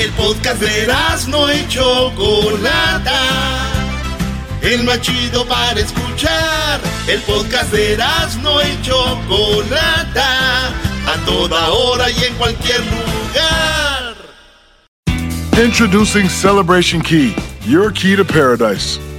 El 0.00 0.10
podcast 0.10 0.60
de 0.60 0.88
no 1.28 1.54
y 1.54 1.68
Chocolata. 1.68 3.20
El 4.60 4.82
más 4.82 4.98
para 5.48 5.78
escuchar. 5.78 6.80
El 7.06 7.20
podcast 7.20 7.70
de 7.70 7.96
no 8.42 8.60
y 8.60 8.76
Chocolata. 8.82 10.66
A 11.06 11.16
toda 11.24 11.70
hora 11.70 12.10
y 12.10 12.24
en 12.24 12.34
cualquier 12.34 12.80
lugar. 12.80 14.16
Introducing 15.64 16.28
Celebration 16.28 17.00
Key, 17.00 17.36
your 17.68 17.92
key 17.92 18.16
to 18.16 18.24
paradise. 18.24 18.98